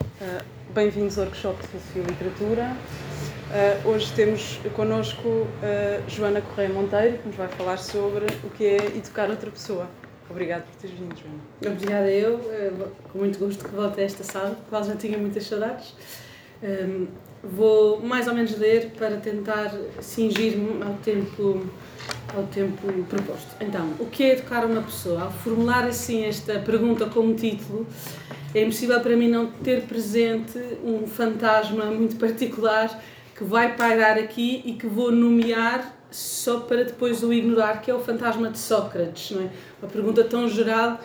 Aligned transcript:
Uh, 0.00 0.44
Bem-vindos 0.74 1.18
ao 1.18 1.24
workshop 1.24 1.60
de 1.62 1.68
Filosofia 1.68 2.02
e 2.02 2.06
Literatura. 2.06 2.76
Uh, 3.84 3.88
hoje 3.88 4.12
temos 4.14 4.60
connosco 4.74 5.26
uh, 5.26 5.46
Joana 6.08 6.42
Correia 6.42 6.68
Monteiro, 6.68 7.18
que 7.18 7.28
nos 7.28 7.36
vai 7.36 7.48
falar 7.48 7.78
sobre 7.78 8.26
o 8.44 8.50
que 8.50 8.66
é 8.66 8.76
educar 8.76 9.30
outra 9.30 9.50
pessoa. 9.50 9.88
Obrigada 10.28 10.64
por 10.64 10.80
teres 10.80 10.98
vindo, 10.98 11.14
Joana. 11.16 11.74
Obrigada 11.74 12.10
eu, 12.10 12.40
com 13.10 13.18
muito 13.18 13.38
gosto 13.38 13.64
que 13.64 13.74
volte 13.74 14.00
a 14.00 14.04
esta 14.04 14.24
sala, 14.24 14.58
qual 14.68 14.84
já 14.84 14.96
tinha 14.96 15.16
muitas 15.16 15.46
saudades. 15.46 15.94
Um, 16.62 17.06
vou 17.42 18.00
mais 18.00 18.26
ou 18.26 18.34
menos 18.34 18.58
ler 18.58 18.90
para 18.98 19.16
tentar 19.18 19.72
cingir-me 20.00 20.82
ao 20.82 20.94
tempo, 20.94 21.66
ao 22.34 22.42
tempo 22.44 22.86
proposto. 23.04 23.56
Então, 23.60 23.94
o 24.00 24.06
que 24.06 24.24
é 24.24 24.32
educar 24.32 24.64
uma 24.64 24.82
pessoa? 24.82 25.22
Ao 25.22 25.30
formular 25.30 25.84
assim 25.84 26.24
esta 26.24 26.58
pergunta 26.58 27.06
como 27.06 27.34
título, 27.34 27.86
é 28.56 28.62
impossível 28.62 28.98
para 29.00 29.14
mim 29.14 29.28
não 29.28 29.46
ter 29.48 29.82
presente 29.82 30.58
um 30.82 31.06
fantasma 31.06 31.84
muito 31.86 32.16
particular 32.16 33.02
que 33.36 33.44
vai 33.44 33.76
pairar 33.76 34.16
aqui 34.16 34.62
e 34.64 34.72
que 34.72 34.86
vou 34.86 35.12
nomear 35.12 35.94
só 36.10 36.60
para 36.60 36.84
depois 36.84 37.22
o 37.22 37.30
ignorar, 37.32 37.82
que 37.82 37.90
é 37.90 37.94
o 37.94 38.00
fantasma 38.00 38.48
de 38.48 38.58
Sócrates. 38.58 39.32
Não 39.32 39.42
é? 39.42 39.50
Uma 39.82 39.90
pergunta 39.90 40.24
tão 40.24 40.48
geral 40.48 40.98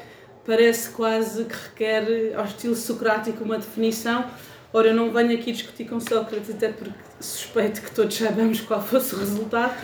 parece 0.45 0.91
quase 0.91 1.43
que 1.43 1.53
requer, 1.53 2.33
ao 2.37 2.45
estilo 2.45 2.73
socrático, 2.73 3.43
uma 3.43 3.57
definição. 3.57 4.25
Ora, 4.71 4.87
eu 4.87 4.95
não 4.95 5.11
venho 5.11 5.33
aqui 5.37 5.51
discutir 5.51 5.83
com 5.83 5.99
Sócrates, 5.99 6.49
até 6.49 6.69
porque 6.69 6.93
suspeito 7.19 7.81
que 7.81 7.91
todos 7.91 8.15
saibamos 8.15 8.61
qual 8.61 8.81
fosse 8.81 9.13
o 9.13 9.19
resultado. 9.19 9.75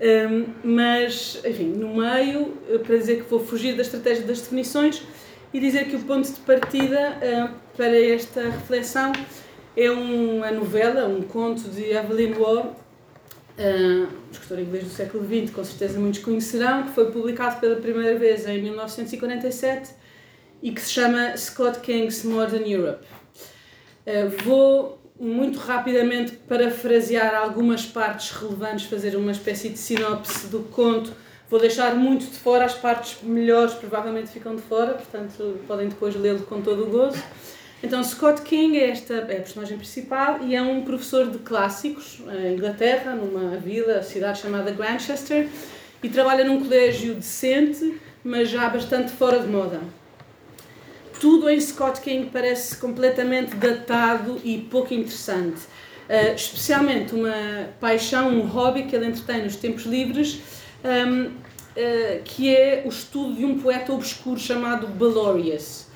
Um, 0.00 0.46
mas, 0.64 1.40
enfim, 1.44 1.68
no 1.68 1.94
meio, 1.94 2.58
para 2.84 2.96
dizer 2.96 3.22
que 3.22 3.30
vou 3.30 3.38
fugir 3.38 3.76
da 3.76 3.82
estratégia 3.82 4.24
das 4.24 4.40
definições, 4.40 5.00
e 5.54 5.60
dizer 5.60 5.88
que 5.88 5.94
o 5.94 6.00
ponto 6.00 6.30
de 6.30 6.40
partida 6.40 7.16
uh, 7.16 7.54
para 7.76 7.96
esta 7.96 8.42
reflexão 8.42 9.12
é 9.76 9.88
uma 9.88 10.50
novela, 10.50 11.06
um 11.06 11.22
conto 11.22 11.68
de 11.70 11.92
Evelyn 11.92 12.34
Waugh, 12.34 12.66
uh, 12.66 14.08
escritor 14.32 14.58
inglês 14.58 14.82
do 14.82 14.90
século 14.90 15.24
XX, 15.24 15.54
com 15.54 15.62
certeza 15.62 16.00
muitos 16.00 16.20
conhecerão, 16.24 16.82
que 16.82 16.90
foi 16.90 17.08
publicado 17.12 17.60
pela 17.60 17.76
primeira 17.76 18.18
vez 18.18 18.48
em 18.48 18.60
1947 18.62 19.90
e 20.60 20.72
que 20.72 20.80
se 20.80 20.90
chama 20.90 21.36
Scott 21.36 21.78
King's 21.78 22.24
Modern 22.24 22.68
Europe. 22.68 23.06
Uh, 24.04 24.42
vou 24.42 24.98
muito 25.20 25.60
rapidamente 25.60 26.32
parafrasear 26.48 27.32
algumas 27.32 27.86
partes 27.86 28.32
relevantes, 28.32 28.86
fazer 28.86 29.14
uma 29.14 29.30
espécie 29.30 29.68
de 29.68 29.78
sinopse 29.78 30.48
do 30.48 30.64
conto 30.64 31.12
Vou 31.54 31.60
deixar 31.60 31.94
muito 31.94 32.26
de 32.26 32.36
fora, 32.36 32.64
as 32.64 32.74
partes 32.74 33.18
melhores 33.22 33.74
provavelmente 33.74 34.28
ficam 34.28 34.56
de 34.56 34.62
fora, 34.62 34.94
portanto 34.94 35.60
podem 35.68 35.86
depois 35.88 36.16
lê-lo 36.16 36.40
com 36.40 36.60
todo 36.60 36.82
o 36.82 36.86
gozo. 36.90 37.22
Então, 37.80 38.02
Scott 38.02 38.42
King 38.42 38.76
é, 38.76 38.90
esta, 38.90 39.14
é 39.14 39.36
a 39.36 39.40
personagem 39.40 39.76
principal 39.78 40.42
e 40.42 40.56
é 40.56 40.60
um 40.60 40.82
professor 40.82 41.30
de 41.30 41.38
clássicos 41.38 42.20
em 42.28 42.54
Inglaterra, 42.54 43.14
numa 43.14 43.56
vila, 43.56 44.02
cidade 44.02 44.40
chamada 44.40 44.72
Grantchester, 44.72 45.46
e 46.02 46.08
trabalha 46.08 46.42
num 46.42 46.60
colégio 46.60 47.14
decente, 47.14 48.00
mas 48.24 48.48
já 48.48 48.68
bastante 48.68 49.12
fora 49.12 49.38
de 49.38 49.46
moda. 49.46 49.78
Tudo 51.20 51.48
em 51.48 51.60
Scott 51.60 52.00
King 52.00 52.30
parece 52.32 52.78
completamente 52.78 53.54
datado 53.54 54.40
e 54.42 54.58
pouco 54.58 54.92
interessante. 54.92 55.60
Uh, 56.08 56.34
especialmente 56.34 57.14
uma 57.14 57.68
paixão, 57.78 58.28
um 58.30 58.40
hobby 58.40 58.82
que 58.82 58.96
ele 58.96 59.06
entretém 59.06 59.44
nos 59.44 59.54
tempos 59.54 59.84
livres, 59.84 60.42
um, 60.84 61.43
uh, 61.74 61.80
eh, 61.80 62.20
que 62.24 62.54
é 62.54 62.82
o 62.84 62.88
estudo 62.88 63.34
de 63.34 63.44
um 63.44 63.58
poeta 63.58 63.92
obscuro 63.92 64.38
chamado 64.38 64.86
Belorius. 64.86 65.86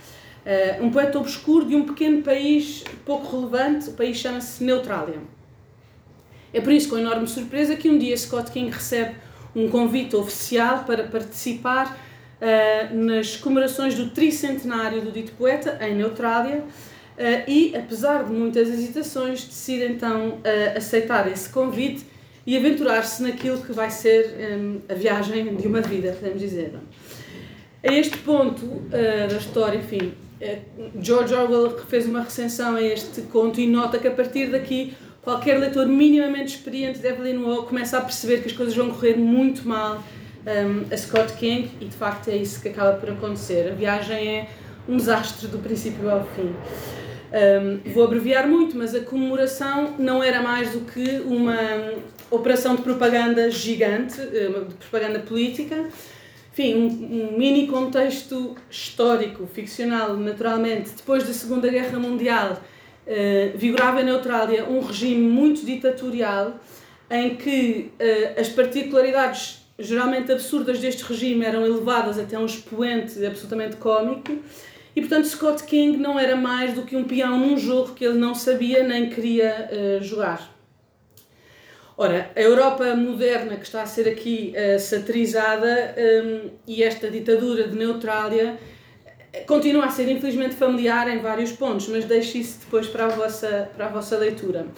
Uh, 0.44 0.84
um 0.84 0.90
poeta 0.90 1.18
obscuro 1.18 1.66
de 1.66 1.76
um 1.76 1.84
pequeno 1.84 2.22
país 2.22 2.84
pouco 3.04 3.36
relevante, 3.36 3.90
o 3.90 3.92
país 3.92 4.16
chama-se 4.16 4.62
Neutrália. 4.64 5.18
É 6.52 6.60
por 6.60 6.72
isso, 6.72 6.88
com 6.88 6.96
enorme 6.96 7.26
surpresa, 7.26 7.76
que 7.76 7.90
um 7.90 7.98
dia 7.98 8.16
Scott 8.16 8.50
King 8.50 8.70
recebe 8.70 9.16
um 9.54 9.68
convite 9.68 10.16
oficial 10.16 10.84
para 10.84 11.04
participar 11.04 11.98
uh, 12.40 12.94
nas 12.94 13.36
comemorações 13.36 13.94
do 13.94 14.10
tricentenário 14.10 15.02
do 15.02 15.12
dito 15.12 15.32
poeta, 15.32 15.78
em 15.82 15.94
Neutrália, 15.94 16.60
uh, 16.60 17.50
e, 17.50 17.76
apesar 17.76 18.24
de 18.24 18.32
muitas 18.32 18.68
hesitações, 18.68 19.44
decide 19.44 19.92
então 19.92 20.38
aceitar 20.74 21.30
esse 21.30 21.50
convite 21.50 22.06
e 22.48 22.56
aventurar-se 22.56 23.22
naquilo 23.22 23.60
que 23.60 23.74
vai 23.74 23.90
ser 23.90 24.34
um, 24.58 24.80
a 24.88 24.94
viagem 24.94 25.54
de 25.54 25.66
uma 25.66 25.82
vida, 25.82 26.12
podemos 26.12 26.40
dizer. 26.40 26.72
A 27.86 27.92
este 27.92 28.16
ponto 28.16 28.64
uh, 28.64 28.90
da 29.28 29.36
história, 29.36 29.76
enfim, 29.76 30.14
uh, 30.40 30.90
George 30.98 31.34
Orwell 31.34 31.78
fez 31.90 32.06
uma 32.06 32.22
recensão 32.22 32.76
a 32.76 32.82
este 32.82 33.20
conto 33.20 33.60
e 33.60 33.66
nota 33.66 33.98
que 33.98 34.08
a 34.08 34.10
partir 34.10 34.46
daqui 34.46 34.94
qualquer 35.20 35.58
leitor 35.58 35.86
minimamente 35.86 36.56
experiente 36.56 37.00
de 37.00 37.06
Evelyn 37.06 37.36
Waugh 37.36 37.66
começa 37.66 37.98
a 37.98 38.00
perceber 38.00 38.40
que 38.40 38.46
as 38.46 38.54
coisas 38.54 38.74
vão 38.74 38.88
correr 38.92 39.18
muito 39.18 39.68
mal 39.68 40.02
um, 40.46 40.90
a 40.90 40.96
Scott 40.96 41.34
King 41.34 41.70
e 41.82 41.84
de 41.84 41.94
facto 41.94 42.28
é 42.28 42.36
isso 42.36 42.62
que 42.62 42.70
acaba 42.70 42.96
por 42.96 43.10
acontecer. 43.10 43.70
A 43.70 43.74
viagem 43.74 44.26
é 44.26 44.48
um 44.88 44.96
desastre 44.96 45.48
do 45.48 45.58
princípio 45.58 46.08
ao 46.10 46.24
fim. 46.28 46.54
Um, 47.30 47.92
vou 47.92 48.04
abreviar 48.04 48.48
muito, 48.48 48.74
mas 48.74 48.94
a 48.94 49.00
comemoração 49.00 49.96
não 49.98 50.22
era 50.22 50.40
mais 50.40 50.72
do 50.72 50.80
que 50.80 51.20
uma 51.26 51.54
operação 52.30 52.76
de 52.76 52.82
propaganda 52.82 53.50
gigante, 53.50 54.20
eh, 54.20 54.50
de 54.68 54.74
propaganda 54.74 55.20
política. 55.20 55.88
Enfim, 56.52 56.74
um, 56.74 56.86
um, 56.86 57.38
mini 57.38 57.66
contexto 57.66 58.56
histórico, 58.70 59.46
ficcional, 59.46 60.16
naturalmente. 60.16 60.90
Depois 60.96 61.24
da 61.24 61.32
Segunda 61.32 61.68
Guerra 61.68 61.98
Mundial, 62.00 62.60
uh, 63.06 63.56
vigorava 63.56 64.00
em 64.00 64.04
Neutrália 64.04 64.64
um 64.64 64.80
regime 64.80 65.28
muito 65.28 65.64
ditatorial, 65.64 66.58
em 67.08 67.36
que 67.36 67.92
uh, 68.00 68.40
as 68.40 68.48
particularidades 68.48 69.64
geralmente 69.78 70.32
absurdas 70.32 70.80
deste 70.80 71.04
regime 71.04 71.44
eram 71.44 71.64
elevadas 71.64 72.18
até 72.18 72.36
um 72.36 72.46
expoente 72.46 73.24
absolutamente 73.24 73.76
cómico. 73.76 74.36
E, 74.96 75.00
portanto, 75.00 75.28
Scott 75.28 75.62
King 75.62 75.96
não 75.96 76.18
era 76.18 76.34
mais 76.34 76.74
do 76.74 76.82
que 76.82 76.96
um 76.96 77.04
peão 77.04 77.38
num 77.38 77.56
jogo 77.56 77.94
que 77.94 78.04
ele 78.04 78.18
não 78.18 78.34
sabia 78.34 78.82
nem 78.82 79.08
queria 79.08 79.70
uh, 79.70 80.02
jogar. 80.02 80.57
Ora, 82.00 82.30
a 82.36 82.40
Europa 82.40 82.94
moderna 82.94 83.56
que 83.56 83.64
está 83.64 83.82
a 83.82 83.86
ser 83.86 84.08
aqui 84.08 84.54
uh, 84.54 84.78
satirizada 84.78 85.96
um, 85.98 86.50
e 86.64 86.84
esta 86.84 87.10
ditadura 87.10 87.66
de 87.66 87.74
Neutrália 87.74 88.56
eh, 89.32 89.40
continua 89.40 89.86
a 89.86 89.90
ser 89.90 90.08
infelizmente 90.08 90.54
familiar 90.54 91.08
em 91.08 91.18
vários 91.18 91.50
pontos, 91.50 91.88
mas 91.88 92.04
deixo 92.04 92.38
isso 92.38 92.60
depois 92.60 92.86
para 92.86 93.06
a 93.06 93.08
vossa, 93.08 93.68
para 93.74 93.86
a 93.86 93.88
vossa 93.88 94.16
leitura. 94.16 94.68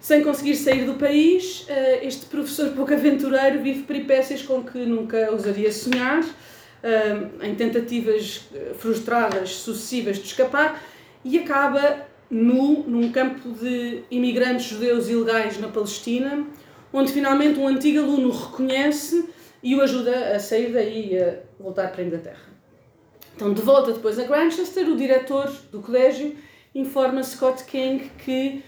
Sem 0.00 0.24
conseguir 0.24 0.56
sair 0.56 0.84
do 0.84 0.94
país, 0.94 1.60
uh, 1.60 2.04
este 2.04 2.26
professor 2.26 2.70
pouco 2.70 2.92
aventureiro 2.92 3.62
vive 3.62 3.84
peripécias 3.84 4.42
com 4.42 4.64
que 4.64 4.78
nunca 4.78 5.30
ousaria 5.30 5.70
sonhar, 5.70 6.24
uh, 6.24 7.44
em 7.44 7.54
tentativas 7.54 8.48
frustradas 8.78 9.50
sucessivas 9.50 10.18
de 10.18 10.26
escapar, 10.26 10.82
e 11.24 11.38
acaba 11.38 12.10
nu 12.32 12.84
num 12.88 13.12
campo 13.12 13.50
de 13.50 14.04
imigrantes 14.10 14.64
judeus 14.64 15.08
ilegais 15.08 15.60
na 15.60 15.68
Palestina, 15.68 16.46
onde 16.90 17.12
finalmente 17.12 17.60
um 17.60 17.68
antigo 17.68 17.98
aluno 17.98 18.30
o 18.30 18.32
reconhece 18.32 19.28
e 19.62 19.76
o 19.76 19.82
ajuda 19.82 20.34
a 20.34 20.40
sair 20.40 20.72
daí 20.72 21.12
e 21.12 21.18
a 21.18 21.40
voltar 21.60 21.92
para 21.92 22.02
a 22.02 22.06
Inglaterra. 22.06 22.52
Então, 23.36 23.52
de 23.52 23.60
volta 23.60 23.92
depois 23.92 24.18
a 24.18 24.24
Grantchester, 24.24 24.88
o 24.88 24.96
diretor 24.96 25.52
do 25.70 25.80
colégio 25.80 26.34
informa 26.74 27.22
Scott 27.22 27.64
King 27.64 28.10
que 28.24 28.62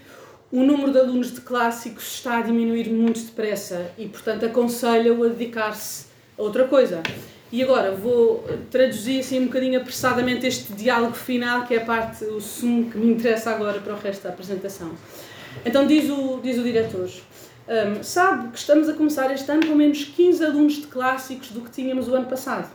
o 0.51 0.61
número 0.61 0.91
de 0.91 0.99
alunos 0.99 1.33
de 1.33 1.41
clássicos 1.41 2.03
está 2.03 2.37
a 2.37 2.41
diminuir 2.41 2.89
muito 2.89 3.19
depressa 3.19 3.91
e, 3.97 4.07
portanto, 4.07 4.45
aconselha-o 4.45 5.23
a 5.23 5.27
dedicar-se 5.27 6.05
a 6.37 6.41
outra 6.41 6.67
coisa. 6.67 7.01
E 7.51 7.61
agora 7.61 7.91
vou 7.91 8.43
traduzir 8.71 9.19
assim 9.19 9.39
um 9.41 9.45
bocadinho 9.45 9.79
apressadamente 9.79 10.47
este 10.47 10.73
diálogo 10.73 11.13
final, 11.13 11.65
que 11.65 11.75
é 11.75 11.77
a 11.77 11.85
parte, 11.85 12.25
o 12.25 12.41
sumo 12.41 12.89
que 12.89 12.97
me 12.97 13.13
interessa 13.13 13.51
agora 13.51 13.79
para 13.79 13.93
o 13.93 13.97
resto 13.97 14.23
da 14.23 14.29
apresentação. 14.29 14.91
Então 15.63 15.85
diz 15.85 16.09
o, 16.09 16.39
diz 16.41 16.57
o 16.57 16.63
diretor, 16.63 17.09
um, 17.67 18.03
sabe 18.03 18.49
que 18.49 18.57
estamos 18.57 18.89
a 18.89 18.93
começar 18.93 19.31
este 19.31 19.49
ano 19.51 19.67
com 19.67 19.75
menos 19.75 20.03
15 20.03 20.43
alunos 20.43 20.73
de 20.75 20.87
clássicos 20.87 21.49
do 21.49 21.61
que 21.61 21.69
tínhamos 21.69 22.07
o 22.07 22.15
ano 22.15 22.25
passado? 22.25 22.69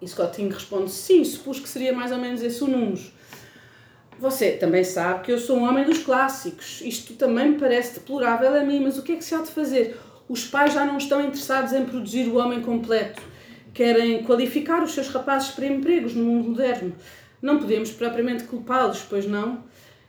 E 0.00 0.08
Scott 0.08 0.42
responde, 0.48 0.90
sim, 0.90 1.22
supus 1.24 1.60
que 1.60 1.68
seria 1.68 1.92
mais 1.92 2.10
ou 2.10 2.18
menos 2.18 2.42
esse 2.42 2.64
o 2.64 2.66
número. 2.66 3.00
Você 4.18 4.52
também 4.52 4.82
sabe 4.82 5.24
que 5.24 5.32
eu 5.32 5.38
sou 5.38 5.58
um 5.58 5.68
homem 5.68 5.84
dos 5.84 5.98
clássicos. 5.98 6.80
Isto 6.80 7.14
também 7.14 7.50
me 7.50 7.58
parece 7.58 7.94
deplorável 7.94 8.54
a 8.56 8.64
mim, 8.64 8.80
mas 8.80 8.98
o 8.98 9.02
que 9.02 9.12
é 9.12 9.16
que 9.16 9.24
se 9.24 9.34
há 9.34 9.38
de 9.38 9.50
fazer? 9.50 9.98
Os 10.28 10.44
pais 10.44 10.72
já 10.72 10.84
não 10.84 10.96
estão 10.96 11.20
interessados 11.20 11.72
em 11.72 11.84
produzir 11.84 12.28
o 12.28 12.36
homem 12.36 12.62
completo 12.62 13.22
querem 13.72 14.22
qualificar 14.24 14.82
os 14.82 14.92
seus 14.92 15.08
rapazes 15.08 15.50
para 15.50 15.66
empregos 15.66 16.14
no 16.14 16.24
mundo 16.24 16.50
moderno. 16.50 16.94
Não 17.40 17.58
podemos 17.58 17.90
propriamente 17.90 18.44
culpá-los, 18.44 19.02
pois 19.08 19.26
não? 19.26 19.64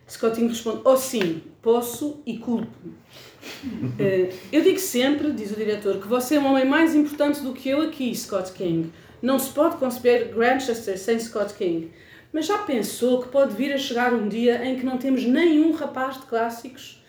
Scottinho 0.07 0.49
responde: 0.49 0.81
Oh, 0.83 0.97
sim, 0.97 1.41
posso 1.61 2.21
e 2.25 2.37
culpo. 2.37 2.67
uh, 2.85 4.33
eu 4.51 4.61
digo 4.61 4.79
sempre, 4.79 5.31
diz 5.31 5.51
o 5.51 5.55
diretor, 5.55 5.99
que 5.99 6.07
você 6.07 6.35
é 6.35 6.39
um 6.39 6.45
homem 6.45 6.65
mais 6.65 6.93
importante 6.95 7.41
do 7.41 7.53
que 7.53 7.69
eu 7.69 7.81
aqui, 7.81 8.13
Scott 8.15 8.51
King. 8.53 8.91
Não 9.21 9.39
se 9.39 9.49
pode 9.51 9.77
conceber 9.77 10.33
Grantchester 10.33 10.97
sem 10.99 11.19
Scott 11.19 11.53
King. 11.53 11.91
Mas 12.31 12.47
já 12.47 12.57
pensou 12.59 13.21
que 13.21 13.29
pode 13.29 13.55
vir 13.55 13.71
a 13.71 13.77
chegar 13.77 14.11
um 14.13 14.27
dia 14.27 14.65
em 14.65 14.77
que 14.77 14.85
não 14.85 14.97
temos 14.97 15.23
nenhum 15.23 15.71
rapaz 15.71 16.19
de 16.19 16.25
clássicos? 16.25 17.01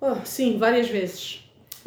Oh, 0.00 0.16
sim, 0.24 0.58
várias 0.58 0.88
vezes. 0.88 1.41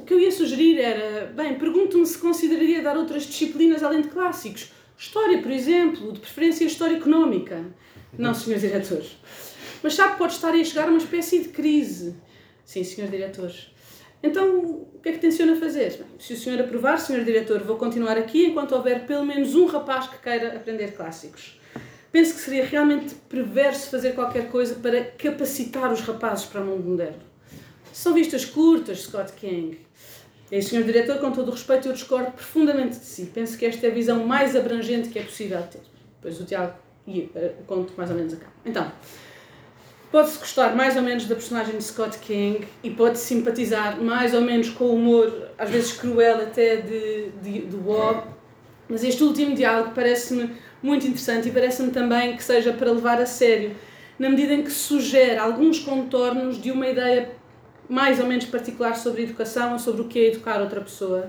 Que 0.05 0.13
eu 0.13 0.19
ia 0.19 0.31
sugerir 0.31 0.79
era, 0.79 1.27
bem, 1.27 1.55
pergunto-me 1.55 2.05
se 2.05 2.17
consideraria 2.17 2.81
dar 2.81 2.95
outras 2.97 3.23
disciplinas 3.23 3.81
além 3.83 4.01
de 4.01 4.09
clássicos. 4.09 4.71
História, 4.97 5.41
por 5.41 5.51
exemplo, 5.51 6.11
de 6.11 6.19
preferência 6.19 6.63
história 6.65 6.97
económica. 6.97 7.65
Não, 8.17 8.33
senhores 8.33 8.61
diretores. 8.61 9.17
Mas 9.81 9.95
sabe 9.95 10.17
pode 10.17 10.33
estar 10.33 10.53
a 10.53 10.63
chegar 10.63 10.87
a 10.87 10.89
uma 10.89 10.97
espécie 10.97 11.39
de 11.39 11.49
crise. 11.49 12.15
Sim, 12.63 12.83
senhores 12.83 13.11
diretores. 13.11 13.67
Então, 14.23 14.59
o 14.59 14.99
que 15.01 15.09
é 15.09 15.11
que 15.11 15.19
tenciona 15.19 15.55
fazer? 15.55 15.97
Bem, 15.97 16.07
se 16.17 16.33
o 16.33 16.37
senhor 16.37 16.59
aprovar, 16.59 16.97
senhor 16.97 17.23
diretor, 17.23 17.61
vou 17.61 17.75
continuar 17.75 18.17
aqui 18.17 18.45
enquanto 18.45 18.73
houver 18.73 19.05
pelo 19.05 19.25
menos 19.25 19.53
um 19.53 19.65
rapaz 19.65 20.07
que 20.07 20.17
queira 20.17 20.55
aprender 20.55 20.93
clássicos. 20.93 21.59
Penso 22.11 22.33
que 22.33 22.39
seria 22.39 22.65
realmente 22.65 23.13
perverso 23.27 23.91
fazer 23.91 24.13
qualquer 24.13 24.49
coisa 24.49 24.75
para 24.75 25.03
capacitar 25.03 25.91
os 25.91 26.01
rapazes 26.01 26.45
para 26.45 26.61
o 26.61 26.65
mundo 26.65 26.83
moderno. 26.89 27.34
São 27.95 28.13
vistas 28.13 28.43
curtas, 28.43 29.03
Scott 29.03 29.31
King. 29.31 29.79
E, 30.51 30.61
senhor 30.61 30.83
diretor, 30.83 31.17
com 31.17 31.31
todo 31.31 31.47
o 31.47 31.51
respeito, 31.51 31.87
eu 31.87 31.93
discordo 31.93 32.29
profundamente 32.31 32.99
de 32.99 33.05
si. 33.05 33.31
Penso 33.33 33.57
que 33.57 33.65
esta 33.65 33.87
é 33.87 33.89
a 33.89 33.93
visão 33.93 34.27
mais 34.27 34.53
abrangente 34.53 35.07
que 35.07 35.17
é 35.17 35.23
possível 35.23 35.63
ter. 35.63 35.79
Pois 36.21 36.37
o 36.41 36.43
Tiago 36.43 36.73
e 37.07 37.21
uh, 37.21 37.53
conto 37.65 37.93
mais 37.95 38.09
ou 38.09 38.17
menos 38.17 38.33
acá. 38.33 38.47
Então, 38.65 38.91
pode-se 40.11 40.37
gostar 40.39 40.75
mais 40.75 40.97
ou 40.97 41.03
menos 41.03 41.25
da 41.25 41.35
personagem 41.35 41.77
de 41.77 41.83
Scott 41.85 42.19
King 42.19 42.67
e 42.83 42.89
pode 42.89 43.17
simpatizar 43.17 43.97
mais 44.01 44.33
ou 44.33 44.41
menos 44.41 44.69
com 44.71 44.83
o 44.83 44.95
humor, 44.95 45.51
às 45.57 45.69
vezes 45.69 45.93
cruel 45.93 46.41
até, 46.41 46.75
de, 46.75 47.29
de, 47.41 47.61
de 47.65 47.75
Wob, 47.77 48.27
mas 48.89 49.05
este 49.05 49.23
último 49.23 49.55
diálogo 49.55 49.91
parece-me 49.95 50.53
muito 50.83 51.07
interessante 51.07 51.47
e 51.47 51.51
parece-me 51.51 51.91
também 51.91 52.35
que 52.35 52.43
seja 52.43 52.73
para 52.73 52.91
levar 52.91 53.21
a 53.21 53.25
sério, 53.25 53.73
na 54.19 54.29
medida 54.29 54.53
em 54.53 54.63
que 54.63 54.71
sugere 54.71 55.37
alguns 55.37 55.79
contornos 55.79 56.61
de 56.61 56.71
uma 56.71 56.89
ideia 56.89 57.44
mais 57.89 58.19
ou 58.19 58.25
menos 58.25 58.45
particular 58.45 58.95
sobre 58.95 59.23
educação 59.23 59.77
sobre 59.79 60.01
o 60.01 60.05
que 60.05 60.19
é 60.19 60.27
educar 60.27 60.61
outra 60.61 60.81
pessoa 60.81 61.27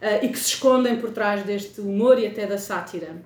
uh, 0.00 0.24
e 0.24 0.28
que 0.28 0.38
se 0.38 0.48
escondem 0.48 0.96
por 0.96 1.10
trás 1.10 1.42
deste 1.42 1.80
humor 1.80 2.18
e 2.18 2.26
até 2.26 2.46
da 2.46 2.58
sátira 2.58 3.16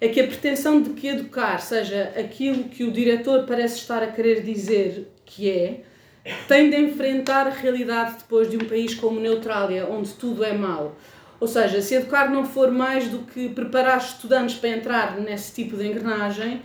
é 0.00 0.08
que 0.08 0.20
a 0.20 0.26
pretensão 0.26 0.80
de 0.80 0.90
que 0.90 1.08
educar 1.08 1.60
seja 1.60 2.12
aquilo 2.18 2.64
que 2.64 2.84
o 2.84 2.90
diretor 2.90 3.44
parece 3.46 3.76
estar 3.76 4.02
a 4.02 4.06
querer 4.06 4.42
dizer 4.42 5.12
que 5.26 5.50
é, 5.50 5.82
tem 6.48 6.70
de 6.70 6.76
enfrentar 6.76 7.46
a 7.46 7.50
realidade 7.50 8.16
depois 8.18 8.50
de 8.50 8.56
um 8.56 8.66
país 8.66 8.94
como 8.94 9.20
Neutrália, 9.20 9.86
onde 9.86 10.10
tudo 10.14 10.42
é 10.42 10.54
mau. 10.54 10.96
Ou 11.38 11.46
seja, 11.46 11.82
se 11.82 11.94
educar 11.94 12.30
não 12.30 12.44
for 12.44 12.70
mais 12.70 13.08
do 13.08 13.20
que 13.20 13.50
preparar 13.50 13.98
estudantes 13.98 14.56
para 14.56 14.70
entrar 14.70 15.16
nesse 15.18 15.52
tipo 15.52 15.76
de 15.76 15.86
engrenagem, 15.86 16.62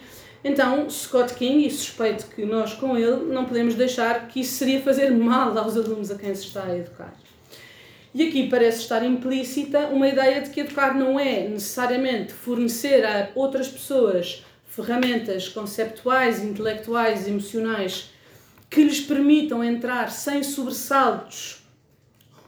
então 0.47 0.87
Scott 0.91 1.33
King, 1.33 1.65
e 1.65 1.71
suspeito 1.71 2.27
que 2.27 2.45
nós 2.45 2.75
com 2.75 2.95
ele, 2.95 3.33
não 3.33 3.45
podemos 3.45 3.73
deixar 3.73 4.27
que 4.27 4.41
isso 4.41 4.53
seria 4.59 4.79
fazer 4.79 5.09
mal 5.09 5.57
aos 5.57 5.75
alunos 5.75 6.11
a 6.11 6.15
quem 6.15 6.35
se 6.35 6.43
está 6.43 6.65
a 6.65 6.77
educar. 6.77 7.15
E 8.13 8.27
aqui 8.27 8.47
parece 8.47 8.81
estar 8.81 9.03
implícita 9.03 9.87
uma 9.87 10.07
ideia 10.07 10.41
de 10.41 10.51
que 10.51 10.59
educar 10.59 10.95
não 10.95 11.19
é 11.19 11.47
necessariamente 11.49 12.31
fornecer 12.31 13.03
a 13.03 13.31
outras 13.33 13.67
pessoas 13.67 14.45
ferramentas 14.67 15.49
conceptuais, 15.49 16.43
intelectuais, 16.43 17.27
emocionais 17.27 18.11
que 18.69 18.83
lhes 18.83 19.01
permitam 19.01 19.63
entrar 19.63 20.11
sem 20.11 20.43
sobressaltos 20.43 21.65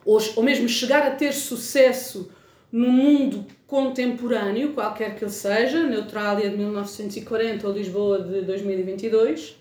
ou, 0.05 0.21
ou 0.35 0.43
mesmo 0.43 0.69
chegar 0.69 1.01
a 1.01 1.11
ter 1.11 1.33
sucesso 1.33 2.31
no 2.71 2.89
mundo 2.89 3.45
contemporâneo, 3.65 4.73
qualquer 4.73 5.15
que 5.15 5.23
ele 5.23 5.31
seja, 5.31 5.83
Neutrália 5.83 6.49
de 6.49 6.57
1940 6.57 7.67
ou 7.67 7.73
Lisboa 7.73 8.21
de 8.21 8.41
2022 8.41 9.55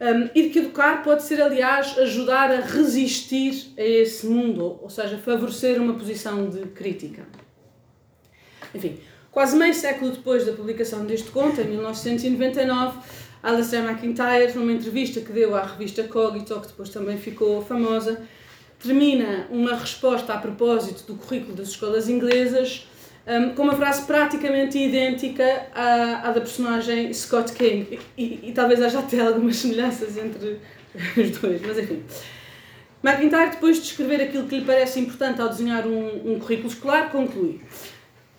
um, 0.00 0.28
e 0.34 0.50
que 0.50 0.58
educar 0.58 1.02
pode 1.02 1.22
ser, 1.22 1.40
aliás, 1.40 1.96
ajudar 1.98 2.50
a 2.50 2.60
resistir 2.60 3.72
a 3.78 3.82
esse 3.82 4.26
mundo, 4.26 4.78
ou 4.82 4.90
seja, 4.90 5.16
favorecer 5.18 5.80
uma 5.80 5.94
posição 5.94 6.48
de 6.50 6.66
crítica. 6.66 7.26
Enfim, 8.74 8.98
quase 9.30 9.56
meio 9.56 9.72
século 9.72 10.10
depois 10.10 10.44
da 10.44 10.52
publicação 10.52 11.06
deste 11.06 11.30
conto, 11.30 11.60
em 11.60 11.68
1999, 11.68 12.98
Alistair 13.42 13.84
McIntyre, 13.84 14.52
numa 14.54 14.72
entrevista 14.72 15.20
que 15.20 15.32
deu 15.32 15.54
à 15.54 15.62
revista 15.62 16.02
Cogito, 16.04 16.60
que 16.60 16.68
depois 16.68 16.88
também 16.88 17.16
ficou 17.16 17.62
famosa, 17.62 18.22
termina 18.78 19.46
uma 19.50 19.76
resposta 19.76 20.32
a 20.32 20.38
propósito 20.38 21.04
do 21.06 21.18
currículo 21.18 21.54
das 21.54 21.68
escolas 21.68 22.08
inglesas 22.08 22.86
um, 23.26 23.54
com 23.54 23.62
uma 23.62 23.74
frase 23.74 24.02
praticamente 24.02 24.78
idêntica 24.78 25.66
à, 25.74 26.28
à 26.28 26.32
da 26.32 26.40
personagem 26.40 27.12
Scott 27.12 27.52
King. 27.52 27.98
E, 28.16 28.22
e, 28.22 28.48
e, 28.48 28.52
talvez 28.52 28.82
haja 28.82 28.98
até 28.98 29.20
algumas 29.20 29.56
semelhanças 29.56 30.16
entre 30.16 30.60
os 31.16 31.30
dois, 31.38 31.60
mas 31.62 31.78
enfim. 31.78 32.02
McIntyre, 33.02 33.50
depois 33.50 33.76
de 33.76 33.84
escrever 33.84 34.22
aquilo 34.22 34.46
que 34.46 34.58
lhe 34.58 34.64
parece 34.64 34.98
importante 34.98 35.40
ao 35.40 35.48
desenhar 35.48 35.86
um, 35.86 36.32
um 36.32 36.38
currículo 36.38 36.68
escolar, 36.68 37.10
conclui. 37.10 37.60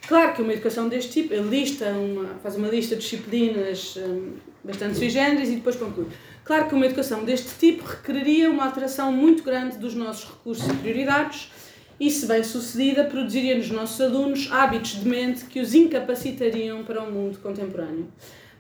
Claro 0.08 0.34
que 0.34 0.42
uma 0.42 0.54
educação 0.54 0.88
deste 0.88 1.12
tipo, 1.12 1.34
ele 1.34 1.50
lista 1.50 1.86
uma, 1.90 2.36
faz 2.42 2.56
uma 2.56 2.68
lista 2.68 2.96
de 2.96 3.02
disciplinas 3.02 3.98
um, 3.98 4.34
bastante 4.64 4.98
sui 4.98 5.10
generis 5.10 5.50
e 5.50 5.56
depois 5.56 5.76
conclui. 5.76 6.08
Claro 6.46 6.68
que 6.68 6.76
uma 6.76 6.86
educação 6.86 7.26
deste 7.26 7.58
tipo 7.58 7.84
requeriria 7.84 8.52
uma 8.52 8.66
alteração 8.66 9.12
muito 9.12 9.44
grande 9.44 9.80
dos 9.80 9.96
nossos 9.96 10.30
recursos 10.30 10.68
e 10.68 10.74
prioridades, 10.76 11.52
e, 12.00 12.12
se 12.12 12.28
bem 12.28 12.44
sucedida, 12.44 13.06
produziria 13.06 13.58
nos 13.58 13.72
nossos 13.72 14.00
alunos 14.00 14.52
hábitos 14.52 15.02
de 15.02 15.10
mente 15.10 15.46
que 15.46 15.60
os 15.60 15.74
incapacitariam 15.74 16.84
para 16.84 17.02
o 17.02 17.12
mundo 17.12 17.40
contemporâneo. 17.40 18.08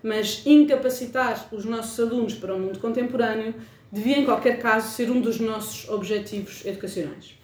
Mas 0.01 0.41
incapacitar 0.45 1.47
os 1.51 1.63
nossos 1.63 1.99
alunos 1.99 2.33
para 2.33 2.55
o 2.55 2.59
mundo 2.59 2.79
contemporâneo 2.79 3.53
devia, 3.91 4.17
em 4.17 4.25
qualquer 4.25 4.59
caso, 4.59 4.89
ser 4.95 5.11
um 5.11 5.21
dos 5.21 5.39
nossos 5.39 5.87
objetivos 5.89 6.65
educacionais. 6.65 7.35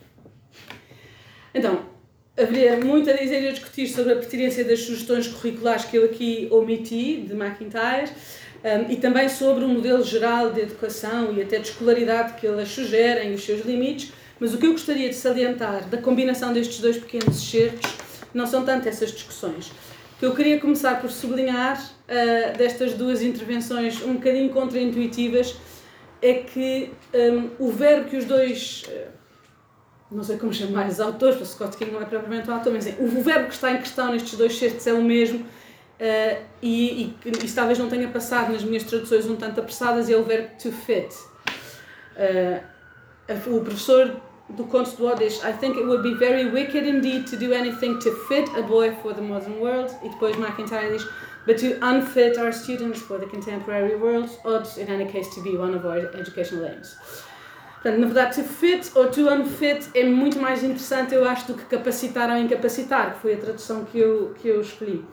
Então, 1.54 1.86
haveria 2.40 2.78
muito 2.80 3.10
a 3.10 3.14
dizer 3.14 3.44
e 3.44 3.48
a 3.50 3.52
discutir 3.52 3.88
sobre 3.88 4.14
a 4.14 4.16
pertinência 4.16 4.64
das 4.64 4.80
sugestões 4.80 5.28
curriculares 5.28 5.86
que 5.86 5.98
eu 5.98 6.06
aqui 6.06 6.48
omiti, 6.50 7.18
de 7.18 7.34
McIntyre, 7.34 8.10
um, 8.64 8.92
e 8.92 8.96
também 8.98 9.28
sobre 9.28 9.64
o 9.64 9.68
modelo 9.68 10.04
geral 10.04 10.52
de 10.52 10.62
educação 10.62 11.34
e 11.34 11.42
até 11.42 11.60
de 11.60 11.70
escolaridade 11.70 12.34
que 12.34 12.46
elas 12.46 12.70
sugerem 12.70 13.34
os 13.34 13.44
seus 13.44 13.66
limites, 13.66 14.14
mas 14.40 14.54
o 14.54 14.58
que 14.58 14.66
eu 14.66 14.72
gostaria 14.72 15.10
de 15.10 15.16
salientar 15.16 15.88
da 15.88 15.98
combinação 15.98 16.54
destes 16.54 16.80
dois 16.80 16.98
pequenos 16.98 17.38
excertos 17.38 17.92
não 18.34 18.48
são 18.48 18.64
tanto 18.64 18.88
essas 18.88 19.12
discussões. 19.12 19.70
O 20.16 20.20
que 20.20 20.26
eu 20.26 20.36
queria 20.36 20.60
começar 20.60 21.02
por 21.02 21.10
sublinhar 21.10 21.82
uh, 21.82 22.58
destas 22.58 22.94
duas 22.94 23.22
intervenções 23.22 24.02
um 24.04 24.14
bocadinho 24.14 24.50
contraintuitivas 24.50 25.56
é 26.22 26.36
que 26.36 26.92
um, 27.14 27.50
o 27.58 27.72
verbo 27.72 28.10
que 28.10 28.18
os 28.18 28.26
dois. 28.26 28.84
Uh, 28.88 29.22
não 30.12 30.24
sei 30.24 30.38
como 30.38 30.54
chamar 30.54 30.90
os 30.90 31.00
autores, 31.00 31.38
porque 31.38 31.54
Scott 31.54 31.78
King 31.78 31.92
não 31.92 32.02
é 32.02 32.06
propriamente 32.06 32.50
um 32.50 32.54
autor, 32.54 32.74
mas 32.74 32.86
assim, 32.86 32.98
o 33.02 33.22
verbo 33.22 33.48
que 33.48 33.54
está 33.54 33.72
em 33.72 33.78
questão 33.78 34.12
nestes 34.12 34.38
dois 34.38 34.58
certos 34.58 34.86
é 34.86 34.94
o 34.94 35.02
mesmo 35.02 35.46
uh, 36.02 36.44
e, 36.62 37.16
e 37.24 37.46
isso 37.46 37.56
talvez 37.56 37.78
não 37.78 37.88
tenha 37.88 38.08
passado 38.08 38.52
nas 38.52 38.64
minhas 38.64 38.84
traduções 38.84 39.26
um 39.28 39.36
tanto 39.36 39.60
apressadas, 39.60 40.10
é 40.10 40.16
o 40.16 40.24
verbo 40.24 40.50
to 40.58 40.72
fit. 40.72 41.16
Uh, 42.18 42.72
o 43.48 43.62
professor 43.62 44.20
do 44.50 44.66
conto 44.66 44.92
do 44.98 45.08
Oddish, 45.08 45.44
I 45.44 45.54
think 45.54 45.78
it 45.78 45.86
would 45.86 46.04
be 46.04 46.14
very 46.16 46.46
wicked 46.46 46.86
indeed 46.86 47.26
to 47.28 47.38
do 47.38 47.54
anything 47.54 48.00
to 48.00 48.12
fit 48.28 48.50
a 48.58 48.62
boy 48.62 48.94
for 49.02 49.14
the 49.14 49.22
modern 49.22 49.60
world. 49.60 49.96
E 50.04 50.10
depois 50.10 50.36
McIntyre 50.36 50.92
diz, 50.92 51.08
but 51.46 51.58
to 51.58 51.78
unfit 51.82 52.38
our 52.38 52.52
students 52.52 53.00
for 53.00 53.18
the 53.18 53.28
contemporary 53.28 53.96
world, 53.96 54.30
ought 54.44 54.78
in 54.78 54.88
any 54.90 55.06
case 55.06 55.34
to 55.36 55.42
be 55.42 55.56
one 55.56 55.74
of 55.74 55.86
our 55.86 56.00
educational 56.16 56.66
aims. 56.66 56.98
Portanto, 57.82 58.00
na 58.00 58.08
verdade, 58.08 58.36
to 58.36 58.44
fit 58.44 58.92
ou 58.96 59.08
to 59.08 59.30
unfit 59.30 59.90
é 59.96 60.04
muito 60.04 60.40
mais 60.40 60.64
interessante, 60.64 61.16
eu 61.16 61.28
acho, 61.28 61.48
do 61.48 61.54
que 61.56 61.66
capacitar 61.66 62.30
ou 62.30 62.38
incapacitar, 62.38 63.14
que 63.14 63.22
foi 63.22 63.34
a 63.34 63.38
tradução 63.38 63.86
que 63.86 63.98
eu, 63.98 64.36
que 64.40 64.48
eu 64.50 64.62
escolhi. 64.62 65.04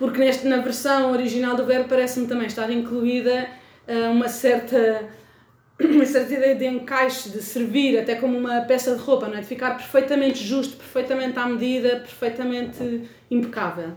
Porque 0.00 0.18
neste, 0.18 0.46
na 0.46 0.56
versão 0.56 1.12
original 1.12 1.54
do 1.54 1.66
verbo 1.66 1.86
parece-me 1.86 2.26
também 2.26 2.46
estar 2.46 2.70
incluída 2.70 3.46
uh, 3.86 4.10
uma 4.10 4.30
certa 4.30 5.06
uma 5.78 6.06
certa 6.06 6.32
ideia 6.32 6.54
de 6.54 6.64
encaixe, 6.64 7.28
de 7.28 7.42
servir 7.42 7.98
até 7.98 8.14
como 8.14 8.38
uma 8.38 8.62
peça 8.62 8.96
de 8.96 9.02
roupa, 9.02 9.28
não 9.28 9.36
é? 9.36 9.40
de 9.42 9.46
ficar 9.46 9.76
perfeitamente 9.76 10.42
justo, 10.42 10.78
perfeitamente 10.78 11.38
à 11.38 11.44
medida, 11.44 11.96
perfeitamente 11.96 13.10
impecável. 13.30 13.90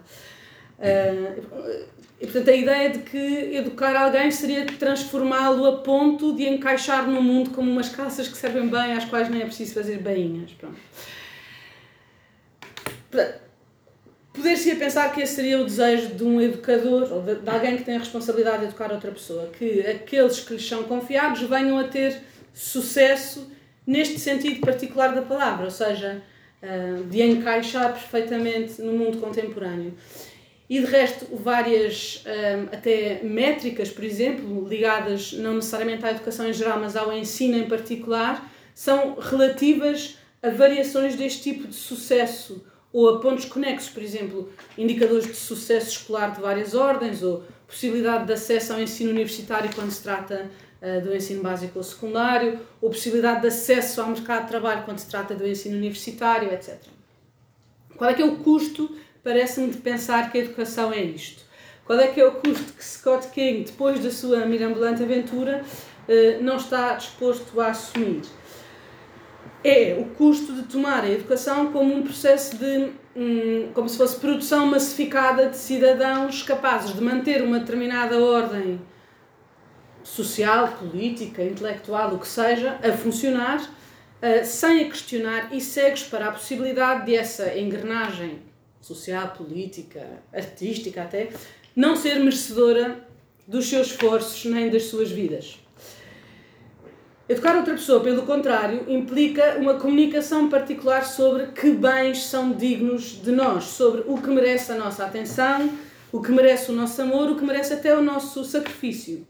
Uh, 0.77 1.85
e 2.19 2.25
portanto 2.25 2.49
a 2.49 2.53
ideia 2.53 2.89
de 2.89 2.99
que 2.99 3.55
educar 3.55 3.95
alguém 3.95 4.29
seria 4.29 4.65
transformá-lo 4.65 5.65
a 5.65 5.77
ponto 5.77 6.35
de 6.35 6.45
encaixar 6.49 7.07
no 7.07 7.21
mundo 7.21 7.51
como 7.51 7.71
umas 7.71 7.87
calças 7.87 8.27
que 8.27 8.35
servem 8.35 8.67
bem, 8.67 8.91
às 8.91 9.05
quais 9.05 9.29
nem 9.29 9.41
é 9.41 9.45
preciso 9.45 9.73
fazer 9.73 9.99
bainhas. 9.99 10.51
Pronto. 10.51 10.75
Poder-se 14.33 14.75
pensar 14.75 15.13
que 15.13 15.21
esse 15.21 15.35
seria 15.35 15.59
o 15.59 15.63
desejo 15.63 16.15
de 16.15 16.23
um 16.23 16.41
educador 16.41 17.13
ou 17.13 17.21
de, 17.21 17.35
de, 17.35 17.49
alguém 17.49 17.77
que 17.77 17.83
tem 17.83 17.95
a 17.95 17.99
responsabilidade 17.99 18.59
de 18.59 18.65
educar 18.65 18.91
outra 18.91 19.11
pessoa, 19.11 19.51
que 19.57 19.81
aqueles 19.81 20.39
que 20.39 20.53
lhes 20.53 20.67
são 20.67 20.83
confiados 20.83 21.41
venham 21.41 21.77
a 21.77 21.83
ter 21.83 22.19
sucesso 22.51 23.51
neste 23.85 24.19
sentido 24.19 24.59
particular 24.59 25.13
da 25.13 25.21
palavra, 25.21 25.65
ou 25.65 25.71
seja, 25.71 26.23
uh, 26.63 27.03
de 27.03 27.21
encaixar 27.21 27.93
perfeitamente 27.93 28.81
no 28.81 28.93
mundo 28.93 29.19
contemporâneo. 29.19 29.93
e 30.67 30.79
de 30.79 30.85
resto 30.85 31.27
várias 31.35 32.23
um, 32.25 32.75
até 32.75 33.19
métricas, 33.21 33.91
por 33.91 34.03
exemplo, 34.03 34.67
ligadas 34.67 35.33
não 35.33 35.55
necessariamente 35.55 36.03
à 36.03 36.09
educação 36.09 36.47
em 36.47 36.53
geral, 36.53 36.79
mas 36.79 36.95
ao 36.95 37.13
ensino 37.13 37.55
em 37.55 37.67
particular, 37.67 38.51
são 38.73 39.15
relativas 39.19 40.17
a 40.41 40.49
variações 40.49 41.15
deste 41.15 41.43
tipo 41.43 41.67
de 41.67 41.75
sucesso 41.75 42.65
ou 42.93 43.09
a 43.09 43.19
pontos 43.19 43.45
conexos, 43.45 43.89
por 43.89 44.03
exemplo, 44.03 44.53
indicadores 44.77 45.25
de 45.25 45.35
sucesso 45.35 45.89
escolar 45.89 46.35
de 46.35 46.39
várias 46.39 46.75
ordens 46.75 47.23
ou 47.23 47.43
possibilidade 47.67 48.25
de 48.25 48.33
acesso 48.33 48.71
ao 48.71 48.79
ensino 48.79 49.09
universitário 49.09 49.71
quando 49.73 49.89
se 49.89 50.03
trata 50.03 50.51
uh, 50.79 51.01
do 51.01 51.15
ensino 51.15 51.41
básico 51.41 51.79
ou 51.79 51.83
secundário, 51.83 52.59
ou 52.79 52.91
possibilidade 52.91 53.41
de 53.41 53.47
acesso 53.47 53.99
ao 53.99 54.09
mercado 54.09 54.43
de 54.43 54.49
trabalho 54.49 54.83
quando 54.83 54.99
se 54.99 55.09
trata 55.09 55.33
do 55.33 55.47
ensino 55.47 55.75
universitário, 55.75 56.53
etc. 56.53 56.77
Qual 57.97 58.07
é 58.07 58.13
que 58.13 58.21
é 58.21 58.25
o 58.25 58.37
custo, 58.37 58.95
parece-me, 59.23 59.71
de 59.71 59.79
pensar 59.79 60.31
que 60.31 60.37
a 60.37 60.41
educação 60.41 60.93
é 60.93 61.01
isto? 61.01 61.43
Qual 61.85 61.99
é 61.99 62.07
que 62.07 62.21
é 62.21 62.25
o 62.25 62.33
custo 62.33 62.73
que 62.73 62.85
Scott 62.85 63.27
King, 63.29 63.63
depois 63.63 63.99
da 64.01 64.11
sua 64.11 64.45
mirambulante 64.45 65.01
aventura, 65.01 65.65
uh, 66.07 66.43
não 66.43 66.57
está 66.57 66.93
disposto 66.93 67.59
a 67.59 67.69
assumir? 67.69 68.21
É 69.63 69.97
o 69.97 70.05
custo 70.15 70.53
de 70.53 70.63
tomar 70.63 71.03
a 71.03 71.09
educação 71.09 71.71
como 71.71 71.95
um 71.95 72.03
processo 72.03 72.57
de, 72.57 72.91
um, 73.15 73.71
como 73.73 73.87
se 73.87 73.97
fosse 73.97 74.19
produção 74.19 74.67
massificada 74.67 75.47
de 75.47 75.57
cidadãos 75.57 76.43
capazes 76.43 76.93
de 76.93 77.01
manter 77.01 77.41
uma 77.41 77.59
determinada 77.59 78.19
ordem 78.19 78.81
social, 80.03 80.67
política, 80.73 81.41
intelectual, 81.41 82.13
o 82.13 82.19
que 82.19 82.27
seja, 82.27 82.77
a 82.83 82.91
funcionar, 82.91 83.61
uh, 83.61 84.45
sem 84.45 84.81
a 84.81 84.89
questionar 84.89 85.55
e 85.55 85.61
cegos 85.61 86.03
para 86.03 86.27
a 86.27 86.31
possibilidade 86.31 87.05
de 87.05 87.15
essa 87.15 87.57
engrenagem 87.57 88.41
social, 88.81 89.29
política, 89.29 90.05
artística 90.33 91.01
até, 91.01 91.29
não 91.73 91.95
ser 91.95 92.19
merecedora 92.19 93.07
dos 93.47 93.69
seus 93.69 93.87
esforços 93.87 94.43
nem 94.45 94.69
das 94.69 94.83
suas 94.83 95.09
vidas. 95.09 95.62
Educar 97.27 97.55
outra 97.55 97.73
pessoa, 97.73 98.01
pelo 98.01 98.23
contrário, 98.23 98.83
implica 98.85 99.55
uma 99.57 99.75
comunicação 99.75 100.49
particular 100.49 101.05
sobre 101.05 101.47
que 101.47 101.71
bens 101.71 102.25
são 102.25 102.51
dignos 102.51 103.21
de 103.21 103.31
nós, 103.31 103.63
sobre 103.63 104.03
o 104.05 104.17
que 104.17 104.27
merece 104.29 104.73
a 104.73 104.75
nossa 104.75 105.05
atenção, 105.05 105.71
o 106.11 106.21
que 106.21 106.33
merece 106.33 106.69
o 106.69 106.75
nosso 106.75 107.01
amor, 107.01 107.31
o 107.31 107.37
que 107.37 107.45
merece 107.45 107.73
até 107.73 107.97
o 107.97 108.03
nosso 108.03 108.43
sacrifício. 108.43 109.25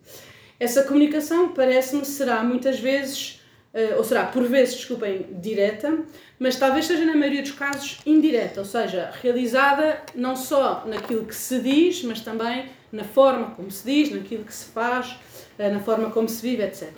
Essa 0.60 0.82
comunicação, 0.84 1.54
parece-me, 1.54 2.04
será 2.04 2.44
muitas 2.44 2.80
vezes, 2.80 3.40
eh, 3.72 3.94
ou 3.96 4.04
será 4.04 4.26
por 4.26 4.44
vezes, 4.44 4.74
desculpem, 4.74 5.28
direta, 5.40 5.96
mas 6.40 6.56
talvez 6.56 6.88
seja 6.88 7.06
na 7.06 7.16
maioria 7.16 7.44
dos 7.44 7.52
casos 7.52 8.00
indireta, 8.08 8.60
ou 8.60 8.66
seja, 8.66 9.12
realizada 9.22 10.02
não 10.16 10.36
só 10.36 10.84
naquilo 10.88 11.26
que 11.26 11.36
se 11.36 11.60
diz, 11.60 12.04
mas 12.04 12.22
também 12.22 12.66
na 12.92 13.04
forma 13.04 13.52
como 13.52 13.70
se 13.70 13.86
diz, 13.86 14.10
naquilo 14.12 14.46
que 14.46 14.54
se 14.54 14.66
faz, 14.66 15.16
eh, 15.60 15.70
na 15.70 15.80
forma 15.80 16.10
como 16.10 16.28
se 16.28 16.42
vive, 16.42 16.64
etc. 16.64 16.92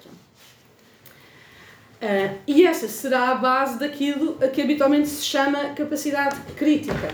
Uh, 2.01 2.37
e 2.45 2.65
essa 2.65 2.87
será 2.87 3.29
a 3.29 3.35
base 3.35 3.79
daquilo 3.79 4.37
a 4.41 4.47
que 4.47 4.61
habitualmente 4.61 5.07
se 5.07 5.23
chama 5.23 5.73
capacidade 5.73 6.35
crítica. 6.55 7.09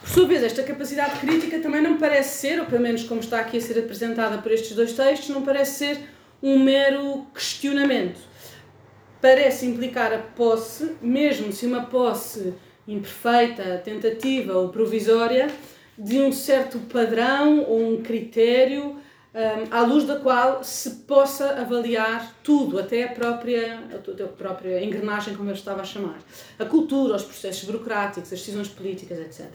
Por 0.00 0.08
sua 0.08 0.26
vez, 0.26 0.42
esta 0.42 0.62
capacidade 0.62 1.20
crítica 1.20 1.60
também 1.60 1.80
não 1.80 1.96
parece 1.96 2.38
ser, 2.38 2.58
ou 2.58 2.66
pelo 2.66 2.82
menos 2.82 3.04
como 3.04 3.20
está 3.20 3.40
aqui 3.40 3.58
a 3.58 3.60
ser 3.60 3.78
apresentada 3.78 4.38
por 4.38 4.50
estes 4.50 4.74
dois 4.74 4.92
textos, 4.92 5.28
não 5.28 5.42
parece 5.42 5.78
ser 5.78 6.00
um 6.42 6.58
mero 6.58 7.26
questionamento. 7.32 8.18
Parece 9.20 9.66
implicar 9.66 10.12
a 10.12 10.18
posse, 10.18 10.96
mesmo 11.00 11.52
se 11.52 11.66
uma 11.66 11.84
posse 11.84 12.54
imperfeita, 12.88 13.80
tentativa 13.84 14.54
ou 14.54 14.70
provisória, 14.70 15.46
de 15.96 16.18
um 16.18 16.32
certo 16.32 16.78
padrão 16.92 17.64
ou 17.68 17.92
um 17.92 18.02
critério 18.02 18.96
um, 19.34 19.74
à 19.74 19.80
luz 19.82 20.04
da 20.04 20.16
qual 20.16 20.62
se 20.62 20.90
possa 21.06 21.60
avaliar 21.60 22.34
tudo, 22.42 22.78
até 22.78 23.04
a 23.04 23.08
própria, 23.08 23.80
a 23.94 24.28
própria 24.28 24.84
engrenagem, 24.84 25.34
como 25.34 25.50
eu 25.50 25.54
estava 25.54 25.80
a 25.80 25.84
chamar. 25.84 26.18
A 26.58 26.64
cultura, 26.64 27.16
os 27.16 27.24
processos 27.24 27.64
burocráticos, 27.64 28.32
as 28.32 28.38
decisões 28.38 28.68
políticas, 28.68 29.18
etc. 29.18 29.48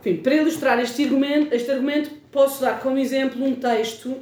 Enfim, 0.00 0.16
para 0.22 0.34
ilustrar 0.34 0.78
este 0.80 1.04
argumento, 1.04 1.54
este 1.54 1.70
argumento, 1.70 2.10
posso 2.30 2.60
dar 2.62 2.80
como 2.80 2.98
exemplo 2.98 3.44
um 3.44 3.54
texto 3.54 4.16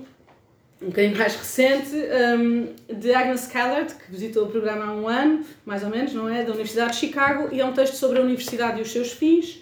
um 0.82 0.86
bocadinho 0.86 1.18
mais 1.18 1.36
recente 1.36 1.94
um, 1.94 2.94
de 2.94 3.12
Agnes 3.12 3.46
Callard, 3.46 3.94
que 3.94 4.10
visitou 4.10 4.46
o 4.46 4.50
programa 4.50 4.86
há 4.86 4.92
um 4.94 5.06
ano, 5.06 5.44
mais 5.64 5.82
ou 5.82 5.90
menos, 5.90 6.14
não 6.14 6.26
é? 6.26 6.42
Da 6.42 6.52
Universidade 6.52 6.92
de 6.92 6.96
Chicago, 6.96 7.50
e 7.52 7.60
é 7.60 7.64
um 7.64 7.72
texto 7.72 7.94
sobre 7.96 8.18
a 8.18 8.22
universidade 8.22 8.78
e 8.78 8.82
os 8.82 8.90
seus 8.90 9.12
fins 9.12 9.59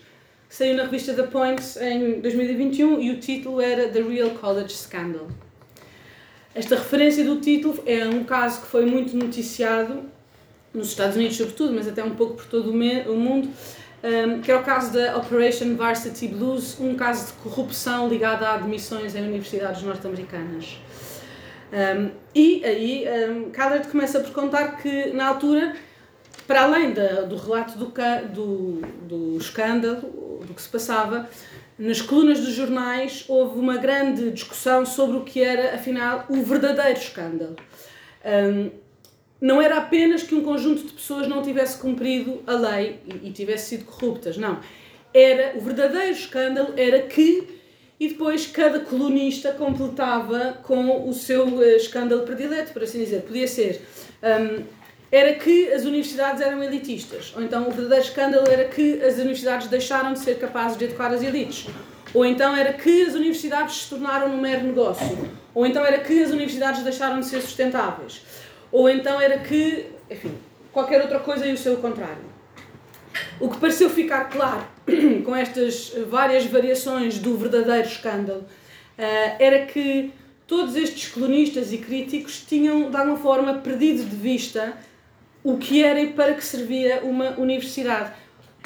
saiu 0.49 0.75
na 0.77 0.85
revista 0.85 1.13
The 1.13 1.25
Points 1.25 1.77
em 1.77 2.21
2021 2.21 3.01
e 3.01 3.11
o 3.11 3.19
título 3.19 3.61
era 3.61 3.89
The 3.89 4.01
Real 4.01 4.31
College 4.31 4.75
Scandal. 4.75 5.29
Esta 6.55 6.75
referência 6.75 7.25
do 7.25 7.37
título 7.41 7.83
é 7.87 8.05
um 8.07 8.25
caso 8.25 8.63
que 8.63 8.67
foi 8.67 8.87
muito 8.87 9.17
noticiado 9.17 10.03
nos 10.73 10.89
Estados 10.89 11.17
Unidos, 11.17 11.37
sobretudo, 11.37 11.75
mas 11.75 11.87
até 11.87 12.03
um 12.03 12.15
pouco 12.15 12.35
por 12.35 12.47
todo 12.47 12.71
o 12.71 13.17
mundo, 13.17 13.49
que 14.43 14.51
é 14.51 14.57
o 14.57 14.63
caso 14.63 14.93
da 14.93 15.17
Operation 15.17 15.77
Varsity 15.77 16.29
Blues, 16.29 16.79
um 16.81 16.95
caso 16.95 17.27
de 17.27 17.33
corrupção 17.35 18.09
ligado 18.09 18.45
a 18.45 18.55
admissões 18.55 19.15
em 19.15 19.23
universidades 19.23 19.83
norte-americanas. 19.83 20.79
E 22.35 22.65
aí, 22.65 23.05
Callard 23.53 23.87
começa 23.89 24.21
por 24.21 24.33
contar 24.33 24.79
que, 24.79 25.13
na 25.13 25.29
altura, 25.29 25.77
para 26.47 26.63
além 26.63 26.93
do 26.93 27.37
relato 27.37 27.79
do, 27.79 27.93
do, 28.33 28.83
do 29.07 29.39
escândalo, 29.39 30.28
do 30.45 30.55
que 30.55 30.63
se 30.63 30.69
passava, 30.69 31.29
nas 31.79 32.01
colunas 32.01 32.41
dos 32.41 32.55
jornais 32.55 33.25
houve 33.29 33.59
uma 33.59 33.77
grande 33.77 34.31
discussão 34.31 34.85
sobre 34.85 35.17
o 35.17 35.25
que 35.25 35.43
era, 35.43 35.75
afinal, 35.75 36.27
o 36.29 36.43
verdadeiro 36.43 36.99
escândalo. 36.99 37.57
Um, 38.25 38.71
não 39.41 39.63
era 39.63 39.79
apenas 39.79 40.23
que 40.25 40.35
um 40.35 40.43
conjunto 40.43 40.83
de 40.83 40.93
pessoas 40.93 41.29
não 41.29 41.43
tivesse 41.43 41.79
cumprido 41.79 42.43
a 42.47 42.55
lei 42.55 43.01
e, 43.07 43.29
e 43.29 43.33
tivesse 43.33 43.69
sido 43.69 43.85
corruptas, 43.85 44.37
não. 44.37 44.59
Era 45.15 45.57
o 45.57 45.61
verdadeiro 45.61 46.11
escândalo 46.11 46.75
era 46.77 47.03
que 47.03 47.59
e 48.01 48.09
depois 48.09 48.47
cada 48.47 48.81
colunista 48.81 49.53
completava 49.53 50.59
com 50.63 51.09
o 51.09 51.13
seu 51.13 51.47
uh, 51.47 51.63
escândalo 51.63 52.23
predileto, 52.23 52.73
por 52.73 52.83
assim 52.83 52.99
dizer. 52.99 53.23
Podia 53.23 53.49
ser 53.49 53.83
um, 54.23 54.65
era 55.11 55.35
que 55.35 55.73
as 55.73 55.85
universidades 55.85 56.41
eram 56.41 56.63
elitistas. 56.63 57.33
Ou 57.35 57.43
então 57.43 57.69
o 57.69 57.71
verdadeiro 57.71 58.05
escândalo 58.05 58.49
era 58.49 58.65
que 58.67 59.03
as 59.03 59.15
universidades 59.15 59.69
deixaram 59.69 60.13
de 60.13 60.19
ser 60.19 60.39
capazes 60.39 60.77
de 60.77 60.85
educar 60.85 61.13
as 61.13 61.23
elites. 61.23 61.67
Ou 62.13 62.25
então 62.25 62.55
era 62.55 62.73
que 62.73 63.03
as 63.03 63.15
universidades 63.15 63.83
se 63.83 63.91
tornaram 63.91 64.29
um 64.29 64.41
mero 64.41 64.65
negócio. 64.65 65.31
Ou 65.55 65.67
então 65.67 65.85
era 65.85 65.99
que 65.99 66.23
as 66.23 66.31
universidades 66.31 66.83
deixaram 66.83 67.21
de 67.21 67.27
ser 67.27 67.41
sustentáveis. 67.41 68.23
Ou 68.71 68.89
então 68.89 69.21
era 69.21 69.39
que, 69.39 69.87
enfim, 70.11 70.33
qualquer 70.73 71.01
outra 71.01 71.21
coisa 71.21 71.47
e 71.47 71.53
o 71.53 71.59
seu 71.59 71.79
contrário. 71.79 72.29
O 73.41 73.49
que 73.49 73.59
pareceu 73.59 73.89
ficar 73.89 74.25
claro 74.25 74.65
com 75.25 75.35
estas 75.35 75.93
várias 76.09 76.45
variações 76.45 77.19
do 77.19 77.37
verdadeiro 77.37 77.89
escândalo 77.89 78.45
eh, 78.97 79.37
era 79.39 79.67
que 79.67 80.13
todos 80.47 80.77
estes 80.77 81.09
colunistas 81.09 81.73
e 81.73 81.79
críticos 81.79 82.45
tinham, 82.47 82.91
de 82.91 82.97
alguma 82.97 83.19
forma, 83.19 83.55
perdido 83.55 84.05
de 84.05 84.17
vista 84.17 84.77
o 85.49 85.57
que 85.57 85.83
era 85.83 85.99
e 85.99 86.13
para 86.13 86.35
que 86.35 86.45
servia 86.45 87.01
uma 87.03 87.31
universidade. 87.39 88.13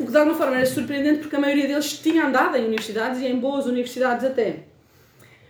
O 0.01 0.05
que 0.05 0.11
de 0.11 0.17
alguma 0.19 0.37
forma 0.37 0.57
era 0.57 0.67
surpreendente 0.67 1.21
porque 1.21 1.37
a 1.37 1.39
maioria 1.39 1.69
deles 1.69 1.97
tinha 1.97 2.27
andado 2.27 2.57
em 2.57 2.65
universidades 2.65 3.21
e 3.21 3.27
em 3.27 3.39
boas 3.39 3.67
universidades 3.67 4.25
até. 4.25 4.65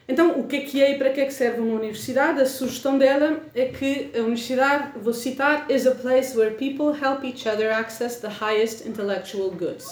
Então, 0.07 0.39
o 0.39 0.47
que 0.47 0.57
é 0.57 0.61
que 0.61 0.83
é 0.83 0.93
e 0.93 0.99
para 0.99 1.09
que 1.09 1.23
é 1.23 1.25
que 1.25 1.33
serve 1.33 1.61
uma 1.61 1.79
universidade? 1.79 2.39
A 2.39 2.45
sugestão 2.45 2.99
dela 2.99 3.41
é 3.55 3.65
que 3.65 4.11
a 4.15 4.19
universidade, 4.19 4.99
vou 4.99 5.15
citar, 5.15 5.71
is 5.71 5.87
a 5.87 5.95
place 5.95 6.37
where 6.37 6.55
people 6.55 6.93
help 6.93 7.25
each 7.25 7.49
other 7.49 7.73
access 7.73 8.21
the 8.21 8.29
highest 8.29 8.87
intellectual 8.87 9.51
goods. 9.53 9.87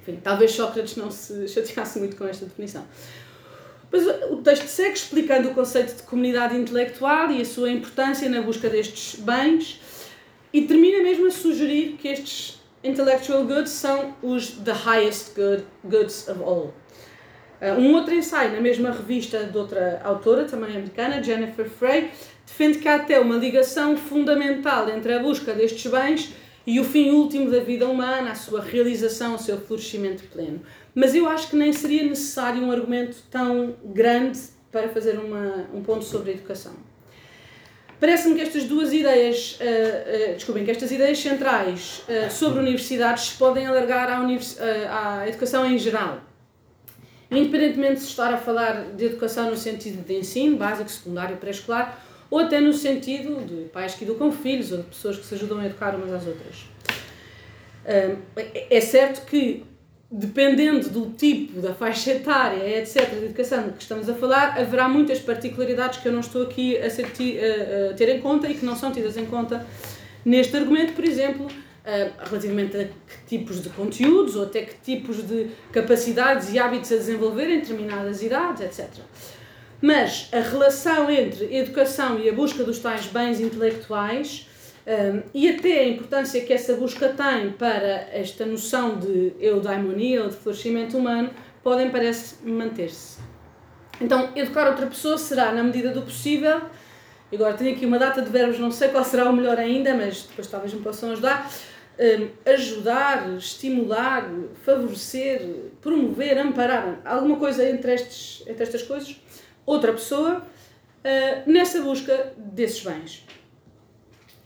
Enfim, 0.00 0.20
talvez 0.22 0.50
Sócrates 0.50 0.96
não 0.96 1.10
se 1.10 1.48
chateasse 1.48 1.98
muito 1.98 2.16
com 2.16 2.26
esta 2.26 2.44
definição. 2.44 2.84
Pois 3.90 4.06
o 4.06 4.36
texto 4.42 4.66
segue 4.66 4.92
explicando 4.92 5.48
o 5.48 5.54
conceito 5.54 5.96
de 5.96 6.02
comunidade 6.02 6.54
intelectual 6.54 7.30
e 7.30 7.40
a 7.40 7.44
sua 7.46 7.70
importância 7.70 8.28
na 8.28 8.42
busca 8.42 8.68
destes 8.68 9.18
bens 9.18 9.80
e 10.52 10.62
termina 10.62 11.02
mesmo 11.02 11.26
a 11.26 11.30
sugerir 11.30 11.96
que 11.98 12.08
estes 12.08 12.60
intellectual 12.82 13.44
goods 13.44 13.70
são 13.70 14.14
os 14.22 14.50
the 14.50 14.72
highest 14.72 15.34
good, 15.34 15.64
goods 15.84 16.28
of 16.28 16.42
all. 16.42 16.74
Uh, 17.60 17.80
um 17.80 17.94
outro 17.94 18.14
ensaio 18.14 18.52
na 18.52 18.60
mesma 18.60 18.90
revista 18.92 19.44
de 19.44 19.58
outra 19.58 20.00
autora, 20.04 20.44
também 20.44 20.70
americana, 20.70 21.22
Jennifer 21.22 21.68
Frey, 21.68 22.10
defende 22.46 22.78
que 22.78 22.86
há 22.86 22.94
até 22.96 23.18
uma 23.18 23.36
ligação 23.36 23.96
fundamental 23.96 24.88
entre 24.88 25.12
a 25.12 25.18
busca 25.18 25.52
destes 25.52 25.90
bens 25.90 26.32
e 26.64 26.78
o 26.78 26.84
fim 26.84 27.10
último 27.10 27.50
da 27.50 27.60
vida 27.60 27.88
humana, 27.88 28.30
a 28.30 28.34
sua 28.34 28.60
realização, 28.60 29.34
o 29.34 29.38
seu 29.38 29.58
florescimento 29.58 30.22
pleno. 30.24 30.60
Mas 30.94 31.14
eu 31.14 31.28
acho 31.28 31.48
que 31.50 31.56
nem 31.56 31.72
seria 31.72 32.04
necessário 32.04 32.62
um 32.62 32.70
argumento 32.70 33.16
tão 33.30 33.74
grande 33.84 34.38
para 34.70 34.88
fazer 34.88 35.18
uma, 35.18 35.66
um 35.74 35.82
ponto 35.82 36.04
sobre 36.04 36.30
a 36.30 36.34
educação. 36.34 36.74
Parece-me 38.00 38.36
que 38.36 38.42
estas 38.42 38.64
duas 38.64 38.92
ideias, 38.92 39.58
uh, 39.60 40.30
uh, 40.30 40.34
desculpem, 40.34 40.64
que 40.64 40.70
estas 40.70 40.90
ideias 40.92 41.18
centrais 41.18 42.02
uh, 42.08 42.30
sobre 42.30 42.60
universidades 42.60 43.30
se 43.30 43.34
podem 43.36 43.66
alargar 43.66 44.08
à, 44.08 44.20
univers, 44.20 44.56
à 44.60 45.26
educação 45.28 45.66
em 45.66 45.76
geral. 45.76 46.20
Independentemente 47.30 48.00
de 48.00 48.06
estar 48.06 48.32
a 48.32 48.38
falar 48.38 48.92
de 48.96 49.04
educação 49.04 49.50
no 49.50 49.56
sentido 49.56 50.06
de 50.06 50.14
ensino, 50.14 50.56
básico, 50.56 50.88
secundário, 50.88 51.36
pré-escolar, 51.36 52.00
ou 52.30 52.38
até 52.38 52.60
no 52.60 52.72
sentido 52.72 53.44
de 53.44 53.68
pais 53.68 53.94
que 53.94 54.04
educam 54.04 54.30
filhos 54.30 54.70
ou 54.70 54.78
de 54.78 54.84
pessoas 54.84 55.16
que 55.16 55.26
se 55.26 55.34
ajudam 55.34 55.58
a 55.58 55.66
educar 55.66 55.94
umas 55.94 56.12
às 56.12 56.26
outras. 56.26 56.66
É 58.70 58.80
certo 58.80 59.26
que 59.26 59.64
dependendo 60.10 60.88
do 60.88 61.10
tipo, 61.10 61.60
da 61.60 61.74
faixa 61.74 62.12
etária, 62.12 62.78
etc., 62.78 63.10
de 63.10 63.26
educação 63.26 63.70
que 63.70 63.82
estamos 63.82 64.08
a 64.08 64.14
falar, 64.14 64.58
haverá 64.58 64.88
muitas 64.88 65.18
particularidades 65.18 65.98
que 65.98 66.08
eu 66.08 66.12
não 66.12 66.20
estou 66.20 66.42
aqui 66.42 66.78
a, 66.78 66.88
ser, 66.88 67.04
a, 67.04 67.90
a 67.90 67.94
ter 67.94 68.08
em 68.08 68.20
conta 68.20 68.48
e 68.48 68.54
que 68.54 68.64
não 68.64 68.74
são 68.74 68.90
tidas 68.90 69.16
em 69.18 69.26
conta 69.26 69.66
neste 70.24 70.56
argumento, 70.56 70.94
por 70.94 71.04
exemplo, 71.04 71.46
uh, 71.46 72.28
relativamente 72.28 72.76
a 72.76 72.84
que 72.84 73.36
tipos 73.38 73.62
de 73.62 73.68
conteúdos 73.68 74.34
ou 74.34 74.44
até 74.44 74.62
que 74.62 74.76
tipos 74.82 75.26
de 75.26 75.50
capacidades 75.72 76.52
e 76.54 76.58
hábitos 76.58 76.90
a 76.90 76.96
desenvolver 76.96 77.50
em 77.50 77.60
determinadas 77.60 78.22
idades, 78.22 78.62
etc. 78.62 78.88
Mas 79.80 80.28
a 80.32 80.40
relação 80.40 81.10
entre 81.10 81.54
educação 81.54 82.18
e 82.18 82.28
a 82.28 82.32
busca 82.32 82.64
dos 82.64 82.78
tais 82.78 83.06
bens 83.06 83.40
intelectuais 83.40 84.47
um, 84.88 85.22
e 85.34 85.50
até 85.50 85.80
a 85.80 85.88
importância 85.88 86.40
que 86.40 86.50
essa 86.50 86.72
busca 86.74 87.10
tem 87.10 87.52
para 87.52 88.08
esta 88.10 88.46
noção 88.46 88.98
de 88.98 89.34
eudaimonia 89.38 90.22
ou 90.22 90.30
de 90.30 90.36
florescimento 90.36 90.96
humano 90.96 91.28
podem, 91.62 91.90
parece, 91.90 92.36
manter-se. 92.48 93.18
Então, 94.00 94.30
educar 94.34 94.66
outra 94.66 94.86
pessoa 94.86 95.18
será, 95.18 95.52
na 95.52 95.62
medida 95.62 95.90
do 95.90 96.00
possível, 96.00 96.62
agora 97.30 97.52
tenho 97.52 97.76
aqui 97.76 97.84
uma 97.84 97.98
data 97.98 98.22
de 98.22 98.30
verbos, 98.30 98.58
não 98.58 98.70
sei 98.70 98.88
qual 98.88 99.04
será 99.04 99.28
o 99.28 99.32
melhor 99.34 99.58
ainda, 99.58 99.92
mas 99.92 100.22
depois 100.22 100.46
talvez 100.46 100.72
me 100.72 100.80
possam 100.80 101.12
ajudar, 101.12 101.52
um, 101.98 102.50
ajudar, 102.50 103.36
estimular, 103.36 104.26
favorecer, 104.64 105.42
promover, 105.82 106.38
amparar, 106.38 107.02
alguma 107.04 107.36
coisa 107.36 107.68
entre, 107.68 107.92
estes, 107.92 108.42
entre 108.46 108.62
estas 108.62 108.82
coisas, 108.82 109.20
outra 109.66 109.92
pessoa, 109.92 110.38
uh, 110.38 111.50
nessa 111.50 111.82
busca 111.82 112.32
desses 112.38 112.82
bens 112.82 113.28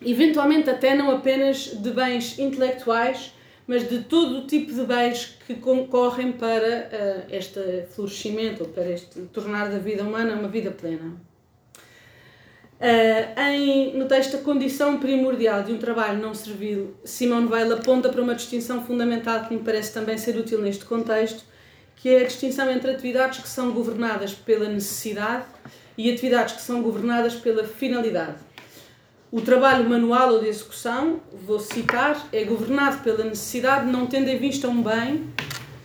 eventualmente 0.04 0.68
até 0.71 0.94
não 0.94 1.11
apenas 1.11 1.64
de 1.66 1.90
bens 1.90 2.38
intelectuais, 2.38 3.32
mas 3.66 3.88
de 3.88 4.00
todo 4.00 4.38
o 4.38 4.47
tipo 4.47 4.73
de 4.73 4.85
bens 4.85 5.38
que 5.47 5.54
concorrem 5.54 6.32
para 6.32 6.90
uh, 7.28 7.35
este 7.35 7.85
florescimento, 7.94 8.64
para 8.66 8.90
este 8.90 9.21
tornar 9.32 9.71
da 9.71 9.78
vida 9.78 10.02
humana 10.02 10.35
uma 10.35 10.49
vida 10.49 10.71
plena. 10.71 11.16
Uh, 12.82 13.40
em, 13.40 13.97
no 13.97 14.06
texto 14.09 14.37
A 14.37 14.40
Condição 14.40 14.99
Primordial 14.99 15.62
de 15.62 15.73
um 15.73 15.78
Trabalho 15.78 16.21
Não 16.21 16.35
Servil, 16.35 16.97
Simone 17.04 17.47
Weil 17.47 17.73
aponta 17.73 18.09
para 18.09 18.21
uma 18.21 18.35
distinção 18.35 18.85
fundamental 18.85 19.44
que 19.44 19.54
me 19.54 19.61
parece 19.61 19.94
também 19.94 20.18
ser 20.18 20.37
útil 20.37 20.61
neste 20.61 20.85
contexto, 20.85 21.44
que 21.94 22.09
é 22.09 22.23
a 22.23 22.25
distinção 22.25 22.68
entre 22.68 22.90
atividades 22.90 23.38
que 23.38 23.49
são 23.49 23.71
governadas 23.71 24.35
pela 24.35 24.68
necessidade 24.68 25.44
e 25.97 26.11
atividades 26.11 26.56
que 26.56 26.62
são 26.62 26.82
governadas 26.82 27.37
pela 27.37 27.62
finalidade. 27.62 28.51
O 29.32 29.40
trabalho 29.40 29.88
manual 29.88 30.34
ou 30.34 30.40
de 30.40 30.48
execução, 30.48 31.18
vou 31.46 31.58
citar, 31.58 32.28
é 32.30 32.44
governado 32.44 32.98
pela 32.98 33.24
necessidade, 33.24 33.90
não 33.90 34.06
tendo 34.06 34.28
em 34.28 34.36
vista 34.36 34.68
um 34.68 34.82
bem, 34.82 35.26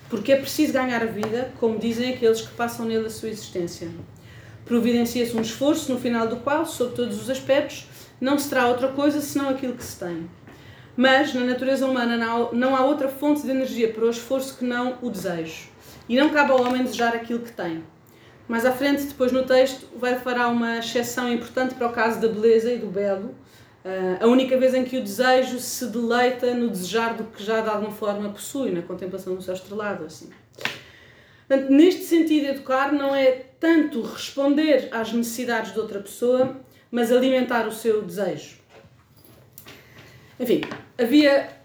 porque 0.09 0.33
é 0.33 0.35
preciso 0.35 0.73
ganhar 0.73 1.01
a 1.01 1.05
vida, 1.05 1.53
como 1.57 1.79
dizem 1.79 2.13
aqueles 2.13 2.41
que 2.41 2.53
passam 2.55 2.85
nele 2.85 3.05
a 3.05 3.09
sua 3.09 3.29
existência. 3.29 3.87
Providencia-se 4.65 5.33
um 5.37 5.39
esforço, 5.39 5.93
no 5.93 5.97
final 5.97 6.27
do 6.27 6.35
qual, 6.35 6.65
sob 6.65 6.93
todos 6.93 7.21
os 7.21 7.29
aspectos, 7.29 7.87
não 8.19 8.37
se 8.37 8.49
terá 8.49 8.67
outra 8.67 8.89
coisa 8.89 9.21
senão 9.21 9.47
aquilo 9.47 9.75
que 9.75 9.83
se 9.85 9.97
tem. 9.97 10.29
Mas, 10.97 11.33
na 11.33 11.45
natureza 11.45 11.87
humana, 11.87 12.17
não 12.51 12.75
há 12.75 12.83
outra 12.83 13.07
fonte 13.07 13.43
de 13.43 13.51
energia 13.51 13.93
para 13.93 14.03
o 14.03 14.09
esforço 14.09 14.57
que 14.57 14.65
não 14.65 14.97
o 15.01 15.09
desejo. 15.09 15.69
E 16.09 16.19
não 16.19 16.31
cabe 16.31 16.51
ao 16.51 16.61
homem 16.61 16.83
desejar 16.83 17.15
aquilo 17.15 17.39
que 17.39 17.53
tem. 17.53 17.81
Mais 18.47 18.65
à 18.65 18.71
frente, 18.71 19.03
depois 19.03 19.31
no 19.31 19.43
texto, 19.43 19.87
vai 19.97 20.17
fará 20.19 20.47
uma 20.47 20.77
exceção 20.77 21.31
importante 21.31 21.75
para 21.75 21.87
o 21.87 21.91
caso 21.91 22.19
da 22.21 22.27
beleza 22.27 22.71
e 22.71 22.77
do 22.77 22.87
belo, 22.87 23.35
uh, 23.83 24.23
a 24.23 24.27
única 24.27 24.57
vez 24.57 24.73
em 24.73 24.85
que 24.85 24.97
o 24.97 25.01
desejo 25.01 25.59
se 25.59 25.87
deleita 25.87 26.53
no 26.53 26.69
desejar 26.69 27.15
do 27.15 27.25
que 27.25 27.43
já 27.43 27.59
de 27.59 27.69
alguma 27.69 27.91
forma 27.91 28.29
possui, 28.29 28.71
na 28.71 28.81
contemplação 28.81 29.35
do 29.35 29.41
céu 29.41 29.53
estrelado, 29.53 30.05
assim. 30.05 30.29
Portanto, 31.47 31.69
neste 31.71 32.03
sentido, 32.03 32.47
educar 32.47 32.91
não 32.93 33.13
é 33.13 33.31
tanto 33.59 34.01
responder 34.01 34.89
às 34.91 35.11
necessidades 35.11 35.73
de 35.73 35.79
outra 35.79 35.99
pessoa, 35.99 36.57
mas 36.89 37.11
alimentar 37.11 37.67
o 37.67 37.71
seu 37.71 38.01
desejo. 38.01 38.57
Enfim, 40.39 40.61
havia 40.97 41.56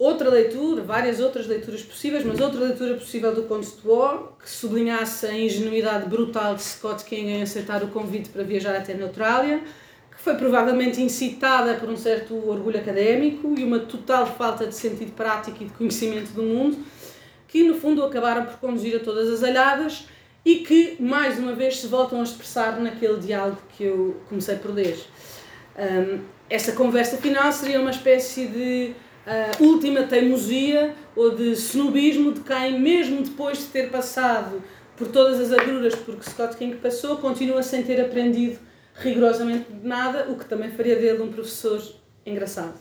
outra 0.00 0.30
leitura, 0.30 0.82
várias 0.82 1.20
outras 1.20 1.46
leituras 1.46 1.82
possíveis, 1.82 2.24
mas 2.24 2.40
outra 2.40 2.58
leitura 2.58 2.94
possível 2.94 3.34
do 3.34 3.42
Conde 3.42 3.66
de 3.66 3.86
War, 3.86 4.32
que 4.42 4.48
sublinhasse 4.48 5.26
a 5.26 5.38
ingenuidade 5.38 6.08
brutal 6.08 6.54
de 6.54 6.62
Scott 6.62 7.04
King 7.04 7.30
em 7.30 7.42
aceitar 7.42 7.84
o 7.84 7.88
convite 7.88 8.30
para 8.30 8.42
viajar 8.42 8.74
até 8.74 8.94
a 8.94 8.96
Neutrália, 8.96 9.58
que 10.10 10.22
foi 10.22 10.36
provavelmente 10.36 11.02
incitada 11.02 11.74
por 11.74 11.90
um 11.90 11.98
certo 11.98 12.34
orgulho 12.48 12.78
académico 12.78 13.54
e 13.58 13.62
uma 13.62 13.78
total 13.78 14.26
falta 14.26 14.66
de 14.66 14.74
sentido 14.74 15.12
prático 15.12 15.62
e 15.62 15.66
de 15.66 15.72
conhecimento 15.72 16.32
do 16.32 16.44
mundo, 16.44 16.78
que 17.46 17.62
no 17.62 17.74
fundo 17.74 18.02
acabaram 18.02 18.46
por 18.46 18.54
conduzir 18.54 18.96
a 18.96 19.00
todas 19.00 19.28
as 19.28 19.44
alhadas 19.44 20.06
e 20.42 20.60
que, 20.60 20.96
mais 20.98 21.38
uma 21.38 21.52
vez, 21.52 21.78
se 21.78 21.86
voltam 21.86 22.20
a 22.20 22.22
expressar 22.22 22.80
naquele 22.80 23.18
diálogo 23.18 23.58
que 23.76 23.84
eu 23.84 24.16
comecei 24.30 24.56
por 24.56 24.72
ler. 24.72 24.98
Um, 25.76 26.20
essa 26.48 26.72
conversa 26.72 27.18
final 27.18 27.52
seria 27.52 27.78
uma 27.78 27.90
espécie 27.90 28.46
de 28.46 28.94
uh, 29.30 29.64
última 29.64 30.02
teimosia 30.02 30.94
ou 31.14 31.34
de 31.34 31.52
snobismo 31.52 32.32
de 32.32 32.40
quem, 32.40 32.80
mesmo 32.80 33.22
depois 33.22 33.58
de 33.58 33.64
ter 33.64 33.90
passado 33.90 34.62
por 34.96 35.08
todas 35.08 35.40
as 35.40 35.52
agruras 35.52 35.94
porque 35.94 36.28
Scott 36.28 36.56
King 36.56 36.76
passou, 36.76 37.16
continua 37.16 37.62
sem 37.62 37.82
ter 37.82 38.00
aprendido 38.00 38.58
rigorosamente 38.94 39.66
nada, 39.82 40.26
o 40.28 40.36
que 40.36 40.44
também 40.44 40.70
faria 40.70 40.96
dele 40.96 41.22
um 41.22 41.32
professor 41.32 41.82
engraçado. 42.26 42.74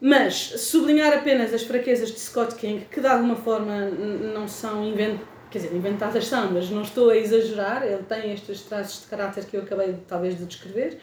Mas 0.00 0.34
sublinhar 0.34 1.12
apenas 1.12 1.52
as 1.52 1.62
fraquezas 1.62 2.10
de 2.10 2.20
Scott 2.20 2.54
King, 2.54 2.86
que 2.90 3.00
de 3.00 3.06
alguma 3.06 3.36
forma 3.36 3.86
não 4.32 4.48
são 4.48 4.84
inventadas, 4.84 5.28
quer 5.50 5.58
dizer, 5.58 5.74
inventadas 5.74 6.26
são, 6.26 6.52
mas 6.52 6.70
não 6.70 6.82
estou 6.82 7.10
a 7.10 7.16
exagerar, 7.16 7.82
ele 7.82 8.04
tem 8.04 8.32
estes 8.32 8.62
traços 8.62 9.02
de 9.02 9.08
caráter 9.08 9.44
que 9.44 9.56
eu 9.56 9.62
acabei 9.62 9.96
talvez 10.06 10.38
de 10.38 10.46
descrever, 10.46 11.00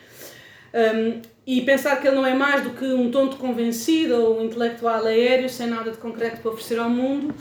um, 0.77 1.21
e 1.45 1.61
pensar 1.61 1.95
que 1.99 2.07
ele 2.07 2.15
não 2.15 2.25
é 2.25 2.33
mais 2.33 2.61
do 2.61 2.71
que 2.71 2.85
um 2.85 3.09
tonto 3.09 3.37
convencido 3.37 4.15
ou 4.15 4.39
um 4.39 4.45
intelectual 4.45 5.05
aéreo 5.05 5.49
sem 5.49 5.67
nada 5.67 5.91
de 5.91 5.97
concreto 5.97 6.41
para 6.41 6.51
oferecer 6.51 6.77
ao 6.77 6.89
mundo, 6.89 7.33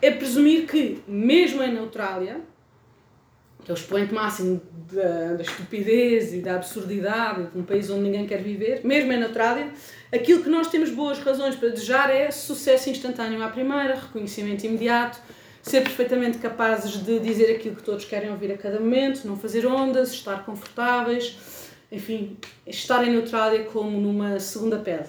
é 0.00 0.10
presumir 0.10 0.66
que, 0.66 1.02
mesmo 1.06 1.62
em 1.62 1.72
Neutrália, 1.72 2.40
que 3.64 3.70
é 3.70 3.74
o 3.74 3.76
expoente 3.76 4.12
máximo 4.12 4.60
da, 4.92 5.34
da 5.34 5.42
estupidez 5.42 6.32
e 6.32 6.38
da 6.38 6.56
absurdidade 6.56 7.46
de 7.52 7.58
um 7.58 7.62
país 7.62 7.90
onde 7.90 8.02
ninguém 8.02 8.26
quer 8.26 8.42
viver, 8.42 8.80
mesmo 8.84 9.12
em 9.12 9.18
Neutrália, 9.18 9.70
aquilo 10.12 10.42
que 10.42 10.48
nós 10.48 10.68
temos 10.68 10.90
boas 10.90 11.18
razões 11.18 11.54
para 11.54 11.68
desejar 11.68 12.10
é 12.10 12.30
sucesso 12.30 12.90
instantâneo 12.90 13.42
à 13.42 13.48
primeira, 13.48 13.94
reconhecimento 13.94 14.64
imediato, 14.64 15.18
ser 15.62 15.82
perfeitamente 15.82 16.38
capazes 16.38 16.92
de 17.04 17.20
dizer 17.20 17.54
aquilo 17.54 17.76
que 17.76 17.82
todos 17.82 18.04
querem 18.04 18.30
ouvir 18.30 18.50
a 18.50 18.56
cada 18.56 18.80
momento, 18.80 19.24
não 19.26 19.36
fazer 19.36 19.64
ondas, 19.66 20.12
estar 20.12 20.44
confortáveis 20.44 21.36
enfim, 21.92 22.38
estar 22.66 23.06
em 23.06 23.10
Neutrália 23.10 23.64
como 23.64 24.00
numa 24.00 24.40
segunda 24.40 24.78
pele. 24.78 25.04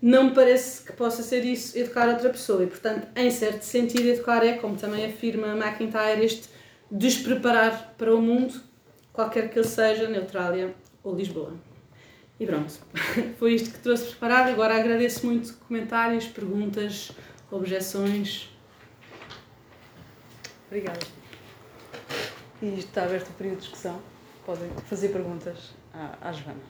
Não 0.00 0.24
me 0.24 0.30
parece 0.30 0.84
que 0.84 0.92
possa 0.92 1.24
ser 1.24 1.44
isso 1.44 1.76
educar 1.76 2.08
outra 2.08 2.30
pessoa 2.30 2.62
e, 2.62 2.68
portanto, 2.68 3.08
em 3.16 3.30
certo 3.32 3.62
sentido, 3.62 4.06
educar 4.06 4.44
é, 4.46 4.52
como 4.52 4.76
também 4.76 5.04
afirma 5.06 5.48
McIntyre, 5.56 6.24
este 6.24 6.48
despreparar 6.88 7.94
para 7.98 8.14
o 8.14 8.22
mundo, 8.22 8.54
qualquer 9.12 9.50
que 9.50 9.58
ele 9.58 9.66
seja, 9.66 10.08
Neutrália 10.08 10.72
ou 11.02 11.16
Lisboa. 11.16 11.54
E 12.38 12.46
pronto, 12.46 12.72
foi 13.36 13.54
isto 13.54 13.72
que 13.72 13.78
trouxe 13.80 14.04
preparado. 14.10 14.50
Agora 14.50 14.76
agradeço 14.76 15.26
muito 15.26 15.54
comentários, 15.66 16.26
perguntas, 16.26 17.10
objeções. 17.50 18.50
Obrigada. 20.68 21.06
E 22.62 22.78
está 22.78 23.04
aberto 23.04 23.30
o 23.30 23.32
período 23.32 23.56
de 23.56 23.62
discussão. 23.62 24.00
Podem 24.44 24.70
fazer 24.86 25.08
perguntas 25.08 25.74
à, 25.94 26.28
à 26.28 26.32
Joana. 26.32 26.60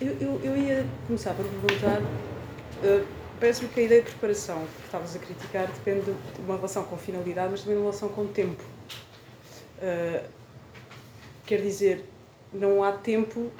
Eu, 0.00 0.16
eu, 0.20 0.40
eu 0.44 0.56
ia 0.56 0.86
começar 1.06 1.34
por 1.34 1.44
perguntar. 1.44 2.00
Uh, 2.00 3.18
Parece-me 3.40 3.68
que 3.68 3.78
a 3.78 3.82
ideia 3.84 4.02
de 4.02 4.10
preparação 4.10 4.66
que 4.66 4.86
estavas 4.86 5.14
a 5.14 5.18
criticar 5.20 5.68
depende 5.68 6.06
de 6.06 6.40
uma 6.40 6.56
relação 6.56 6.82
com 6.82 6.96
finalidade, 6.96 7.50
mas 7.52 7.60
também 7.60 7.76
de 7.76 7.82
uma 7.82 7.90
relação 7.90 8.08
com 8.08 8.26
tempo. 8.26 8.64
Uh, 9.78 10.28
quer 11.46 11.60
dizer, 11.62 12.04
não 12.52 12.82
há 12.82 12.92
tempo 12.92 13.52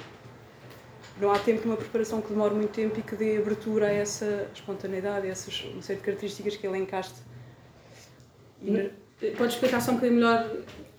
não 1.19 1.31
há 1.31 1.39
tempo 1.39 1.67
numa 1.67 1.77
preparação 1.77 2.21
que 2.21 2.29
demore 2.29 2.55
muito 2.55 2.71
tempo 2.71 2.97
e 2.97 3.01
que 3.01 3.15
dê 3.15 3.37
abertura 3.37 3.87
a 3.87 3.91
essa 3.91 4.49
espontaneidade, 4.53 5.27
a 5.27 5.29
essas 5.29 5.63
uma 5.65 5.81
série 5.81 5.99
de 5.99 6.05
características 6.05 6.55
que 6.55 6.65
ele 6.65 6.77
encaste 6.77 7.15
Podes 9.37 9.55
explicar 9.55 9.81
só 9.81 9.91
um 9.91 9.95
bocadinho 9.95 10.19
melhor? 10.19 10.49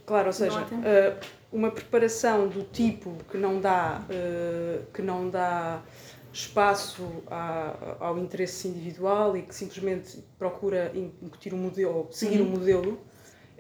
Claro, 0.06 0.26
ou 0.26 0.32
seja, 0.32 0.60
uh, 0.60 1.26
uma 1.52 1.70
preparação 1.70 2.48
do 2.48 2.64
tipo 2.64 3.16
que 3.30 3.36
não 3.36 3.60
dá, 3.60 4.02
uh, 4.02 4.84
que 4.92 5.02
não 5.02 5.30
dá 5.30 5.82
espaço 6.32 7.24
ao 7.98 8.16
interesse 8.18 8.68
individual 8.68 9.36
e 9.36 9.42
que 9.42 9.54
simplesmente 9.54 10.22
procura 10.38 10.92
incutir 10.94 11.52
um 11.52 11.58
modelo, 11.58 11.96
ou 11.96 12.08
seguir 12.12 12.40
uhum. 12.40 12.46
um 12.46 12.50
modelo, 12.50 13.00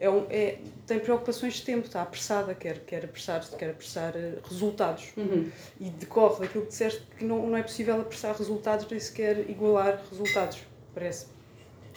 é, 0.00 0.08
um, 0.08 0.24
é, 0.30 0.58
tem 0.86 0.98
preocupações 0.98 1.54
de 1.54 1.62
tempo, 1.62 1.86
está 1.86 2.00
apressada, 2.00 2.54
quer, 2.54 2.80
quer, 2.80 3.04
apressar, 3.04 3.46
quer 3.50 3.70
apressar 3.70 4.16
eh, 4.16 4.38
resultados. 4.48 5.12
Uhum. 5.14 5.50
E 5.78 5.90
decorre 5.90 6.40
daquilo 6.40 6.64
que 6.64 6.70
disseste 6.70 7.02
que 7.18 7.24
não, 7.24 7.46
não 7.46 7.56
é 7.56 7.62
possível 7.62 8.00
apressar 8.00 8.34
resultados 8.34 8.86
nem 8.90 8.98
sequer 8.98 9.50
igualar 9.50 10.02
resultados, 10.10 10.58
parece. 10.94 11.26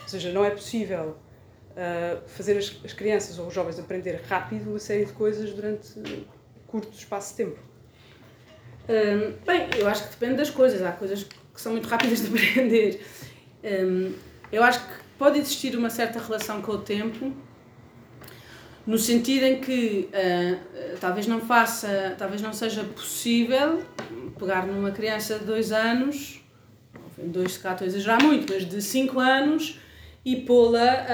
Ou 0.02 0.08
seja, 0.10 0.34
não 0.34 0.44
é 0.44 0.50
possível 0.50 1.16
fazer 2.28 2.58
as, 2.58 2.76
as 2.84 2.94
crianças 2.94 3.40
ou 3.40 3.48
os 3.48 3.54
jovens 3.54 3.80
aprender 3.80 4.22
rápido 4.28 4.70
uma 4.70 4.80
série 4.80 5.06
de 5.06 5.14
coisas 5.14 5.52
durante 5.52 6.00
curto 6.68 6.96
espaço 6.98 7.32
de 7.32 7.44
tempo. 7.44 7.60
Um, 8.90 9.46
bem, 9.46 9.70
eu 9.78 9.88
acho 9.88 10.04
que 10.04 10.10
depende 10.10 10.36
das 10.36 10.50
coisas. 10.50 10.82
Há 10.82 10.92
coisas 10.92 11.24
que 11.24 11.62
são 11.62 11.72
muito 11.72 11.88
rápidas 11.88 12.22
de 12.22 12.28
aprender. 12.36 13.02
Um, 13.64 14.14
eu 14.52 14.64
acho 14.64 14.80
que 14.80 14.94
pode 15.18 15.40
existir 15.40 15.76
uma 15.78 15.90
certa 15.90 16.20
relação 16.20 16.62
com 16.62 16.74
o 16.74 16.78
tempo, 16.80 17.34
no 18.86 18.98
sentido 18.98 19.46
em 19.46 19.62
que 19.62 20.10
uh, 20.10 20.98
talvez 21.00 21.28
não 21.28 21.40
faça, 21.40 22.16
talvez 22.18 22.42
não 22.42 22.52
seja 22.52 22.84
possível 22.84 23.82
pegar 24.38 24.68
numa 24.68 24.92
criança 24.92 25.40
de 25.40 25.46
dois 25.46 25.72
anos, 25.72 26.42
dois 27.18 27.54
se 27.54 27.60
cá 27.60 27.72
estou 27.72 27.86
a 27.86 27.88
exagerar 27.88 28.22
muito, 28.22 28.52
mas 28.52 28.66
de 28.66 28.82
cinco 28.82 29.20
anos 29.20 29.80
e 30.26 30.38
pô-la 30.38 31.06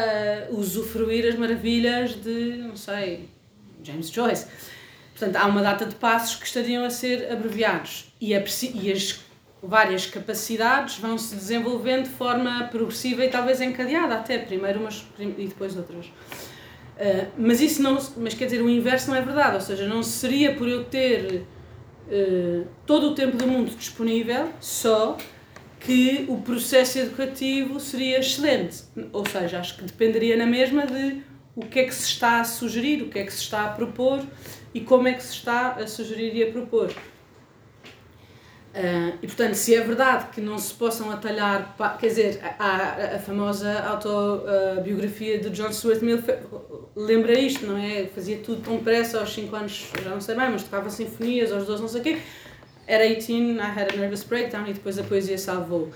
a 0.50 0.54
usufruir 0.54 1.28
as 1.28 1.36
maravilhas 1.36 2.16
de, 2.16 2.58
não 2.58 2.76
sei, 2.76 3.30
James 3.84 4.10
Joyce. 4.10 4.48
Portanto, 5.18 5.36
há 5.36 5.46
uma 5.48 5.62
data 5.62 5.86
de 5.86 5.96
passos 5.96 6.36
que 6.36 6.46
estariam 6.46 6.86
a 6.86 6.90
ser 6.90 7.32
abreviados 7.32 8.14
e, 8.22 8.34
a, 8.34 8.44
e 8.74 8.92
as 8.92 9.20
várias 9.62 10.06
capacidades 10.06 10.98
vão 10.98 11.18
se 11.18 11.36
desenvolvendo 11.36 12.04
de 12.04 12.12
forma 12.12 12.66
progressiva 12.72 13.26
e 13.26 13.30
talvez 13.30 13.60
encadeada 13.60 14.16
até 14.16 14.38
primeiro 14.38 14.80
umas 14.80 15.06
e 15.20 15.48
depois 15.48 15.76
outras. 15.76 16.06
Uh, 16.06 17.28
mas 17.38 17.62
isso 17.62 17.82
não, 17.82 17.98
mas 18.18 18.34
quer 18.34 18.46
dizer, 18.46 18.62
o 18.62 18.70
inverso 18.70 19.10
não 19.10 19.18
é 19.18 19.22
verdade, 19.22 19.56
ou 19.56 19.62
seja, 19.62 19.88
não 19.88 20.04
seria 20.04 20.56
por 20.56 20.68
eu 20.68 20.86
ter 20.86 21.46
uh, 22.08 22.68
todo 22.86 23.12
o 23.12 23.16
tempo 23.16 23.38
do 23.38 23.48
mundo 23.48 23.72
disponível 23.76 24.50
só 24.60 25.18
que 25.80 26.26
o 26.28 26.38
processo 26.42 27.00
educativo 27.00 27.80
seria 27.80 28.20
excelente. 28.20 28.84
Ou 29.14 29.26
seja, 29.26 29.60
acho 29.60 29.78
que 29.78 29.84
dependeria 29.84 30.36
na 30.36 30.46
mesma 30.46 30.86
de 30.86 31.22
o 31.56 31.62
que 31.62 31.80
é 31.80 31.84
que 31.86 31.94
se 31.94 32.06
está 32.06 32.42
a 32.42 32.44
sugerir, 32.44 33.02
o 33.02 33.10
que 33.10 33.20
é 33.20 33.24
que 33.24 33.34
se 33.34 33.42
está 33.42 33.66
a 33.66 33.70
propor 33.70 34.24
e 34.74 34.82
como 34.82 35.08
é 35.08 35.14
que 35.14 35.24
se 35.24 35.34
está 35.34 35.72
a 35.72 35.88
sugerir 35.88 36.36
e 36.36 36.44
a 36.44 36.52
propor. 36.52 36.92
Uh, 38.70 39.18
e 39.22 39.26
portanto, 39.26 39.56
se 39.56 39.74
é 39.74 39.82
verdade 39.82 40.28
que 40.32 40.40
não 40.40 40.58
se 40.58 40.74
possam 40.74 41.10
atalhar, 41.10 41.76
quer 42.00 42.08
dizer, 42.08 42.40
a, 42.60 43.16
a 43.16 43.20
famosa 43.20 43.80
autobiografia 43.80 45.40
de 45.40 45.50
John 45.50 45.72
Stuart 45.74 46.02
Mill 46.02 46.22
lembra 46.96 47.38
isto, 47.38 47.66
não 47.66 47.78
é? 47.78 48.06
Fazia 48.14 48.38
tudo 48.38 48.62
tão 48.62 48.78
depressa 48.78 49.20
aos 49.20 49.34
5 49.34 49.56
anos, 49.56 49.88
já 50.04 50.10
não 50.12 50.22
sei 50.22 50.36
bem, 50.36 50.52
mas 50.52 50.64
tocava 50.64 50.90
sinfonias 50.90 51.52
aos 51.52 51.66
12, 51.66 51.82
não 51.82 51.90
sei 51.90 52.02
o 52.02 52.04
quê 52.04 52.20
era 52.90 53.08
18, 53.08 53.60
I 53.60 53.62
had 53.62 53.94
a 53.94 53.98
nervous 53.98 54.24
breakdown 54.24 54.68
e 54.68 54.74
depois 54.74 54.98
a 54.98 55.04
poesia 55.04 55.38
salvou. 55.38 55.92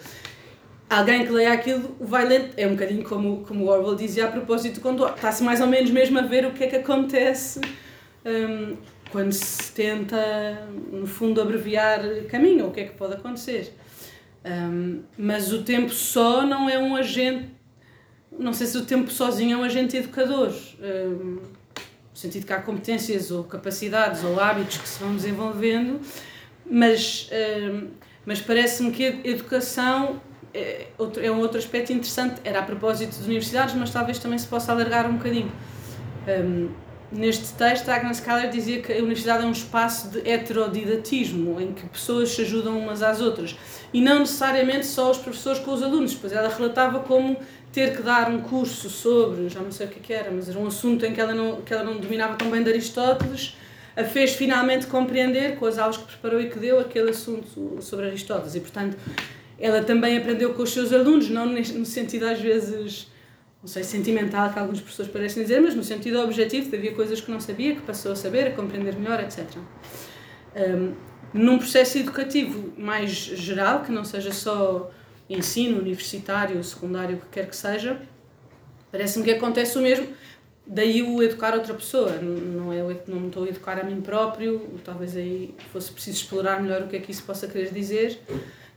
Alguém 0.88 1.26
que 1.26 1.32
leia 1.32 1.52
aquilo 1.52 1.96
vai 2.00 2.24
ler, 2.24 2.52
é 2.56 2.68
um 2.68 2.74
bocadinho 2.74 3.04
como, 3.04 3.44
como 3.48 3.66
Orwell 3.66 3.96
dizia 3.96 4.26
a 4.26 4.28
propósito 4.32 4.80
quando 4.80 5.04
está-se 5.08 5.44
mais 5.44 5.60
ou 5.60 5.66
menos 5.66 5.90
mesmo 5.90 6.20
a 6.20 6.22
ver 6.22 6.46
o 6.46 6.52
que 6.52 6.66
é 6.66 6.68
que 6.68 6.76
acontece 6.76 7.60
um, 8.24 8.78
quando 9.12 9.32
se 9.32 9.72
tenta, 9.72 10.68
no 10.92 11.08
fundo, 11.08 11.42
abreviar 11.42 12.00
caminho, 12.30 12.68
o 12.68 12.72
que 12.72 12.82
é 12.82 12.84
que 12.86 12.96
pode 12.96 13.16
acontecer. 13.16 13.76
Um, 14.46 15.02
mas 15.18 15.52
o 15.52 15.64
tempo 15.64 15.90
só 15.90 16.46
não 16.46 16.70
é 16.70 16.78
um 16.78 16.96
agente, 16.96 17.50
não 18.38 18.54
sei 18.54 18.68
se 18.68 18.78
o 18.78 18.86
tempo 18.86 19.10
sozinho 19.10 19.56
é 19.56 19.58
um 19.58 19.64
agente 19.64 19.98
educador. 19.98 20.54
Um, 20.80 21.40
no 22.12 22.20
sentido 22.20 22.46
que 22.46 22.54
há 22.54 22.62
competências 22.62 23.32
ou 23.32 23.44
capacidades 23.44 24.24
ou 24.24 24.40
hábitos 24.40 24.78
que 24.78 24.88
se 24.88 25.00
vão 25.00 25.16
desenvolvendo 25.16 26.00
mas, 26.70 27.30
uh, 27.32 27.88
mas 28.26 28.42
parece-me 28.42 28.92
que 28.92 29.06
a 29.06 29.28
educação 29.28 30.22
é, 30.54 30.88
outro, 30.98 31.24
é 31.24 31.32
um 31.32 31.40
outro 31.40 31.58
aspecto 31.58 31.92
interessante, 31.92 32.40
era 32.44 32.60
a 32.60 32.64
propósito 32.64 33.18
de 33.18 33.26
universidades, 33.26 33.74
mas 33.76 33.90
talvez 33.90 34.20
também 34.20 34.38
se 34.38 34.48
possa 34.48 34.72
alargar 34.72 35.10
um 35.10 35.18
bocadinho. 35.18 35.52
Um, 36.28 36.70
neste 37.12 37.54
texto, 37.54 37.90
Agnes 37.90 38.20
Keller 38.20 38.50
dizia 38.50 38.82
que 38.82 38.92
a 38.94 38.98
universidade 38.98 39.44
é 39.44 39.48
um 39.48 39.52
espaço 39.52 40.10
de 40.10 40.28
heterodidatismo, 40.28 41.60
em 41.60 41.74
que 41.74 41.86
pessoas 41.88 42.30
se 42.30 42.42
ajudam 42.42 42.78
umas 42.78 43.02
às 43.02 43.20
outras. 43.20 43.56
E 43.94 44.02
não 44.02 44.20
necessariamente 44.20 44.86
só 44.86 45.12
os 45.12 45.18
professores 45.18 45.60
com 45.60 45.72
os 45.74 45.82
alunos, 45.82 46.14
pois 46.14 46.34
ela 46.34 46.50
relatava 46.50 47.00
como 47.00 47.38
ter 47.72 47.96
que 47.96 48.04
dar 48.04 48.30
um 48.30 48.40
curso 48.42 48.90
sobre, 48.90 49.50
já 49.50 49.60
não 49.60 49.72
sei 49.72 49.88
o 49.88 49.90
que, 49.90 50.14
era, 50.14 50.30
mas 50.30 50.48
era 50.48 50.60
um 50.60 50.68
assunto 50.68 51.06
em 51.06 51.14
que 51.14 51.20
ela 51.20 51.34
não, 51.34 51.62
que 51.62 51.74
ela 51.74 51.84
não 51.84 51.98
dominava 51.98 52.36
tão 52.36 52.50
bem 52.50 52.62
de 52.62 52.70
Aristóteles, 52.70 53.56
a 53.96 54.04
fez 54.04 54.34
finalmente 54.34 54.88
compreender, 54.88 55.58
com 55.58 55.66
as 55.66 55.78
aulas 55.78 55.98
que 55.98 56.06
preparou 56.06 56.42
e 56.42 56.50
que 56.50 56.58
deu, 56.58 56.80
aquele 56.80 57.12
assunto 57.12 57.82
sobre 57.82 58.08
Aristóteles. 58.08 58.56
E, 58.56 58.60
portanto, 58.60 58.98
ela 59.60 59.84
também 59.84 60.18
aprendeu 60.18 60.54
com 60.54 60.64
os 60.64 60.72
seus 60.72 60.92
alunos, 60.92 61.30
não 61.30 61.46
no 61.46 61.86
sentido 61.86 62.26
às 62.26 62.40
vezes, 62.40 63.08
não 63.62 63.68
sei, 63.68 63.84
sentimental, 63.84 64.52
que 64.52 64.60
alguns 64.60 64.82
professores 64.82 65.12
parecem 65.12 65.44
dizer, 65.44 65.62
mas 65.62 65.76
no 65.76 65.84
sentido 65.84 66.20
objetivo, 66.20 66.70
que 66.70 66.76
havia 66.76 66.94
coisas 66.94 67.22
que 67.22 67.30
não 67.30 67.40
sabia, 67.40 67.76
que 67.76 67.82
passou 67.82 68.12
a 68.12 68.16
saber, 68.16 68.48
a 68.48 68.52
compreender 68.52 68.96
melhor, 68.96 69.20
etc. 69.20 69.46
Um, 70.56 70.94
num 71.34 71.58
processo 71.58 71.98
educativo 71.98 72.74
mais 72.78 73.12
geral, 73.12 73.84
que 73.84 73.92
não 73.92 74.04
seja 74.04 74.32
só 74.32 74.92
ensino 75.30 75.80
universitário, 75.80 76.64
secundário, 76.64 77.18
o 77.18 77.20
que 77.20 77.28
quer 77.32 77.48
que 77.48 77.56
seja, 77.56 78.00
parece-me 78.92 79.24
que 79.24 79.32
acontece 79.32 79.78
o 79.78 79.82
mesmo 79.82 80.08
daí 80.66 81.04
o 81.04 81.22
educar 81.22 81.54
outra 81.54 81.74
pessoa, 81.74 82.12
não 82.22 82.72
é 82.72 82.82
não 83.08 83.20
me 83.20 83.28
estou 83.28 83.44
a 83.44 83.48
educar 83.48 83.80
a 83.80 83.84
mim 83.84 84.02
próprio, 84.02 84.80
talvez 84.84 85.16
aí 85.16 85.54
fosse 85.72 85.92
preciso 85.92 86.18
explorar 86.18 86.62
melhor 86.62 86.84
o 86.84 86.88
que 86.88 86.96
é 86.96 87.00
que 87.00 87.12
isso 87.12 87.24
possa 87.24 87.48
querer 87.48 87.74
dizer, 87.74 88.20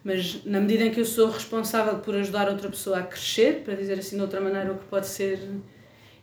mas 0.03 0.45
na 0.45 0.61
medida 0.61 0.85
em 0.85 0.91
que 0.91 1.01
eu 1.01 1.05
sou 1.05 1.31
responsável 1.31 1.99
por 1.99 2.15
ajudar 2.15 2.49
outra 2.49 2.69
pessoa 2.69 2.99
a 2.99 3.03
crescer, 3.03 3.63
para 3.65 3.75
dizer 3.75 3.99
assim 3.99 4.17
de 4.17 4.23
outra 4.23 4.41
maneira 4.41 4.73
o 4.73 4.79
que 4.79 4.85
pode 4.87 5.07
ser 5.07 5.41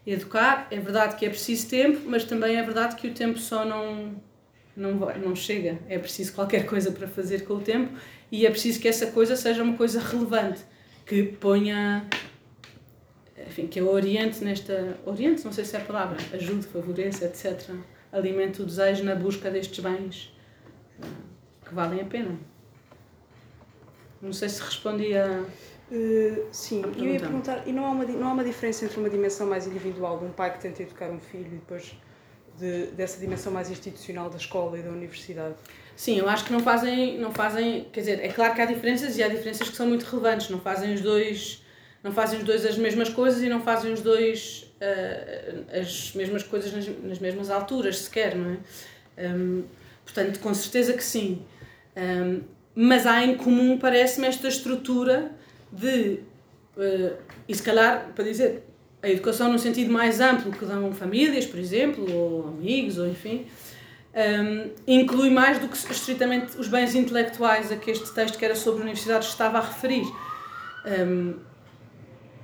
educar, 0.06 0.68
é 0.70 0.80
verdade 0.80 1.16
que 1.16 1.26
é 1.26 1.30
preciso 1.30 1.70
tempo, 1.70 2.02
mas 2.06 2.26
também 2.26 2.58
é 2.58 2.64
verdade 2.64 2.96
que 2.96 3.08
o 3.08 3.14
tempo 3.14 3.40
só 3.40 3.64
não 3.64 4.22
não 4.76 4.94
não 4.94 5.36
chega, 5.36 5.78
é 5.88 6.00
preciso 6.00 6.34
qualquer 6.34 6.66
coisa 6.66 6.92
para 6.92 7.08
fazer 7.08 7.46
com 7.46 7.56
o 7.56 7.60
tempo 7.60 7.94
e 8.32 8.46
é 8.46 8.50
preciso 8.50 8.80
que 8.80 8.88
essa 8.88 9.08
coisa 9.08 9.36
seja 9.36 9.62
uma 9.62 9.78
coisa 9.78 10.00
relevante, 10.00 10.62
que 11.06 11.24
ponha 11.24 12.08
enfim, 13.48 13.68
que 13.68 13.80
eu 13.80 13.90
oriente 13.90 14.44
nesta. 14.44 14.98
Oriente, 15.06 15.44
não 15.46 15.52
sei 15.52 15.66
se 15.66 15.76
é 15.76 15.80
a 15.80 15.84
palavra, 15.84 16.18
ajude, 16.34 16.66
favoreça, 16.68 17.26
etc. 17.26 17.72
Alimente 18.12 18.62
o 18.62 18.66
desejo 18.66 19.04
na 19.04 19.16
busca 19.16 19.50
destes 19.50 19.80
bens 19.84 20.36
eh, 21.02 21.08
que 21.66 21.74
valem 21.74 22.02
a 22.02 22.06
pena. 22.06 22.38
Não 24.22 24.34
sei 24.34 24.50
se 24.50 24.62
respondi 24.62 25.16
a. 25.18 25.44
Uh, 25.92 26.48
sim, 26.52 26.82
eu 26.98 27.06
ia 27.06 27.20
perguntar, 27.20 27.68
e 27.68 27.72
não 27.72 27.86
há, 27.86 27.92
uma, 27.92 28.06
não 28.06 28.30
há 28.30 28.34
uma 28.34 28.44
diferença 28.44 28.86
entre 28.86 29.00
uma 29.00 29.10
dimensão 29.10 29.46
mais 29.46 29.68
individual 29.68 30.18
de 30.18 30.26
um 30.26 30.32
pai 30.32 30.54
que 30.54 30.62
tenta 30.62 30.82
educar 30.82 31.10
um 31.12 31.20
filho 31.20 31.46
e 31.46 31.58
depois 31.58 31.96
de, 32.58 32.88
dessa 32.88 33.20
dimensão 33.20 33.52
mais 33.52 33.70
institucional 33.70 34.30
da 34.30 34.38
escola 34.38 34.80
e 34.80 34.82
da 34.82 34.90
universidade? 34.90 35.56
Sim, 35.96 36.18
eu 36.18 36.28
acho 36.30 36.46
que 36.46 36.54
não 36.54 36.62
fazem, 36.62 37.20
não 37.20 37.32
fazem, 37.32 37.86
quer 37.92 38.00
dizer, 38.00 38.24
é 38.24 38.30
claro 38.30 38.56
que 38.56 38.62
há 38.62 38.66
diferenças 38.66 39.18
e 39.18 39.24
há 39.24 39.28
diferenças 39.28 39.70
que 39.70 39.76
são 39.76 39.86
muito 39.86 40.04
relevantes, 40.04 40.50
não 40.50 40.60
fazem 40.60 40.94
os 40.94 41.02
dois 41.02 41.63
não 42.04 42.12
fazem 42.12 42.40
os 42.40 42.46
dois 42.46 42.66
as 42.66 42.78
mesmas 42.78 43.10
coisas 43.10 43.42
e 43.42 43.50
não 43.50 43.62
fazem 43.62 43.94
os 43.94 44.02
dois 44.02 44.72
uh, 44.82 45.80
as 45.80 46.14
mesmas 46.14 46.44
coisas 46.44 46.74
nas, 46.74 46.88
nas, 47.04 47.20
mesmas 47.20 47.50
alturas 47.50 48.00
sequer, 48.00 48.36
não 48.36 48.52
é? 48.52 49.28
Um, 49.28 49.64
portanto, 50.04 50.40
com 50.40 50.54
certeza 50.54 50.94
que 50.94 51.04
sim. 51.04 51.42
Um, 51.96 52.42
mas 52.76 53.06
há 53.06 53.24
em 53.24 53.36
comum, 53.36 53.78
parece-me, 53.78 54.28
esta 54.28 54.48
estrutura 54.48 55.32
de, 55.72 56.20
uh, 56.76 57.16
e 57.48 57.56
se 57.56 57.64
calhar, 57.64 58.12
para 58.14 58.24
dizer, 58.24 58.64
a 59.02 59.10
educação 59.10 59.52
no 59.52 59.60
sentido 59.60 59.92
mais 59.92 60.20
amplo 60.20 60.52
que 60.52 60.66
dão 60.66 60.92
famílias, 60.94 61.46
por 61.46 61.60
exemplo, 61.60 62.12
ou 62.12 62.48
amigos, 62.48 62.98
ou 62.98 63.08
enfim, 63.08 63.46
um, 64.16 64.72
inclui 64.88 65.30
mais 65.30 65.60
do 65.60 65.68
que 65.68 65.78
estritamente 65.78 66.58
os 66.58 66.68
bens 66.68 66.96
intelectuais 66.96 67.72
a 67.72 67.76
que 67.76 67.92
este 67.92 68.14
texto, 68.14 68.38
que 68.38 68.46
era 68.46 68.56
sobre 68.56 68.82
universidades, 68.82 69.28
estava 69.28 69.60
a 69.60 69.62
referir. 69.62 70.06
Um, 70.86 71.36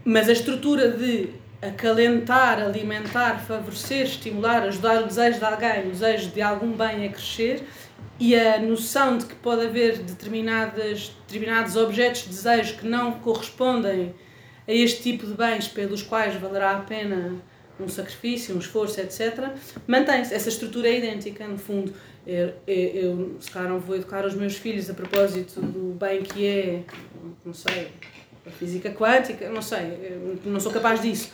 mas 0.10 0.28
a 0.28 0.32
estrutura 0.32 0.90
de 0.90 1.30
acalentar, 1.62 2.60
alimentar, 2.60 3.46
favorecer, 3.46 4.08
estimular, 4.08 4.64
ajudar 4.64 5.04
o 5.04 5.06
desejo 5.06 5.38
de 5.38 5.46
alguém, 5.46 5.88
o 5.88 5.92
desejo 5.92 6.32
de 6.32 6.42
algum 6.42 6.72
bem 6.72 7.06
a 7.06 7.10
crescer 7.10 7.64
e 8.20 8.36
a 8.36 8.60
noção 8.60 9.20
de 9.20 9.26
que 9.26 9.36
pode 9.36 9.68
haver 9.68 10.00
determinadas, 10.00 11.12
determinados 11.28 11.76
objetos 11.76 12.24
de 12.24 12.30
desejo 12.30 12.78
que 12.78 12.88
não 12.88 13.20
correspondem 13.20 14.16
a 14.68 14.74
este 14.74 15.04
tipo 15.04 15.28
de 15.28 15.34
bens 15.34 15.68
pelos 15.68 16.02
quais 16.02 16.34
valerá 16.36 16.72
a 16.72 16.80
pena 16.80 17.36
um 17.80 17.88
sacrifício, 17.88 18.56
um 18.56 18.60
esforço, 18.60 19.00
etc., 19.00 19.50
mantém-se. 19.88 20.34
Essa 20.34 20.50
estrutura 20.50 20.90
é 20.90 20.98
idêntica, 20.98 21.48
no 21.48 21.58
fundo. 21.58 21.94
Eu, 22.26 22.54
eu, 22.68 23.38
se 23.40 23.50
calhar, 23.52 23.70
não 23.70 23.80
vou 23.80 23.96
educar 23.96 24.26
os 24.26 24.34
meus 24.34 24.56
filhos 24.56 24.90
a 24.90 24.94
propósito 24.94 25.62
do 25.62 25.96
bem 25.98 26.24
que 26.24 26.46
é, 26.46 26.84
não 27.46 27.54
sei, 27.54 27.90
a 28.46 28.50
física 28.50 28.92
quântica, 28.92 29.50
não 29.50 29.62
sei, 29.62 30.40
não 30.46 30.60
sou 30.60 30.72
capaz 30.72 31.02
disso. 31.02 31.32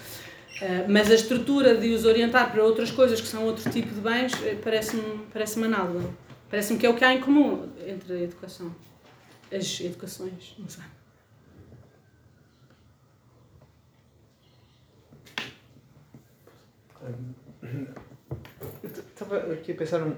Uh, 0.62 0.90
mas 0.90 1.12
a 1.12 1.16
estrutura 1.16 1.76
de 1.76 1.90
os 1.94 2.06
orientar 2.06 2.50
para 2.50 2.64
outras 2.64 2.90
coisas 2.90 3.20
que 3.20 3.28
são 3.28 3.44
outro 3.44 3.70
tipo 3.70 3.94
de 3.94 4.00
bens 4.00 4.32
eh, 4.42 4.58
parece-me 4.64 5.26
parece 5.34 5.62
análoga. 5.62 6.10
Parece-me 6.50 6.80
que 6.80 6.86
é 6.86 6.90
o 6.90 6.96
que 6.96 7.04
há 7.04 7.14
em 7.14 7.20
comum 7.20 7.70
entre 7.86 8.14
a 8.14 8.22
educação, 8.22 8.74
as 9.52 9.82
educações, 9.82 10.56
não 10.58 10.70
sei. 10.70 10.84
Estava 18.84 19.54
aqui 19.54 19.74
a 19.74 19.76
pensar 19.76 20.00
no, 20.00 20.16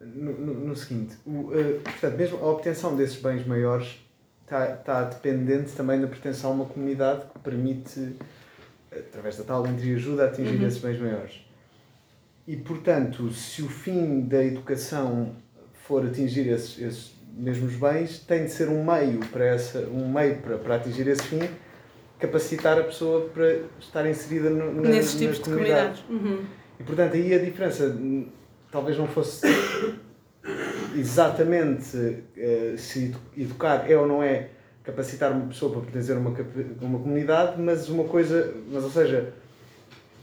no, 0.00 0.54
no 0.54 0.76
seguinte: 0.76 1.16
o, 1.26 1.50
uh, 1.50 1.80
portanto, 1.82 2.16
mesmo 2.16 2.38
a 2.38 2.50
obtenção 2.50 2.96
desses 2.96 3.20
bens 3.20 3.46
maiores 3.46 3.98
está, 4.50 4.74
está 4.74 5.04
dependente 5.04 5.72
também 5.72 6.00
da 6.00 6.08
pertenção 6.08 6.50
a 6.50 6.54
uma 6.54 6.64
comunidade 6.64 7.22
que 7.32 7.38
permite, 7.38 8.16
através 8.90 9.36
da 9.36 9.44
tal 9.44 9.66
entreajuda, 9.66 10.24
atingir 10.24 10.58
uhum. 10.58 10.66
esses 10.66 10.80
bens 10.80 11.00
maiores. 11.00 11.46
E, 12.46 12.56
portanto, 12.56 13.30
se 13.30 13.62
o 13.62 13.68
fim 13.68 14.22
da 14.22 14.44
educação 14.44 15.36
for 15.84 16.04
atingir 16.04 16.48
esses, 16.48 16.78
esses 16.80 17.14
mesmos 17.32 17.74
bens, 17.74 18.18
tem 18.18 18.44
de 18.44 18.50
ser 18.50 18.68
um 18.68 18.84
meio 18.84 19.20
para, 19.26 19.44
essa, 19.44 19.80
um 19.80 20.12
meio 20.12 20.38
para, 20.38 20.58
para 20.58 20.74
atingir 20.76 21.06
esse 21.06 21.22
fim 21.22 21.48
capacitar 22.18 22.78
a 22.78 22.84
pessoa 22.84 23.30
para 23.30 23.60
estar 23.78 24.06
inserida 24.06 24.50
no, 24.50 24.74
na, 24.74 24.90
nesses 24.90 25.18
tipos 25.18 25.38
de 25.38 25.44
comunidades. 25.44 26.04
Uhum. 26.08 26.44
E 26.78 26.82
portanto 26.82 27.14
aí 27.14 27.32
a 27.32 27.38
diferença 27.38 27.96
talvez 28.70 28.98
não 28.98 29.08
fosse 29.08 29.46
exatamente 30.96 31.96
uh, 31.96 32.78
se 32.78 33.14
educar 33.36 33.90
é 33.90 33.96
ou 33.96 34.06
não 34.06 34.22
é 34.22 34.48
capacitar 34.82 35.32
uma 35.32 35.46
pessoa 35.46 35.72
para 35.72 35.82
pertencer 35.82 36.16
a 36.16 36.18
uma, 36.18 36.34
uma 36.80 36.98
comunidade, 36.98 37.60
mas 37.60 37.88
uma 37.88 38.04
coisa, 38.04 38.54
mas 38.70 38.82
ou 38.82 38.90
seja, 38.90 39.32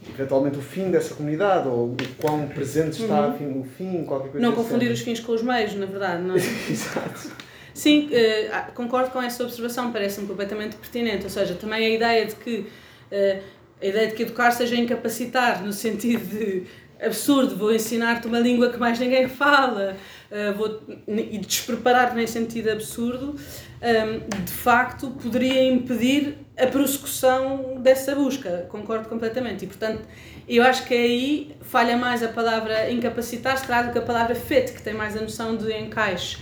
eventualmente 0.08 0.58
o 0.58 0.62
fim 0.62 0.90
dessa 0.90 1.14
comunidade 1.14 1.68
ou 1.68 1.86
o 1.90 1.96
quão 2.20 2.48
presente 2.48 3.02
está 3.02 3.28
uhum. 3.28 3.60
o 3.60 3.64
fim, 3.64 4.04
qualquer 4.04 4.30
coisa 4.30 4.46
Não 4.46 4.54
confundir 4.54 4.90
os 4.90 5.00
fins 5.00 5.20
com 5.20 5.32
os 5.32 5.42
meios, 5.42 5.74
na 5.74 5.86
verdade, 5.86 6.22
não 6.22 6.34
é? 6.34 6.38
Exato. 6.70 7.32
Sim, 7.72 8.08
uh, 8.08 8.72
concordo 8.72 9.10
com 9.10 9.22
essa 9.22 9.44
observação, 9.44 9.92
parece-me 9.92 10.26
completamente 10.26 10.76
pertinente. 10.76 11.24
Ou 11.24 11.30
seja, 11.30 11.54
também 11.54 11.86
a 11.86 11.90
ideia 11.90 12.26
de 12.26 12.34
que 12.34 12.66
uh, 13.12 13.42
a 13.80 13.86
ideia 13.86 14.08
de 14.08 14.14
que 14.14 14.24
educar 14.24 14.50
seja 14.50 14.74
incapacitar, 14.74 15.62
no 15.64 15.72
sentido 15.72 16.26
de 16.26 16.66
absurdo, 17.00 17.56
vou 17.56 17.74
ensinar-te 17.74 18.26
uma 18.26 18.38
língua 18.38 18.70
que 18.70 18.78
mais 18.78 18.98
ninguém 18.98 19.28
fala, 19.28 19.96
uh, 20.30 20.56
vou, 20.56 20.82
e 21.06 21.38
despreparar-te 21.38 22.18
em 22.18 22.26
sentido 22.26 22.70
absurdo, 22.70 23.34
um, 23.34 24.44
de 24.44 24.52
facto 24.52 25.10
poderia 25.10 25.70
impedir 25.70 26.38
a 26.58 26.66
prossecução 26.66 27.80
dessa 27.80 28.14
busca. 28.14 28.66
Concordo 28.68 29.08
completamente. 29.08 29.64
E, 29.64 29.68
portanto, 29.68 30.02
eu 30.48 30.64
acho 30.64 30.84
que 30.84 30.94
aí 30.94 31.56
falha 31.60 31.96
mais 31.96 32.22
a 32.22 32.28
palavra 32.28 32.90
incapacitar, 32.90 33.56
se 33.56 33.66
calhar, 33.66 33.86
do 33.86 33.92
que 33.92 33.98
a 33.98 34.02
palavra 34.02 34.34
fit, 34.34 34.72
que 34.72 34.82
tem 34.82 34.94
mais 34.94 35.16
a 35.16 35.20
noção 35.20 35.56
de 35.56 35.72
encaixe 35.72 36.38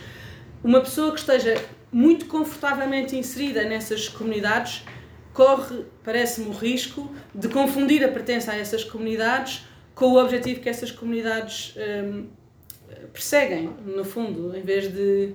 uma 0.67 0.81
pessoa 0.81 1.13
que 1.13 1.21
esteja 1.21 1.63
muito 1.93 2.27
confortavelmente 2.27 3.17
inserida 3.17 3.63
nessas 3.65 4.09
comunidades 4.09 4.85
corre, 5.33 5.85
parece-me, 6.03 6.49
o 6.49 6.53
risco 6.53 7.09
de 7.33 7.49
confundir 7.49 8.03
a 8.03 8.09
pertença 8.09 8.51
a 8.51 8.57
essas 8.57 8.83
comunidades 8.83 9.65
com 9.97 10.13
o 10.13 10.23
objetivo 10.23 10.61
que 10.61 10.69
essas 10.69 10.93
comunidades 10.93 11.75
hum, 11.77 12.27
perseguem, 13.13 13.71
no 13.85 14.05
fundo, 14.05 14.57
em 14.57 14.61
vez 14.61 14.93
de 14.93 15.35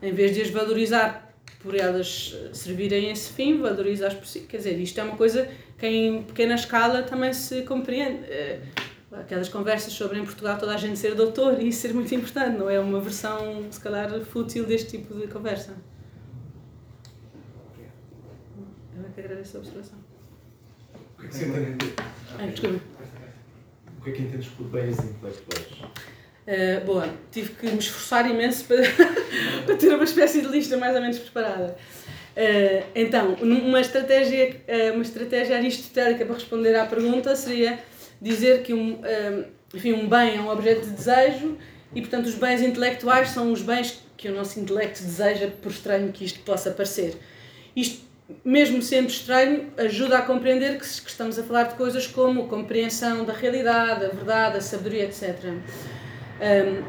em 0.00 0.12
vez 0.12 0.34
de 0.34 0.42
as 0.42 0.50
valorizar 0.50 1.34
por 1.60 1.74
elas 1.74 2.36
servirem 2.52 3.10
esse 3.10 3.32
fim, 3.32 3.60
valoriza-as 3.60 4.14
por 4.14 4.26
si. 4.26 4.40
Quer 4.40 4.58
dizer, 4.58 4.80
isto 4.80 4.98
é 4.98 5.02
uma 5.02 5.16
coisa 5.16 5.48
que 5.76 5.86
em 5.86 6.22
pequena 6.22 6.54
escala 6.54 7.02
também 7.02 7.32
se 7.32 7.62
compreende. 7.62 8.24
Eh, 8.30 8.60
aquelas 9.10 9.48
conversas 9.48 9.92
sobre 9.92 10.18
em 10.18 10.24
Portugal 10.24 10.56
toda 10.56 10.74
a 10.74 10.76
gente 10.76 10.98
ser 10.98 11.14
doutor 11.14 11.60
e 11.60 11.68
isso 11.68 11.80
ser 11.80 11.92
muito 11.92 12.14
importante, 12.14 12.56
não 12.56 12.70
é 12.70 12.78
uma 12.78 13.00
versão, 13.00 13.66
se 13.70 13.80
calhar, 13.80 14.20
fútil 14.20 14.64
deste 14.66 14.98
tipo 14.98 15.14
de 15.14 15.26
conversa. 15.26 15.74
Eu 18.96 19.04
é 19.04 19.08
que 19.14 19.20
agradeço 19.20 19.56
a 19.56 19.60
observação. 19.60 19.98
Que 21.18 21.26
é? 21.26 21.76
Ah, 22.38 22.46
desculpa. 22.46 22.80
Que 24.08 24.14
é 24.14 24.16
que 24.16 24.22
entendes 24.22 24.48
por 24.48 24.64
bens 24.68 24.98
intelectuais? 24.98 25.66
Uh, 26.46 26.84
boa, 26.86 27.08
tive 27.30 27.50
que 27.50 27.66
me 27.66 27.78
esforçar 27.78 28.28
imenso 28.30 28.64
para, 28.64 28.78
para 29.66 29.76
ter 29.76 29.94
uma 29.94 30.04
espécie 30.04 30.40
de 30.40 30.48
lista 30.48 30.78
mais 30.78 30.94
ou 30.94 31.02
menos 31.02 31.18
preparada. 31.18 31.76
Uh, 32.34 32.86
então, 32.94 33.34
uma 33.34 33.80
estratégia, 33.80 34.62
uma 34.94 35.02
estratégia 35.02 35.56
aristotélica 35.56 36.24
para 36.24 36.34
responder 36.34 36.74
à 36.76 36.86
pergunta 36.86 37.36
seria 37.36 37.78
dizer 38.20 38.62
que 38.62 38.72
um, 38.72 38.94
um, 38.94 39.44
enfim, 39.74 39.92
um 39.92 40.08
bem 40.08 40.36
é 40.36 40.40
um 40.40 40.48
objeto 40.48 40.86
de 40.86 40.92
desejo 40.92 41.58
e, 41.94 42.00
portanto, 42.00 42.26
os 42.26 42.34
bens 42.34 42.62
intelectuais 42.62 43.28
são 43.28 43.52
os 43.52 43.60
bens 43.60 44.02
que 44.16 44.28
o 44.28 44.34
nosso 44.34 44.58
intelecto 44.58 45.02
deseja, 45.02 45.48
por 45.60 45.70
estranho 45.70 46.10
que 46.12 46.24
isto 46.24 46.40
possa 46.40 46.70
parecer. 46.70 47.16
Isto, 47.76 48.07
mesmo 48.44 48.82
sendo 48.82 49.08
estranho, 49.08 49.72
ajuda 49.76 50.18
a 50.18 50.22
compreender 50.22 50.78
que, 50.78 50.84
estamos 50.84 51.38
a 51.38 51.42
falar 51.42 51.64
de 51.64 51.74
coisas 51.74 52.06
como 52.06 52.42
a 52.42 52.46
compreensão 52.46 53.24
da 53.24 53.32
realidade, 53.32 54.04
a 54.04 54.08
verdade, 54.08 54.58
a 54.58 54.60
sabedoria, 54.60 55.04
etc. 55.04 55.44
Um, 56.40 56.82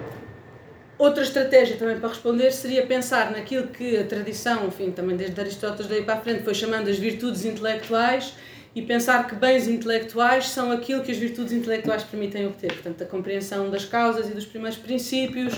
outra 0.98 1.24
estratégia 1.24 1.78
também 1.78 1.98
para 1.98 2.10
responder 2.10 2.52
seria 2.52 2.86
pensar 2.86 3.32
naquilo 3.32 3.68
que 3.68 3.98
a 3.98 4.04
tradição, 4.04 4.68
enfim, 4.68 4.92
também 4.92 5.16
desde 5.16 5.40
Aristóteles 5.40 5.88
daí 5.88 6.04
para 6.04 6.16
a 6.16 6.22
frente, 6.22 6.44
foi 6.44 6.54
chamando 6.54 6.90
as 6.90 6.98
virtudes 6.98 7.46
intelectuais 7.46 8.34
e 8.76 8.82
pensar 8.82 9.26
que 9.28 9.34
bens 9.34 9.68
intelectuais 9.68 10.50
são 10.50 10.72
aquilo 10.72 11.02
que 11.02 11.12
as 11.12 11.18
virtudes 11.18 11.54
intelectuais 11.54 12.04
permitem 12.04 12.48
obter. 12.48 12.72
Portanto, 12.74 13.02
a 13.02 13.06
compreensão 13.06 13.70
das 13.70 13.86
causas 13.86 14.30
e 14.30 14.34
dos 14.34 14.46
primeiros 14.46 14.78
princípios, 14.78 15.56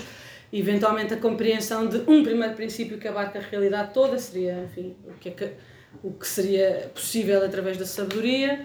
eventualmente 0.52 1.12
a 1.12 1.16
compreensão 1.16 1.86
de 1.88 1.98
um 2.06 2.22
primeiro 2.22 2.54
princípio 2.54 2.98
que 2.98 3.08
abarca 3.08 3.38
a 3.38 3.42
realidade 3.42 3.92
toda, 3.92 4.18
seria, 4.18 4.64
enfim, 4.64 4.94
o 5.06 5.18
que, 5.18 5.28
é 5.28 5.32
que, 5.32 5.50
o 6.02 6.12
que 6.12 6.26
seria 6.26 6.90
possível 6.94 7.44
através 7.44 7.76
da 7.76 7.86
sabedoria. 7.86 8.60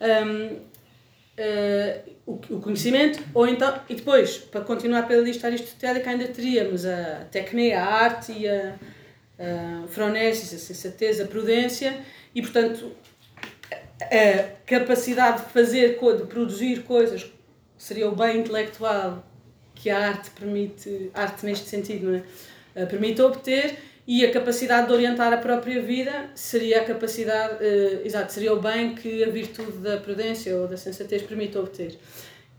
Um, 0.00 0.70
Uh, 1.40 2.10
o, 2.26 2.32
o, 2.56 2.60
conhecimento, 2.60 3.22
ou 3.32 3.48
então, 3.48 3.80
e 3.88 3.94
depois, 3.94 4.36
para 4.36 4.60
continuar 4.60 5.08
pela 5.08 5.22
lista 5.22 5.46
aristotélica, 5.46 6.10
ainda 6.10 6.28
teríamos 6.28 6.84
a 6.84 7.24
técnica, 7.30 7.78
a 7.78 7.84
arte 7.86 8.32
e 8.32 8.46
a, 8.46 8.74
a 9.38 9.86
fronesis, 9.88 10.52
a 10.52 10.58
sensatez, 10.58 11.18
a 11.18 11.24
prudência, 11.24 11.98
e 12.34 12.42
portanto, 12.42 12.92
a 14.02 14.66
capacidade 14.66 15.46
de 15.46 15.50
fazer, 15.50 15.98
de 15.98 16.26
produzir 16.26 16.82
coisas, 16.82 17.30
seria 17.78 18.08
o 18.08 18.14
bem 18.14 18.40
intelectual 18.40 19.24
que 19.74 19.88
a 19.88 20.08
arte 20.08 20.30
permite, 20.32 21.10
arte 21.14 21.46
neste 21.46 21.68
sentido, 21.68 22.06
não 22.06 22.14
é? 22.16 22.22
Eh, 22.74 22.86
permite 22.86 23.20
obter 23.22 23.78
e 24.12 24.24
a 24.24 24.32
capacidade 24.32 24.88
de 24.88 24.92
orientar 24.92 25.32
a 25.32 25.36
própria 25.36 25.80
vida 25.80 26.30
seria 26.34 26.80
a 26.80 26.84
capacidade, 26.84 27.62
uh, 27.62 28.04
exato, 28.04 28.32
seria 28.32 28.52
o 28.52 28.60
bem 28.60 28.92
que 28.92 29.22
a 29.22 29.30
virtude 29.30 29.78
da 29.78 29.98
prudência 29.98 30.56
ou 30.56 30.66
da 30.66 30.76
sensatez 30.76 31.22
permite 31.22 31.56
obter. 31.56 31.96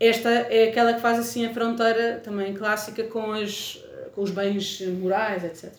Esta 0.00 0.30
é 0.30 0.70
aquela 0.70 0.94
que 0.94 1.02
faz 1.02 1.18
assim 1.18 1.44
a 1.44 1.52
fronteira 1.52 2.22
também 2.24 2.54
clássica 2.54 3.04
com, 3.04 3.32
as, 3.32 3.84
com 4.14 4.22
os 4.22 4.30
bens 4.30 4.80
morais, 4.98 5.44
etc. 5.44 5.74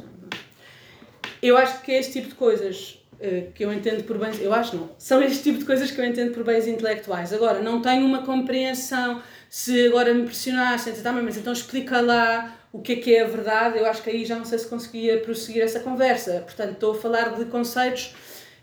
Eu 1.41 1.57
acho 1.57 1.81
que 1.81 1.91
é 1.91 1.99
este 1.99 2.21
tipo 2.21 2.27
de 2.27 2.35
coisas 2.35 3.03
eh, 3.19 3.47
que 3.55 3.65
eu 3.65 3.73
entendo 3.73 4.03
por 4.03 4.19
bens, 4.19 4.39
eu 4.39 4.53
acho 4.53 4.75
não, 4.75 4.91
são 4.99 5.23
este 5.23 5.41
tipo 5.41 5.57
de 5.57 5.65
coisas 5.65 5.89
que 5.89 5.99
eu 5.99 6.05
entendo 6.05 6.35
por 6.35 6.43
bens 6.43 6.67
intelectuais. 6.67 7.33
Agora, 7.33 7.63
não 7.63 7.81
tenho 7.81 8.05
uma 8.05 8.21
compreensão, 8.21 9.23
se 9.49 9.87
agora 9.87 10.13
me 10.13 10.23
pressionassem, 10.23 10.93
tá, 10.93 11.11
mas 11.11 11.35
então 11.35 11.51
explica 11.51 11.99
lá 11.99 12.62
o 12.73 12.81
que 12.81 12.93
é 12.93 12.95
que 12.95 13.15
é 13.15 13.21
a 13.21 13.27
verdade, 13.27 13.77
eu 13.77 13.85
acho 13.85 14.01
que 14.01 14.09
aí 14.09 14.25
já 14.25 14.35
não 14.35 14.43
sei 14.43 14.57
se 14.57 14.67
conseguia 14.67 15.21
prosseguir 15.21 15.61
essa 15.61 15.79
conversa. 15.79 16.41
Portanto, 16.41 16.71
estou 16.71 16.93
a 16.93 16.95
falar 16.95 17.35
de 17.35 17.45
conceitos 17.45 18.15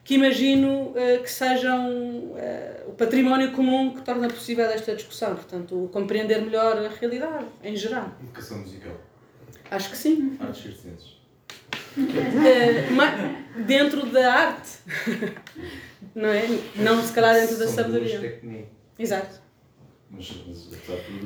que 0.03 0.15
imagino 0.15 0.89
uh, 0.89 1.23
que 1.23 1.31
sejam 1.31 1.89
uh, 1.89 2.89
o 2.89 2.93
património 2.93 3.53
comum 3.53 3.95
que 3.95 4.03
torna 4.03 4.27
possível 4.27 4.67
esta 4.67 4.97
discussão. 4.97 5.37
Portanto, 5.37 5.89
compreender 5.93 6.43
melhor 6.43 6.77
a 6.77 6.89
realidade, 6.89 7.47
em 7.63 7.77
geral. 7.77 8.13
Educação 8.21 8.59
musical. 8.59 9.01
Acho 9.71 9.91
que 9.91 9.97
sim. 9.97 10.37
Artes 10.41 10.61
circenses. 10.61 11.21
Uh, 11.97 13.63
dentro 13.63 14.07
da 14.07 14.33
arte, 14.33 14.71
não 16.17 16.31
é? 16.31 16.49
Não 16.75 17.01
se 17.01 17.13
calhar 17.13 17.35
dentro 17.35 17.59
da 17.59 17.69
sabedoria. 17.69 18.41
Exato. 18.99 19.40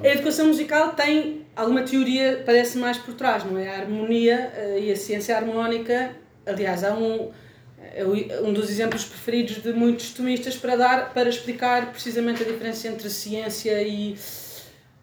A 0.02 0.08
educação 0.08 0.46
musical 0.46 0.94
tem 0.94 1.46
alguma 1.56 1.82
teoria, 1.82 2.42
parece 2.44 2.76
mais 2.76 2.98
por 2.98 3.14
trás, 3.14 3.44
não 3.44 3.58
é? 3.58 3.68
A 3.68 3.80
harmonia 3.80 4.52
uh, 4.56 4.78
e 4.78 4.92
a 4.92 4.96
ciência 4.96 5.36
harmónica, 5.36 6.14
aliás, 6.44 6.84
há 6.84 6.94
um. 6.94 7.32
é 7.78 8.04
um 8.42 8.52
dos 8.52 8.70
exemplos 8.70 9.04
preferidos 9.04 9.62
de 9.62 9.72
muitos 9.72 10.12
tomistas 10.12 10.56
para 10.56 10.76
dar 10.76 11.14
para 11.14 11.28
explicar 11.28 11.92
precisamente 11.92 12.42
a 12.42 12.46
diferença 12.46 12.88
entre 12.88 13.08
ciência 13.08 13.82
e 13.82 14.16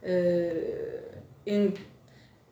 uh, 0.03 1.01
in, 1.45 1.73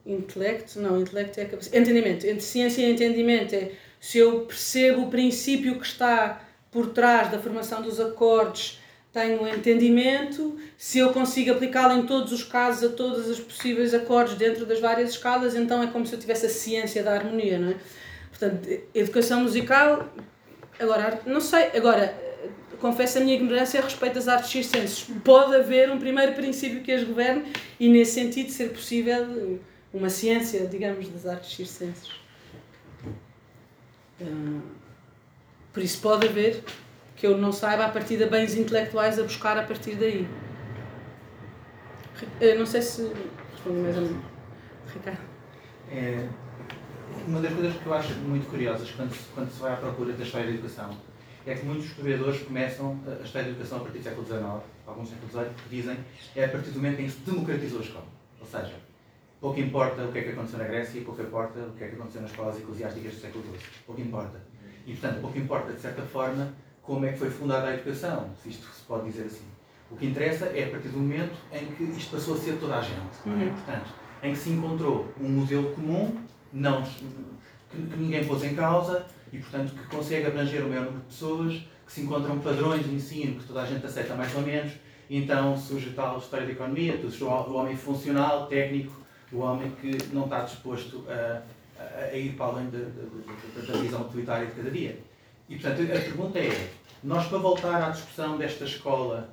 intelecto 0.06 0.80
não 0.80 1.00
intelecto 1.00 1.40
é 1.40 1.46
capacidade 1.46 1.82
entendimento 1.82 2.26
entre 2.26 2.42
ciência 2.42 2.82
e 2.82 2.92
entendimento 2.92 3.54
é 3.54 3.72
se 4.00 4.18
eu 4.18 4.42
percebo 4.42 5.04
o 5.04 5.10
princípio 5.10 5.78
que 5.78 5.86
está 5.86 6.42
por 6.72 6.88
trás 6.88 7.32
da 7.32 7.40
formação 7.40 7.82
dos 7.82 8.00
acordes 8.00 8.79
tenho 9.12 9.48
entendimento, 9.48 10.58
se 10.78 11.00
eu 11.00 11.12
consigo 11.12 11.52
aplicá-lo 11.52 12.00
em 12.00 12.06
todos 12.06 12.32
os 12.32 12.44
casos, 12.44 12.92
a 12.92 12.96
todos 12.96 13.28
os 13.28 13.40
possíveis 13.40 13.94
acordes 13.94 14.36
dentro 14.36 14.66
das 14.66 14.80
várias 14.80 15.12
escalas, 15.12 15.56
então 15.56 15.82
é 15.82 15.88
como 15.88 16.06
se 16.06 16.14
eu 16.14 16.20
tivesse 16.20 16.46
a 16.46 16.50
ciência 16.50 17.04
da 17.04 17.14
harmonia, 17.14 17.58
não 17.58 17.72
é? 17.72 17.76
Portanto, 18.30 18.70
educação 18.94 19.42
musical, 19.42 20.08
agora, 20.80 21.20
não 21.26 21.42
sei, 21.42 21.72
agora, 21.76 22.16
confesso 22.80 23.18
a 23.18 23.22
minha 23.22 23.36
ignorância 23.36 23.80
a 23.80 23.84
respeito 23.84 24.14
das 24.14 24.28
artes 24.28 24.52
circenses. 24.52 25.08
Pode 25.24 25.56
haver 25.56 25.92
um 25.92 26.00
primeiro 26.00 26.34
princípio 26.34 26.82
que 26.82 26.92
as 26.92 27.04
governe 27.04 27.52
e, 27.80 27.90
nesse 27.90 28.14
sentido, 28.14 28.52
ser 28.52 28.70
possível 28.70 29.60
uma 29.94 30.10
ciência, 30.10 30.68
digamos, 30.68 31.10
das 31.10 31.26
artes 31.26 31.56
circenses. 31.56 32.12
Ah, 34.22 34.62
por 35.74 35.84
isso 35.84 36.00
pode 36.00 36.28
haver 36.28 36.64
que 37.20 37.28
eu 37.28 37.38
não 37.38 37.52
saiba 37.52 37.86
a 37.86 37.90
partir 37.90 38.16
de 38.16 38.26
bens 38.26 38.56
intelectuais 38.56 39.20
a 39.20 39.24
buscar 39.24 39.58
a 39.58 39.64
partir 39.64 39.96
daí. 39.96 40.26
Eu 42.40 42.58
não 42.58 42.66
sei 42.66 42.82
se 42.82 43.12
respondi 43.52 43.80
mais 43.80 43.98
ou 43.98 44.04
menos. 44.04 44.24
Ricardo. 44.94 45.20
É, 45.92 46.28
uma 47.28 47.42
das 47.42 47.54
coisas 47.54 47.76
que 47.76 47.86
eu 47.86 47.94
acho 47.94 48.14
muito 48.20 48.50
curiosas 48.50 48.90
quando 48.92 49.14
se, 49.14 49.26
quando 49.36 49.52
se 49.52 49.60
vai 49.60 49.74
à 49.74 49.76
procura 49.76 50.14
da 50.14 50.24
história 50.24 50.48
da 50.48 50.54
educação 50.54 50.98
é 51.46 51.56
que 51.56 51.66
muitos 51.66 51.88
historiadores 51.88 52.42
começam 52.44 52.98
a 53.06 53.24
história 53.24 53.48
da 53.48 53.52
educação 53.52 53.80
a 53.80 53.82
partir 53.82 53.98
do 53.98 54.04
século 54.04 54.26
XIX, 54.26 54.44
alguns 54.88 55.10
século 55.10 55.32
XVIII, 55.32 55.50
que 55.64 55.76
dizem 55.76 55.98
é 56.38 56.46
a 56.46 56.50
partir 56.50 56.70
do 56.70 56.76
momento 56.78 57.02
em 57.02 57.06
que 57.06 57.12
se 57.12 57.20
democratizou 57.20 57.80
a 57.80 57.84
escola. 57.84 58.08
Ou 58.40 58.46
seja, 58.46 58.76
pouco 59.42 59.60
importa 59.60 60.04
o 60.04 60.12
que 60.12 60.20
é 60.20 60.22
que 60.22 60.30
aconteceu 60.30 60.60
na 60.60 60.66
Grécia, 60.66 61.02
pouco 61.02 61.22
importa 61.22 61.60
o 61.60 61.74
que 61.74 61.84
é 61.84 61.88
que 61.90 61.96
aconteceu 61.96 62.22
nas 62.22 62.32
escolas 62.32 62.58
eclesiásticas 62.58 63.14
do 63.14 63.20
século 63.20 63.44
XII. 63.44 63.60
Pouco 63.86 64.00
importa. 64.00 64.42
E, 64.86 64.94
portanto, 64.94 65.22
pouco 65.22 65.38
importa, 65.38 65.74
de 65.74 65.82
certa 65.82 66.02
forma, 66.04 66.54
como 66.90 67.06
é 67.06 67.12
que 67.12 67.20
foi 67.20 67.30
fundada 67.30 67.68
a 67.68 67.76
educação, 67.76 68.32
se 68.42 68.50
isto 68.50 68.66
se 68.66 68.82
pode 68.82 69.12
dizer 69.12 69.28
assim. 69.28 69.46
O 69.92 69.96
que 69.96 70.08
interessa 70.08 70.46
é 70.46 70.64
a 70.64 70.70
partir 70.72 70.88
do 70.88 70.98
momento 70.98 71.38
em 71.54 71.68
que 71.68 71.84
isto 71.84 72.16
passou 72.16 72.34
a 72.34 72.38
ser 72.40 72.58
toda 72.60 72.78
a 72.78 72.82
gente. 72.82 72.98
É? 73.28 73.30
Uhum. 73.30 73.54
Portanto, 73.54 73.90
em 74.24 74.34
que 74.34 74.40
se 74.40 74.50
encontrou 74.50 75.14
um 75.22 75.30
modelo 75.30 75.72
comum, 75.76 76.18
não, 76.52 76.82
que, 76.82 77.06
que, 77.70 77.96
ninguém 77.96 78.26
pôs 78.26 78.44
em 78.44 78.56
causa 78.56 79.06
e, 79.32 79.38
portanto, 79.38 79.76
que 79.76 79.96
consegue 79.96 80.26
abranger 80.26 80.66
o 80.66 80.68
maior 80.70 80.86
número 80.86 81.02
de 81.02 81.06
pessoas, 81.06 81.62
que 81.86 81.92
se 81.92 82.02
encontram 82.02 82.40
padrões 82.40 82.84
de 82.84 82.96
ensino 82.96 83.40
que 83.40 83.46
toda 83.46 83.62
a 83.62 83.66
gente 83.68 83.86
aceita 83.86 84.16
mais 84.16 84.34
ou 84.36 84.42
menos, 84.42 84.72
e 85.08 85.18
então 85.18 85.56
surge 85.56 85.92
tal 85.92 86.18
história 86.18 86.48
da 86.48 86.54
economia, 86.54 87.00
o 87.22 87.54
homem 87.54 87.78
funcional, 87.78 88.48
técnico, 88.48 89.00
o 89.32 89.38
homem 89.38 89.70
que 89.80 89.96
não 90.12 90.24
está 90.24 90.40
disposto 90.40 91.06
a, 91.08 91.44
a, 91.80 92.06
a 92.06 92.16
ir 92.16 92.34
para 92.34 92.48
além 92.48 92.72
da, 92.72 92.80
da, 92.80 93.74
da 93.74 93.80
visão 93.80 94.02
utilitária 94.02 94.48
de 94.48 94.54
cada 94.54 94.72
dia. 94.72 95.00
E, 95.50 95.56
portanto, 95.56 95.82
a 95.82 96.00
pergunta 96.00 96.38
é: 96.38 96.70
nós, 97.04 97.28
para 97.28 97.38
voltar 97.38 97.82
à 97.82 97.90
discussão 97.92 98.38
desta 98.38 98.66
escola, 98.66 99.30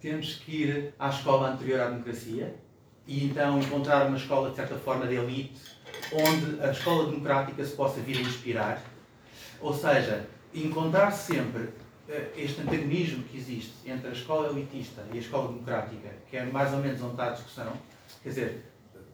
temos 0.00 0.36
que 0.36 0.62
ir 0.62 0.94
à 0.98 1.10
escola 1.10 1.50
anterior 1.50 1.80
à 1.80 1.90
democracia 1.90 2.54
e 3.06 3.24
então 3.24 3.58
encontrar 3.58 4.06
uma 4.06 4.16
escola, 4.16 4.50
de 4.50 4.56
certa 4.56 4.76
forma, 4.76 5.06
de 5.06 5.16
elite, 5.16 5.60
onde 6.12 6.60
a 6.62 6.70
escola 6.70 7.10
democrática 7.10 7.64
se 7.64 7.76
possa 7.76 8.00
vir 8.00 8.18
a 8.18 8.20
inspirar? 8.22 8.82
Ou 9.60 9.74
seja, 9.74 10.26
encontrar 10.54 11.10
sempre 11.10 11.68
eh, 12.08 12.30
este 12.36 12.62
antagonismo 12.62 13.22
que 13.24 13.36
existe 13.36 13.72
entre 13.84 14.08
a 14.08 14.12
escola 14.12 14.48
elitista 14.48 15.04
e 15.12 15.18
a 15.18 15.20
escola 15.20 15.48
democrática, 15.48 16.08
que 16.30 16.36
é 16.36 16.44
mais 16.44 16.72
ou 16.72 16.80
menos 16.80 17.00
onde 17.02 17.12
está 17.12 17.26
a 17.26 17.30
discussão, 17.30 17.72
quer 18.22 18.28
dizer, 18.30 18.64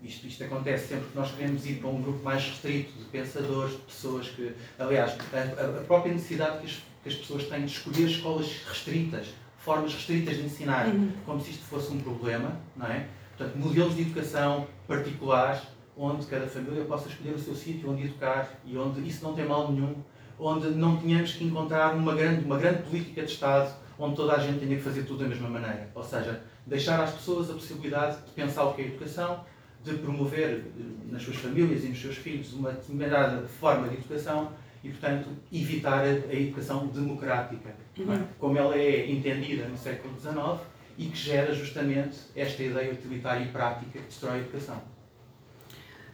isto, 0.03 0.27
isto 0.27 0.45
acontece 0.45 0.89
sempre 0.89 1.07
que 1.07 1.17
nós 1.17 1.33
queremos 1.33 1.67
ir 1.67 1.81
para 1.81 1.91
um 1.91 2.01
grupo 2.01 2.23
mais 2.23 2.45
restrito 2.45 2.93
de 2.93 3.05
pensadores, 3.07 3.73
de 3.73 3.79
pessoas 3.79 4.29
que. 4.29 4.55
Aliás, 4.79 5.17
a, 5.33 5.81
a 5.81 5.85
própria 5.85 6.13
necessidade 6.13 6.59
que 6.59 6.67
as, 6.67 6.83
que 7.09 7.15
as, 7.15 7.15
pessoas 7.15 7.45
têm 7.45 7.65
de 7.65 7.73
escolher 7.73 8.07
escolas 8.07 8.47
restritas, 8.69 9.29
formas 9.57 9.93
restritas 9.93 10.37
de 10.37 10.45
ensinar, 10.45 10.87
uhum. 10.87 11.11
como 11.25 11.41
se 11.41 11.51
isto 11.51 11.65
fosse 11.65 11.93
um 11.93 11.99
problema, 11.99 12.61
não 12.77 12.87
é? 12.87 13.07
Portanto, 13.37 13.57
modelos 13.57 13.97
de 13.97 14.03
educação 14.03 14.67
particulares, 14.87 15.63
onde 15.97 16.27
cada 16.27 16.47
família 16.47 16.85
possa 16.85 17.09
escolher 17.09 17.35
o 17.35 17.39
seu 17.39 17.55
sítio 17.55 17.91
onde 17.91 18.05
educar 18.05 18.49
e 18.65 18.77
onde 18.77 19.07
isso 19.07 19.25
não 19.25 19.35
tem 19.35 19.47
mal 19.47 19.71
nenhum, 19.73 19.97
onde 20.39 20.69
não 20.71 20.97
tenhamos 20.97 21.33
que 21.33 21.45
encontrar 21.45 21.95
uma 21.95 22.15
grande, 22.15 22.45
uma 22.45 22.59
grande 22.59 22.83
política 22.83 23.23
de 23.23 23.33
Estado 23.33 23.73
onde 23.99 24.15
toda 24.15 24.35
a 24.35 24.39
gente 24.39 24.61
tenha 24.61 24.77
que 24.77 24.83
fazer 24.83 25.03
tudo 25.03 25.25
da 25.25 25.29
mesma 25.29 25.49
maneira. 25.49 25.91
Ou 25.95 26.05
seja, 26.05 26.41
deixar 26.65 27.03
às 27.03 27.11
pessoas 27.11 27.51
a 27.51 27.55
possibilidade 27.55 28.19
de 28.25 28.31
pensar 28.31 28.65
o 28.65 28.75
que 28.75 28.83
é 28.83 28.87
educação, 28.87 29.45
de 29.83 29.95
promover 29.95 30.51
eh, 30.51 30.83
nas 31.11 31.23
suas 31.23 31.37
famílias 31.37 31.85
e 31.85 31.89
nos 31.89 32.01
seus 32.01 32.17
filhos 32.17 32.53
uma 32.53 32.73
determinada 32.73 33.47
forma 33.47 33.89
de 33.89 33.97
educação 33.97 34.53
e, 34.83 34.89
portanto, 34.91 35.29
evitar 35.53 36.05
a, 36.05 36.09
a 36.09 36.35
educação 36.35 36.87
democrática, 36.87 37.69
é? 37.69 38.01
uhum. 38.01 38.25
como 38.39 38.59
ela 38.59 38.77
é 38.77 39.11
entendida 39.11 39.67
no 39.67 39.77
século 39.77 40.19
XIX 40.19 40.61
e 40.97 41.07
que 41.07 41.17
gera 41.17 41.55
justamente 41.55 42.19
esta 42.35 42.63
ideia 42.63 42.93
utilitária 42.93 43.45
e 43.45 43.49
prática 43.49 43.99
que 43.99 44.05
destrói 44.05 44.35
a 44.35 44.39
educação. 44.39 44.83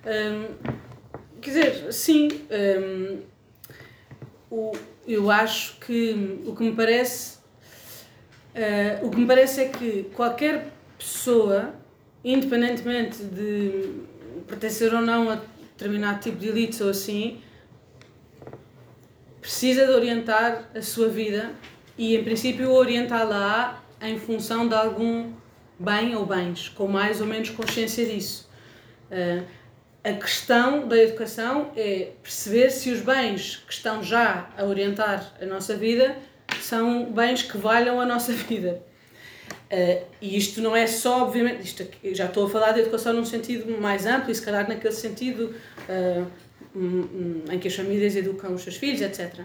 Hum, 0.07 0.72
quer 1.40 1.50
dizer, 1.50 1.92
sim, 1.92 2.29
hum, 2.50 3.22
o, 4.50 4.72
eu 5.07 5.31
acho 5.31 5.79
que 5.81 6.42
o 6.46 6.55
que 6.55 6.62
me 6.62 6.72
parece 6.72 7.38
uh, 8.55 9.07
o 9.07 9.11
que 9.11 9.16
me 9.16 9.27
parece 9.27 9.62
é 9.62 9.68
que 9.68 10.05
qualquer 10.14 10.70
pessoa 10.98 11.74
independentemente 12.24 13.22
de 13.22 14.00
pertencer 14.46 14.94
ou 14.94 15.03
não 15.03 15.31
a 15.31 15.40
determinado 15.77 16.20
tipo 16.20 16.38
de 16.38 16.48
elites 16.48 16.81
ou 16.81 16.90
assim, 16.90 17.40
precisa 19.44 19.85
de 19.85 19.92
orientar 19.92 20.70
a 20.74 20.80
sua 20.80 21.07
vida 21.07 21.50
e, 21.98 22.16
em 22.16 22.24
princípio, 22.24 22.72
orientá-la 22.72 23.85
em 24.00 24.18
função 24.18 24.66
de 24.66 24.74
algum 24.74 25.35
bem 25.78 26.16
ou 26.16 26.24
bens, 26.24 26.70
com 26.70 26.88
mais 26.88 27.20
ou 27.20 27.26
menos 27.26 27.50
consciência 27.50 28.07
disso. 28.07 28.48
Uh, 29.11 29.44
a 30.02 30.12
questão 30.14 30.88
da 30.88 30.96
educação 30.96 31.72
é 31.76 32.12
perceber 32.22 32.70
se 32.70 32.90
os 32.90 33.02
bens 33.02 33.62
que 33.66 33.74
estão 33.74 34.02
já 34.02 34.48
a 34.57 34.64
orientar 34.64 35.35
a 35.38 35.44
nossa 35.44 35.76
vida 35.76 36.16
são 36.62 37.12
bens 37.12 37.42
que 37.42 37.59
valham 37.59 38.00
a 38.00 38.07
nossa 38.07 38.33
vida. 38.48 38.83
Uh, 39.70 40.07
e 40.22 40.38
isto 40.38 40.62
não 40.62 40.74
é 40.74 40.87
só, 40.87 41.22
obviamente, 41.22 41.64
isto 41.64 41.83
aqui, 41.83 42.14
já 42.14 42.24
estou 42.24 42.46
a 42.46 42.50
falar 42.50 42.72
de 42.72 42.80
educação 42.80 43.12
num 43.12 43.26
sentido 43.26 43.78
mais 43.78 44.07
amplo 44.07 44.30
e 44.30 44.35
se 44.35 44.40
calhar 44.40 44.66
naquele 44.66 44.94
sentido 44.94 45.54
uh, 45.87 46.26
em 46.75 47.59
que 47.59 47.69
as 47.69 47.75
famílias 47.75 48.17
educam 48.17 48.55
os 48.55 48.63
seus 48.63 48.77
filhos, 48.77 49.01
etc. 49.01 49.41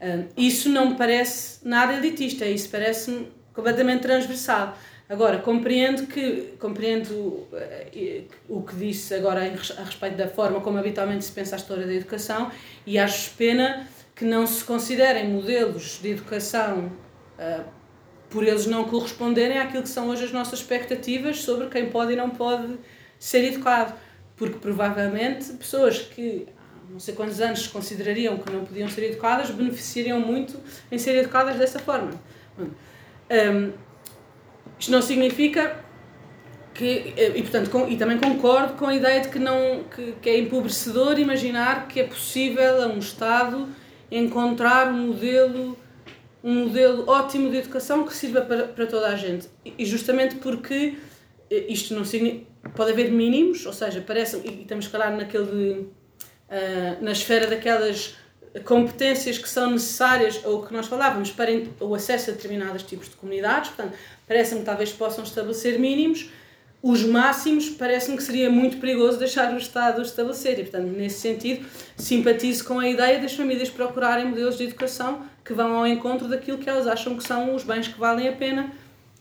Eh, 0.00 0.24
isso 0.36 0.68
não 0.68 0.90
me 0.90 0.96
parece 0.96 1.66
nada 1.66 1.94
elitista, 1.94 2.46
isso 2.46 2.68
parece-me 2.70 3.28
completamente 3.52 4.02
transversal. 4.02 4.76
Agora, 5.08 5.38
compreendo 5.38 6.06
que 6.06 6.54
compreendo 6.58 7.46
o 8.46 8.62
que 8.62 8.76
disse 8.76 9.14
agora 9.14 9.40
a 9.40 9.84
respeito 9.84 10.16
da 10.16 10.28
forma 10.28 10.60
como 10.60 10.76
habitualmente 10.76 11.24
se 11.24 11.32
pensa 11.32 11.56
a 11.56 11.58
história 11.58 11.86
da 11.86 11.94
educação 11.94 12.50
e 12.86 12.98
acho 12.98 13.30
pena 13.30 13.88
que 14.14 14.24
não 14.26 14.46
se 14.46 14.62
considerem 14.62 15.30
modelos 15.30 15.98
de 16.02 16.10
educação 16.10 16.92
por 18.28 18.46
eles 18.46 18.66
não 18.66 18.84
corresponderem 18.84 19.58
àquilo 19.58 19.82
que 19.82 19.88
são 19.88 20.08
hoje 20.08 20.24
as 20.24 20.32
nossas 20.32 20.60
expectativas 20.60 21.40
sobre 21.40 21.68
quem 21.68 21.88
pode 21.88 22.12
e 22.12 22.16
não 22.16 22.30
pode 22.30 22.78
ser 23.18 23.44
educado. 23.44 23.94
Porque 24.38 24.58
provavelmente 24.58 25.52
pessoas 25.54 25.98
que 25.98 26.46
há 26.56 26.92
não 26.92 27.00
sei 27.00 27.14
quantos 27.14 27.40
anos 27.40 27.66
considerariam 27.66 28.38
que 28.38 28.50
não 28.50 28.64
podiam 28.64 28.88
ser 28.88 29.04
educadas 29.04 29.50
beneficiariam 29.50 30.20
muito 30.20 30.58
em 30.90 30.98
ser 30.98 31.16
educadas 31.16 31.56
dessa 31.56 31.78
forma. 31.78 32.12
Um, 32.58 33.72
isto 34.78 34.90
não 34.90 35.02
significa 35.02 35.84
que, 36.72 37.12
e 37.34 37.42
portanto 37.42 37.70
com, 37.70 37.88
e 37.88 37.96
também 37.96 38.18
concordo 38.18 38.74
com 38.74 38.86
a 38.86 38.94
ideia 38.94 39.20
de 39.20 39.28
que 39.28 39.38
não 39.38 39.82
que, 39.84 40.12
que 40.22 40.30
é 40.30 40.38
empobrecedor 40.38 41.18
imaginar 41.18 41.88
que 41.88 41.98
é 42.00 42.04
possível 42.04 42.82
a 42.82 42.86
um 42.86 42.98
Estado 42.98 43.68
encontrar 44.10 44.88
um 44.88 45.08
modelo 45.08 45.76
um 46.42 46.66
modelo 46.66 47.08
ótimo 47.08 47.50
de 47.50 47.56
educação 47.56 48.06
que 48.06 48.14
sirva 48.14 48.42
para, 48.42 48.68
para 48.68 48.86
toda 48.86 49.08
a 49.08 49.16
gente. 49.16 49.48
E 49.64 49.84
justamente 49.84 50.36
porque 50.36 50.94
eh, 50.94 51.07
isto 51.50 51.94
não 51.94 52.04
significa. 52.04 52.46
Pode 52.74 52.92
haver 52.92 53.10
mínimos, 53.10 53.64
ou 53.64 53.72
seja, 53.72 54.02
parece. 54.06 54.36
E 54.38 54.62
estamos, 54.62 54.88
calhar, 54.88 55.16
naquele. 55.16 55.88
Uh, 56.48 57.02
na 57.02 57.12
esfera 57.12 57.46
daquelas 57.46 58.16
competências 58.64 59.36
que 59.36 59.48
são 59.48 59.70
necessárias, 59.70 60.40
ou 60.44 60.62
que 60.62 60.72
nós 60.72 60.86
falávamos, 60.86 61.30
para 61.30 61.50
o 61.80 61.94
acesso 61.94 62.30
a 62.30 62.32
determinados 62.32 62.82
tipos 62.82 63.08
de 63.08 63.16
comunidades. 63.16 63.70
Portanto, 63.70 63.96
parece-me 64.26 64.60
que 64.60 64.66
talvez 64.66 64.90
possam 64.92 65.24
estabelecer 65.24 65.78
mínimos 65.78 66.30
os 66.82 67.02
máximos 67.02 67.70
parece-me 67.70 68.16
que 68.16 68.22
seria 68.22 68.48
muito 68.48 68.76
perigoso 68.76 69.18
deixar 69.18 69.52
o 69.52 69.56
Estado 69.56 70.00
estabelecer 70.00 70.60
e, 70.60 70.62
portanto, 70.62 70.86
nesse 70.86 71.18
sentido, 71.18 71.66
simpatizo 71.96 72.64
com 72.64 72.78
a 72.78 72.88
ideia 72.88 73.18
das 73.18 73.32
famílias 73.34 73.68
procurarem 73.68 74.26
modelos 74.26 74.56
de 74.56 74.64
educação 74.64 75.26
que 75.44 75.52
vão 75.52 75.74
ao 75.74 75.86
encontro 75.86 76.28
daquilo 76.28 76.58
que 76.58 76.70
elas 76.70 76.86
acham 76.86 77.16
que 77.16 77.24
são 77.24 77.54
os 77.54 77.64
bens 77.64 77.88
que 77.88 77.98
valem 77.98 78.28
a 78.28 78.32
pena, 78.32 78.72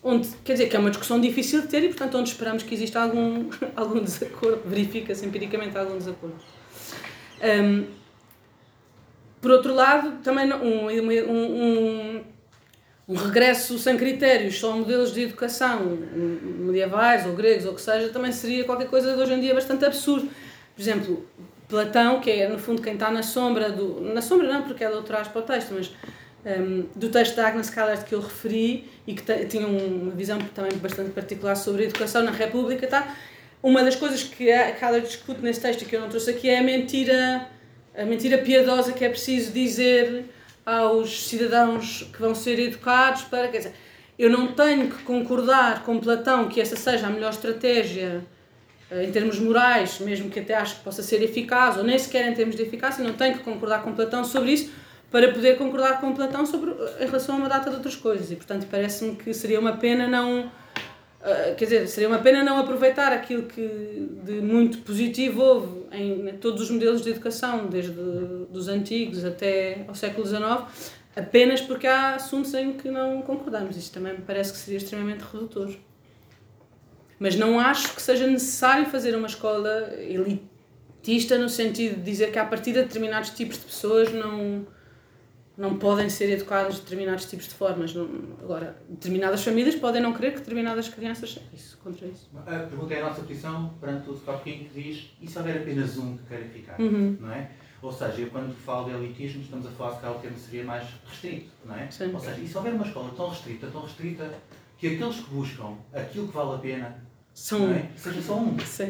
onde, 0.08 0.30
quer 0.44 0.54
dizer, 0.54 0.70
que 0.70 0.76
é 0.76 0.80
uma 0.80 0.90
discussão 0.90 1.20
difícil 1.20 1.62
de 1.62 1.68
ter 1.68 1.84
e, 1.84 1.88
portanto, 1.88 2.18
onde 2.18 2.30
esperamos 2.30 2.64
que 2.64 2.74
exista 2.74 3.02
algum, 3.02 3.50
algum 3.76 4.04
desacordo, 4.04 4.62
verifica-se 4.66 5.26
empiricamente 5.26 5.78
algum 5.78 5.98
desacordo. 5.98 6.36
Um, 7.44 7.86
por 9.42 9.52
outro 9.52 9.74
lado, 9.74 10.24
também 10.24 10.52
um, 10.52 10.88
um, 10.88 12.18
um 12.18 12.24
um 13.08 13.16
regresso 13.16 13.80
sem 13.80 13.96
critérios, 13.96 14.60
só 14.60 14.76
modelos 14.76 15.14
de 15.14 15.22
educação 15.22 15.98
medievais 16.14 17.26
ou 17.26 17.34
gregos 17.34 17.66
ou 17.66 17.72
o 17.72 17.76
que 17.76 17.82
seja, 17.82 18.10
também 18.10 18.34
seria 18.34 18.66
qualquer 18.66 18.90
coisa 18.90 19.16
de 19.16 19.22
hoje 19.22 19.34
em 19.34 19.40
dia 19.40 19.54
bastante 19.54 19.86
absurdo. 19.86 20.30
Por 20.76 20.82
exemplo, 20.82 21.26
Platão, 21.70 22.20
que 22.20 22.30
é 22.30 22.50
no 22.50 22.60
fundo 22.60 22.82
quem 22.82 22.94
está 22.94 23.10
na 23.10 23.24
sombra 23.24 23.72
do. 23.72 24.02
Na 24.02 24.22
sombra 24.22 24.52
não, 24.52 24.64
porque 24.64 24.84
ela 24.84 25.02
traz 25.04 25.30
para 25.30 25.42
o 25.42 25.44
texto, 25.44 25.74
mas 25.74 25.92
um, 26.46 26.86
do 26.96 27.10
texto 27.10 27.36
da 27.36 27.48
Agnes 27.48 27.70
Callert 27.70 28.04
que 28.04 28.14
eu 28.14 28.20
referi 28.20 28.90
e 29.08 29.14
que 29.14 29.46
tinha 29.46 29.66
uma 29.66 30.12
visão 30.12 30.38
também 30.54 30.78
bastante 30.78 31.12
particular 31.12 31.56
sobre 31.56 31.84
a 31.84 31.86
educação 31.86 32.24
na 32.24 32.32
República, 32.32 32.86
tá? 32.86 33.16
uma 33.64 33.84
das 33.84 33.96
coisas 33.96 34.24
que 34.24 34.52
a 34.52 34.74
Callert 34.74 35.06
discute 35.06 35.42
nesse 35.42 35.62
texto 35.62 35.86
que 35.86 35.96
eu 35.96 36.02
não 36.02 36.10
trouxe 36.10 36.30
aqui 36.30 36.50
é 36.50 36.60
a 36.60 36.64
mentira, 36.64 37.48
a 37.98 38.06
mentira 38.06 38.38
piedosa 38.38 38.92
que 38.94 39.04
é 39.04 39.10
preciso 39.10 39.52
dizer 39.52 40.26
aos 40.66 41.28
cidadãos 41.28 42.08
que 42.14 42.20
vão 42.20 42.36
ser 42.36 42.60
educados 42.60 43.24
para. 43.24 43.48
Quer 43.48 43.58
dizer, 43.58 43.74
eu 44.20 44.30
não 44.30 44.48
tenho 44.48 44.90
que 44.90 45.04
concordar 45.04 45.84
com 45.84 46.00
Platão 46.00 46.50
que 46.50 46.60
essa 46.60 46.76
seja 46.76 47.08
a 47.08 47.10
melhor 47.10 47.32
estratégia 47.32 48.24
eh, 48.92 49.06
em 49.06 49.12
termos 49.12 49.40
morais, 49.40 50.00
mesmo 50.00 50.30
que 50.30 50.40
até 50.40 50.56
acho 50.56 50.78
que 50.78 50.84
possa 50.84 51.02
ser 51.02 51.22
eficaz, 51.22 51.78
ou 51.78 51.84
nem 51.84 51.98
sequer 51.98 52.30
em 52.30 52.34
termos 52.34 52.56
de 52.56 52.64
eficácia, 52.64 53.04
não 53.04 53.14
tenho 53.14 53.38
que 53.38 53.44
concordar 53.44 53.82
com 53.82 53.94
Platão 53.94 54.24
sobre 54.24 54.52
isso 54.52 54.72
para 55.10 55.32
poder 55.32 55.58
concordar 55.58 56.02
com 56.02 56.14
Platão 56.14 56.46
sobre, 56.46 56.72
eh, 56.72 57.04
em 57.04 57.06
relação 57.06 57.36
a 57.36 57.38
uma 57.38 57.50
data 57.50 57.70
de 57.70 57.76
outras 57.76 57.96
coisas. 57.96 58.32
E, 58.32 58.36
portanto, 58.36 58.68
parece-me 58.70 59.16
que 59.16 59.34
seria 59.34 59.60
uma 59.60 59.78
pena 59.78 60.08
não 60.08 60.52
ah, 61.28 61.54
quer 61.58 61.66
dizer, 61.66 61.88
seria 61.88 62.08
uma 62.08 62.20
pena 62.20 62.42
não 62.42 62.58
aproveitar 62.58 63.12
aquilo 63.12 63.44
que 63.44 64.08
de 64.24 64.40
muito 64.40 64.78
positivo 64.80 65.42
houve 65.42 65.86
em, 65.92 66.38
todos 66.38 66.62
os 66.62 66.72
modelos 66.72 67.02
de 67.02 67.10
educação, 67.10 67.68
desde 67.68 67.92
dos 68.50 68.70
antigos 68.70 69.26
até 69.26 69.84
ao 69.88 69.94
século 69.94 70.26
XIX, 70.26 70.42
apenas 71.16 71.60
porque 71.60 71.86
há 71.86 72.16
assuntos 72.16 72.54
em 72.54 72.74
que 72.74 72.90
não 72.90 73.22
concordamos. 73.24 73.76
Isto 73.76 73.96
também 73.96 74.14
me 74.14 74.22
parece 74.22 74.54
que 74.54 74.60
seria 74.60 74.78
extremamente 74.78 75.22
redutor. 75.22 75.76
Mas 77.20 77.36
não 77.36 77.60
acho 77.60 77.94
que 77.94 78.02
seja 78.02 78.26
necessário 78.26 78.86
fazer 78.86 79.14
uma 79.16 79.28
escola 79.28 79.92
elitista 79.98 81.38
no 81.38 81.50
sentido 81.50 81.96
de 81.96 82.04
dizer 82.04 82.32
que 82.32 82.38
a 82.38 82.46
partir 82.46 82.74
de 82.74 82.84
determinados 82.84 83.32
tipos 83.32 83.58
de 83.58 83.66
pessoas 83.66 84.14
não 84.14 84.68
não 85.58 85.78
podem 85.78 86.08
ser 86.08 86.30
educadas 86.30 86.76
de 86.76 86.82
determinados 86.82 87.26
tipos 87.26 87.48
de 87.48 87.56
formas. 87.56 87.94
Não, 87.94 88.08
agora, 88.42 88.78
determinadas 88.88 89.44
famílias 89.44 89.76
podem 89.76 90.02
não 90.02 90.14
querer 90.14 90.32
que 90.32 90.40
determinadas 90.40 90.88
crianças 90.88 91.40
isso, 91.54 91.78
contra 91.80 92.06
isso. 92.06 92.30
A 92.46 92.60
pergunta 92.60 92.94
é 92.94 93.02
a 93.02 93.10
nossa 93.10 93.22
posição 93.22 93.74
perante 93.82 94.10
o 94.10 94.16
Scott 94.16 94.44
King 94.44 94.66
que 94.66 94.82
diz 94.82 95.12
e 95.20 95.28
se 95.28 95.38
houver 95.38 95.58
apenas 95.58 95.98
um 95.98 96.16
que 96.16 96.24
queira 96.26 96.46
ficar, 96.46 96.80
uhum. 96.80 97.18
não 97.20 97.32
é? 97.32 97.50
Ou 97.82 97.92
seja, 97.92 98.22
eu 98.22 98.30
quando 98.30 98.56
falo 98.56 98.90
de 98.90 98.96
elitismo 98.96 99.42
estamos 99.42 99.66
a 99.66 99.70
falar 99.72 99.96
se 99.96 100.02
cá 100.02 100.12
o 100.12 100.16
termo 100.16 100.38
seria 100.38 100.64
mais 100.64 100.88
restrito, 101.08 101.50
não 101.66 101.76
é? 101.76 101.90
Sim. 101.90 102.12
Ou 102.14 102.20
seja, 102.20 102.40
e 102.40 102.48
se 102.48 102.58
houver 102.58 102.74
uma 102.74 102.86
escola 102.86 103.12
tão 103.16 103.30
restrita, 103.30 103.68
tão 103.68 103.82
restrita, 103.82 104.34
que 104.78 104.88
aqueles 104.88 105.16
que 105.16 105.30
buscam 105.30 105.76
aquilo 105.94 106.28
que 106.28 106.34
vale 106.34 106.56
a 106.56 106.58
pena, 106.58 106.96
são 107.34 107.72
é? 107.72 107.90
seja 107.96 108.22
só 108.22 108.38
um. 108.38 108.58
Sim. 108.60 108.90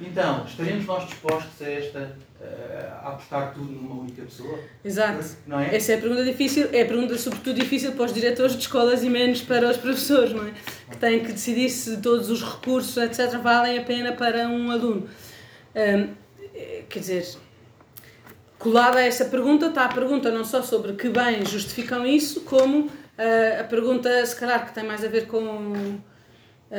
Então, 0.00 0.44
estaremos 0.46 0.86
nós 0.86 1.06
dispostos 1.06 1.60
a 1.60 1.70
esta 1.70 2.16
uh, 2.40 3.04
a 3.04 3.08
apostar 3.10 3.52
tudo 3.52 3.70
numa 3.70 4.00
única 4.00 4.22
pessoa? 4.22 4.58
Exato. 4.82 5.24
Não 5.46 5.60
é? 5.60 5.76
Essa 5.76 5.92
é 5.92 5.94
a 5.96 5.98
pergunta 5.98 6.24
difícil, 6.24 6.68
é 6.72 6.82
a 6.82 6.86
pergunta 6.86 7.18
sobretudo 7.18 7.60
difícil 7.60 7.92
para 7.92 8.06
os 8.06 8.14
diretores 8.14 8.54
de 8.54 8.60
escolas 8.60 9.04
e 9.04 9.10
menos 9.10 9.42
para 9.42 9.68
os 9.68 9.76
professores, 9.76 10.32
não 10.32 10.46
é? 10.46 10.52
Que 10.90 10.96
têm 10.96 11.20
que 11.20 11.32
decidir 11.32 11.68
se 11.68 11.98
todos 11.98 12.30
os 12.30 12.42
recursos, 12.42 12.96
etc., 12.96 13.38
valem 13.42 13.78
a 13.78 13.82
pena 13.82 14.12
para 14.12 14.48
um 14.48 14.70
aluno. 14.70 15.06
Um, 15.74 16.14
quer 16.88 16.98
dizer, 16.98 17.36
colada 18.58 18.98
a 18.98 19.02
essa 19.02 19.26
pergunta 19.26 19.66
está 19.66 19.84
a 19.84 19.88
pergunta 19.88 20.30
não 20.30 20.44
só 20.44 20.62
sobre 20.62 20.94
que 20.94 21.08
bens 21.08 21.48
justificam 21.50 22.06
isso, 22.06 22.40
como 22.42 22.86
uh, 22.86 23.60
a 23.60 23.64
pergunta, 23.64 24.24
se 24.24 24.36
calhar, 24.36 24.66
que 24.66 24.74
tem 24.74 24.84
mais 24.84 25.04
a 25.04 25.08
ver 25.08 25.26
com 25.26 25.74
eh, 25.74 26.09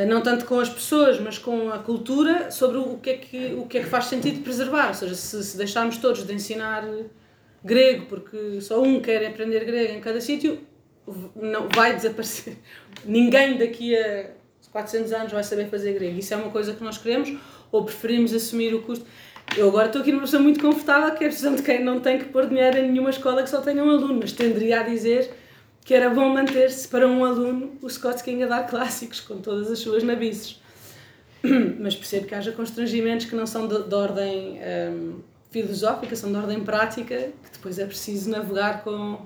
não 0.08 0.22
tanto 0.22 0.46
com 0.46 0.60
as 0.60 0.70
pessoas, 0.70 1.20
mas 1.20 1.38
com 1.38 1.70
a 1.70 1.80
cultura, 1.80 2.50
sobre 2.50 2.78
o 2.78 2.98
que 2.98 3.10
é 3.10 3.18
que, 3.18 3.56
o 3.56 3.66
que, 3.66 3.78
é 3.78 3.84
que 3.84 3.90
faz 3.90 4.06
sentido 4.06 4.42
preservar. 4.42 4.90
Ou 4.90 4.94
seja, 4.94 5.16
se, 5.16 5.44
se 5.44 5.58
deixarmos 5.58 5.98
todos 5.98 6.26
de 6.26 6.34
ensinar 6.34 6.88
grego, 7.64 8.06
porque 8.06 8.62
só 8.62 8.82
um 8.82 9.02
quer 9.02 9.26
aprender 9.28 9.66
grego 9.66 9.94
em 9.94 10.00
cada 10.00 10.22
sítio, 10.22 10.60
não 11.36 11.68
vai 11.70 11.96
desaparecer. 11.96 12.58
Ninguém 13.04 13.58
daqui 13.58 13.96
a 13.96 14.32
400 14.72 15.12
anos 15.12 15.32
vai 15.34 15.44
saber 15.44 15.70
fazer 15.70 15.94
grego. 15.94 16.18
Isso 16.18 16.34
é 16.34 16.38
uma 16.38 16.50
coisa 16.50 16.74
que 16.74 16.84
nós 16.84 16.98
queremos 16.98 17.34
ou 17.72 17.84
preferimos 17.84 18.34
assumir 18.34 18.74
o 18.74 18.82
custo. 18.82 19.06
Eu 19.58 19.68
agora 19.68 19.88
estou 19.88 20.02
aqui 20.02 20.12
numa 20.12 20.22
posição 20.22 20.42
muito 20.42 20.62
confortável, 20.62 21.14
que 21.14 21.26
é 21.26 21.28
a 21.28 21.30
posição 21.30 21.56
de 21.56 21.62
quem 21.62 21.84
não 21.84 22.00
tem 22.00 22.18
que 22.18 22.26
pôr 22.26 22.48
dinheiro 22.48 22.78
em 22.78 22.90
nenhuma 22.90 23.10
escola 23.10 23.44
que 23.44 23.50
só 23.50 23.60
tenha 23.60 23.84
um 23.84 23.90
aluno, 23.90 24.20
mas 24.22 24.32
tenderia 24.32 24.80
a 24.80 24.84
dizer 24.84 25.34
que 25.84 25.94
era 25.94 26.10
bom 26.10 26.30
manter-se 26.30 26.88
para 26.88 27.08
um 27.08 27.26
aluno 27.26 27.78
o 27.82 27.90
Scott 27.90 28.24
King 28.24 28.44
a 28.44 28.48
dar 28.48 28.68
clássicos, 28.68 29.20
com 29.20 29.42
todas 29.42 29.70
as 29.72 29.80
suas 29.80 30.04
nabices. 30.04 30.62
Mas 31.80 31.96
percebo 31.96 32.28
que 32.28 32.36
haja 32.36 32.52
constrangimentos 32.52 33.26
que 33.26 33.36
não 33.36 33.48
são 33.48 33.68
de, 33.68 33.84
de 33.84 33.96
ordem 33.96 34.60
um, 34.94 35.22
filosófica, 35.50 36.16
são 36.16 36.32
de 36.32 36.38
ordem 36.38 36.64
prática, 36.64 37.32
que 37.44 37.52
depois 37.52 37.80
é 37.80 37.86
preciso 37.86 38.30
navegar 38.30 38.84
com 38.84 39.26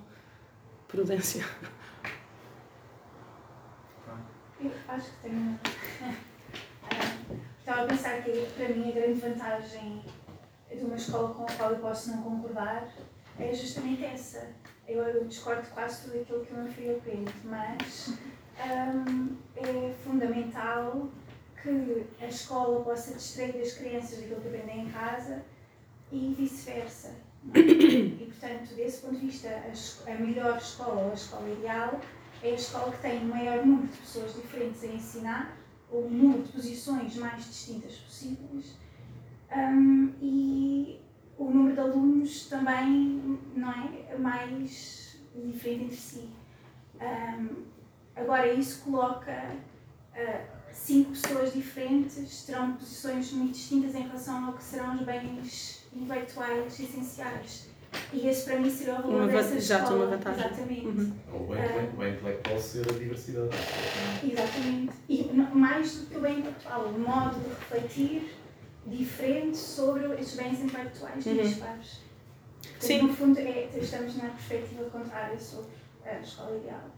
prudência. 0.88 1.46
Eu 4.62 4.72
acho 4.88 5.06
que 5.06 5.30
tenho. 5.30 5.60
Estava 7.60 7.82
a 7.82 7.86
pensar 7.86 8.22
que, 8.24 8.32
para 8.56 8.70
mim, 8.70 8.90
a 8.90 8.92
grande 8.92 9.20
vantagem 9.20 10.02
de 10.70 10.84
uma 10.86 10.96
escola 10.96 11.34
com 11.34 11.44
a 11.44 11.52
qual 11.52 11.72
eu 11.72 11.80
posso 11.80 12.12
não 12.12 12.22
concordar 12.22 12.88
é 13.40 13.54
justamente 13.54 14.04
essa 14.04 14.48
eu, 14.88 15.26
discordo 15.26 15.68
quase 15.70 16.04
tudo 16.04 16.22
aquilo 16.22 16.46
que 16.46 16.54
o 16.54 16.58
meu 16.58 16.72
filho 16.72 16.98
aprende, 16.98 17.34
mas 17.44 18.14
um, 18.60 19.36
é 19.56 19.94
fundamental 20.04 21.10
que 21.62 22.06
a 22.22 22.28
escola 22.28 22.84
possa 22.84 23.16
distrair 23.16 23.60
as 23.62 23.74
crianças 23.74 24.20
daquilo 24.20 24.42
que 24.42 24.48
aprendem 24.48 24.82
em 24.82 24.90
casa 24.92 25.44
e 26.12 26.36
vice-versa. 26.38 27.16
E, 27.54 28.26
portanto, 28.26 28.76
desse 28.76 29.02
ponto 29.02 29.16
de 29.16 29.26
vista, 29.26 29.50
a, 29.50 30.12
a 30.12 30.16
melhor 30.16 30.58
escola 30.58 31.10
a 31.10 31.14
escola 31.14 31.50
ideal 31.50 32.00
é 32.44 32.52
a 32.52 32.54
escola 32.54 32.92
que 32.92 33.02
tem 33.02 33.20
o 33.24 33.26
maior 33.26 33.66
número 33.66 33.88
de 33.88 33.98
pessoas 33.98 34.36
diferentes 34.36 34.84
a 34.84 34.88
ensinar, 34.88 35.58
ou 35.92 36.06
o 36.06 36.10
número 36.10 36.44
de 36.44 36.52
posições 36.52 37.16
mais 37.16 37.46
distintas 37.46 37.96
possíveis. 37.96 38.76
Um, 39.56 40.14
e 40.22 41.00
o 41.38 41.50
número 41.50 41.74
de 41.74 41.80
alunos 41.82 42.46
também 42.48 43.40
não 43.56 43.72
é 43.72 44.18
mais 44.18 45.18
diferente 45.36 45.84
entre 45.84 45.98
si. 45.98 46.30
Um, 47.02 47.64
agora, 48.16 48.52
isso 48.54 48.84
coloca 48.84 49.52
uh, 50.16 50.40
cinco 50.72 51.12
pessoas 51.12 51.54
diferentes, 51.54 52.44
terão 52.44 52.74
posições 52.74 53.32
muito 53.32 53.54
distintas 53.54 53.96
em 53.96 54.04
relação 54.04 54.46
ao 54.46 54.54
que 54.54 54.64
serão 54.64 54.96
os 54.96 55.02
bens 55.02 55.86
intelectuais 55.94 56.80
essenciais. 56.80 57.68
E 58.12 58.28
esse 58.28 58.44
para 58.44 58.60
mim 58.60 58.70
seria 58.70 58.96
o 58.96 59.04
valor 59.04 59.22
uma 59.22 59.28
dessa 59.28 59.60
já 59.60 59.80
escola. 59.80 60.06
uma 60.06 60.18
vantagem. 60.18 60.46
Exatamente. 60.46 60.86
Uhum. 60.86 61.14
O 61.34 61.40
bem, 61.48 61.60
uh, 61.60 61.98
bem 61.98 62.14
intelectual 62.14 62.60
ser 62.60 62.90
a 62.90 62.94
diversidade. 62.94 63.56
Exatamente. 64.24 64.94
E 65.08 65.32
mais 65.54 65.96
do 65.96 66.06
que 66.08 66.18
o 66.18 66.22
bem 66.22 66.40
intelectual, 66.40 66.86
o 66.86 67.00
modo 67.00 67.40
de 67.40 67.50
refletir 67.50 68.36
diferente 68.86 69.58
sobre 69.58 70.06
estes 70.14 70.36
bens 70.36 70.60
intelectuais 70.62 71.26
uhum. 71.26 71.38
dispares. 71.38 72.06
Sim. 72.80 73.02
No 73.04 73.14
fundo, 73.14 73.40
é, 73.40 73.70
estamos 73.76 74.18
na 74.18 74.30
perspectiva 74.30 74.84
contrária 74.86 75.40
sobre 75.40 75.72
a 76.06 76.20
escola 76.20 76.58
ideal. 76.58 76.92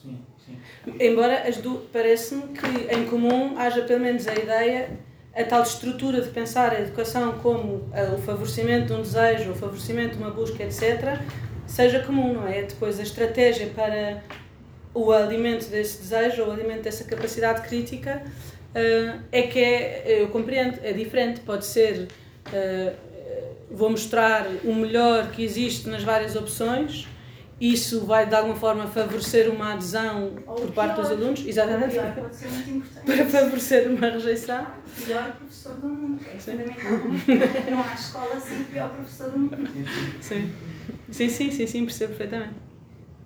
Sim, 0.00 0.18
sim. 0.44 0.58
Embora 1.00 1.48
as 1.48 1.56
duas, 1.58 1.84
parece-me 1.92 2.48
que 2.48 2.94
em 2.94 3.06
comum 3.06 3.58
haja 3.58 3.82
pelo 3.82 4.00
menos 4.00 4.26
a 4.28 4.34
ideia, 4.34 4.98
a 5.34 5.44
tal 5.44 5.62
estrutura 5.62 6.20
de 6.20 6.30
pensar 6.30 6.72
a 6.72 6.80
educação 6.80 7.38
como 7.38 7.90
o 8.14 8.18
favorecimento 8.18 8.86
de 8.86 8.92
um 8.92 9.02
desejo, 9.02 9.52
o 9.52 9.54
favorecimento 9.54 10.16
de 10.16 10.22
uma 10.22 10.30
busca, 10.30 10.62
etc., 10.62 11.20
seja 11.66 12.00
comum, 12.04 12.34
não 12.34 12.46
é? 12.46 12.62
Depois 12.62 13.00
a 13.00 13.02
estratégia 13.02 13.68
para 13.74 14.22
o 14.94 15.12
alimento 15.12 15.68
desse 15.68 15.98
desejo, 15.98 16.44
o 16.44 16.50
alimento 16.50 16.82
dessa 16.82 17.04
capacidade 17.04 17.66
crítica, 17.68 18.22
uh, 18.24 18.55
é 19.32 19.42
que 19.42 19.58
é, 19.58 20.22
eu 20.22 20.28
compreendo, 20.28 20.78
é 20.82 20.92
diferente. 20.92 21.40
Pode 21.40 21.64
ser, 21.64 22.08
uh, 22.46 22.96
vou 23.70 23.90
mostrar 23.90 24.46
o 24.64 24.74
melhor 24.74 25.30
que 25.30 25.42
existe 25.44 25.88
nas 25.88 26.02
várias 26.02 26.36
opções 26.36 27.08
isso 27.60 28.04
vai 28.04 28.26
de 28.26 28.34
alguma 28.34 28.54
forma 28.54 28.86
favorecer 28.86 29.50
uma 29.50 29.72
adesão 29.72 30.34
Ou 30.46 30.56
por 30.56 30.72
parte 30.72 31.00
dos 31.00 31.10
alunos, 31.10 31.46
exatamente, 31.46 31.92
pior 31.92 32.12
pode 32.14 32.36
ser 32.36 32.48
muito 32.50 32.70
importante. 32.70 33.06
para 33.06 33.26
favorecer 33.26 33.90
uma 33.90 34.10
rejeição. 34.10 34.66
O 34.86 35.06
pior 35.06 35.32
professor 35.36 35.74
do 35.76 35.88
mundo. 35.88 36.20
É 36.26 36.38
fundamental. 36.38 36.92
Não 37.70 37.82
há 37.82 37.94
escola 37.94 38.40
sem 38.40 38.60
o 38.60 38.64
pior 38.66 38.90
professor 38.90 39.30
do 39.30 39.38
mundo. 39.38 39.56
Sim, 40.20 40.52
sim, 41.10 41.28
sim, 41.30 41.50
sim, 41.50 41.66
sim 41.66 41.84
percebo 41.86 42.14
perfeitamente. 42.14 42.54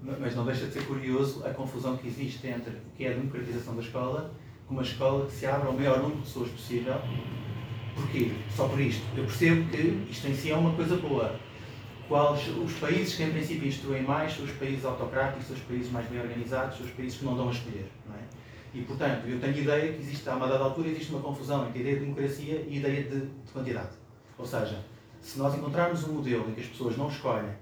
Mas 0.00 0.34
não 0.36 0.44
deixa 0.44 0.66
de 0.66 0.74
ser 0.74 0.86
curioso 0.86 1.44
a 1.44 1.50
confusão 1.50 1.96
que 1.96 2.06
existe 2.06 2.46
entre 2.46 2.70
o 2.70 2.96
que 2.96 3.04
é 3.04 3.10
a 3.10 3.14
democratização 3.14 3.74
da 3.74 3.82
escola 3.82 4.32
uma 4.70 4.82
escola 4.82 5.26
que 5.26 5.32
se 5.32 5.46
abre 5.46 5.66
ao 5.66 5.74
maior 5.74 5.98
número 5.98 6.18
de 6.18 6.22
pessoas 6.22 6.48
possível. 6.50 6.94
Porquê? 7.94 8.32
Só 8.54 8.68
por 8.68 8.80
isto. 8.80 9.02
Eu 9.16 9.24
percebo 9.24 9.68
que 9.68 10.06
isto 10.10 10.28
em 10.28 10.34
si 10.34 10.50
é 10.52 10.56
uma 10.56 10.72
coisa 10.74 10.96
boa. 10.96 11.34
Quais 12.08 12.48
os 12.56 12.72
países 12.74 13.14
que 13.14 13.22
em 13.22 13.30
princípio 13.30 13.68
instruem 13.68 14.02
mais 14.02 14.32
são 14.32 14.44
os 14.44 14.52
países 14.52 14.84
autocráticos, 14.84 15.46
são 15.46 15.56
os 15.56 15.62
países 15.62 15.90
mais 15.90 16.08
bem 16.08 16.20
organizados, 16.20 16.78
são 16.78 16.86
os 16.86 16.92
países 16.92 17.18
que 17.18 17.24
não 17.24 17.36
dão 17.36 17.48
a 17.48 17.52
escolher. 17.52 17.90
Não 18.08 18.14
é? 18.14 18.20
E 18.72 18.82
portanto, 18.82 19.26
eu 19.26 19.40
tenho 19.40 19.58
ideia 19.58 19.92
que 19.92 20.00
existe, 20.00 20.28
a 20.28 20.36
uma 20.36 20.46
dada 20.46 20.64
altura, 20.64 20.88
existe 20.88 21.10
uma 21.12 21.20
confusão 21.20 21.66
entre 21.68 21.78
a 21.78 21.82
ideia 21.82 21.96
de 21.96 22.04
democracia 22.04 22.64
e 22.68 22.74
a 22.74 22.78
ideia 22.78 23.02
de, 23.02 23.20
de 23.20 23.52
quantidade. 23.52 23.90
Ou 24.38 24.46
seja, 24.46 24.84
se 25.20 25.38
nós 25.38 25.54
encontrarmos 25.54 26.04
um 26.04 26.14
modelo 26.14 26.48
em 26.48 26.54
que 26.54 26.60
as 26.60 26.66
pessoas 26.66 26.96
não 26.96 27.08
escolhem, 27.08 27.52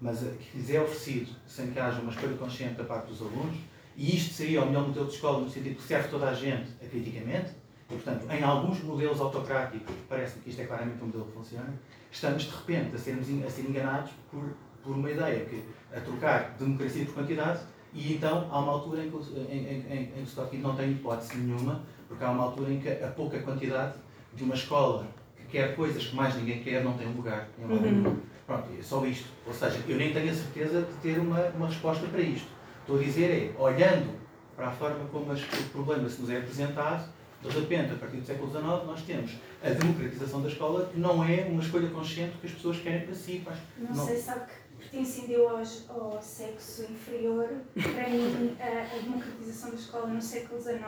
mas 0.00 0.18
que 0.18 0.58
lhes 0.58 0.70
é 0.70 0.80
oferecido 0.80 1.30
sem 1.46 1.70
que 1.70 1.78
haja 1.78 2.00
uma 2.00 2.10
escolha 2.10 2.36
consciente 2.36 2.74
da 2.74 2.84
parte 2.84 3.06
dos 3.06 3.22
alunos, 3.22 3.56
e 3.96 4.16
isto 4.16 4.34
seria 4.34 4.62
o 4.62 4.66
melhor 4.66 4.86
modelo 4.86 5.06
de 5.06 5.14
escola 5.14 5.40
no 5.40 5.48
sentido 5.50 5.76
que 5.76 5.82
serve 5.82 6.08
toda 6.08 6.28
a 6.28 6.34
gente 6.34 6.68
acriticamente, 6.84 7.50
e, 7.90 7.94
portanto, 7.94 8.26
em 8.30 8.42
alguns 8.42 8.82
modelos 8.82 9.20
autocráticos, 9.20 9.94
parece-me 10.08 10.42
que 10.42 10.50
isto 10.50 10.60
é 10.60 10.64
claramente 10.66 11.02
um 11.02 11.06
modelo 11.06 11.24
que 11.26 11.32
funciona, 11.32 11.72
estamos 12.10 12.42
de 12.44 12.50
repente 12.50 12.96
a, 12.96 12.98
sermos, 12.98 13.26
a 13.46 13.50
ser 13.50 13.62
enganados 13.62 14.10
por, 14.30 14.42
por 14.82 14.96
uma 14.96 15.10
ideia 15.10 15.44
que 15.44 15.62
a 15.96 16.00
trocar 16.00 16.56
democracia 16.58 17.04
por 17.04 17.14
quantidade, 17.14 17.60
e 17.94 18.14
então 18.14 18.48
há 18.50 18.58
uma 18.58 18.72
altura 18.72 19.04
em 19.04 19.10
que, 19.10 19.16
o- 19.16 19.46
em, 19.48 20.26
Scott 20.26 20.56
não 20.58 20.74
tem 20.76 20.90
hipótese 20.92 21.36
nenhuma, 21.38 21.82
porque 22.08 22.22
há 22.24 22.30
uma 22.30 22.42
altura 22.44 22.72
em 22.72 22.80
que 22.80 22.88
a 22.88 23.08
pouca 23.08 23.38
quantidade 23.40 23.94
de 24.34 24.42
uma 24.44 24.54
escola 24.54 25.06
que 25.36 25.44
quer 25.44 25.74
coisas 25.76 26.06
que 26.08 26.14
mais 26.16 26.34
ninguém 26.36 26.62
quer 26.62 26.82
não 26.84 26.92
tem 26.94 27.06
lugar. 27.06 27.48
em 27.58 27.64
Uhum. 27.64 27.80
nenhum. 27.80 28.16
Pronto, 28.46 28.68
é 28.78 28.82
só 28.82 29.04
isto. 29.06 29.26
Ou 29.46 29.52
seja, 29.54 29.78
eu 29.88 29.96
nem 29.96 30.12
tenho 30.12 30.30
a 30.30 30.34
certeza 30.34 30.82
de 30.82 30.92
ter 31.00 31.18
uma, 31.18 31.40
uma 31.56 31.66
resposta 31.68 32.06
para 32.08 32.20
isto. 32.20 32.48
Estou 32.86 33.00
a 33.00 33.02
dizer 33.02 33.52
é, 33.56 33.60
olhando 33.60 34.16
para 34.54 34.68
a 34.68 34.70
forma 34.70 35.04
como 35.08 35.32
as- 35.32 35.42
o 35.42 35.70
problema 35.72 36.08
se 36.08 36.20
nos 36.20 36.30
é 36.30 36.38
apresentado, 36.38 37.10
de 37.42 37.48
repente, 37.50 37.92
a 37.92 37.96
partir 37.96 38.18
do 38.18 38.26
século 38.26 38.48
XIX, 38.48 38.64
nós 38.86 39.02
temos 39.02 39.32
a 39.62 39.70
democratização 39.70 40.40
da 40.40 40.48
escola, 40.48 40.86
que 40.86 40.98
não 40.98 41.22
é 41.24 41.44
uma 41.50 41.60
escolha 41.62 41.90
consciente 41.90 42.36
que 42.38 42.46
as 42.46 42.52
pessoas 42.52 42.78
querem 42.78 43.04
para 43.04 43.14
si. 43.14 43.42
Mas 43.44 43.58
Não, 43.76 43.94
Não. 43.96 44.06
sei, 44.06 44.16
sabe 44.16 44.46
que 44.46 44.76
pertencendo 44.78 45.48
aos, 45.48 45.84
ao 45.90 46.22
sexo 46.22 46.84
inferior, 46.84 47.48
para 47.74 48.08
mim 48.08 48.56
a, 48.60 48.94
a 48.96 48.98
democratização 49.02 49.70
da 49.70 49.76
escola 49.76 50.06
no 50.06 50.22
século 50.22 50.60
XIX 50.60 50.78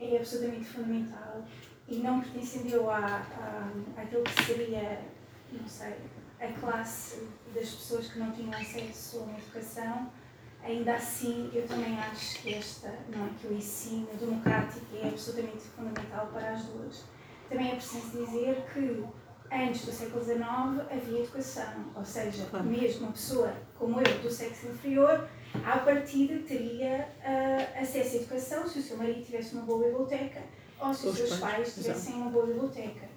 é 0.00 0.16
absolutamente 0.16 0.64
fundamental 0.66 1.44
e 1.88 1.96
não 1.98 2.20
pertencendo 2.20 2.68
eu 2.68 2.90
à, 2.90 2.98
à, 2.98 3.70
àquilo 4.02 4.24
que 4.24 4.42
seria, 4.44 5.02
não 5.52 5.68
sei, 5.68 5.94
a 6.40 6.48
classe 6.60 7.22
das 7.54 7.70
pessoas 7.70 8.08
que 8.08 8.18
não 8.18 8.32
tinham 8.32 8.52
acesso 8.52 9.20
a 9.20 9.22
uma 9.22 9.38
educação, 9.38 10.10
ainda 10.62 10.94
assim 10.94 11.50
eu 11.52 11.66
também 11.66 11.98
acho 11.98 12.40
que 12.40 12.54
esta, 12.54 12.92
não 13.14 13.26
é, 13.26 13.30
que 13.40 13.46
o 13.46 13.52
ensino 13.52 14.08
democrático 14.18 14.86
é 14.94 15.08
absolutamente 15.08 15.64
fundamental 15.76 16.28
para 16.32 16.50
as 16.52 16.64
duas. 16.64 17.04
Também 17.48 17.72
é 17.72 17.74
preciso 17.76 18.10
dizer 18.10 18.64
que 18.72 19.04
antes 19.52 19.84
do 19.84 19.92
século 19.92 20.24
XIX 20.24 20.44
havia 20.90 21.20
educação, 21.20 21.84
ou 21.94 22.04
seja, 22.04 22.48
mesmo 22.64 23.06
uma 23.06 23.12
pessoa 23.12 23.54
como 23.78 24.00
eu, 24.00 24.18
do 24.22 24.30
sexo 24.30 24.66
inferior, 24.66 25.28
à 25.64 25.78
partida 25.78 26.38
teria 26.46 27.08
ah, 27.22 27.80
acesso 27.80 28.16
à 28.16 28.20
educação 28.20 28.66
se 28.66 28.78
o 28.78 28.82
seu 28.82 28.96
marido 28.96 29.24
tivesse 29.24 29.54
uma 29.54 29.62
boa 29.62 29.84
biblioteca 29.84 30.42
ou 30.80 30.92
se 30.92 31.06
os 31.06 31.16
seus 31.16 31.30
pais, 31.38 31.40
pais 31.40 31.74
tivessem 31.74 32.14
uma 32.14 32.30
boa 32.30 32.46
biblioteca. 32.46 33.15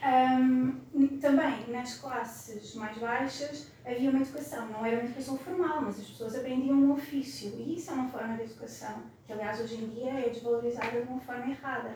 Ahm, 0.00 0.80
também 1.20 1.68
nas 1.70 1.98
classes 1.98 2.74
mais 2.76 2.96
baixas 2.98 3.72
havia 3.84 4.10
uma 4.10 4.20
educação, 4.20 4.68
não 4.68 4.86
era 4.86 4.96
uma 4.96 5.06
educação 5.06 5.36
formal, 5.36 5.82
mas 5.82 5.98
as 5.98 6.06
pessoas 6.06 6.36
aprendiam 6.36 6.76
um 6.76 6.92
ofício 6.92 7.52
e 7.58 7.74
isso 7.74 7.90
é 7.90 7.94
uma 7.94 8.08
forma 8.08 8.36
de 8.36 8.44
educação 8.44 9.02
que, 9.26 9.32
aliás, 9.32 9.60
hoje 9.60 9.74
em 9.76 9.88
dia 9.88 10.12
é 10.12 10.28
desvalorizada 10.28 11.02
de 11.02 11.08
uma 11.08 11.20
forma 11.20 11.50
errada. 11.50 11.94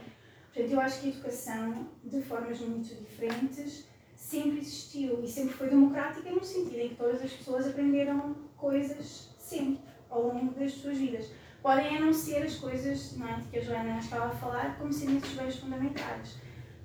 Portanto, 0.52 0.72
eu 0.72 0.80
acho 0.80 1.00
que 1.00 1.06
a 1.06 1.10
educação, 1.10 1.88
de 2.04 2.20
formas 2.22 2.58
muito 2.60 2.94
diferentes, 2.94 3.86
sempre 4.16 4.58
existiu 4.58 5.22
e 5.22 5.28
sempre 5.28 5.54
foi 5.54 5.68
democrática 5.68 6.28
no 6.30 6.44
sentido 6.44 6.78
em 6.78 6.88
que 6.90 6.96
todas 6.96 7.22
as 7.22 7.32
pessoas 7.32 7.68
aprenderam 7.68 8.34
coisas 8.56 9.34
sempre, 9.38 9.80
ao 10.10 10.22
longo 10.22 10.52
das 10.54 10.72
suas 10.72 10.98
vidas. 10.98 11.30
Podem 11.62 11.96
a 11.96 12.00
não 12.00 12.12
ser 12.12 12.42
as 12.42 12.56
coisas 12.56 13.16
não 13.16 13.28
é, 13.28 13.40
que 13.50 13.58
a 13.58 13.62
Joana 13.62 13.98
estava 13.98 14.26
a 14.26 14.30
falar, 14.30 14.76
como 14.76 14.92
sendo 14.92 15.18
esses 15.18 15.34
bens 15.34 15.56
fundamentais. 15.56 16.36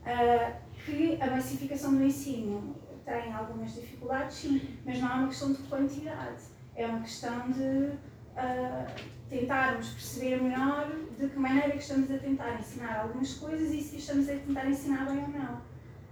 Ah, 0.06 0.67
que 0.88 1.22
a 1.22 1.30
massificação 1.30 1.96
do 1.96 2.04
ensino 2.04 2.76
tem 3.06 3.34
algumas 3.34 3.74
dificuldades, 3.74 4.38
sim, 4.38 4.62
mas 4.86 5.00
não 5.00 5.10
é 5.10 5.14
uma 5.16 5.28
questão 5.28 5.52
de 5.52 5.62
quantidade, 5.64 6.44
é 6.76 6.86
uma 6.86 7.02
questão 7.02 7.52
de 7.52 7.92
ah, 8.38 8.88
tentarmos 9.30 9.90
perceber 9.90 10.42
melhor 10.42 10.90
de 11.20 11.28
que 11.28 11.38
maneira 11.38 11.72
que 11.72 11.80
estamos 11.80 12.10
a 12.10 12.18
tentar 12.18 12.58
ensinar 12.58 13.02
algumas 13.02 13.34
coisas 13.34 13.74
e 13.74 13.82
se 13.82 13.98
estamos 13.98 14.30
a 14.30 14.34
tentar 14.34 14.70
ensinar 14.70 15.06
bem 15.06 15.24
ou 15.24 15.28
não. 15.28 15.62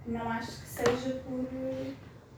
Não 0.06 0.30
acho 0.30 0.60
que 0.60 0.68
seja 0.68 1.22
por. 1.24 1.46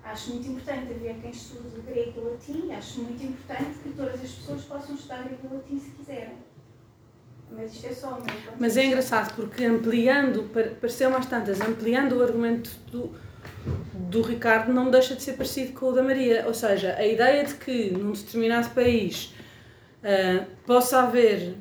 Acho 0.05 0.31
muito 0.31 0.49
importante 0.49 0.93
haver 0.93 1.21
quem 1.21 1.31
estude 1.31 1.83
grego 1.83 2.21
e 2.21 2.25
latim, 2.31 2.73
acho 2.73 3.03
muito 3.03 3.23
importante 3.23 3.79
que 3.83 3.91
todas 3.91 4.15
as 4.15 4.31
pessoas 4.31 4.65
possam 4.65 4.95
estudar 4.95 5.25
grego 5.25 5.49
e 5.51 5.55
latim 5.55 5.79
se 5.79 5.91
quiserem. 5.91 6.39
Mas 7.51 7.75
isto 7.75 7.87
é 7.87 7.93
só 7.93 8.09
ponto 8.11 8.33
Mas 8.59 8.77
é 8.77 8.85
engraçado 8.85 9.35
porque 9.35 9.65
ampliando, 9.65 10.45
par- 10.53 10.71
pareceu 10.81 11.11
mais 11.11 11.27
tantas, 11.27 11.61
ampliando 11.61 12.13
o 12.19 12.23
argumento 12.23 12.71
do, 12.91 13.11
do 13.95 14.23
Ricardo 14.23 14.73
não 14.73 14.91
deixa 14.91 15.15
de 15.15 15.23
ser 15.23 15.33
parecido 15.33 15.73
com 15.73 15.87
o 15.87 15.93
da 15.93 16.03
Maria. 16.03 16.45
Ou 16.47 16.55
seja, 16.55 16.95
a 16.97 17.07
ideia 17.07 17.45
de 17.45 17.55
que 17.55 17.91
num 17.91 18.13
determinado 18.13 18.71
país 18.71 19.33
ah, 20.05 20.45
possa 20.67 21.01
haver 21.01 21.55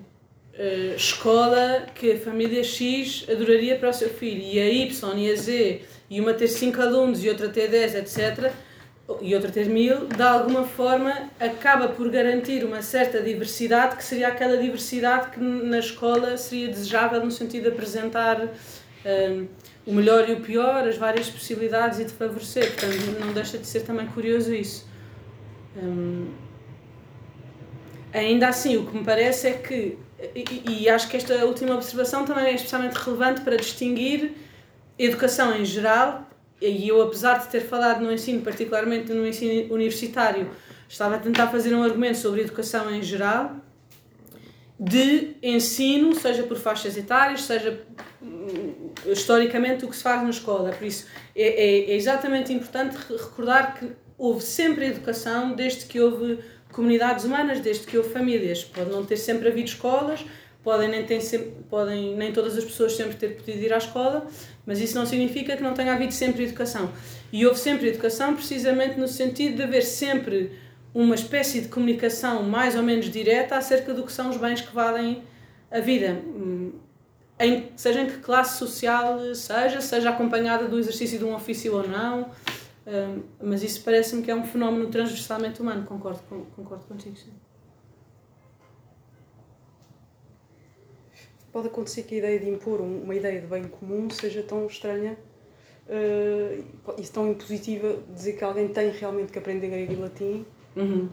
ah, 0.53 0.95
escola 0.95 1.85
que 1.95 2.13
a 2.13 2.19
família 2.19 2.63
X 2.63 3.25
adoraria 3.29 3.77
para 3.77 3.89
o 3.89 3.93
seu 3.93 4.09
filho 4.09 4.41
e 4.41 4.59
a 4.59 4.69
Y 4.69 5.17
e 5.17 5.31
a 5.31 5.35
Z 5.35 5.81
e 6.09 6.21
uma 6.21 6.33
ter 6.33 6.47
5 6.47 6.81
alunos 6.81 7.23
e 7.23 7.29
outra 7.29 7.49
ter 7.49 7.67
10, 7.69 7.95
etc. 7.95 8.51
E 9.21 9.33
outra 9.33 9.49
ter 9.49 9.69
mil, 9.69 10.05
de 10.05 10.21
alguma 10.21 10.65
forma 10.65 11.29
acaba 11.39 11.87
por 11.87 12.09
garantir 12.09 12.65
uma 12.65 12.81
certa 12.81 13.21
diversidade, 13.21 13.95
que 13.95 14.03
seria 14.03 14.27
aquela 14.27 14.57
diversidade 14.57 15.31
que 15.31 15.39
na 15.39 15.79
escola 15.79 16.35
seria 16.35 16.67
desejável 16.67 17.23
no 17.23 17.31
sentido 17.31 17.63
de 17.63 17.69
apresentar 17.69 18.41
hum, 19.05 19.47
o 19.85 19.93
melhor 19.93 20.29
e 20.29 20.33
o 20.33 20.41
pior, 20.41 20.85
as 20.85 20.97
várias 20.97 21.29
possibilidades 21.29 21.99
e 21.99 22.03
de 22.03 22.11
favorecer. 22.11 22.73
Portanto, 22.73 23.19
não 23.21 23.31
deixa 23.31 23.57
de 23.57 23.65
ser 23.65 23.83
também 23.83 24.07
curioso 24.07 24.53
isso. 24.53 24.85
Hum, 25.77 26.27
ainda 28.13 28.49
assim, 28.49 28.75
o 28.75 28.85
que 28.85 28.97
me 28.97 29.05
parece 29.05 29.47
é 29.47 29.53
que, 29.53 29.97
e, 30.35 30.81
e 30.83 30.89
acho 30.89 31.07
que 31.07 31.15
esta 31.15 31.45
última 31.45 31.75
observação 31.75 32.25
também 32.25 32.47
é 32.47 32.55
especialmente 32.55 32.95
relevante 32.95 33.39
para 33.39 33.55
distinguir 33.55 34.33
educação 34.99 35.55
em 35.55 35.63
geral, 35.63 36.26
e 36.61 36.87
eu, 36.87 37.01
apesar 37.01 37.39
de 37.39 37.47
ter 37.49 37.61
falado 37.61 38.01
no 38.01 38.11
ensino, 38.11 38.41
particularmente 38.41 39.11
no 39.13 39.25
ensino 39.27 39.73
universitário, 39.73 40.49
estava 40.89 41.15
a 41.15 41.19
tentar 41.19 41.47
fazer 41.47 41.73
um 41.75 41.83
argumento 41.83 42.17
sobre 42.17 42.41
educação 42.41 42.89
em 42.93 43.01
geral, 43.03 43.55
de 44.79 45.35
ensino, 45.41 46.13
seja 46.15 46.43
por 46.43 46.57
faixas 46.57 46.95
etárias, 46.97 47.41
seja 47.43 47.79
hum, 48.21 48.91
historicamente 49.07 49.83
o 49.85 49.87
que 49.89 49.95
se 49.95 50.03
faz 50.03 50.21
na 50.21 50.29
escola. 50.29 50.71
Por 50.71 50.85
isso, 50.85 51.07
é, 51.35 51.43
é- 51.47 51.91
é 51.91 51.95
exatamente 51.95 52.53
importante 52.53 52.95
re- 52.95 53.17
recordar 53.17 53.77
que 53.79 53.91
houve 54.17 54.43
sempre 54.43 54.85
educação 54.85 55.53
desde 55.53 55.85
que 55.85 55.99
houve 55.99 56.39
comunidades 56.71 57.25
humanas, 57.25 57.59
desde 57.59 57.87
que 57.87 57.97
houve 57.97 58.09
famílias. 58.09 58.63
Pode 58.63 58.91
não 58.91 59.03
ter 59.03 59.17
sempre 59.17 59.47
havido 59.47 59.67
escolas, 59.69 60.23
podem 60.63 60.89
nem, 60.89 61.03
ter 61.05 61.21
podem 61.69 62.15
nem 62.15 62.31
todas 62.31 62.55
as 62.57 62.63
pessoas 62.63 62.93
sempre 62.95 63.15
ter 63.15 63.35
podido 63.37 63.63
ir 63.63 63.73
à 63.73 63.77
escola, 63.77 64.27
mas 64.67 64.81
isso 64.81 64.95
não 64.95 65.05
significa 65.05 65.55
que 65.55 65.63
não 65.63 65.73
tenha 65.73 65.93
havido 65.93 66.13
sempre 66.13 66.43
educação. 66.43 66.91
E 67.31 67.45
houve 67.45 67.57
sempre 67.57 67.87
educação 67.87 68.35
precisamente 68.35 68.99
no 68.99 69.07
sentido 69.07 69.55
de 69.55 69.63
haver 69.63 69.81
sempre 69.83 70.51
uma 70.93 71.15
espécie 71.15 71.61
de 71.61 71.69
comunicação 71.69 72.43
mais 72.43 72.75
ou 72.75 72.83
menos 72.83 73.09
direta 73.09 73.55
acerca 73.55 73.93
do 73.93 74.03
que 74.03 74.11
são 74.11 74.29
os 74.29 74.37
bens 74.37 74.59
que 74.61 74.75
valem 74.75 75.23
a 75.71 75.79
vida. 75.79 76.21
Hum, 76.25 76.73
Em, 77.39 77.69
seja 77.75 78.01
em 78.01 78.07
que 78.07 78.17
classe 78.17 78.57
social 78.57 79.19
seja, 79.35 79.79
seja 79.79 80.09
acompanhada 80.09 80.67
do 80.67 80.77
exercício 80.79 81.19
de 81.19 81.23
um 81.23 81.35
ofício 81.35 81.73
ou 81.75 81.87
não, 81.87 82.31
hum, 82.85 83.21
mas 83.41 83.61
isso 83.63 83.81
parece-me 83.83 84.23
que 84.23 84.31
é 84.31 84.35
um 84.35 84.43
fenómeno 84.43 84.87
transversalmente 84.87 85.61
humano, 85.61 85.85
concordo, 85.85 86.19
concordo 86.55 86.83
contigo. 86.85 87.15
Sim. 87.15 87.31
Pode 91.57 91.69
acontecer 91.69 92.03
que 92.03 92.13
a 92.13 92.17
ideia 92.19 92.39
de 92.39 92.47
impor 92.47 92.79
um- 92.81 93.01
uma 93.01 93.15
ideia 93.15 93.41
de 93.41 93.47
bem 93.47 93.63
comum 93.63 94.11
seja 94.11 94.43
tão 94.43 94.67
estranha 94.67 95.17
uh, 95.89 96.63
e 96.99 97.07
tão 97.11 97.31
impositiva 97.31 97.97
dizer 98.13 98.33
que 98.33 98.43
alguém 98.43 98.67
tem 98.67 98.91
realmente 98.91 99.31
que 99.31 99.39
aprender 99.39 99.67
grego 99.67 99.91
e 99.93 99.95
latim 99.95 100.45
Uhum. 100.75 101.09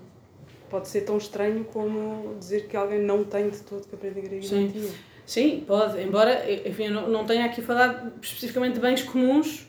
pode 0.68 0.88
ser 0.88 1.00
tão 1.00 1.16
estranho 1.16 1.64
como 1.64 2.36
dizer 2.38 2.66
que 2.68 2.76
alguém 2.76 3.00
não 3.00 3.24
tem 3.24 3.48
de 3.48 3.62
todo 3.62 3.88
que 3.88 3.94
aprender 3.94 4.20
grego 4.20 4.44
Sim. 4.44 4.66
e 4.66 4.72
tinha. 4.72 4.90
Sim, 5.24 5.64
pode, 5.66 5.98
embora 6.02 6.44
enfim, 6.68 6.88
eu 6.88 6.90
não, 6.92 7.08
não 7.08 7.24
tenha 7.24 7.46
aqui 7.46 7.62
falado 7.62 8.12
especificamente 8.20 8.74
de 8.74 8.80
bens 8.80 9.02
comuns, 9.02 9.66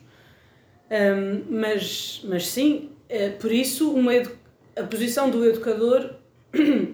hum, 0.92 1.44
mas, 1.52 2.22
mas 2.28 2.48
sim, 2.48 2.90
é, 3.08 3.30
por 3.30 3.50
isso 3.50 3.94
uma 3.94 4.12
a 4.76 4.84
posição 4.84 5.30
do 5.30 5.46
educador 5.48 6.16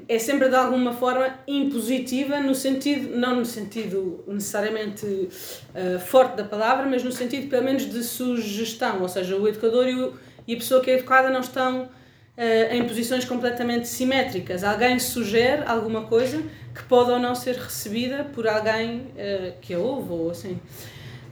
é 0.07 0.20
sempre 0.20 0.49
de 0.49 0.55
alguma 0.55 0.93
forma 0.93 1.28
impositiva 1.47 2.39
no 2.39 2.53
sentido, 2.55 3.16
não 3.18 3.36
no 3.36 3.45
sentido 3.45 4.24
necessariamente 4.28 5.30
eh, 5.76 5.99
forte 5.99 6.36
da 6.38 6.43
palavra, 6.43 6.86
mas 6.88 7.03
no 7.03 7.12
sentido 7.12 7.47
pelo 7.49 7.64
menos 7.64 7.89
de 7.89 8.03
sugestão, 8.03 9.01
ou 9.01 9.07
seja, 9.09 9.36
o 9.36 9.47
educador 9.47 9.88
e, 9.88 9.95
o- 9.95 10.14
e 10.47 10.53
a 10.53 10.57
pessoa 10.57 10.82
que 10.82 10.89
é 10.91 10.95
educada 10.95 11.30
não 11.30 11.41
estão 11.41 11.89
eh, 12.38 12.76
em 12.76 12.88
posições 12.88 13.26
completamente 13.26 13.88
simétricas. 13.88 14.64
Alguém 14.64 14.97
sugere 14.99 15.64
alguma 15.66 16.03
coisa 16.03 16.41
que 16.74 16.84
pode 16.84 17.12
ou 17.12 17.20
não 17.20 17.36
ser 17.36 17.55
recebida 17.55 18.24
por 18.24 18.47
alguém 18.47 19.07
eh, 19.18 19.53
que 19.62 19.74
a 19.74 19.78
ouve 19.80 20.12
ou 20.12 20.32
assim. 20.32 20.59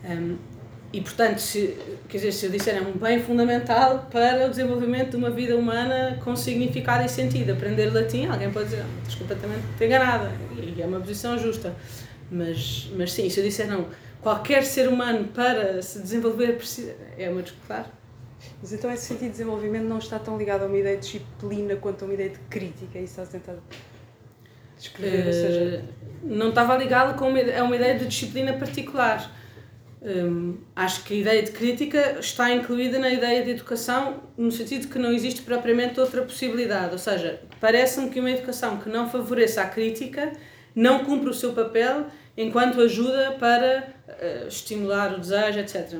Um, 0.04 0.38
e 0.92 1.02
portanto, 1.02 1.38
se, 1.40 1.78
quer 2.08 2.18
dizer, 2.18 2.32
se 2.32 2.46
eu 2.48 2.52
disser 2.52 2.76
é 2.76 2.82
um 2.82 2.94
bem 2.94 3.22
fundamental 3.22 4.08
para 4.12 4.48
o 4.48 4.50
desenvolvimento 4.50 5.12
de 5.12 5.18
uma 5.18 5.30
vida 5.30 5.56
humana 5.56 6.18
com 6.24 6.36
significado 6.36 7.06
e 7.06 7.10
sentido, 7.10 7.52
aprender 7.52 7.94
latim, 7.94 8.26
alguém 8.26 8.52
pode 8.52 8.66
dizer, 8.66 8.82
"Ah, 8.82 9.00
estás 9.00 9.16
completamente 9.16 9.64
enganada, 9.80 10.32
e 10.58 10.82
é 10.82 10.86
uma 10.86 11.00
posição 11.00 11.38
justa. 11.38 11.76
Mas, 12.32 12.90
mas 12.96 13.12
sim, 13.12 13.30
se 13.30 13.40
eu 13.40 13.44
disser 13.44 13.68
não, 13.68 13.88
qualquer 14.22 14.64
ser 14.64 14.88
humano 14.88 15.28
para 15.28 15.82
se 15.82 16.00
desenvolver 16.00 16.54
precisa, 16.58 16.96
é 17.18 17.30
uma 17.30 17.44
claro. 17.68 17.86
Mas 18.62 18.74
então 18.74 18.92
esse 18.92 19.06
sentido 19.06 19.26
de 19.26 19.32
desenvolvimento 19.32 19.84
não 19.84 19.98
está 19.98 20.18
tão 20.18 20.38
ligado 20.38 20.64
a 20.64 20.66
uma 20.66 20.78
ideia 20.78 20.96
de 20.98 21.04
disciplina 21.04 21.76
quanto 21.76 22.04
a 22.04 22.06
uma 22.06 22.14
ideia 22.14 22.30
de 22.30 22.40
crítica, 22.50 22.98
é 22.98 23.04
isso 23.04 23.16
que 23.16 23.22
estás 23.22 23.30
a 23.30 23.32
tentar 23.32 23.56
descrever, 24.78 25.28
ou 25.28 25.34
seja... 25.34 25.60
Eh, 25.60 25.82
não 26.24 26.50
estava 26.50 26.76
ligado 26.78 27.18
com 27.18 27.30
uma, 27.30 27.40
a 27.40 27.64
uma 27.64 27.76
ideia 27.76 27.98
de 27.98 28.08
disciplina 28.08 28.54
particular. 28.54 29.32
Hum, 30.02 30.58
acho 30.74 31.04
que 31.04 31.14
a 31.14 31.18
ideia 31.18 31.44
de 31.44 31.52
crítica 31.52 32.18
está 32.22 32.50
incluída 32.52 32.98
na 32.98 33.10
ideia 33.10 33.44
de 33.44 33.52
educação, 33.52 34.24
no 34.38 34.50
sentido 34.50 34.88
que 34.88 34.98
não 34.98 35.12
existe 35.12 35.42
propriamente 35.42 36.00
outra 36.00 36.22
possibilidade. 36.22 36.94
Ou 36.94 36.98
seja, 36.98 37.42
parece-me 37.60 38.10
que 38.10 38.20
uma 38.20 38.32
educação 38.32 38.78
que 38.78 38.88
não 38.88 39.10
favoreça 39.10 39.62
a 39.62 39.66
crítica 39.66 40.32
não 40.74 41.04
cumpre 41.04 41.30
o 41.30 41.34
seu 41.34 41.52
papel 41.52 42.06
enquanto 42.38 42.80
ajuda 42.80 43.36
para 43.38 43.94
eh, 44.08 44.46
estimular 44.48 45.14
o 45.14 45.20
desejo, 45.20 45.60
etc. 45.60 46.00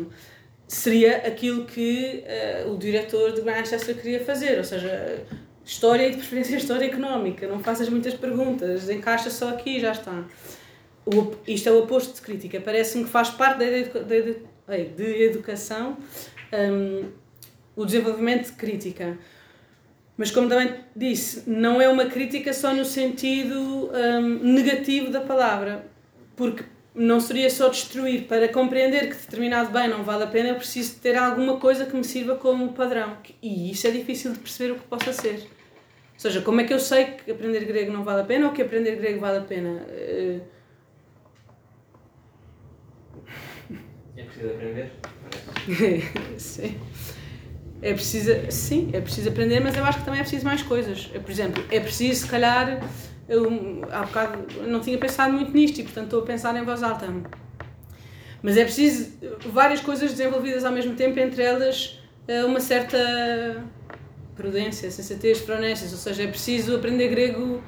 Seria 0.66 1.18
aquilo 1.18 1.66
que 1.66 2.24
eh, 2.26 2.66
o 2.70 2.78
diretor 2.78 3.34
de 3.34 3.42
Manchester 3.42 3.98
queria 3.98 4.24
fazer, 4.24 4.58
ou 4.58 4.64
seja, 4.64 5.26
história 5.66 6.08
e 6.08 6.12
de 6.12 6.18
preferência 6.18 6.56
história 6.58 6.86
económica, 6.86 7.46
não 7.48 7.60
faças 7.60 7.90
muitas 7.90 8.14
perguntas, 8.14 8.90
encaixa 8.90 9.30
só 9.30 9.50
aqui 9.50 9.78
e 9.78 9.80
já 9.82 9.92
está. 9.92 10.24
O, 11.12 11.34
isto 11.48 11.68
é 11.68 11.72
o 11.72 11.80
oposto 11.80 12.14
de 12.16 12.22
crítica, 12.22 12.62
parece-me 12.62 13.06
que 13.06 13.10
faz 13.10 13.30
parte 13.32 13.60
da, 13.60 13.66
de 14.84 15.24
educação 15.24 15.98
hum, 16.54 17.10
o 17.76 17.86
desenvolvimento 17.86 18.48
de 18.48 18.52
crítica. 18.54 19.18
Mas 20.16 20.32
como 20.32 20.50
também 20.50 20.76
disse, 20.96 21.50
não 21.50 21.82
é 21.82 21.88
uma 21.88 22.06
crítica 22.06 22.54
só 22.54 22.74
no 22.74 22.86
sentido 22.86 23.90
hum, 23.90 24.40
negativo 24.44 25.10
da 25.10 25.22
palavra, 25.22 25.86
porque 26.36 26.64
não 26.94 27.20
seria 27.20 27.50
só 27.50 27.70
destruir. 27.70 28.24
Para 28.24 28.50
compreender 28.50 29.10
que 29.10 29.16
determinado 29.16 29.72
bem 29.72 29.88
não 29.88 30.04
vale 30.04 30.26
a 30.26 30.28
pena, 30.28 30.50
eu 30.50 30.56
preciso 30.56 31.00
ter 31.00 31.16
alguma 31.16 31.58
coisa 31.58 31.86
que 31.86 31.96
me 31.96 32.04
sirva 32.04 32.36
como 32.36 32.74
padrão. 32.74 33.18
E 33.42 33.72
isso 33.72 33.88
é 33.88 33.92
difícil 33.92 34.34
de 34.34 34.40
perceber 34.40 34.74
o 34.74 34.76
que 34.76 34.88
possa 34.88 35.14
ser. 35.14 35.36
Ou 35.36 36.20
seja, 36.20 36.42
como 36.42 36.60
é 36.60 36.66
que 36.66 36.74
eu 36.74 36.80
sei 36.80 37.06
que 37.06 37.32
aprender 37.32 37.64
grego 37.64 37.94
não 37.94 38.04
vale 38.04 38.22
a 38.22 38.26
pena 38.26 38.48
ou 38.48 38.52
que 38.52 38.62
aprender 38.62 38.98
grego 38.98 39.22
vale 39.22 39.38
a 39.38 39.42
pena? 39.42 39.86
Eh, 39.88 40.40
É 44.20 44.24
preciso 44.24 44.50
aprender? 44.50 44.92
sim. 46.38 46.78
É 47.82 47.94
preciso, 47.94 48.32
sim, 48.50 48.90
é 48.92 49.00
preciso 49.00 49.30
aprender, 49.30 49.62
mas 49.62 49.78
eu 49.78 49.86
acho 49.86 50.00
que 50.00 50.06
também 50.06 50.20
é 50.20 50.24
preciso 50.24 50.46
mais 50.46 50.62
coisas. 50.62 51.06
Por 51.06 51.32
exemplo, 51.32 51.64
é 51.72 51.80
preciso, 51.80 52.22
se 52.22 52.28
calhar, 52.28 52.82
eu 53.30 53.82
há 53.90 54.02
bocado 54.02 54.46
não 54.68 54.82
tinha 54.82 54.98
pensado 54.98 55.32
muito 55.32 55.54
nisto 55.54 55.80
e, 55.80 55.84
portanto, 55.84 56.06
estou 56.06 56.22
a 56.22 56.26
pensar 56.26 56.54
em 56.58 56.66
voz 56.66 56.84
alta. 56.84 57.08
Mas 58.42 58.58
é 58.58 58.66
preciso 58.66 59.14
várias 59.46 59.80
coisas 59.80 60.12
desenvolvidas 60.12 60.66
ao 60.66 60.74
mesmo 60.74 60.96
tempo, 60.96 61.18
entre 61.20 61.42
elas 61.42 62.00
eh, 62.28 62.44
uma 62.44 62.60
certa 62.60 63.64
prudência, 64.36 64.92
sensatez, 64.92 65.40
fronéscias, 65.40 65.92
ou 65.94 65.98
seja, 65.98 66.24
é 66.24 66.28
preciso 66.28 66.76
aprender 66.76 67.08
grego 67.08 67.64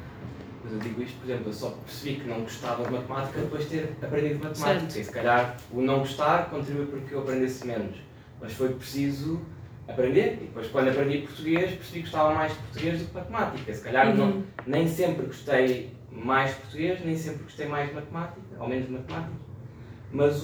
eu 0.72 0.80
digo 0.80 1.02
isto, 1.02 1.20
por 1.20 1.30
exemplo, 1.30 1.50
eu 1.50 1.54
só 1.54 1.70
percebi 1.70 2.16
que 2.22 2.28
não 2.28 2.42
gostava 2.42 2.84
de 2.86 2.92
matemática 2.92 3.40
depois 3.42 3.64
de 3.70 3.78
ter 3.78 3.96
aprendido 4.02 4.36
matemática. 4.44 4.80
Certo. 4.80 4.96
E 5.00 5.04
se 5.04 5.12
calhar 5.12 5.58
o 5.72 5.82
não 5.82 6.00
gostar 6.00 6.50
contribuiu 6.50 6.88
para 6.88 7.00
que 7.02 7.12
eu 7.12 7.20
aprendesse 7.22 7.66
menos. 7.68 7.98
Mas 8.42 8.54
foi 8.54 8.70
preciso 8.70 9.42
aprender. 9.88 10.34
E 10.42 10.46
depois, 10.46 10.68
quando 10.68 10.90
aprendi 10.90 11.20
português, 11.20 11.72
percebi 11.76 12.00
que 12.00 12.10
gostava 12.10 12.34
mais 12.34 12.52
de 12.54 12.58
português 12.60 13.00
do 13.00 13.06
que 13.06 13.12
de 13.12 13.18
matemática. 13.18 13.74
Se 13.74 13.84
calhar 13.84 14.16
não, 14.16 14.26
Uhum. 14.26 14.44
nem 14.66 14.88
sempre 14.88 15.26
gostei 15.26 15.94
mais 16.12 16.52
de 16.52 16.56
português, 16.62 17.06
nem 17.06 17.18
sempre 17.18 17.44
gostei 17.44 17.68
mais 17.68 17.90
de 17.90 17.96
matemática, 17.96 18.42
ou 18.60 18.68
menos 18.68 18.86
de 18.88 18.94
matemática. 18.94 19.34
Mas 20.12 20.42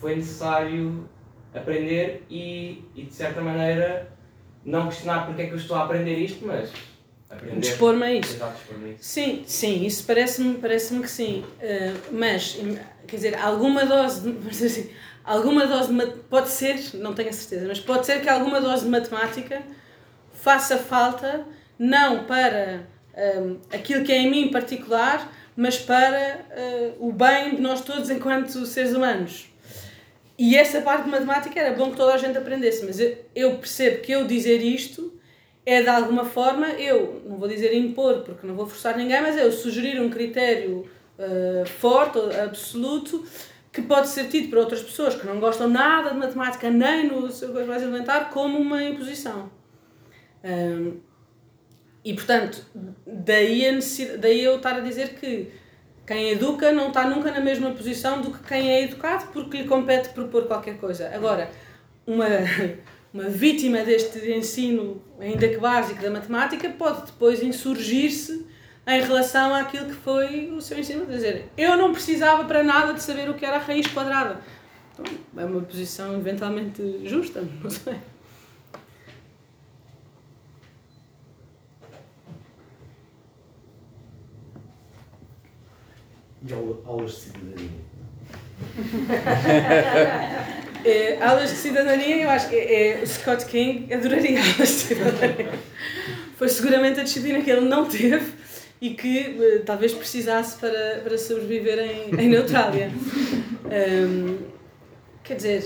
foi 0.00 0.16
necessário 0.16 1.08
aprender 1.54 2.24
e, 2.30 2.84
e, 2.94 3.02
de 3.04 3.12
certa 3.12 3.40
maneira, 3.40 4.12
não 4.64 4.86
questionar 4.86 5.26
porque 5.26 5.42
é 5.42 5.46
que 5.46 5.52
eu 5.52 5.56
estou 5.56 5.76
a 5.76 5.84
aprender 5.84 6.16
isto, 6.16 6.46
mas. 6.46 6.72
Dispor-me 7.58 8.04
a 8.04 8.14
isso. 8.14 8.34
Exato, 8.36 8.56
dispor-me 8.58 8.90
a 8.90 8.92
isso. 8.92 9.04
Sim, 9.04 9.42
sim, 9.46 9.84
isso 9.84 10.04
parece-me 10.04 10.54
parece 10.58 10.98
que 10.98 11.08
sim. 11.08 11.44
Eh, 11.60 11.94
mas, 12.10 12.58
quer 13.06 13.16
dizer, 13.16 13.38
alguma 13.38 13.84
dose 13.84 14.30
de, 14.30 14.48
assim, 14.66 14.90
alguma 15.24 15.66
dose 15.66 15.92
de, 15.92 16.06
pode 16.28 16.48
ser, 16.48 16.78
não 16.94 17.14
tenho 17.14 17.28
a 17.28 17.32
certeza, 17.32 17.66
mas 17.68 17.80
pode 17.80 18.06
ser 18.06 18.20
que 18.20 18.28
alguma 18.28 18.60
dose 18.60 18.84
de 18.84 18.90
matemática 18.90 19.62
faça 20.32 20.78
falta, 20.78 21.46
não 21.78 22.24
para 22.24 22.86
ehm, 23.14 23.56
aquilo 23.72 24.04
que 24.04 24.12
é 24.12 24.18
em 24.18 24.30
mim 24.30 24.42
em 24.46 24.50
particular, 24.50 25.30
mas 25.56 25.78
para 25.78 26.46
eh, 26.50 26.92
o 26.98 27.12
bem 27.12 27.56
de 27.56 27.60
nós 27.60 27.82
todos 27.82 28.10
enquanto 28.10 28.64
seres 28.66 28.92
humanos. 28.94 29.46
E 30.38 30.56
essa 30.56 30.80
parte 30.80 31.04
de 31.04 31.10
matemática 31.10 31.60
era 31.60 31.76
bom 31.76 31.90
que 31.90 31.96
toda 31.98 32.14
a 32.14 32.16
gente 32.16 32.38
aprendesse, 32.38 32.84
mas 32.84 32.98
eu, 32.98 33.18
eu 33.34 33.56
percebo 33.58 34.00
que 34.00 34.10
eu 34.10 34.26
dizer 34.26 34.62
isto 34.62 35.19
é 35.72 35.82
de 35.82 35.88
alguma 35.88 36.24
forma 36.24 36.68
eu, 36.70 37.22
não 37.26 37.36
vou 37.36 37.48
dizer 37.48 37.74
impor 37.74 38.22
porque 38.22 38.46
não 38.46 38.54
vou 38.54 38.66
forçar 38.66 38.96
ninguém, 38.96 39.20
mas 39.20 39.36
é 39.36 39.44
eu 39.44 39.52
sugerir 39.52 40.00
um 40.00 40.10
critério 40.10 40.88
eh, 41.18 41.64
forte, 41.66 42.18
absoluto, 42.36 43.24
que 43.70 43.82
pode 43.82 44.08
ser 44.08 44.24
tido 44.28 44.48
por 44.48 44.58
outras 44.58 44.82
pessoas 44.82 45.14
que 45.14 45.26
não 45.26 45.38
gostam 45.38 45.68
nada 45.68 46.10
de 46.10 46.16
matemática, 46.16 46.70
nem 46.70 47.08
no 47.08 47.30
seu 47.30 47.52
coisa 47.52 47.68
mais 47.68 47.82
elementar, 47.82 48.30
como 48.30 48.58
uma 48.58 48.82
imposição. 48.82 49.50
Ahm, 50.42 50.94
e 52.02 52.14
portanto, 52.14 52.64
daí, 53.06 53.66
a 53.68 53.72
necessidade, 53.72 54.18
daí 54.18 54.42
eu 54.42 54.56
estar 54.56 54.76
a 54.76 54.80
dizer 54.80 55.10
que 55.10 55.52
quem 56.06 56.30
educa 56.30 56.72
não 56.72 56.88
está 56.88 57.06
nunca 57.06 57.30
na 57.30 57.40
mesma 57.40 57.70
posição 57.72 58.22
do 58.22 58.32
que 58.32 58.42
quem 58.48 58.70
é 58.72 58.82
educado 58.84 59.26
porque 59.32 59.58
lhe 59.58 59.68
compete 59.68 60.08
propor 60.08 60.46
qualquer 60.46 60.78
coisa. 60.78 61.10
Agora, 61.14 61.50
uma, 62.06 62.26
uma 63.12 63.24
vítima 63.28 63.82
deste 63.82 64.30
ensino, 64.32 65.02
ainda 65.18 65.48
que 65.48 65.56
básico, 65.58 66.00
da 66.00 66.10
matemática, 66.10 66.68
pode 66.70 67.06
depois 67.06 67.42
insurgir-se 67.42 68.46
em 68.86 69.00
relação 69.02 69.54
àquilo 69.54 69.86
que 69.86 69.94
foi 69.94 70.50
o 70.50 70.60
seu 70.60 70.78
ensino. 70.78 71.06
Quer 71.06 71.12
dizer, 71.12 71.48
eu 71.56 71.76
não 71.76 71.92
precisava 71.92 72.44
para 72.44 72.62
nada 72.62 72.92
de 72.94 73.02
saber 73.02 73.28
o 73.28 73.34
que 73.34 73.44
era 73.44 73.56
a 73.56 73.60
raiz 73.60 73.86
quadrada. 73.88 74.40
Então, 74.92 75.04
é 75.36 75.44
uma 75.44 75.60
posição 75.62 76.16
eventualmente 76.16 77.00
justa, 77.06 77.40
não 77.62 77.70
sei. 77.70 77.96
E 86.46 86.52
aula- 86.52 86.80
aulas 86.86 87.12
de 87.12 87.20
cidadania? 87.20 87.70
É, 90.84 91.18
aulas 91.20 91.50
de 91.50 91.56
cidadania, 91.56 92.16
eu 92.16 92.30
acho 92.30 92.48
que 92.48 92.56
é, 92.56 93.00
é, 93.00 93.02
o 93.02 93.06
Scott 93.06 93.44
King 93.46 93.92
adoraria 93.92 94.38
aulas 94.40 94.56
de 94.56 94.66
cidadania. 94.66 95.52
Foi 96.36 96.48
seguramente 96.48 97.00
a 97.00 97.02
disciplina 97.02 97.42
que 97.42 97.50
ele 97.50 97.62
não 97.68 97.84
teve 97.86 98.32
e 98.80 98.90
que 98.90 99.18
eh, 99.18 99.58
talvez 99.58 99.92
precisasse 99.92 100.56
para, 100.58 101.00
para 101.04 101.18
sobreviver 101.18 101.78
em, 101.78 102.18
em 102.18 102.28
Neutrália. 102.30 102.90
Ahm, 103.66 104.38
quer 105.22 105.34
dizer, 105.34 105.64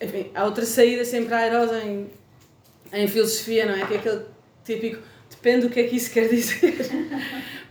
enfim, 0.00 0.30
há 0.34 0.44
outra 0.44 0.66
saída 0.66 1.04
sempre 1.04 1.32
airosa 1.34 1.82
em, 1.82 2.10
em 2.92 3.08
filosofia, 3.08 3.66
não 3.66 3.74
é? 3.74 3.86
Que 3.86 3.94
é 3.94 3.96
aquele 3.96 4.22
típico, 4.64 5.02
depende 5.30 5.66
do 5.66 5.70
que 5.70 5.80
é 5.80 5.84
que 5.84 5.96
isso 5.96 6.10
quer 6.10 6.28
dizer. 6.28 6.76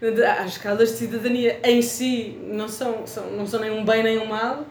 As 0.39 0.65
aulas 0.65 0.91
de 0.93 0.97
cidadania 0.97 1.59
em 1.63 1.81
si 1.81 2.39
não 2.43 2.67
são, 2.69 3.05
são, 3.05 3.29
não 3.31 3.45
são 3.45 3.59
nem 3.59 3.69
um 3.69 3.83
bem 3.83 4.01
nem 4.01 4.17
um 4.17 4.25
mal, 4.25 4.65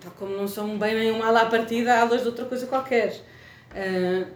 tal 0.00 0.12
como 0.12 0.36
não 0.36 0.48
são 0.48 0.78
bem 0.78 0.94
nem 0.94 1.12
um 1.12 1.18
mal 1.18 1.36
à 1.36 1.46
partida, 1.46 1.94
há 1.94 2.02
aulas 2.02 2.22
de 2.22 2.28
outra 2.28 2.44
coisa 2.44 2.66
qualquer. 2.66 3.14
Ah, 3.74 4.26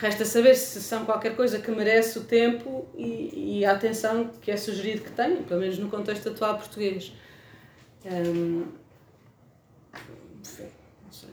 Resta 0.00 0.24
saber 0.24 0.54
se 0.54 0.80
são 0.80 1.04
qualquer 1.04 1.36
coisa 1.36 1.58
que 1.58 1.70
merece 1.70 2.18
o 2.18 2.22
tempo 2.22 2.86
e, 2.96 3.58
e 3.58 3.64
a 3.66 3.72
atenção 3.72 4.30
que 4.40 4.50
é 4.50 4.56
sugerido 4.56 5.02
que 5.02 5.10
tenham, 5.10 5.42
pelo 5.42 5.60
menos 5.60 5.78
no 5.78 5.90
contexto 5.90 6.30
atual 6.30 6.56
português. 6.56 7.12
Um, 8.06 8.64
enfim, 10.42 10.68
não 11.04 11.12
sei. 11.12 11.28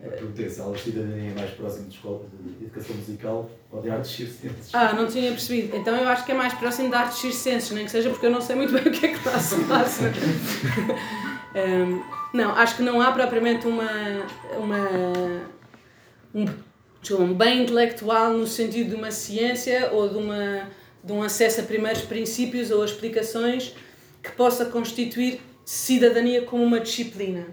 Perguntei 0.00 0.50
se 0.50 0.60
a 0.60 0.64
aula 0.64 0.76
de 0.76 0.82
cidadania 0.82 1.30
é 1.30 1.34
mais 1.34 1.50
próximo 1.52 1.88
de 1.88 1.94
escola 1.94 2.24
de 2.40 2.64
educação 2.64 2.96
musical 2.96 3.50
ou 3.70 3.80
de 3.80 3.90
artes 3.90 4.10
circenses. 4.10 4.74
Ah, 4.74 4.92
não 4.94 5.06
tinha 5.06 5.30
percebido. 5.30 5.76
Então 5.76 5.94
eu 5.96 6.08
acho 6.08 6.24
que 6.24 6.32
é 6.32 6.34
mais 6.34 6.54
próximo 6.54 6.88
de 6.88 6.96
artes 6.96 7.18
circenses, 7.18 7.70
nem 7.70 7.84
que 7.84 7.92
seja 7.92 8.10
porque 8.10 8.26
eu 8.26 8.30
não 8.30 8.40
sei 8.40 8.56
muito 8.56 8.72
bem 8.72 8.82
o 8.82 8.90
que 8.90 9.06
é 9.06 9.08
que 9.10 9.18
está 9.18 9.36
a 9.36 9.38
se 9.38 9.64
passa. 9.66 10.10
um, 11.54 12.02
não, 12.32 12.52
acho 12.52 12.76
que 12.76 12.82
não 12.82 13.00
há 13.00 13.12
propriamente 13.12 13.66
uma, 13.66 13.90
uma 14.56 14.88
um, 16.34 16.46
um 17.18 17.34
bem 17.34 17.62
intelectual 17.62 18.32
no 18.32 18.46
sentido 18.46 18.90
de 18.90 18.94
uma 18.94 19.10
ciência 19.10 19.90
ou 19.92 20.08
de, 20.08 20.16
uma, 20.16 20.70
de 21.04 21.12
um 21.12 21.22
acesso 21.22 21.60
a 21.60 21.64
primeiros 21.64 22.02
princípios 22.02 22.70
ou 22.70 22.84
explicações 22.84 23.74
que 24.22 24.32
possa 24.32 24.66
constituir 24.66 25.40
cidadania 25.64 26.42
como 26.42 26.62
uma 26.62 26.80
disciplina. 26.80 27.46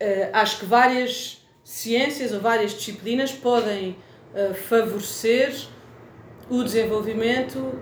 Uh, 0.00 0.30
acho 0.32 0.60
que 0.60 0.64
várias 0.64 1.44
ciências 1.64 2.32
ou 2.32 2.40
várias 2.40 2.72
disciplinas 2.72 3.32
podem 3.32 3.96
uh, 4.32 4.54
favorecer 4.54 5.52
o 6.50 6.62
desenvolvimento 6.62 7.72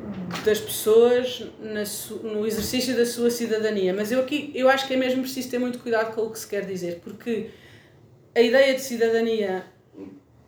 das 0.45 0.61
pessoas 0.61 1.47
no 2.23 2.47
exercício 2.47 2.97
da 2.97 3.07
sua 3.07 3.31
cidadania. 3.31 3.95
Mas 3.95 4.11
eu 4.11 4.21
aqui 4.21 4.51
eu 4.55 4.69
acho 4.69 4.87
que 4.87 4.95
é 4.95 4.97
mesmo 4.97 5.23
preciso 5.23 5.51
ter 5.51 5.59
muito 5.59 5.79
cuidado 5.79 6.15
com 6.15 6.23
o 6.23 6.31
que 6.31 6.39
se 6.39 6.49
quer 6.49 6.65
dizer, 6.65 7.01
porque 7.03 7.51
a 8.35 8.41
ideia 8.41 8.75
de 8.75 8.81
cidadania 8.81 9.65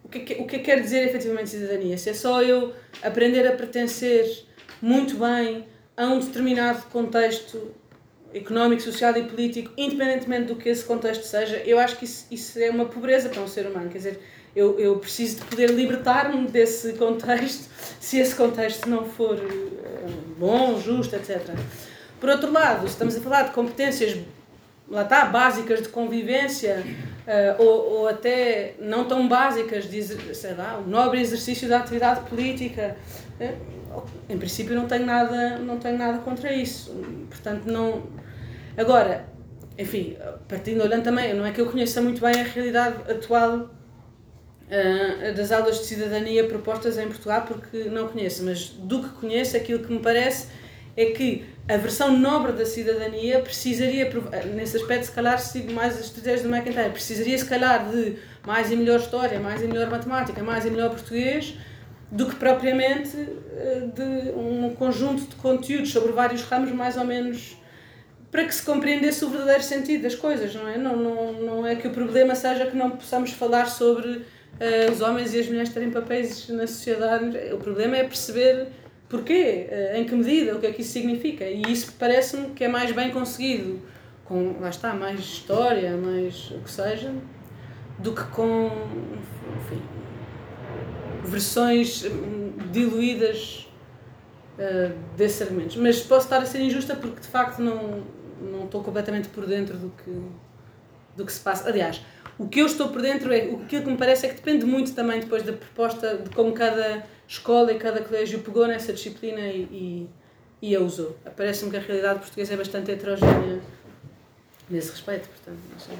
o 0.04 0.08
que, 0.08 0.34
o 0.40 0.46
que 0.46 0.58
quer 0.60 0.80
dizer 0.80 1.06
efetivamente 1.06 1.50
cidadania? 1.50 1.98
Se 1.98 2.08
é 2.08 2.14
só 2.14 2.42
eu 2.42 2.72
aprender 3.02 3.46
a 3.46 3.52
pertencer 3.52 4.46
muito 4.80 5.16
bem 5.16 5.66
a 5.94 6.06
um 6.06 6.18
determinado 6.18 6.82
contexto 6.90 7.74
económico, 8.32 8.80
social 8.82 9.16
e 9.16 9.24
político, 9.24 9.70
independentemente 9.76 10.46
do 10.46 10.56
que 10.56 10.68
esse 10.68 10.84
contexto 10.84 11.24
seja, 11.24 11.56
eu 11.58 11.78
acho 11.78 11.96
que 11.96 12.04
isso, 12.04 12.26
isso 12.30 12.58
é 12.58 12.70
uma 12.70 12.86
pobreza 12.86 13.28
para 13.28 13.42
um 13.42 13.48
ser 13.48 13.66
humano. 13.66 13.90
Quer 13.90 13.98
dizer, 13.98 14.20
eu, 14.59 14.78
eu 14.78 14.96
preciso 14.98 15.36
de 15.36 15.44
poder 15.44 15.70
libertar-me 15.70 16.48
desse 16.48 16.94
contexto, 16.94 17.68
se 18.00 18.18
esse 18.18 18.34
contexto 18.34 18.88
não 18.88 19.04
for 19.04 19.36
eh, 19.38 20.06
bom, 20.36 20.80
justo, 20.80 21.14
etc. 21.14 21.54
Por 22.18 22.28
outro 22.28 22.50
lado, 22.50 22.80
se 22.80 22.94
estamos 22.94 23.16
a 23.16 23.20
falar 23.20 23.42
de 23.44 23.52
competências 23.52 24.18
lá 24.90 25.02
está, 25.02 25.26
básicas 25.26 25.82
de 25.82 25.88
convivência, 25.90 26.82
uh, 27.26 27.62
ou, 27.62 28.00
ou 28.00 28.09
até 28.09 28.74
não 28.80 29.04
tão 29.04 29.28
básicas, 29.28 29.88
de, 29.88 30.02
sei 30.34 30.54
lá, 30.54 30.82
o 30.84 30.88
nobre 30.88 31.20
exercício 31.20 31.68
da 31.68 31.78
atividade 31.78 32.28
política. 32.28 32.96
Uh, 33.40 33.78
em 34.28 34.38
princípio 34.38 34.74
não 34.74 34.86
tenho 34.86 35.06
nada, 35.06 35.59
não 35.59 35.78
tenho 35.78 35.98
nada 35.98 36.18
contra 36.18 36.52
isso. 36.52 36.92
Portanto, 37.28 37.66
não. 37.66 38.04
Agora, 38.76 39.26
enfim, 39.78 40.16
partindo 40.48 40.82
olhando 40.82 41.04
também, 41.04 41.32
não 41.34 41.46
é 41.46 41.52
que 41.52 41.61
eu 41.61 41.70
conheça 41.70 42.00
muito 42.00 42.20
bem 42.20 42.40
a 42.40 42.44
realidade 42.44 43.11
atual 43.11 43.70
uh, 44.68 45.34
das 45.34 45.50
aulas 45.50 45.78
de 45.80 45.86
cidadania 45.86 46.44
propostas 46.44 46.98
em 46.98 47.06
Portugal, 47.06 47.42
porque 47.46 47.84
não 47.84 48.08
conheço, 48.08 48.44
mas 48.44 48.68
do 48.68 49.02
que 49.02 49.08
conheço, 49.10 49.56
aquilo 49.56 49.80
que 49.80 49.92
me 49.92 49.98
parece 49.98 50.48
é 50.96 51.06
que 51.06 51.44
a 51.68 51.76
versão 51.76 52.16
nobre 52.16 52.52
da 52.52 52.64
cidadania 52.64 53.40
precisaria, 53.40 54.10
nesse 54.54 54.78
aspecto, 54.78 55.04
se 55.04 55.12
calhar, 55.12 55.38
sigo 55.38 55.72
mais 55.72 55.94
as 55.96 56.06
estratégias 56.06 56.42
do 56.42 56.48
McIntyre, 56.48 56.90
precisaria, 56.90 57.38
se 57.38 57.44
calhar, 57.44 57.88
de 57.90 58.16
mais 58.44 58.72
e 58.72 58.76
melhor 58.76 58.98
história, 58.98 59.38
mais 59.38 59.62
e 59.62 59.66
melhor 59.66 59.90
matemática, 59.90 60.42
mais 60.42 60.64
e 60.64 60.70
melhor 60.70 60.90
português, 60.90 61.54
do 62.10 62.26
que 62.26 62.36
propriamente 62.36 63.16
eh, 63.16 63.82
de 63.94 64.30
um 64.30 64.74
conjunto 64.74 65.26
de 65.26 65.36
conteúdos 65.36 65.92
sobre 65.92 66.10
vários 66.12 66.42
ramos, 66.42 66.72
mais 66.72 66.96
ou 66.96 67.04
menos, 67.04 67.56
para 68.30 68.44
que 68.44 68.54
se 68.54 68.62
compreendesse 68.62 69.24
o 69.24 69.28
verdadeiro 69.28 69.62
sentido 69.62 70.02
das 70.02 70.14
coisas, 70.14 70.54
não 70.54 70.66
é? 70.66 70.78
Não, 70.78 70.96
não, 70.96 71.32
não 71.34 71.66
é 71.66 71.76
que 71.76 71.86
o 71.86 71.90
problema 71.90 72.34
seja 72.34 72.66
que 72.66 72.76
não 72.76 72.90
possamos 72.90 73.30
falar 73.30 73.66
sobre 73.66 74.24
uh, 74.61 74.92
os 74.92 75.00
homens 75.00 75.34
e 75.34 75.40
as 75.40 75.46
mulheres 75.46 75.70
terem 75.70 75.90
papéis 75.90 76.48
na 76.48 76.66
sociedade, 76.66 77.36
o 77.52 77.59
problema 77.59 77.96
é 77.96 78.04
perceber 78.04 78.68
Porquê? 79.09 79.66
Eh, 79.70 79.98
em 79.98 80.04
que 80.04 80.14
medida? 80.14 80.54
O 80.54 80.61
que 80.61 80.66
é 80.66 80.72
que 80.72 80.82
isso 80.82 80.92
significa? 80.92 81.44
E 81.44 81.62
isso 81.62 81.94
parece-me 81.98 82.50
que 82.50 82.62
é 82.62 82.68
mais 82.68 82.92
bem 82.92 83.11
conseguido 83.11 83.80
com, 84.24 84.61
lá 84.61 84.68
está, 84.68 84.92
mais 84.92 85.20
história, 85.20 85.96
mais 85.96 86.50
o 86.50 86.61
que 86.61 86.70
seja, 86.70 87.14
do 87.98 88.12
que 88.12 88.22
com, 88.24 88.70
enfim, 89.56 89.82
versões 91.24 92.04
hum, 92.04 92.52
diluídas 92.70 93.66
uh, 94.59 94.94
desses 95.16 95.40
argumentos. 95.40 95.76
Mas 95.76 96.00
posso 96.00 96.26
estar 96.26 96.42
a 96.42 96.44
ser 96.44 96.61
injusta 96.61 96.94
porque, 96.94 97.20
de 97.20 97.28
facto, 97.28 97.61
não, 97.61 98.04
não 98.42 98.66
estou 98.66 98.82
completamente 98.84 99.30
por 99.30 99.46
dentro 99.46 99.78
do 99.78 99.90
que, 100.04 100.22
do 101.16 101.24
que 101.24 101.32
se 101.32 101.40
passa. 101.40 101.66
Aliás, 101.66 102.04
o 102.39 102.47
que 102.47 102.61
eu 102.61 102.66
estou 102.66 102.89
por 102.89 103.03
dentro 103.03 103.32
é, 103.32 103.49
o 103.49 103.59
que 103.66 103.80
me 103.80 103.97
parece 103.97 104.26
é 104.26 104.28
que 104.28 104.36
depende 104.36 104.64
muito 104.64 104.95
também 104.95 105.20
depois 105.20 105.43
da 105.43 105.53
proposta, 105.53 106.18
de 106.18 106.30
como 106.30 106.53
cada 106.53 107.05
escola 107.26 107.72
e 107.72 107.78
cada 107.78 108.01
colégio 108.01 108.39
pegou 108.41 108.66
nessa 108.66 108.93
disciplina 108.93 109.41
e, 109.41 110.09
e, 110.62 110.70
e 110.70 110.76
a 110.76 110.80
usou. 110.80 111.16
Parece-me 111.36 111.70
que 111.70 111.76
a 111.76 111.80
realidade 111.80 112.20
portuguesa 112.20 112.55
é 112.55 112.57
bastante 112.57 112.91
heterogénea 112.93 113.61
nesse 114.70 114.91
respeito, 114.93 115.28
portanto, 115.28 115.59
não 115.72 115.78
sei. 115.78 115.97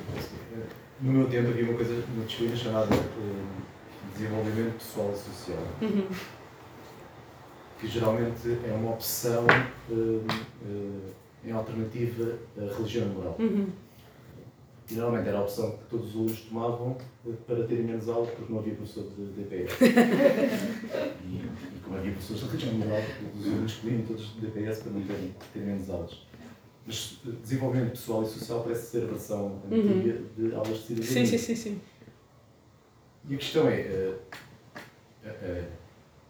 No 1.01 1.12
meu 1.12 1.28
tempo 1.28 1.49
havia 1.49 1.64
uma 1.64 1.74
coisa, 1.74 2.05
uma 2.14 2.24
disciplina 2.24 2.57
chamada 2.57 2.95
uh, 2.95 3.47
desenvolvimento 4.14 4.78
pessoal 4.78 5.12
e 5.12 5.18
social. 5.18 5.62
Uhum. 5.82 6.09
Que 7.80 7.86
geralmente 7.89 8.59
é 8.64 8.72
uma 8.72 8.93
opção 8.93 9.47
uh, 9.91 9.95
uh, 9.95 11.03
em 11.45 11.53
alternativa 11.53 12.34
à 12.57 12.74
religião 12.76 13.07
moral. 13.09 13.36
Uhum. 13.39 13.68
E 14.91 14.95
normalmente 14.95 15.28
era 15.28 15.39
a 15.39 15.43
opção 15.43 15.72
que 15.72 15.84
todos 15.91 16.09
os 16.09 16.14
alunos 16.14 16.41
tomavam 16.41 16.97
para 17.47 17.64
terem 17.64 17.84
menos 17.84 18.09
aulas 18.09 18.30
porque 18.30 18.51
não 18.51 18.61
havia 18.61 18.74
professor 18.74 19.05
de 19.16 19.26
DPS. 19.26 19.76
e, 21.24 21.36
e 21.36 21.80
como 21.84 21.99
havia 21.99 22.12
professores 22.12 22.43
de 22.43 22.49
religião 22.49 22.74
moral, 22.74 23.03
os 23.39 23.47
alunos 23.47 23.72
escolhiam 23.72 24.03
todos 24.03 24.34
de 24.34 24.41
DPS 24.41 24.82
para 24.82 24.93
não 24.93 25.03
terem, 25.03 25.34
terem 25.53 25.68
menos 25.68 25.91
aulas. 25.91 26.26
Mas 26.86 27.20
eh, 27.26 27.32
desenvolvimento 27.43 27.91
pessoal 27.91 28.22
e 28.22 28.26
social 28.26 28.62
parece 28.62 28.86
ser 28.86 29.03
a 29.03 29.07
versão 29.09 29.61
antiga 29.66 30.20
uhum. 30.39 30.49
de 30.49 30.55
aulas 30.55 30.78
de 30.78 30.86
cidadania. 30.86 31.12
Sim, 31.12 31.26
sim, 31.26 31.39
sim, 31.39 31.55
sim. 31.55 31.80
E 33.28 33.34
a 33.34 33.36
questão 33.36 33.68
é, 33.68 33.80
uh, 33.82 34.14
uh, 35.22 35.28
uh, 35.28 35.66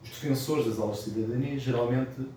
os 0.02 0.08
defensores 0.08 0.66
das 0.66 0.80
aulas 0.80 0.96
de 0.96 1.10
cidadania 1.10 1.58
geralmente 1.58 2.28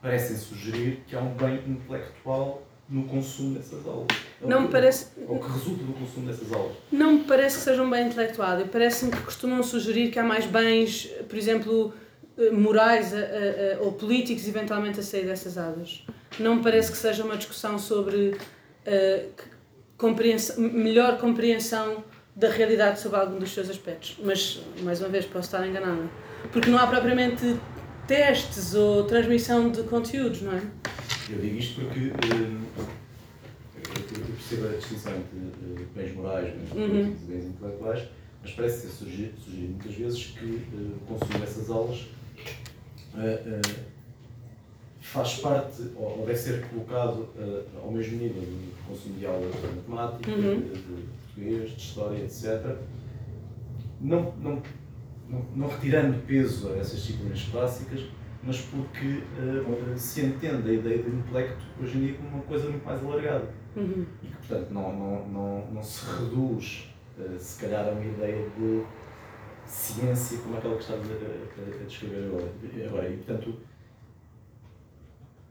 parecem 0.00 0.36
sugerir 0.36 1.04
que 1.06 1.14
há 1.14 1.20
um 1.20 1.34
bem 1.34 1.62
intelectual 1.68 2.62
no 2.92 3.04
consumo 3.04 3.54
dessas 3.54 3.86
aulas. 3.86 4.06
É 4.42 4.46
não 4.46 4.62
me 4.62 4.68
parece. 4.68 5.06
Ou 5.26 5.38
que 5.38 5.50
resulta 5.50 5.82
do 5.82 5.94
consumo 5.94 6.26
dessas 6.26 6.52
aulas. 6.52 6.76
Não 6.92 7.14
me 7.14 7.24
parece 7.24 7.56
que 7.56 7.64
seja 7.64 7.82
um 7.82 7.88
bem 7.88 8.06
intelectual. 8.06 8.58
Parece-me 8.70 9.10
que 9.10 9.20
costumam 9.22 9.62
sugerir 9.62 10.10
que 10.10 10.18
há 10.18 10.22
mais 10.22 10.44
bens, 10.44 11.06
por 11.26 11.38
exemplo, 11.38 11.94
eh, 12.36 12.50
morais 12.50 13.14
a, 13.14 13.16
a, 13.16 13.20
a, 13.20 13.80
ou 13.80 13.92
políticos, 13.92 14.46
eventualmente, 14.46 15.00
a 15.00 15.02
sair 15.02 15.24
dessas 15.24 15.56
aulas. 15.56 16.04
Não 16.38 16.56
me 16.56 16.62
parece 16.62 16.92
que 16.92 16.98
seja 16.98 17.24
uma 17.24 17.36
discussão 17.36 17.78
sobre 17.78 18.36
uh, 18.86 19.30
compreensão, 19.96 20.58
melhor 20.60 21.18
compreensão 21.18 22.04
da 22.36 22.50
realidade 22.50 23.00
sobre 23.00 23.18
algum 23.18 23.38
dos 23.38 23.52
seus 23.52 23.70
aspectos. 23.70 24.18
Mas, 24.22 24.60
mais 24.82 25.00
uma 25.00 25.08
vez, 25.08 25.24
posso 25.24 25.46
estar 25.46 25.66
enganada. 25.66 26.10
Porque 26.50 26.68
não 26.68 26.78
há 26.78 26.86
propriamente 26.86 27.56
testes 28.06 28.74
ou 28.74 29.04
transmissão 29.04 29.70
de 29.70 29.82
conteúdos, 29.84 30.42
não 30.42 30.52
é? 30.52 30.62
Eu 31.32 31.38
digo 31.38 31.58
isto 31.58 31.80
porque 31.80 32.08
uh, 32.08 32.60
eu 33.86 34.34
percebo 34.34 34.68
a 34.68 34.76
distinção 34.76 35.12
entre 35.16 35.38
uh, 35.38 35.86
bens 35.94 36.14
morais, 36.14 36.54
bens 36.54 36.72
uhum. 36.72 37.00
e 37.00 37.14
bens 37.26 37.44
intelectuais, 37.46 38.08
mas 38.42 38.52
parece 38.52 38.80
ser 38.82 38.88
surgido, 38.88 39.40
surgido 39.40 39.68
muitas 39.68 39.94
vezes 39.94 40.26
que 40.26 40.44
uh, 40.44 40.96
o 40.96 41.06
consumo 41.06 41.38
dessas 41.38 41.70
aulas 41.70 42.06
faz 45.00 45.34
parte, 45.36 45.82
ou, 45.96 46.20
ou 46.20 46.26
deve 46.26 46.38
ser 46.38 46.66
colocado 46.68 47.28
ao 47.82 47.90
mesmo 47.90 48.16
nível 48.16 48.40
do 48.40 48.86
consumo 48.86 49.18
de 49.18 49.26
aulas 49.26 49.52
de 49.54 49.90
matemática, 49.90 50.30
uhum. 50.30 50.60
de, 50.60 50.68
de 50.70 51.08
português, 51.34 51.70
de 51.70 51.76
história, 51.76 52.24
etc. 52.24 52.76
Não, 54.00 54.34
não, 54.36 54.62
não, 55.28 55.46
não 55.54 55.68
retirando 55.68 56.18
peso 56.26 56.70
a 56.70 56.76
essas 56.76 57.02
disciplinas 57.02 57.42
clássicas, 57.50 58.02
mas 58.42 58.60
porque 58.60 59.22
uh, 59.38 59.98
se 59.98 60.22
entende 60.22 60.70
a 60.70 60.72
ideia 60.72 61.02
do 61.02 61.10
intelecto 61.10 61.64
hoje 61.80 61.96
em 61.96 62.00
dia 62.06 62.14
como 62.14 62.28
uma 62.28 62.42
coisa 62.42 62.68
muito 62.68 62.84
mais 62.84 63.04
alargada. 63.04 63.54
Uhum. 63.76 64.06
E 64.22 64.26
que, 64.26 64.36
portanto, 64.36 64.70
não, 64.70 64.92
não, 64.92 65.28
não, 65.28 65.70
não 65.72 65.82
se 65.82 66.04
reduz, 66.06 66.92
uh, 67.18 67.38
se 67.38 67.60
calhar, 67.60 67.86
a 67.86 67.92
uma 67.92 68.04
ideia 68.04 68.48
de 68.50 68.84
ciência 69.64 70.38
como 70.38 70.56
aquela 70.56 70.74
que 70.74 70.82
estamos 70.82 71.08
a, 71.08 71.12
a, 71.12 71.82
a 71.82 71.84
descrever 71.86 72.26
agora. 72.26 72.52
agora. 72.86 73.08
E, 73.08 73.16
portanto, 73.18 73.60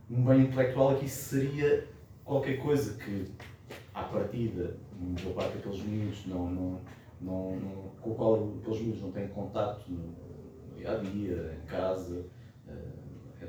um 0.10 0.26
bem 0.26 0.42
intelectual 0.42 0.92
aqui 0.92 1.08
seria 1.08 1.88
qualquer 2.26 2.58
coisa 2.62 2.98
que, 2.98 3.32
à 3.94 4.04
partida, 4.04 4.76
uma 5.00 5.16
boa 5.22 5.36
parte 5.36 5.58
daqueles 5.58 5.82
miúdos 5.84 6.26
não, 6.28 6.50
não, 6.50 6.82
não, 7.22 7.56
não, 7.56 7.92
com 8.02 8.12
o 8.12 8.16
qual 8.16 8.54
aqueles 8.62 8.82
miúdos 8.82 9.02
não 9.02 9.12
têm 9.12 9.30
contato 9.30 9.90
no, 9.90 10.14
dia 10.82 10.92
a 10.92 10.98
dia, 10.98 11.60
em 11.62 11.66
casa, 11.68 12.26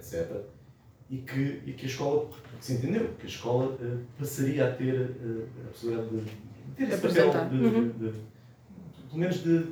etc. 0.02 0.42
E 1.08 1.18
que, 1.18 1.62
e 1.66 1.72
que 1.72 1.84
a 1.84 1.88
escola, 1.88 2.30
se 2.60 2.74
entendeu, 2.74 3.14
que 3.18 3.26
a 3.26 3.28
escola 3.28 3.66
uh, 3.66 4.00
passaria 4.18 4.68
a 4.68 4.72
ter 4.72 4.94
uh, 4.94 5.48
a 5.66 5.70
possibilidade 5.70 6.08
de, 6.08 6.20
de 6.24 6.74
ter 6.76 6.88
esse 6.88 7.02
papel, 7.02 7.30
de, 7.48 7.56
uhum. 7.56 7.88
de, 7.88 7.98
de, 7.98 8.18
pelo 9.08 9.18
menos 9.18 9.42
de 9.42 9.66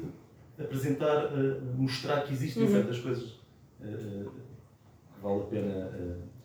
apresentar, 0.58 1.30
mostrar 1.76 2.22
que 2.24 2.34
existem 2.34 2.64
uhum. 2.64 2.72
certas 2.72 2.98
coisas 2.98 3.40
que 3.80 5.22
vale 5.22 5.40
a 5.40 5.44
pena 5.46 5.90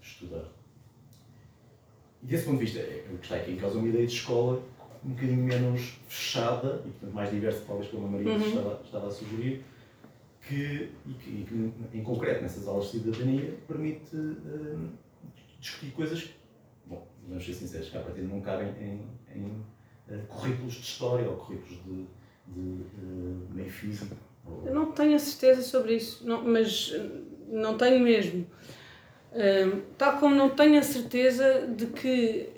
estudar. 0.01 0.45
E 2.23 2.27
desse 2.27 2.45
ponto 2.45 2.59
de 2.59 2.65
vista, 2.65 2.79
é, 2.79 3.05
o 3.13 3.17
que 3.17 3.25
está 3.25 3.36
aqui 3.36 3.51
em 3.51 3.57
causa 3.57 3.75
é 3.75 3.79
uma 3.79 3.89
ideia 3.89 4.07
de 4.07 4.13
escola 4.13 4.63
um 5.05 5.09
bocadinho 5.09 5.43
menos 5.43 5.99
fechada 6.07 6.81
e 6.83 6.89
portanto 6.89 7.13
mais 7.13 7.29
diversa, 7.29 7.63
talvez 7.67 7.89
como 7.91 8.07
a 8.07 8.09
Maria 8.09 8.31
uhum. 8.31 8.47
estava, 8.47 8.81
estava 8.83 9.07
a 9.07 9.11
sugerir, 9.11 9.63
que, 10.48 10.91
e 11.08 11.14
que, 11.14 11.30
e 11.30 11.46
que, 11.91 11.98
em 11.98 12.04
concreto 12.04 12.41
nessas 12.41 12.68
aulas 12.68 12.91
de 12.91 13.00
cidadania 13.00 13.58
permite 13.68 14.16
uh, 14.16 14.89
discutir 15.60 15.91
coisas 15.91 16.24
que, 16.24 16.34
bom, 16.86 17.08
vamos 17.28 17.46
ser 17.46 17.54
sinceros, 17.54 17.89
que 17.89 17.98
à 17.98 18.02
partida 18.02 18.28
não 18.28 18.41
cabem 18.41 18.70
em, 18.80 19.38
em 19.38 19.46
uh, 19.46 20.28
currículos 20.28 20.74
de 20.74 20.82
história 20.82 21.28
ou 21.28 21.38
currículos 21.38 21.84
de, 21.84 22.06
de 22.48 22.60
uh, 22.60 23.48
meio 23.54 23.72
físico. 23.72 24.16
Eu 24.64 24.76
não 24.76 24.91
tenho 24.91 25.16
a 25.16 25.20
certeza 25.20 25.64
sobre 25.64 25.96
isso, 25.96 26.26
não, 26.26 26.43
mas 26.43 26.93
não 27.48 27.78
tenho 27.78 28.00
mesmo. 28.04 28.46
Uh, 29.32 29.82
tal 29.98 30.20
como 30.20 30.36
não 30.36 30.52
tenho 30.52 30.78
a 30.78 30.84
certeza 30.84 31.68
de 31.68 31.88
que 31.88 32.50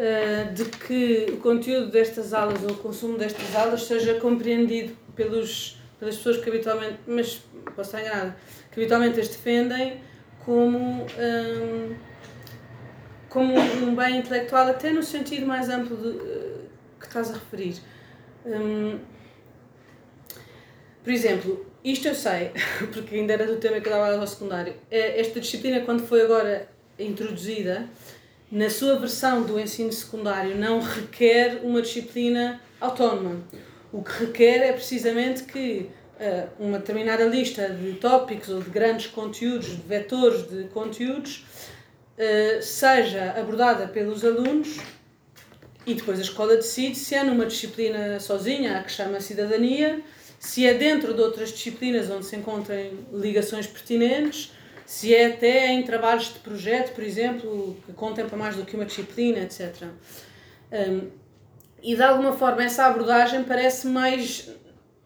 uh, 0.00 0.54
de 0.54 0.64
que 0.64 1.26
o 1.32 1.36
conteúdo 1.36 1.90
destas 1.90 2.32
aulas 2.32 2.62
ou 2.62 2.70
o 2.70 2.76
consumo 2.76 3.18
destas 3.18 3.54
aulas 3.54 3.84
seja 3.84 4.14
compreendido 4.18 4.96
pelos, 5.14 5.78
pelas 5.98 6.16
pessoas 6.16 6.38
que 6.38 6.48
habitualmente, 6.48 6.98
mas 7.06 7.42
posso 7.76 7.94
estar 7.94 8.00
enganada, 8.00 8.36
que 8.72 8.80
habitualmente 8.80 9.20
as 9.20 9.28
defendem 9.28 10.00
como, 10.44 11.02
um, 11.02 11.94
como 13.28 13.54
um 13.58 13.94
bem 13.94 14.18
intelectual, 14.18 14.68
até 14.68 14.90
no 14.90 15.02
sentido 15.02 15.46
mais 15.46 15.68
amplo 15.68 15.96
de, 15.96 16.08
uh, 16.08 16.60
que 16.98 17.06
estás 17.06 17.30
a 17.30 17.34
referir. 17.34 17.76
Um, 18.46 18.98
por 21.04 21.12
exemplo, 21.12 21.66
isto 21.84 22.08
eu 22.08 22.14
sei, 22.14 22.52
porque 22.92 23.16
ainda 23.16 23.34
era 23.34 23.46
do 23.46 23.56
tema 23.56 23.80
que 23.80 23.88
eu 23.88 23.92
dava 23.92 24.16
ao 24.16 24.26
secundário. 24.26 24.74
É, 24.90 25.20
esta 25.20 25.40
disciplina, 25.40 25.80
quando 25.80 26.06
foi 26.06 26.22
agora 26.22 26.68
introduzida, 26.98 27.88
na 28.50 28.68
sua 28.68 28.96
versão 28.96 29.42
do 29.42 29.60
ensino 29.60 29.92
secundário, 29.92 30.56
não 30.56 30.80
requer 30.80 31.60
uma 31.62 31.80
disciplina 31.80 32.60
autónoma. 32.80 33.40
O 33.92 34.02
que 34.02 34.24
requer 34.24 34.58
é 34.62 34.72
precisamente 34.72 35.44
que 35.44 35.88
uh, 36.18 36.48
uma 36.64 36.78
determinada 36.78 37.24
lista 37.24 37.68
de 37.68 37.94
tópicos 37.94 38.48
ou 38.48 38.60
de 38.60 38.70
grandes 38.70 39.06
conteúdos, 39.06 39.68
de 39.68 39.82
vetores 39.82 40.48
de 40.48 40.64
conteúdos, 40.64 41.44
uh, 42.18 42.62
seja 42.62 43.34
abordada 43.38 43.86
pelos 43.86 44.24
alunos 44.24 44.78
e 45.86 45.94
depois 45.94 46.18
a 46.18 46.22
escola 46.22 46.56
decide 46.56 46.96
se 46.96 47.14
é 47.14 47.24
numa 47.24 47.46
disciplina 47.46 48.20
sozinha, 48.20 48.78
a 48.78 48.82
que 48.82 48.92
chama 48.92 49.20
cidadania, 49.20 50.00
se 50.38 50.66
é 50.66 50.74
dentro 50.74 51.14
de 51.14 51.20
outras 51.20 51.50
disciplinas 51.50 52.10
onde 52.10 52.26
se 52.26 52.36
encontrem 52.36 52.98
ligações 53.12 53.66
pertinentes 53.66 54.52
se 54.90 55.14
é 55.14 55.26
até 55.26 55.68
em 55.68 55.84
trabalhos 55.84 56.32
de 56.32 56.40
projeto, 56.40 56.96
por 56.96 57.04
exemplo, 57.04 57.76
que 57.86 57.92
contempla 57.92 58.36
mais 58.36 58.56
do 58.56 58.64
que 58.64 58.74
uma 58.74 58.84
disciplina, 58.84 59.38
etc. 59.38 59.84
Um, 60.72 61.08
e 61.80 61.94
de 61.94 62.02
alguma 62.02 62.32
forma 62.32 62.64
essa 62.64 62.86
abordagem 62.86 63.44
parece 63.44 63.86
mais 63.86 64.50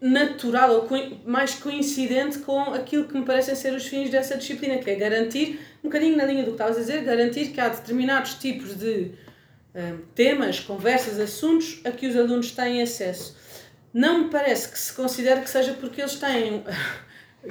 natural 0.01 0.71
ou 0.73 0.81
co 0.87 0.95
mais 1.23 1.53
coincidente 1.53 2.39
com 2.39 2.61
aquilo 2.73 3.05
que 3.05 3.15
me 3.15 3.23
parecem 3.23 3.53
ser 3.53 3.75
os 3.75 3.85
fins 3.85 4.09
dessa 4.09 4.35
disciplina, 4.35 4.79
que 4.79 4.89
é 4.89 4.95
garantir, 4.95 5.59
um 5.83 5.87
bocadinho 5.87 6.17
na 6.17 6.25
linha 6.25 6.41
do 6.41 6.47
que 6.47 6.53
estavas 6.53 6.77
a 6.77 6.79
dizer, 6.79 7.03
garantir 7.03 7.51
que 7.51 7.61
há 7.61 7.69
determinados 7.69 8.33
tipos 8.33 8.75
de 8.75 9.11
um, 9.75 9.99
temas, 10.15 10.59
conversas, 10.59 11.19
assuntos 11.19 11.81
a 11.85 11.91
que 11.91 12.07
os 12.07 12.15
alunos 12.15 12.49
têm 12.49 12.81
acesso. 12.81 13.37
Não 13.93 14.23
me 14.23 14.29
parece 14.31 14.67
que 14.67 14.79
se 14.79 14.91
considere 14.93 15.41
que 15.41 15.49
seja 15.49 15.73
porque 15.73 16.01
eles 16.01 16.15
têm 16.15 16.63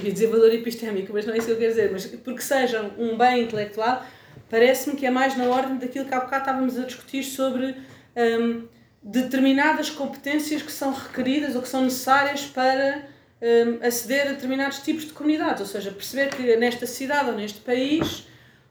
ia 0.03 0.13
dizer 0.13 0.27
valor 0.27 0.53
epistémico, 0.53 1.13
mas 1.13 1.27
não 1.27 1.35
é 1.35 1.39
isso 1.39 1.47
que 1.47 1.53
eu 1.53 1.59
quero 1.59 1.71
dizer, 1.71 1.91
mas 1.93 2.07
porque 2.07 2.41
sejam 2.41 2.91
um 2.99 3.17
bem 3.17 3.43
intelectual, 3.43 4.05
parece-me 4.51 4.97
que 4.97 5.07
é 5.07 5.11
mais 5.11 5.37
na 5.37 5.45
ordem 5.45 5.79
daquilo 5.79 6.05
que 6.05 6.15
há 6.15 6.21
bocado 6.21 6.43
estávamos 6.43 6.79
a 6.79 6.85
discutir 6.85 7.23
sobre 7.23 7.77
um, 8.17 8.67
determinadas 9.03 9.91
competências 9.91 10.63
que 10.63 10.73
são 10.73 10.93
requeridas 10.93 11.55
ou 11.55 11.63
que 11.63 11.69
são 11.69 11.83
necessárias 11.83 12.47
para 12.47 13.07
um, 13.41 13.87
aceder 13.87 14.29
a 14.29 14.33
determinados 14.33 14.79
tipos 14.79 15.05
de 15.05 15.13
comunidades, 15.13 15.61
ou 15.61 15.67
seja, 15.67 15.91
perceber 15.91 16.31
que 16.31 16.57
nesta 16.57 16.87
cidade 16.87 17.31
ou 17.31 17.37
neste 17.37 17.61
país, 17.61 18.27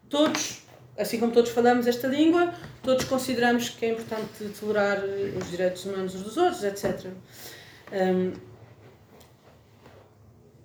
todos, 0.09 0.63
assim 0.97 1.19
como 1.19 1.31
todos 1.31 1.51
falamos 1.51 1.85
esta 1.85 2.07
língua, 2.07 2.53
todos 2.81 3.05
consideramos 3.05 3.69
que 3.69 3.85
é 3.85 3.91
importante 3.91 4.45
tolerar 4.59 5.03
os 5.39 5.51
direitos 5.51 5.85
humanos 5.85 6.15
uns 6.15 6.23
dos 6.23 6.37
outros, 6.37 6.63
etc. 6.63 7.07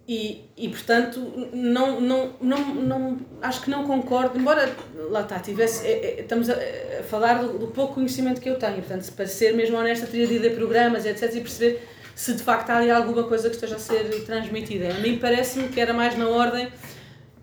e, 0.09 0.51
e 0.57 0.71
portanto, 0.71 1.21
não, 1.53 2.01
não, 2.01 2.33
não, 2.41 2.75
não, 2.75 3.19
acho 3.43 3.61
que 3.61 3.69
não 3.69 3.87
concordo, 3.87 4.39
embora 4.39 4.75
lá 5.11 5.21
está, 5.21 5.39
tivesse, 5.39 5.87
é, 5.87 5.91
é, 5.91 6.21
estamos 6.23 6.49
a, 6.49 6.55
a 6.55 7.03
falar 7.03 7.43
do, 7.43 7.59
do, 7.59 7.67
pouco 7.67 7.97
conhecimento 7.97 8.41
que 8.41 8.49
eu 8.49 8.59
tenho, 8.59 8.77
portanto, 8.77 9.13
para 9.13 9.27
ser 9.27 9.53
mesmo 9.53 9.77
honesta, 9.77 10.07
teria 10.07 10.27
de 10.27 10.49
a 10.49 10.51
programas, 10.53 11.05
etc., 11.05 11.35
e 11.35 11.41
perceber 11.43 11.87
se 12.15 12.33
de 12.33 12.43
facto 12.43 12.71
há 12.71 12.79
ali 12.79 12.91
alguma 12.91 13.25
coisa 13.25 13.51
que 13.51 13.57
esteja 13.57 13.77
a 13.77 13.79
ser 13.79 14.25
transmitida. 14.25 14.89
A 14.89 14.95
mim 14.95 15.19
parece-me 15.19 15.69
que 15.69 15.79
era 15.79 15.93
mais 15.93 16.17
na 16.17 16.27
ordem, 16.27 16.73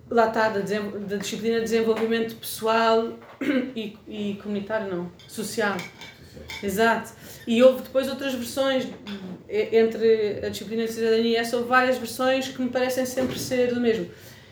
lá 0.10 0.30
está, 0.30 0.50
da, 0.50 0.62
da 0.62 1.18
disciplina 1.18 1.58
de 1.58 1.66
desenvolvimento 1.66 2.36
pessoal 2.36 3.14
e, 3.76 3.96
e 4.08 4.40
comunitário, 4.42 4.88
não, 4.88 5.12
social. 5.28 5.78
Exato. 6.64 7.12
E 7.48 7.62
houve 7.62 7.84
depois 7.84 8.10
outras 8.10 8.34
versões 8.34 8.88
entre 9.48 10.40
a 10.44 10.50
disciplina 10.50 10.86
de 10.86 10.92
cidadania 10.92 11.32
e 11.32 11.36
essa, 11.36 11.58
houve 11.58 11.70
várias 11.70 11.98
versões 11.98 12.48
que 12.48 12.62
me 12.62 12.70
parecem 12.70 13.06
sempre 13.06 13.38
ser 13.38 13.74
do 13.74 13.80
mesmo. 13.80 14.08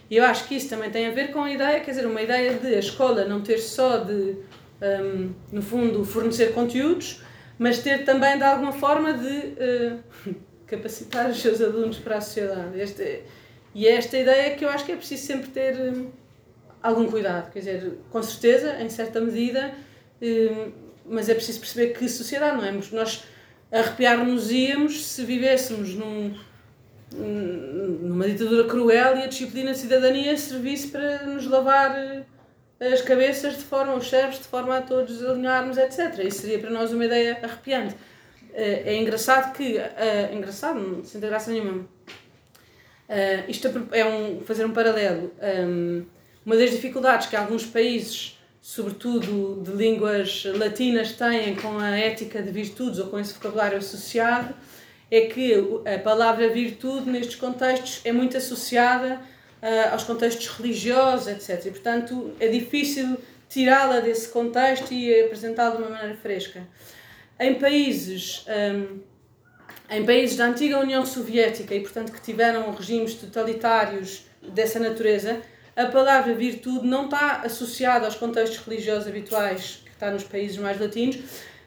E 0.09 0.17
eu 0.17 0.25
acho 0.25 0.47
que 0.47 0.55
isso 0.55 0.69
também 0.69 0.91
tem 0.91 1.07
a 1.07 1.11
ver 1.11 1.31
com 1.31 1.41
a 1.41 1.51
ideia, 1.51 1.79
quer 1.79 1.91
dizer, 1.91 2.05
uma 2.05 2.21
ideia 2.21 2.53
de 2.53 2.67
a 2.67 2.79
escola 2.79 3.25
não 3.25 3.41
ter 3.41 3.57
só 3.57 3.97
de, 3.97 4.35
um, 4.81 5.33
no 5.51 5.61
fundo, 5.61 6.05
fornecer 6.05 6.53
conteúdos, 6.53 7.21
mas 7.57 7.79
ter 7.79 8.05
também 8.05 8.37
de 8.37 8.43
alguma 8.43 8.71
forma 8.71 9.13
de 9.13 9.27
uh, 9.27 10.35
capacitar 10.67 11.29
os 11.29 11.41
seus 11.41 11.61
alunos 11.61 11.97
para 11.97 12.17
a 12.17 12.21
sociedade. 12.21 12.79
Este, 12.79 13.23
e 13.73 13.87
é 13.87 13.95
esta 13.95 14.17
ideia 14.17 14.55
que 14.55 14.63
eu 14.63 14.69
acho 14.69 14.85
que 14.85 14.91
é 14.91 14.95
preciso 14.95 15.25
sempre 15.25 15.49
ter 15.49 15.75
um, 15.79 16.11
algum 16.81 17.09
cuidado, 17.09 17.51
quer 17.51 17.59
dizer, 17.59 17.97
com 18.11 18.21
certeza, 18.21 18.81
em 18.81 18.89
certa 18.89 19.19
medida, 19.19 19.73
um, 20.21 20.82
mas 21.05 21.29
é 21.29 21.33
preciso 21.33 21.59
perceber 21.59 21.93
que 21.93 22.07
sociedade 22.07 22.57
não 22.57 22.65
é? 22.65 22.71
Nós 22.91 23.23
arrepiar-nos 23.71 24.51
íamos 24.51 25.05
se 25.05 25.23
vivêssemos 25.23 25.95
num, 25.95 26.35
numa 27.11 28.27
ditadura 28.27 28.67
cruel 28.67 29.17
e 29.17 29.23
a 29.23 29.27
disciplina 29.27 29.71
de 29.71 29.79
cidadania 29.79 30.37
servisse 30.37 30.89
para 30.89 31.23
nos 31.23 31.47
lavar 31.47 31.95
eh, 32.79 32.93
as 32.93 33.01
cabeças 33.01 33.57
de 33.57 33.63
forma, 33.63 33.95
os 33.95 34.09
cérebros, 34.09 34.39
de 34.39 34.45
forma 34.45 34.77
a 34.77 34.81
todos 34.81 35.23
alinharmos, 35.23 35.77
etc. 35.77 36.19
Isso 36.19 36.41
seria 36.41 36.59
para 36.59 36.69
nós 36.69 36.91
uma 36.91 37.05
ideia 37.05 37.39
arrepiante. 37.41 37.95
Eh, 38.53 38.83
é 38.85 38.97
engraçado 38.97 39.53
que. 39.53 39.77
É 39.77 40.31
engraçado, 40.33 41.01
sem 41.03 41.19
ter 41.19 41.27
graça 41.27 41.51
nenhuma. 41.51 41.85
Isto 43.47 43.69
é 43.91 44.05
um, 44.05 44.41
fazer 44.41 44.65
um 44.65 44.71
paralelo. 44.71 45.31
Uma 46.45 46.55
das 46.55 46.71
dificuldades 46.71 47.27
que 47.27 47.35
alguns 47.35 47.65
países 47.65 48.39
sobretudo 48.63 49.61
de 49.61 49.73
línguas 49.73 50.45
latinas, 50.45 51.11
têm 51.11 51.53
com 51.53 51.77
a 51.77 51.97
ética 51.97 52.41
de 52.41 52.49
virtudes 52.49 52.97
ou 52.97 53.07
com 53.07 53.19
esse 53.19 53.33
vocabulário 53.33 53.77
associado, 53.77 54.55
é 55.11 55.27
que 55.27 55.53
a 55.85 55.99
palavra 55.99 56.47
virtude 56.47 57.09
nestes 57.09 57.35
contextos 57.35 57.99
é 58.05 58.13
muito 58.13 58.37
associada 58.37 59.19
uh, 59.61 59.91
aos 59.91 60.05
contextos 60.05 60.47
religiosos, 60.47 61.27
etc. 61.27 61.65
E, 61.65 61.71
portanto, 61.71 62.33
é 62.39 62.47
difícil 62.47 63.17
tirá-la 63.49 63.99
desse 63.99 64.29
contexto 64.29 64.93
e 64.93 65.13
apresentá-la 65.25 65.75
de 65.75 65.81
uma 65.81 65.89
maneira 65.89 66.15
fresca. 66.15 66.65
Em 67.37 67.55
países, 67.55 68.45
um, 68.47 68.99
em 69.89 70.05
países 70.05 70.37
da 70.37 70.45
antiga 70.45 70.79
União 70.79 71.05
Soviética 71.05 71.75
e, 71.75 71.81
portanto, 71.81 72.13
que 72.13 72.21
tiveram 72.21 72.71
regimes 72.71 73.13
totalitários 73.15 74.25
dessa 74.41 74.79
natureza, 74.79 75.41
a 75.75 75.85
palavra 75.85 76.33
virtude 76.33 76.85
não 76.85 77.05
está 77.05 77.41
associada 77.43 78.05
aos 78.05 78.15
contextos 78.15 78.59
religiosos 78.59 79.07
habituais 79.07 79.81
que 79.83 79.91
está 79.91 80.11
nos 80.11 80.23
países 80.23 80.57
mais 80.57 80.79
latinos, 80.79 81.17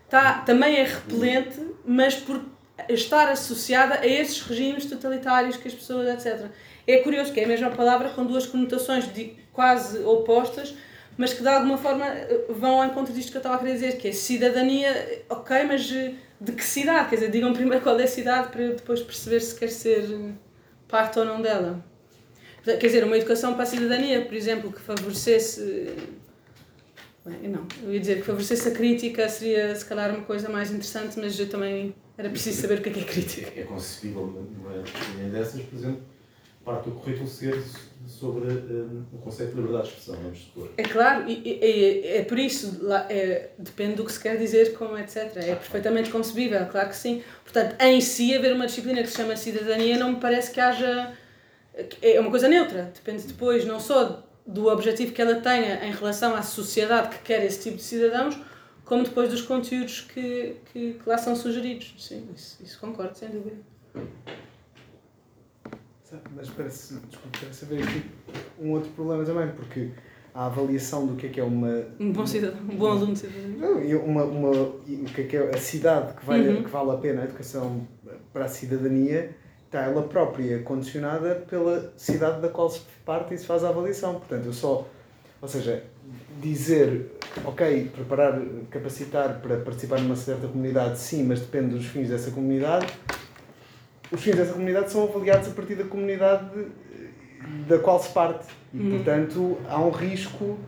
está, 0.04 0.40
também 0.40 0.76
é 0.76 0.84
repelente, 0.84 1.60
mas 1.84 2.14
por 2.14 2.40
estar 2.88 3.28
associada 3.28 4.00
a 4.00 4.06
esses 4.06 4.40
regimes 4.42 4.86
totalitários 4.86 5.56
que 5.56 5.66
as 5.66 5.74
pessoas, 5.74 6.06
etc. 6.08 6.46
É 6.86 6.98
curioso 6.98 7.32
que 7.32 7.40
é 7.40 7.44
a 7.44 7.48
mesma 7.48 7.70
palavra 7.70 8.10
com 8.10 8.24
duas 8.24 8.46
conotações 8.46 9.12
de, 9.12 9.34
quase 9.52 9.98
opostas, 10.04 10.74
mas 11.16 11.32
que 11.32 11.42
de 11.42 11.48
alguma 11.48 11.78
forma 11.78 12.04
vão 12.50 12.82
ao 12.82 12.86
encontro 12.86 13.12
disto 13.12 13.30
que 13.30 13.38
eu 13.38 13.40
estava 13.40 13.56
a 13.56 13.58
querer 13.58 13.72
dizer, 13.72 13.96
que 13.96 14.08
é 14.08 14.12
cidadania, 14.12 15.24
ok, 15.30 15.64
mas 15.64 15.82
de 15.82 16.52
que 16.52 16.62
cidade, 16.62 17.08
quer 17.08 17.16
dizer, 17.16 17.30
digam 17.30 17.52
primeiro 17.54 17.82
qual 17.82 17.98
é 17.98 18.04
a 18.04 18.08
cidade 18.08 18.48
para 18.48 18.68
depois 18.68 19.00
perceber 19.00 19.40
se 19.40 19.58
quer 19.58 19.70
ser 19.70 20.06
parte 20.86 21.18
ou 21.18 21.24
não 21.24 21.40
dela. 21.40 21.82
Quer 22.74 22.86
dizer, 22.86 23.04
uma 23.04 23.16
educação 23.16 23.54
para 23.54 23.62
a 23.62 23.66
cidadania, 23.66 24.24
por 24.24 24.34
exemplo, 24.34 24.72
que 24.72 24.80
favorecesse. 24.80 25.94
Bem, 27.24 27.48
não, 27.48 27.66
eu 27.82 27.94
ia 27.94 28.00
dizer 28.00 28.16
que 28.16 28.22
favorecesse 28.22 28.68
a 28.68 28.70
crítica 28.72 29.28
seria 29.28 29.74
se 29.74 29.84
calhar 29.84 30.14
uma 30.14 30.24
coisa 30.24 30.48
mais 30.48 30.70
interessante, 30.70 31.18
mas 31.18 31.38
eu 31.38 31.48
também 31.48 31.94
era 32.18 32.28
preciso 32.30 32.62
saber 32.62 32.78
o 32.78 32.82
que 32.82 32.88
é, 32.88 32.92
que 32.92 33.00
é 33.00 33.04
crítica. 33.04 33.60
É 33.60 33.64
concebível 33.64 34.26
numa 34.26 34.72
linha 35.16 35.30
dessas, 35.30 35.60
por 35.62 35.76
exemplo, 35.76 36.02
parte 36.64 36.88
do 36.88 36.96
currículo 36.96 37.28
ser 37.28 37.62
sobre 38.06 38.52
um, 38.52 39.04
o 39.12 39.18
conceito 39.18 39.50
de 39.50 39.56
liberdade 39.56 39.84
de 39.84 39.94
expressão, 39.94 40.22
vamos 40.22 40.38
supor. 40.38 40.70
É 40.76 40.82
claro, 40.82 41.28
e, 41.28 41.42
e, 41.44 42.06
é 42.06 42.24
por 42.24 42.38
isso, 42.38 42.78
lá, 42.80 43.06
é, 43.08 43.50
depende 43.58 43.94
do 43.94 44.04
que 44.04 44.12
se 44.12 44.20
quer 44.20 44.36
dizer, 44.36 44.74
como 44.74 44.98
etc. 44.98 45.36
É 45.36 45.54
perfeitamente 45.54 46.10
concebível, 46.10 46.66
claro 46.66 46.88
que 46.88 46.96
sim. 46.96 47.22
Portanto, 47.44 47.76
em 47.80 48.00
si, 48.00 48.34
haver 48.34 48.52
uma 48.52 48.66
disciplina 48.66 49.00
que 49.02 49.08
se 49.08 49.16
chama 49.16 49.36
cidadania 49.36 49.96
não 49.96 50.12
me 50.12 50.20
parece 50.20 50.50
que 50.50 50.60
haja. 50.60 51.16
É 52.00 52.18
uma 52.18 52.30
coisa 52.30 52.48
neutra, 52.48 52.90
depende 52.94 53.26
depois 53.26 53.64
não 53.66 53.78
só 53.78 54.24
do 54.46 54.68
objetivo 54.68 55.12
que 55.12 55.20
ela 55.20 55.34
tenha 55.36 55.84
em 55.86 55.92
relação 55.92 56.34
à 56.34 56.42
sociedade 56.42 57.16
que 57.16 57.22
quer 57.22 57.44
esse 57.44 57.64
tipo 57.64 57.76
de 57.76 57.82
cidadãos, 57.82 58.38
como 58.84 59.04
depois 59.04 59.28
dos 59.28 59.42
conteúdos 59.42 60.00
que, 60.00 60.56
que, 60.72 60.94
que 60.94 61.08
lá 61.08 61.18
são 61.18 61.34
sugeridos. 61.34 61.94
Sim, 61.98 62.28
isso, 62.34 62.62
isso 62.62 62.80
concordo, 62.80 63.16
sem 63.18 63.28
dúvida. 63.28 63.56
Mas 66.34 66.48
parece, 66.50 66.94
desculpa, 66.94 67.38
parece 67.40 67.64
haver 67.64 67.82
aqui 67.82 68.04
um 68.60 68.70
outro 68.70 68.90
problema 68.92 69.24
também, 69.24 69.48
porque 69.54 69.90
a 70.32 70.46
avaliação 70.46 71.06
do 71.06 71.16
que 71.16 71.26
é 71.26 71.28
que 71.30 71.40
é 71.40 71.44
uma. 71.44 71.84
Um 71.98 72.12
bom 72.12 72.26
cidadão, 72.26 72.60
um 72.60 72.76
bom 72.76 72.86
aluno 72.86 73.12
de 73.12 73.18
cidadania. 73.18 73.98
Uma, 73.98 74.24
uma, 74.24 74.50
o 74.50 74.80
que 75.14 75.22
é 75.22 75.24
que 75.24 75.36
é 75.36 75.50
a 75.50 75.58
cidade 75.58 76.14
que, 76.14 76.24
vai, 76.24 76.40
uhum. 76.40 76.62
que 76.62 76.70
vale 76.70 76.90
a 76.90 76.96
pena 76.96 77.22
a 77.22 77.24
educação 77.24 77.86
para 78.32 78.44
a 78.44 78.48
cidadania 78.48 79.34
está 79.66 79.82
ela 79.82 80.02
própria 80.02 80.62
condicionada 80.62 81.44
pela 81.48 81.92
cidade 81.96 82.40
da 82.40 82.48
qual 82.48 82.70
se 82.70 82.80
parte 83.04 83.34
e 83.34 83.38
se 83.38 83.46
faz 83.46 83.62
a 83.64 83.68
avaliação. 83.68 84.14
Portanto, 84.14 84.46
eu 84.46 84.52
só. 84.52 84.86
Ou 85.42 85.48
seja, 85.48 85.84
dizer, 86.40 87.18
ok, 87.44 87.90
preparar, 87.94 88.40
capacitar 88.70 89.40
para 89.40 89.58
participar 89.58 90.00
numa 90.00 90.16
certa 90.16 90.48
comunidade, 90.48 90.98
sim, 90.98 91.24
mas 91.24 91.40
depende 91.40 91.74
dos 91.74 91.86
fins 91.86 92.08
dessa 92.08 92.30
comunidade 92.30 92.86
os 94.10 94.22
fins 94.22 94.36
dessa 94.36 94.52
comunidade 94.52 94.90
são 94.90 95.04
avaliados 95.04 95.48
a 95.48 95.50
partir 95.50 95.74
da 95.74 95.84
comunidade 95.84 96.66
da 97.68 97.78
qual 97.78 98.00
se 98.00 98.12
parte. 98.12 98.46
E, 98.72 98.78
uhum. 98.78 98.90
portanto, 98.90 99.58
há 99.68 99.80
um 99.80 99.90
risco. 99.90 100.58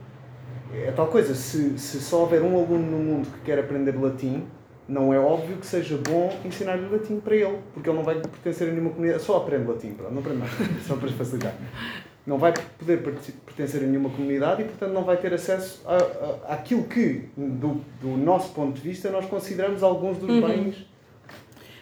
É 0.72 0.92
tal 0.92 1.07
coisa, 1.07 1.34
se, 1.34 1.78
se 1.78 2.01
só 2.01 2.20
houver 2.20 2.42
um 2.42 2.57
aluno 2.57 2.90
no 2.90 2.99
mundo 2.99 3.28
que 3.30 3.40
quer 3.40 3.59
aprender 3.59 3.92
latim, 3.92 4.46
não 4.89 5.12
é 5.12 5.18
óbvio 5.18 5.57
que 5.57 5.66
seja 5.66 5.99
bom 5.99 6.34
ensinar-lhe 6.45 6.89
latim 6.91 7.20
para 7.20 7.36
ele, 7.36 7.59
porque 7.74 7.89
ele 7.89 7.97
não 7.97 8.05
vai 8.05 8.16
pertencer 8.16 8.68
a 8.68 8.72
nenhuma 8.72 8.91
comunidade. 8.91 9.22
Só 9.22 9.36
aprende 9.36 9.68
latim, 9.68 9.93
pronto, 9.93 10.12
não 10.12 10.20
aprende 10.20 10.39
nada, 10.39 10.53
só 10.86 10.97
para 10.97 11.09
facilitar. 11.11 11.55
Não 12.26 12.39
vai 12.39 12.53
poder 12.78 13.03
pertencer 13.03 13.82
a 13.82 13.86
nenhuma 13.86 14.11
comunidade 14.11 14.62
e, 14.62 14.64
portanto, 14.66 14.93
não 14.93 15.05
vai 15.05 15.16
ter 15.16 15.32
acesso 15.32 15.82
a, 15.86 15.97
a, 15.97 16.55
àquilo 16.55 16.84
que, 16.84 17.24
do, 17.36 17.80
do 18.01 18.09
nosso 18.16 18.53
ponto 18.53 18.74
de 18.74 18.80
vista, 18.80 19.11
nós 19.11 19.26
consideramos 19.26 19.82
alguns 19.82 20.18
dos 20.18 20.28
uhum. 20.28 20.47
bens 20.47 20.89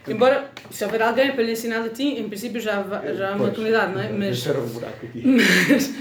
Embora, 0.08 0.50
se 0.70 0.84
houver 0.84 1.02
alguém 1.02 1.32
para 1.32 1.42
lhe 1.42 1.52
ensinar 1.52 1.80
latim, 1.80 2.16
em 2.16 2.28
princípio 2.28 2.60
já, 2.60 2.84
já 3.14 3.32
há 3.32 3.36
uma 3.36 3.50
comunidade, 3.50 3.92
não 3.92 4.00
é? 4.00 4.08
Mas, 4.10 4.46
um 4.46 4.66
buraco 4.68 5.06
aqui. 5.06 5.22
Mas, 5.68 5.94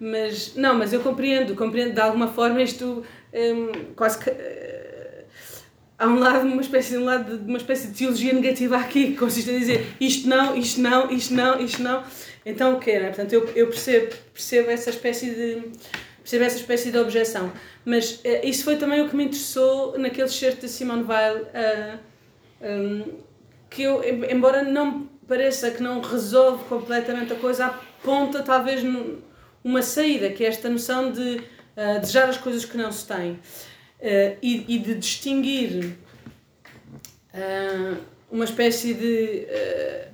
mas, 0.00 0.54
não, 0.54 0.78
mas 0.78 0.92
eu 0.92 1.00
compreendo, 1.00 1.56
compreendo 1.56 1.92
de 1.92 2.00
alguma 2.00 2.28
forma 2.28 2.62
isto 2.62 3.02
um, 3.34 3.92
quase 3.96 4.18
que. 4.22 4.30
Há 5.98 6.06
um 6.06 6.20
lado, 6.20 6.46
uma 6.46 6.62
espécie, 6.62 6.96
um 6.96 7.04
lado 7.04 7.38
de 7.38 7.48
uma 7.48 7.58
espécie 7.58 7.88
de 7.88 7.94
teologia 7.94 8.32
negativa 8.32 8.76
aqui, 8.76 9.08
que 9.08 9.16
consiste 9.16 9.50
em 9.50 9.58
dizer 9.58 9.94
isto 10.00 10.28
não, 10.28 10.56
isto 10.56 10.80
não, 10.80 11.10
isto 11.10 11.34
não, 11.34 11.60
isto 11.60 11.82
não. 11.82 12.04
Então 12.46 12.76
o? 12.76 13.00
Não 13.00 13.06
é? 13.06 13.08
Portanto, 13.08 13.32
eu, 13.32 13.44
eu 13.56 13.66
percebo, 13.66 14.14
percebo 14.32 14.70
essa 14.70 14.90
espécie 14.90 15.30
de 15.30 15.62
percebo 16.20 16.44
essa 16.44 16.56
espécie 16.56 16.92
de 16.92 16.98
objeção. 16.98 17.50
Mas 17.84 18.12
uh, 18.16 18.44
isso 18.44 18.62
foi 18.62 18.76
também 18.76 19.00
o 19.00 19.08
que 19.08 19.16
me 19.16 19.24
interessou 19.24 19.98
naquele 19.98 20.28
certo 20.28 20.60
de 20.60 20.68
Simone 20.68 21.02
Weil. 21.02 21.36
Uh, 21.42 21.98
um, 22.62 23.04
que 23.70 23.82
eu, 23.82 24.02
embora 24.30 24.62
não 24.62 25.08
pareça 25.26 25.70
que 25.70 25.82
não 25.82 26.00
resolve 26.00 26.64
completamente 26.64 27.32
a 27.32 27.36
coisa, 27.36 27.66
aponta 27.66 28.42
talvez 28.42 28.82
uma 29.64 29.82
saída, 29.82 30.30
que 30.30 30.44
é 30.44 30.48
esta 30.48 30.68
noção 30.68 31.10
de 31.10 31.42
uh, 31.76 32.00
desejar 32.00 32.28
as 32.28 32.38
coisas 32.38 32.64
que 32.64 32.76
não 32.76 32.92
se 32.92 33.06
têm 33.06 33.38
uh, 34.00 34.36
e, 34.42 34.64
e, 34.68 34.78
de 34.78 34.94
distinguir 34.94 35.96
uh, 37.34 37.98
uma 38.30 38.44
espécie 38.44 38.94
de 38.94 39.46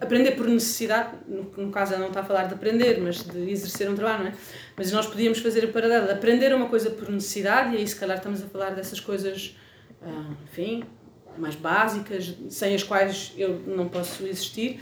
aprender 0.00 0.32
por 0.32 0.46
necessidade, 0.46 1.16
no, 1.26 1.50
no, 1.56 1.70
caso 1.72 1.96
não 1.98 2.08
está 2.08 2.20
a 2.20 2.24
falar 2.24 2.44
de 2.44 2.54
aprender, 2.54 3.00
mas 3.00 3.24
de 3.24 3.50
exercer 3.50 3.90
um 3.90 3.94
trabalho, 3.94 4.24
não 4.24 4.30
é? 4.30 4.34
Mas 4.76 4.92
nós 4.92 5.06
podíamos 5.06 5.40
fazer 5.40 5.64
a 5.64 5.68
paralelo 5.68 6.06
de 6.06 6.12
aprender 6.12 6.54
uma 6.54 6.68
coisa 6.68 6.90
por 6.90 7.10
necessidade, 7.10 7.74
e 7.74 7.78
aí 7.78 7.86
se 7.86 7.96
calhar 7.96 8.18
estamos 8.18 8.42
a 8.42 8.46
falar 8.46 8.70
dessas 8.70 9.00
coisas, 9.00 9.56
enfim, 10.44 10.84
mais 11.36 11.56
básicas, 11.56 12.34
sem 12.48 12.74
as 12.74 12.84
quais 12.84 13.32
eu 13.36 13.60
não 13.66 13.88
posso 13.88 14.24
existir, 14.26 14.80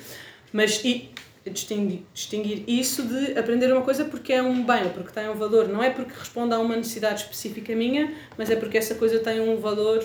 mas 0.52 0.84
e, 0.84 1.10
distinguir, 1.50 2.64
isso 2.66 3.02
de 3.02 3.38
aprender 3.38 3.72
uma 3.72 3.82
coisa 3.82 4.04
porque 4.04 4.32
é 4.32 4.42
um 4.42 4.64
bem 4.64 4.88
porque 4.90 5.10
tem 5.10 5.28
um 5.28 5.34
valor, 5.34 5.68
não 5.68 5.82
é 5.82 5.90
porque 5.90 6.12
responde 6.16 6.54
a 6.54 6.58
uma 6.58 6.76
necessidade 6.76 7.22
específica 7.22 7.74
minha, 7.74 8.14
mas 8.38 8.50
é 8.50 8.56
porque 8.56 8.78
essa 8.78 8.94
coisa 8.94 9.18
tem 9.18 9.40
um 9.40 9.56
valor 9.56 10.04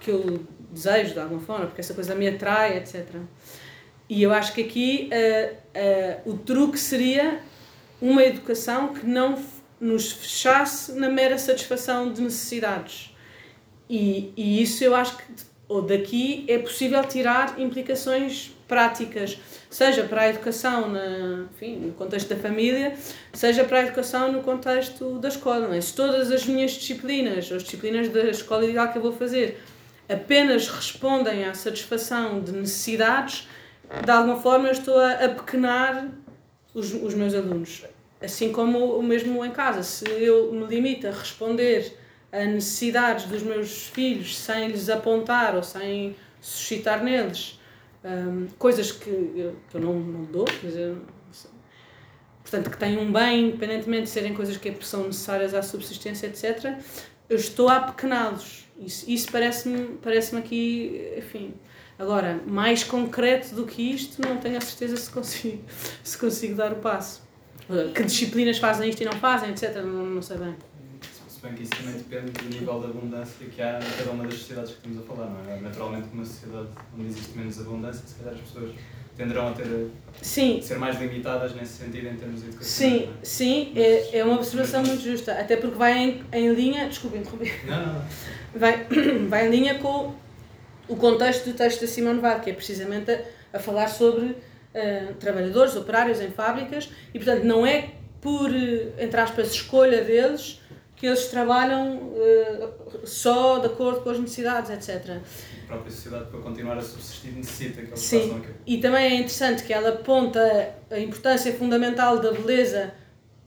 que 0.00 0.10
eu 0.10 0.44
desejo 0.70 1.14
de 1.14 1.20
alguma 1.20 1.40
forma, 1.40 1.66
porque 1.66 1.80
essa 1.80 1.94
coisa 1.94 2.14
me 2.14 2.28
atrai, 2.28 2.76
etc. 2.78 3.06
E 4.08 4.22
eu 4.22 4.32
acho 4.32 4.52
que 4.52 4.62
aqui 4.62 5.10
uh, 5.12 6.28
uh, 6.28 6.32
o 6.32 6.38
truque 6.38 6.78
seria 6.78 7.40
uma 8.00 8.22
educação 8.24 8.92
que 8.92 9.06
não 9.06 9.42
nos 9.80 10.12
fechasse 10.12 10.92
na 10.92 11.08
mera 11.08 11.38
satisfação 11.38 12.12
de 12.12 12.20
necessidades. 12.20 13.14
E, 13.88 14.32
e 14.36 14.62
isso 14.62 14.82
eu 14.82 14.94
acho 14.94 15.16
que 15.16 15.24
ou 15.68 15.82
daqui 15.82 16.44
é 16.48 16.58
possível 16.58 17.02
tirar 17.04 17.58
implicações 17.58 18.54
práticas, 18.68 19.38
seja 19.74 20.04
para 20.04 20.22
a 20.22 20.28
educação 20.28 20.88
na, 20.88 21.46
enfim, 21.52 21.74
no 21.78 21.92
contexto 21.94 22.28
da 22.28 22.36
família, 22.36 22.94
seja 23.32 23.64
para 23.64 23.80
a 23.80 23.82
educação 23.82 24.30
no 24.30 24.40
contexto 24.40 25.18
da 25.18 25.26
escola. 25.26 25.76
É? 25.76 25.80
Se 25.80 25.92
todas 25.92 26.30
as 26.30 26.46
minhas 26.46 26.70
disciplinas, 26.70 27.50
as 27.50 27.64
disciplinas 27.64 28.08
da 28.08 28.22
escola 28.30 28.64
ideal 28.64 28.92
que 28.92 28.98
eu 28.98 29.02
vou 29.02 29.10
fazer, 29.10 29.60
apenas 30.08 30.68
respondem 30.68 31.44
à 31.44 31.54
satisfação 31.54 32.40
de 32.40 32.52
necessidades, 32.52 33.48
de 34.04 34.10
alguma 34.12 34.40
forma 34.40 34.68
eu 34.68 34.72
estou 34.72 34.96
a, 34.96 35.10
a 35.10 35.28
pequenar 35.28 36.08
os, 36.72 36.94
os 36.94 37.12
meus 37.12 37.34
alunos. 37.34 37.82
Assim 38.22 38.52
como 38.52 38.96
o 38.96 39.02
mesmo 39.02 39.44
em 39.44 39.50
casa, 39.50 39.82
se 39.82 40.08
eu 40.08 40.52
me 40.52 40.66
limito 40.66 41.08
a 41.08 41.10
responder 41.10 41.98
a 42.30 42.44
necessidades 42.44 43.24
dos 43.24 43.42
meus 43.42 43.88
filhos 43.88 44.38
sem 44.38 44.68
lhes 44.68 44.88
apontar 44.88 45.56
ou 45.56 45.64
sem 45.64 46.14
suscitar 46.40 47.02
neles 47.02 47.58
um, 48.04 48.46
coisas 48.58 48.92
que 48.92 49.08
eu, 49.08 49.56
que 49.68 49.76
eu 49.76 49.80
não, 49.80 49.94
não 49.98 50.24
dou, 50.24 50.44
portanto, 52.42 52.70
que 52.70 52.76
têm 52.76 52.98
um 52.98 53.10
bem, 53.12 53.48
independentemente 53.48 54.04
de 54.04 54.10
serem 54.10 54.34
coisas 54.34 54.56
que 54.56 54.76
são 54.82 55.06
necessárias 55.06 55.54
à 55.54 55.62
subsistência, 55.62 56.26
etc., 56.26 56.78
eu 57.28 57.36
estou 57.36 57.68
a 57.68 57.80
pequená-los. 57.80 58.66
Isso, 58.78 59.10
isso 59.10 59.32
parece-me 59.32 59.96
parece 60.02 60.36
aqui, 60.36 61.14
enfim. 61.16 61.54
Agora, 61.98 62.40
mais 62.46 62.84
concreto 62.84 63.54
do 63.54 63.64
que 63.64 63.80
isto, 63.80 64.20
não 64.20 64.36
tenho 64.36 64.58
a 64.58 64.60
certeza 64.60 64.96
se 64.96 65.10
consigo, 65.10 65.64
se 66.02 66.18
consigo 66.18 66.54
dar 66.54 66.72
o 66.72 66.76
passo. 66.76 67.22
Que 67.94 68.02
disciplinas 68.02 68.58
fazem 68.58 68.90
isto 68.90 69.00
e 69.00 69.06
não 69.06 69.12
fazem, 69.12 69.50
etc., 69.50 69.76
não, 69.76 70.04
não 70.04 70.20
sei 70.20 70.36
bem 70.36 70.54
bem 71.44 71.54
que 71.54 71.62
isso 71.62 71.72
também 71.72 71.94
depende 71.94 72.32
do 72.32 72.44
nível 72.48 72.80
de 72.80 72.86
abundância 72.86 73.46
que 73.46 73.60
há 73.60 73.78
em 73.78 73.98
cada 73.98 74.10
uma 74.10 74.24
das 74.24 74.34
sociedades 74.34 74.72
que 74.72 74.76
estamos 74.78 74.98
a 74.98 75.02
falar, 75.02 75.30
não 75.30 75.52
é? 75.52 75.60
Naturalmente, 75.60 76.08
numa 76.12 76.24
sociedade 76.24 76.68
onde 76.98 77.06
existe 77.06 77.36
menos 77.36 77.60
abundância, 77.60 78.06
se 78.06 78.14
calhar 78.14 78.34
as 78.34 78.40
pessoas 78.40 78.70
tenderão 79.16 79.48
a 79.48 79.52
ter 79.52 79.90
sim. 80.20 80.60
ser 80.60 80.78
mais 80.78 80.98
limitadas 80.98 81.54
nesse 81.54 81.84
sentido 81.84 82.08
em 82.08 82.16
termos 82.16 82.40
de 82.40 82.48
educação. 82.48 82.68
Sim, 82.68 83.04
é? 83.04 83.24
sim, 83.24 83.72
é, 83.76 84.18
é 84.18 84.24
uma 84.24 84.36
observação 84.36 84.82
muito 84.82 85.02
justa, 85.02 85.32
até 85.32 85.56
porque 85.56 85.76
vai 85.76 85.96
em, 85.96 86.24
em 86.32 86.52
linha, 86.52 86.88
desculpe 86.88 87.18
interromper. 87.18 87.64
Não, 87.66 87.86
não, 87.86 87.94
não. 87.94 88.04
Vai, 88.54 88.86
vai 89.28 89.46
em 89.46 89.50
linha 89.50 89.78
com 89.78 90.14
o 90.88 90.96
contexto 90.96 91.44
do 91.44 91.54
texto 91.54 91.82
da 91.82 91.86
Simone 91.86 92.20
Weil, 92.20 92.40
que 92.40 92.50
é 92.50 92.52
precisamente 92.54 93.10
a, 93.10 93.20
a 93.52 93.58
falar 93.58 93.88
sobre 93.88 94.26
uh, 94.26 95.14
trabalhadores, 95.20 95.76
operários 95.76 96.20
em 96.20 96.30
fábricas, 96.30 96.90
e 97.12 97.18
portanto 97.18 97.44
não 97.44 97.64
é 97.64 97.90
por, 98.20 98.50
entre 98.98 99.20
aspas, 99.20 99.52
escolha 99.52 100.02
deles 100.02 100.58
que 101.04 101.08
eles 101.08 101.26
trabalham 101.26 101.98
uh, 101.98 103.06
só 103.06 103.58
de 103.58 103.66
acordo 103.66 104.00
com 104.00 104.08
as 104.08 104.18
necessidades, 104.18 104.70
etc. 104.70 105.18
A 105.64 105.66
própria 105.66 105.90
sociedade, 105.90 106.30
para 106.30 106.40
continuar 106.40 106.78
a 106.78 106.80
subsistir, 106.80 107.32
necessita 107.32 107.82
que 107.82 107.88
eles 107.88 108.00
Sim. 108.00 108.20
façam 108.20 108.36
aquilo. 108.38 108.54
E 108.66 108.78
também 108.78 109.04
é 109.04 109.14
interessante 109.16 109.64
que 109.64 109.74
ela 109.74 109.90
aponta 109.90 110.74
a 110.90 110.98
importância 110.98 111.52
fundamental 111.52 112.20
da 112.20 112.32
beleza 112.32 112.94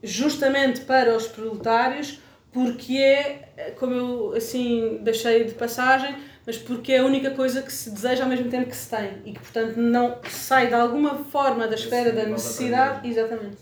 justamente 0.04 0.82
para 0.82 1.18
os 1.18 1.26
proletários, 1.26 2.20
porque 2.52 2.96
é, 2.96 3.72
como 3.80 3.94
eu 3.96 4.34
assim 4.36 5.00
deixei 5.02 5.46
de 5.46 5.56
passagem, 5.56 6.16
mas 6.46 6.60
porque 6.60 6.94
é 6.94 7.00
a 7.00 7.06
única 7.06 7.32
coisa 7.32 7.64
que 7.64 7.74
se 7.74 7.90
deseja 7.90 8.24
ao 8.24 8.30
mesmo 8.30 8.52
tempo 8.52 8.70
que 8.70 8.78
se 8.78 8.88
tem 8.88 9.14
e 9.26 9.32
que, 9.32 9.40
portanto, 9.40 9.78
não 9.78 10.20
sai 10.30 10.68
de 10.68 10.76
alguma 10.76 11.16
forma 11.16 11.68
da 11.68 11.74
esfera 11.74 12.12
da 12.12 12.24
necessidade, 12.24 13.10
exatamente, 13.10 13.58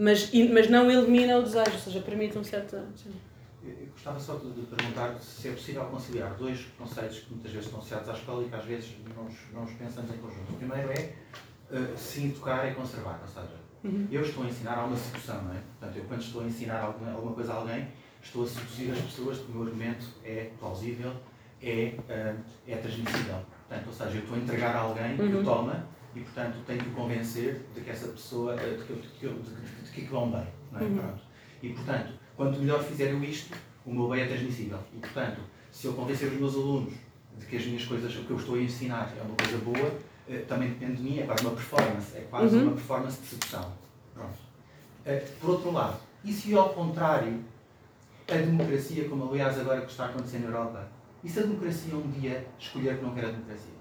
mas, 0.00 0.30
mas 0.50 0.70
não 0.70 0.90
elimina 0.90 1.36
o 1.36 1.42
desejo, 1.42 1.72
ou 1.72 1.78
seja, 1.78 2.00
permite 2.00 2.38
um 2.38 2.42
certo. 2.42 2.76
Eu 3.62 3.86
gostava 3.92 4.18
só 4.18 4.36
de 4.36 4.62
perguntar 4.62 5.20
se 5.20 5.48
é 5.48 5.52
possível 5.52 5.84
conciliar 5.84 6.34
dois 6.36 6.64
conceitos 6.78 7.18
que 7.18 7.30
muitas 7.34 7.52
vezes 7.52 7.66
estão 7.66 7.80
associados 7.80 8.08
à 8.08 8.12
escola 8.14 8.42
e 8.42 8.48
que 8.48 8.56
às 8.56 8.64
vezes 8.64 8.96
não 9.14 9.26
os, 9.26 9.34
não 9.52 9.64
os 9.64 9.72
pensamos 9.72 10.10
em 10.10 10.16
conjunto. 10.16 10.52
O 10.52 10.56
primeiro 10.56 10.90
é 10.90 11.12
uh, 11.70 11.98
se 11.98 12.24
educar 12.24 12.66
e 12.70 12.74
conservar, 12.74 13.20
ou 13.20 13.28
seja, 13.28 13.56
uhum. 13.84 14.08
eu 14.10 14.22
estou 14.22 14.44
a 14.44 14.46
ensinar 14.46 14.78
a 14.78 14.84
uma 14.86 14.96
sedução, 14.96 15.42
não 15.42 15.52
é? 15.52 15.60
Portanto, 15.78 15.96
eu 15.98 16.04
quando 16.04 16.22
estou 16.22 16.40
a 16.40 16.44
ensinar 16.46 16.80
alguma, 16.80 17.12
alguma 17.12 17.34
coisa 17.34 17.52
a 17.52 17.56
alguém, 17.56 17.88
estou 18.22 18.44
a 18.44 18.46
seduzir 18.46 18.92
as 18.92 19.00
pessoas 19.00 19.36
que 19.36 19.52
o 19.52 19.54
meu 19.54 19.62
argumento 19.64 20.06
é 20.24 20.50
plausível, 20.58 21.12
é, 21.62 21.94
uh, 21.98 22.42
é 22.66 22.76
transmissível. 22.76 23.44
Portanto, 23.68 23.86
ou 23.86 23.92
seja, 23.92 24.16
eu 24.16 24.20
estou 24.20 24.34
a 24.34 24.38
entregar 24.38 24.74
a 24.76 24.80
alguém 24.80 25.14
que 25.14 25.22
uhum. 25.22 25.42
o 25.42 25.44
toma 25.44 25.86
e, 26.14 26.20
portanto, 26.20 26.56
tenho 26.66 26.82
que 26.82 26.90
convencer 26.90 27.60
de 27.74 27.82
que 27.82 27.90
essa 27.90 28.08
pessoa, 28.08 28.54
uh, 28.54 28.78
de, 28.78 28.84
que, 28.84 28.94
de, 28.94 29.08
que, 29.08 29.28
de, 29.28 29.79
de, 29.94 30.00
que 30.00 30.10
vão 30.10 30.30
bem. 30.30 30.46
Não 30.72 30.80
é? 30.80 30.82
Uhum. 30.82 30.98
Pronto. 30.98 31.22
E, 31.62 31.68
portanto, 31.70 32.12
quanto 32.36 32.58
melhor 32.58 32.82
fizer 32.82 33.10
eu 33.10 33.22
isto, 33.22 33.56
o 33.84 33.92
meu 33.92 34.08
bem 34.08 34.22
é 34.22 34.26
transmissível. 34.26 34.78
E, 34.94 34.98
portanto, 34.98 35.40
se 35.70 35.86
eu 35.86 35.92
convencer 35.94 36.28
os 36.28 36.38
meus 36.38 36.54
alunos 36.54 36.94
de 37.38 37.46
que 37.46 37.56
as 37.56 37.64
minhas 37.64 37.84
coisas, 37.84 38.14
o 38.16 38.24
que 38.24 38.30
eu 38.30 38.36
estou 38.36 38.54
a 38.56 38.58
ensinar 38.58 39.12
é 39.18 39.22
uma 39.22 39.36
coisa 39.36 39.58
boa, 39.58 39.88
uh, 39.88 40.46
também 40.46 40.70
depende 40.70 40.96
de 40.96 41.02
mim, 41.02 41.18
é 41.18 41.26
quase 41.26 41.42
uma 41.44 41.54
performance, 41.54 42.16
é 42.16 42.20
quase 42.30 42.56
uhum. 42.56 42.62
uma 42.64 42.72
performance 42.72 43.20
de 43.20 43.26
sedução. 43.26 43.72
Pronto. 44.14 44.38
por 45.40 45.50
outro 45.50 45.72
lado, 45.72 45.98
e 46.24 46.32
se 46.32 46.54
ao 46.54 46.70
contrário, 46.74 47.42
a 48.28 48.34
democracia, 48.34 49.08
como 49.08 49.30
aliás 49.30 49.58
agora 49.58 49.80
que 49.80 49.90
está 49.90 50.06
acontecendo 50.06 50.42
na 50.42 50.48
Europa, 50.48 50.88
e 51.22 51.28
se 51.28 51.38
a 51.38 51.42
democracia 51.42 51.94
um 51.94 52.10
dia 52.10 52.46
escolher 52.58 52.98
que 52.98 53.04
não 53.04 53.14
quer 53.14 53.26
a 53.26 53.30
democracia? 53.30 53.80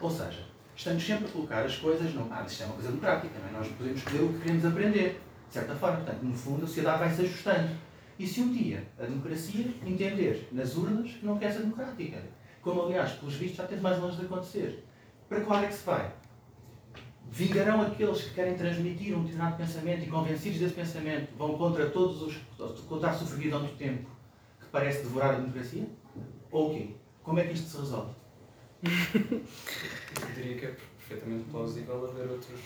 Ou 0.00 0.10
seja, 0.10 0.44
estamos 0.76 1.04
sempre 1.04 1.26
a 1.26 1.28
colocar 1.28 1.64
as 1.64 1.76
coisas, 1.76 2.14
não, 2.14 2.28
ah, 2.30 2.44
isto 2.46 2.62
é 2.62 2.66
uma 2.66 2.74
coisa 2.74 2.88
democrática, 2.88 3.38
não 3.38 3.48
é? 3.48 3.52
nós 3.52 3.68
podemos 3.68 3.98
escolher 3.98 4.22
o 4.22 4.32
que 4.32 4.40
queremos 4.40 4.64
aprender, 4.64 5.20
de 5.48 5.54
certa 5.54 5.74
forma. 5.74 5.96
Portanto, 5.98 6.22
no 6.22 6.34
fundo, 6.34 6.64
a 6.64 6.66
sociedade 6.66 6.98
vai 6.98 7.10
se 7.10 7.22
ajustando. 7.22 7.70
E 8.18 8.26
se 8.26 8.40
um 8.40 8.52
dia 8.52 8.84
a 8.98 9.04
democracia 9.04 9.66
entender 9.84 10.48
nas 10.52 10.76
urnas 10.76 11.12
que 11.12 11.26
não 11.26 11.38
quer 11.38 11.52
ser 11.52 11.60
democrática, 11.60 12.22
como 12.62 12.82
aliás, 12.82 13.12
pelos 13.12 13.34
vistos, 13.34 13.56
já 13.58 13.66
teve 13.66 13.80
mais 13.80 13.98
longe 14.00 14.16
de 14.16 14.24
acontecer, 14.24 14.84
para 15.28 15.40
qual 15.40 15.62
é 15.62 15.66
que 15.66 15.74
se 15.74 15.84
vai? 15.84 16.12
Vingarão 17.30 17.82
aqueles 17.82 18.22
que 18.22 18.34
querem 18.34 18.54
transmitir 18.54 19.16
um 19.16 19.22
determinado 19.22 19.56
pensamento 19.56 20.04
e 20.04 20.06
convencidos 20.06 20.60
desse 20.60 20.74
pensamento 20.74 21.36
vão 21.36 21.58
contra 21.58 21.90
todos 21.90 22.22
os. 22.22 22.36
contra 22.86 23.10
a 23.10 23.12
sofreguidão 23.12 23.62
do 23.62 23.76
tempo 23.76 24.08
que 24.60 24.66
parece 24.70 25.02
devorar 25.02 25.34
a 25.34 25.38
democracia? 25.38 25.86
Ou 26.50 26.70
o 26.70 26.74
quê? 26.74 26.90
Como 27.22 27.40
é 27.40 27.44
que 27.44 27.54
isto 27.54 27.68
se 27.68 27.78
resolve? 27.78 28.12
Eu 28.84 30.34
diria 30.34 30.56
que 30.56 30.66
é 30.66 30.74
perfeitamente 30.98 31.44
plausível 31.50 32.06
haver 32.06 32.30
outros, 32.30 32.60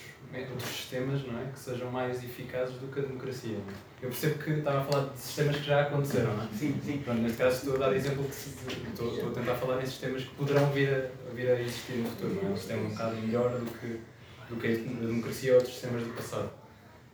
outros 0.51 0.69
sistemas 0.69 1.25
não 1.27 1.41
é? 1.41 1.51
que 1.53 1.59
sejam 1.59 1.91
mais 1.91 2.23
eficazes 2.23 2.77
do 2.77 2.87
que 2.89 3.01
a 3.01 3.03
democracia. 3.03 3.57
É? 3.57 4.07
Eu 4.07 4.09
percebo 4.11 4.43
que 4.43 4.51
estava 4.51 4.81
a 4.81 4.85
falar 4.85 5.09
de 5.09 5.19
sistemas 5.19 5.57
que 5.57 5.65
já 5.65 5.83
aconteceram, 5.83 6.37
não 6.37 6.45
é? 6.45 6.49
Sim, 6.49 6.81
sim. 6.85 6.99
Pronto, 7.05 7.21
neste 7.21 7.39
caso 7.39 7.57
estou 7.57 7.75
a 7.77 7.79
dar 7.79 7.97
exemplo 7.97 8.25
que 8.25 8.31
estou, 8.31 9.13
estou 9.13 9.31
a 9.31 9.33
tentar 9.33 9.55
falar 9.55 9.83
em 9.83 9.87
sistemas 9.87 10.23
que 10.23 10.35
poderão 10.35 10.71
vir 10.73 10.89
a, 10.89 11.35
vir 11.35 11.51
a 11.51 11.61
existir 11.61 11.97
no 11.99 12.09
futuro, 12.11 12.35
não 12.35 12.49
é? 12.49 12.53
Um 12.53 12.57
sistema 12.57 12.83
um 12.83 12.91
bocado 12.91 13.17
melhor 13.17 13.59
do 13.59 13.67
que, 13.79 14.01
do 14.49 14.57
que 14.57 14.67
a 14.67 15.07
democracia 15.07 15.53
ou 15.53 15.59
outros 15.59 15.75
sistemas 15.75 16.03
do 16.03 16.15
passado. 16.15 16.51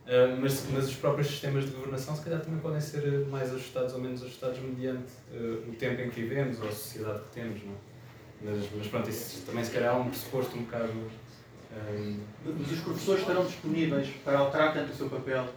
Uh, 0.05 0.39
mas, 0.39 0.63
mas 0.71 0.87
os 0.87 0.95
próprios 0.97 1.27
sistemas 1.27 1.65
de 1.65 1.71
governação, 1.71 2.15
se 2.15 2.23
calhar, 2.23 2.39
também 2.39 2.59
podem 2.59 2.79
ser 2.79 3.25
mais 3.25 3.51
ajustados 3.51 3.91
ou 3.95 3.99
menos 3.99 4.21
ajustados 4.21 4.59
mediante 4.59 5.13
uh, 5.33 5.67
o 5.67 5.73
tempo 5.73 5.99
em 5.99 6.11
que 6.11 6.21
vivemos 6.21 6.59
ou 6.59 6.67
a 6.67 6.71
sociedade 6.71 7.23
que 7.23 7.41
temos, 7.41 7.63
não 7.63 7.71
é? 7.71 7.94
Mas, 8.41 8.69
mas 8.75 8.87
pronto, 8.87 9.09
isso 9.09 9.45
também 9.45 9.63
se 9.63 9.71
calhar 9.71 9.95
é 9.95 9.97
um 9.97 10.09
pressuposto 10.09 10.57
um 10.57 10.63
bocado. 10.63 10.91
Um... 10.91 12.19
Mas 12.45 12.71
os 12.71 12.79
professores 12.79 13.21
estarão 13.21 13.45
disponíveis 13.45 14.09
para 14.23 14.37
alterar 14.37 14.73
tanto 14.73 14.91
o 14.91 14.95
seu 14.95 15.09
papel, 15.09 15.47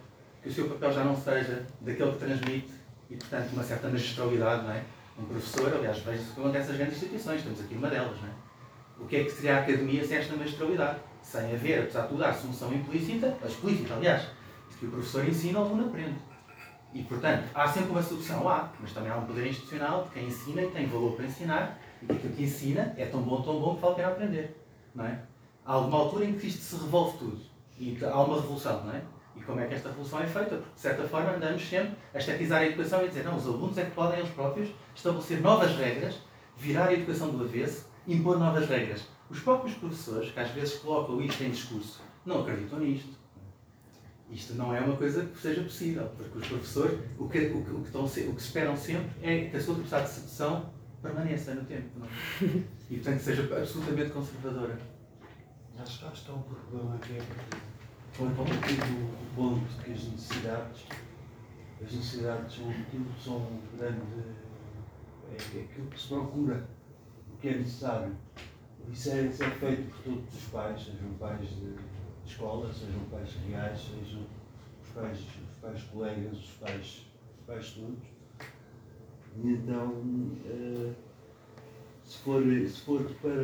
que 0.41 0.49
o 0.49 0.51
seu 0.51 0.67
papel 0.69 0.91
já 0.91 1.03
não 1.03 1.15
seja 1.15 1.65
daquele 1.81 2.11
que 2.11 2.17
transmite 2.17 2.71
e, 3.09 3.15
portanto, 3.15 3.53
uma 3.53 3.63
certa 3.63 3.87
magistralidade, 3.87 4.63
não 4.63 4.71
é? 4.71 4.83
Um 5.17 5.25
professor, 5.25 5.73
aliás, 5.73 5.99
veja-se 5.99 6.31
o 6.31 6.33
que 6.33 6.39
acontece 6.39 6.69
nas 6.69 6.77
grandes 6.77 6.95
instituições, 6.97 7.43
temos 7.43 7.59
aqui 7.59 7.75
uma 7.75 7.89
delas, 7.89 8.21
não 8.21 8.27
é? 8.27 8.31
O 8.99 9.05
que 9.05 9.15
é 9.17 9.23
que 9.23 9.31
seria 9.31 9.57
a 9.57 9.59
academia 9.59 10.05
sem 10.05 10.17
esta 10.17 10.35
magistralidade? 10.35 10.99
Sem 11.21 11.53
haver, 11.53 11.83
apesar 11.83 12.03
de 12.03 12.07
tudo, 12.09 12.23
a 12.23 12.29
assunção 12.29 12.73
implícita, 12.73 13.37
explícita, 13.45 13.93
aliás, 13.93 14.27
que 14.79 14.85
o 14.85 14.91
professor 14.91 15.27
ensina, 15.27 15.59
o 15.59 15.63
aluno 15.63 15.87
aprende. 15.87 16.17
E, 16.93 17.03
portanto, 17.03 17.43
há 17.53 17.67
sempre 17.67 17.91
uma 17.91 18.01
solução, 18.01 18.47
há, 18.49 18.69
mas 18.79 18.91
também 18.93 19.11
há 19.11 19.17
um 19.17 19.25
poder 19.25 19.45
institucional 19.47 20.05
de 20.05 20.11
quem 20.11 20.27
ensina 20.27 20.61
e 20.61 20.67
tem 20.71 20.87
valor 20.87 21.15
para 21.15 21.25
ensinar 21.25 21.79
e 22.01 22.05
que 22.05 22.13
aquilo 22.13 22.33
que 22.33 22.43
ensina 22.43 22.93
é 22.97 23.05
tão 23.05 23.21
bom, 23.21 23.41
tão 23.41 23.59
bom 23.59 23.75
que 23.75 23.81
vale 23.81 23.93
a 23.93 23.95
pena 23.95 24.07
aprender. 24.09 24.65
Não 24.93 25.05
é? 25.05 25.21
Há 25.65 25.73
alguma 25.73 25.97
altura 25.97 26.25
em 26.25 26.33
que 26.33 26.47
isto 26.47 26.61
se 26.61 26.75
revolve 26.75 27.17
tudo 27.17 27.41
e 27.79 27.97
há 28.03 28.21
uma 28.21 28.41
revolução, 28.41 28.83
não 28.83 28.93
é? 28.93 29.01
E 29.35 29.41
como 29.41 29.59
é 29.59 29.67
que 29.67 29.73
esta 29.73 29.89
revolução 29.89 30.19
é 30.19 30.27
feita? 30.27 30.57
Porque, 30.57 30.73
de 30.75 30.81
certa 30.81 31.07
forma, 31.07 31.31
andamos 31.31 31.67
sempre 31.67 31.95
a 32.13 32.17
estetizar 32.17 32.61
a 32.61 32.65
educação 32.65 33.05
e 33.05 33.07
dizer, 33.07 33.23
não, 33.23 33.37
os 33.37 33.45
alunos 33.45 33.77
é 33.77 33.85
que 33.85 33.91
podem 33.91 34.19
eles 34.19 34.31
próprios 34.31 34.69
estabelecer 34.95 35.41
novas 35.41 35.75
regras, 35.77 36.15
virar 36.57 36.87
a 36.87 36.93
educação 36.93 37.29
do 37.29 37.43
avesso, 37.43 37.85
impor 38.07 38.37
novas 38.37 38.67
regras. 38.67 39.07
Os 39.29 39.39
próprios 39.39 39.77
professores, 39.77 40.31
que 40.31 40.39
às 40.39 40.49
vezes 40.49 40.79
colocam 40.79 41.21
isto 41.21 41.41
em 41.43 41.51
discurso, 41.51 42.01
não 42.25 42.41
acreditam 42.41 42.79
nisto. 42.79 43.17
Isto 44.29 44.53
não 44.55 44.75
é 44.75 44.79
uma 44.81 44.95
coisa 44.95 45.25
que 45.25 45.39
seja 45.39 45.63
possível, 45.63 46.09
porque 46.17 46.37
os 46.37 46.47
professores, 46.47 46.99
o 47.17 47.29
que, 47.29 47.39
o 47.39 47.63
que, 47.63 47.71
o 47.71 47.81
que, 47.81 47.87
estão, 47.87 48.05
o 48.05 48.35
que 48.35 48.41
esperam 48.41 48.75
sempre 48.75 49.09
é 49.21 49.45
que 49.45 49.57
a 49.57 49.61
sua 49.61 49.75
capacidade 49.75 50.07
de 50.07 50.13
sedução 50.13 50.69
permaneça 51.01 51.55
no 51.55 51.65
tempo. 51.65 51.99
Não? 51.99 52.05
É? 52.05 52.63
E 52.89 52.95
portanto 52.95 53.19
seja 53.19 53.43
absolutamente 53.43 54.11
conservadora. 54.11 54.79
Acho, 55.77 56.05
acho 56.07 56.25
que 56.25 56.31
há 56.31 56.33
um 56.33 56.41
problema 56.41 56.97
que 56.97 57.13
é 57.13 57.21
foi 58.13 58.27
um 58.27 58.31
do 58.31 59.35
ponto 59.35 59.83
que 59.83 59.91
as 59.93 60.03
necessidades, 60.03 60.81
as 61.81 61.93
necessidades 61.93 62.53
são 62.53 62.69
aquilo 62.69 63.05
são 63.23 63.37
um 63.37 63.61
grande. 63.77 64.01
É, 65.31 65.57
é 65.57 65.61
aquilo 65.63 65.87
que 65.87 66.01
se 66.01 66.07
procura, 66.07 66.67
o 67.33 67.37
que 67.37 67.47
é 67.47 67.57
necessário. 67.59 68.13
Isso 68.91 69.09
é, 69.11 69.21
isso 69.21 69.43
é 69.43 69.49
feito 69.51 69.89
por 69.89 70.03
todos 70.03 70.35
os 70.35 70.43
pais, 70.51 70.83
sejam 70.83 71.13
pais 71.19 71.47
de, 71.47 71.75
escola, 72.25 72.73
sejam 72.73 72.99
pais 73.11 73.29
reais, 73.47 73.79
sejam 73.79 74.21
os 74.83 74.89
pais, 74.89 75.19
os 75.19 75.57
pais 75.61 75.83
colegas, 75.83 76.37
os 76.37 76.51
pais, 76.59 77.05
os 77.39 77.45
pais 77.45 77.71
todos 77.71 78.18
então, 79.37 79.87
uh, 79.87 80.95
se, 82.03 82.17
for, 82.17 82.43
se 82.43 82.81
for 82.81 83.03
para, 83.21 83.41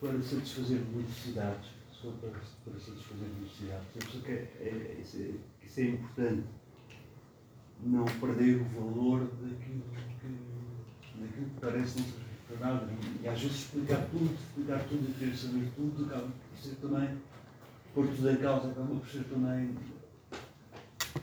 para 0.00 0.22
satisfazer 0.22 0.80
necessidades, 0.94 1.66
se 1.92 2.02
for 2.02 2.12
para, 2.14 2.30
para 2.30 2.80
satisfazer 2.80 3.28
necessidades, 3.40 3.86
eu 3.94 4.02
penso 4.02 4.20
que 4.22 4.32
é, 4.32 4.50
é, 4.60 4.98
isso, 5.00 5.16
é, 5.18 5.30
isso 5.64 5.80
é 5.80 5.84
importante. 5.84 6.44
Não 7.84 8.04
perder 8.06 8.62
o 8.62 8.64
valor 8.64 9.20
daquilo 9.20 9.82
que, 10.20 11.20
daquilo 11.20 11.46
que 11.46 11.60
parece 11.60 11.98
não 11.98 12.06
servir 12.06 12.26
para 12.48 12.66
nada. 12.66 12.88
E, 13.22 13.28
às 13.28 13.40
vezes 13.40 13.56
explicar 13.58 14.08
tudo, 14.10 14.34
explicar 14.34 14.82
tudo 14.88 15.10
e 15.10 15.14
querer 15.14 15.36
saber 15.36 15.70
tudo, 15.76 16.06
acaba 16.06 16.26
por 16.26 16.58
ser 16.58 16.74
também, 16.76 17.18
pôr 17.94 18.06
tudo 18.08 18.30
em 18.30 18.36
causa, 18.36 18.70
acaba 18.70 18.94
por 18.94 19.06
ser 19.06 19.24
também. 19.24 19.76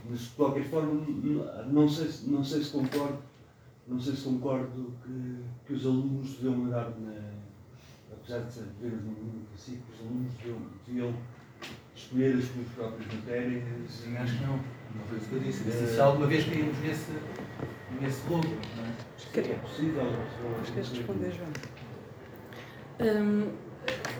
Mas 0.07 0.19
de 0.19 0.29
qualquer 0.29 0.69
forma, 0.69 1.05
não 1.71 1.89
sei, 1.89 2.09
não 2.27 2.43
sei 2.43 2.63
se 2.63 2.69
concordo 2.69 3.17
não 3.87 3.99
sei 3.99 4.15
se 4.15 4.23
concordo 4.23 4.93
que, 5.03 5.43
que 5.65 5.73
os 5.73 5.85
alunos 5.85 6.35
deviam 6.35 6.65
andar 6.65 6.91
na. 6.99 7.33
Apesar 8.11 8.39
de 8.39 8.59
vivermos 8.79 9.03
num 9.03 9.11
mundo 9.11 9.47
assim, 9.53 9.81
que 9.81 9.93
os 9.93 9.99
alunos 9.99 10.33
deviam, 10.35 10.61
deviam 10.87 11.13
escolher 11.93 12.37
as 12.37 12.45
suas 12.45 12.67
próprias 12.75 13.13
matérias. 13.13 13.63
Sim, 13.89 14.15
acho 14.17 14.37
que 14.37 14.43
não. 14.45 14.55
Não 14.95 15.05
foi 15.07 15.17
isso 15.17 15.29
que 15.29 15.35
eu 15.35 15.39
disse. 15.39 15.69
Uh, 15.69 15.87
se 15.95 15.99
alguma 15.99 16.27
vez 16.27 16.45
caímos 16.45 16.77
nesse, 16.79 17.11
nesse 17.99 18.29
logo, 18.29 18.47
não 18.47 18.85
é? 18.85 18.93
Acho 19.17 19.29
que 19.31 19.39
é 19.39 19.55
possível. 19.55 20.03
Acho 20.61 20.71
que 20.71 20.79
és 20.79 20.89
responder, 20.89 21.31
João. 21.31 21.49
Hum, 23.01 23.51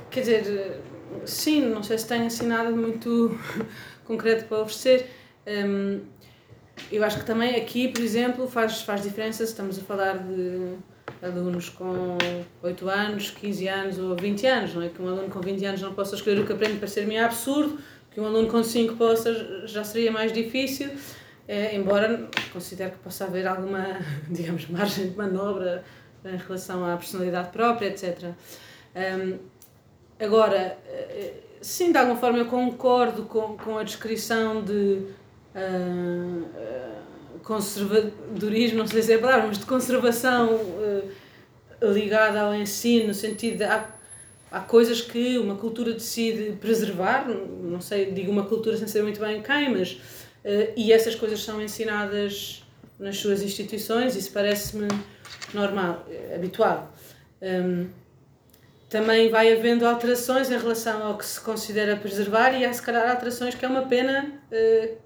quer 0.10 0.19
dizer, 0.22 0.81
sim, 1.26 1.61
não 1.61 1.84
sei 1.84 1.98
se 1.98 2.07
tenho 2.07 2.26
assim 2.26 2.48
nada 2.48 2.72
muito 2.72 3.38
concreto 4.03 4.45
para 4.45 4.64
oferecer. 4.64 5.10
Hum, 5.48 6.02
eu 6.91 7.03
acho 7.03 7.19
que 7.19 7.25
também 7.25 7.55
aqui, 7.55 7.87
por 7.87 8.01
exemplo, 8.01 8.47
faz, 8.47 8.81
faz 8.81 9.03
diferença 9.03 9.45
se 9.45 9.51
estamos 9.51 9.77
a 9.77 9.81
falar 9.81 10.17
de 10.17 10.75
alunos 11.21 11.69
com 11.69 12.17
8 12.61 12.89
anos, 12.89 13.29
15 13.31 13.67
anos 13.67 13.99
ou 13.99 14.15
20 14.15 14.45
anos, 14.47 14.73
não 14.73 14.81
é? 14.81 14.89
Que 14.89 15.01
um 15.01 15.07
aluno 15.07 15.29
com 15.29 15.39
20 15.39 15.65
anos 15.65 15.81
não 15.81 15.93
possa 15.93 16.15
escolher 16.15 16.39
o 16.41 16.45
que 16.45 16.53
aprende 16.53 16.77
parecer-me 16.77 17.17
absurdo, 17.17 17.79
que 18.11 18.19
um 18.19 18.25
aluno 18.25 18.47
com 18.47 18.63
5 18.63 18.95
possa, 18.95 19.67
já 19.67 19.83
seria 19.83 20.11
mais 20.11 20.31
difícil, 20.31 20.89
é, 21.47 21.75
embora 21.75 22.29
considere 22.51 22.91
que 22.91 22.97
possa 22.97 23.25
haver 23.25 23.47
alguma, 23.47 23.99
digamos, 24.29 24.67
margem 24.67 25.09
de 25.09 25.17
manobra 25.17 25.83
em 26.25 26.37
relação 26.37 26.85
à 26.85 26.95
personalidade 26.95 27.49
própria, 27.49 27.87
etc. 27.87 28.29
Um, 28.95 29.39
agora, 30.23 30.77
eh, 30.87 31.33
sim, 31.61 31.91
de 31.91 31.97
alguma 31.97 32.17
forma 32.17 32.37
eu 32.37 32.45
concordo 32.45 33.23
com, 33.23 33.57
com 33.57 33.77
a 33.77 33.83
descrição 33.83 34.63
de 34.63 35.05
uh, 35.55 37.39
conservadorismo, 37.43 38.80
não 38.80 38.88
sei 38.88 39.01
se 39.01 39.13
é 39.13 39.15
a 39.15 39.19
palavra, 39.19 39.47
mas 39.47 39.57
de 39.57 39.65
conservação 39.65 40.55
uh, 40.55 41.11
ligada 41.81 42.41
ao 42.41 42.53
ensino, 42.53 43.07
no 43.07 43.13
sentido 43.13 43.57
de 43.57 43.63
há, 43.63 43.89
há 44.51 44.59
coisas 44.59 45.01
que 45.01 45.38
uma 45.38 45.55
cultura 45.55 45.93
decide 45.93 46.53
preservar, 46.53 47.27
não 47.27 47.81
sei, 47.81 48.11
digo 48.11 48.31
uma 48.31 48.45
cultura 48.45 48.77
sem 48.77 48.88
saber 48.88 49.03
muito 49.03 49.19
bem 49.19 49.41
quem, 49.41 49.71
mas. 49.71 49.91
Uh, 50.43 50.73
e 50.75 50.91
essas 50.91 51.15
coisas 51.15 51.41
são 51.41 51.61
ensinadas 51.61 52.63
nas 52.99 53.17
suas 53.17 53.41
instituições, 53.41 54.15
isso 54.15 54.31
parece-me 54.31 54.88
normal, 55.53 56.05
habitual. 56.35 56.93
Um, 57.41 57.88
também 58.89 59.30
vai 59.30 59.51
havendo 59.51 59.88
alterações 59.88 60.51
em 60.51 60.57
relação 60.57 61.03
ao 61.03 61.17
que 61.17 61.25
se 61.25 61.39
considera 61.41 61.95
preservar 61.95 62.51
e 62.51 62.63
há 62.63 62.71
se 62.71 62.81
calhar 62.81 63.09
alterações 63.09 63.55
que 63.55 63.65
é 63.65 63.67
uma 63.67 63.81
pena 63.81 64.31
uh, 64.51 64.97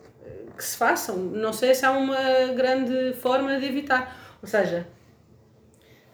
que 0.57 0.63
se 0.63 0.75
façam. 0.75 1.15
Não 1.17 1.53
sei 1.53 1.73
se 1.73 1.85
há 1.85 1.91
uma 1.91 2.47
grande 2.55 3.13
forma 3.13 3.59
de 3.59 3.65
evitar. 3.65 4.37
Ou 4.41 4.47
seja, 4.47 4.87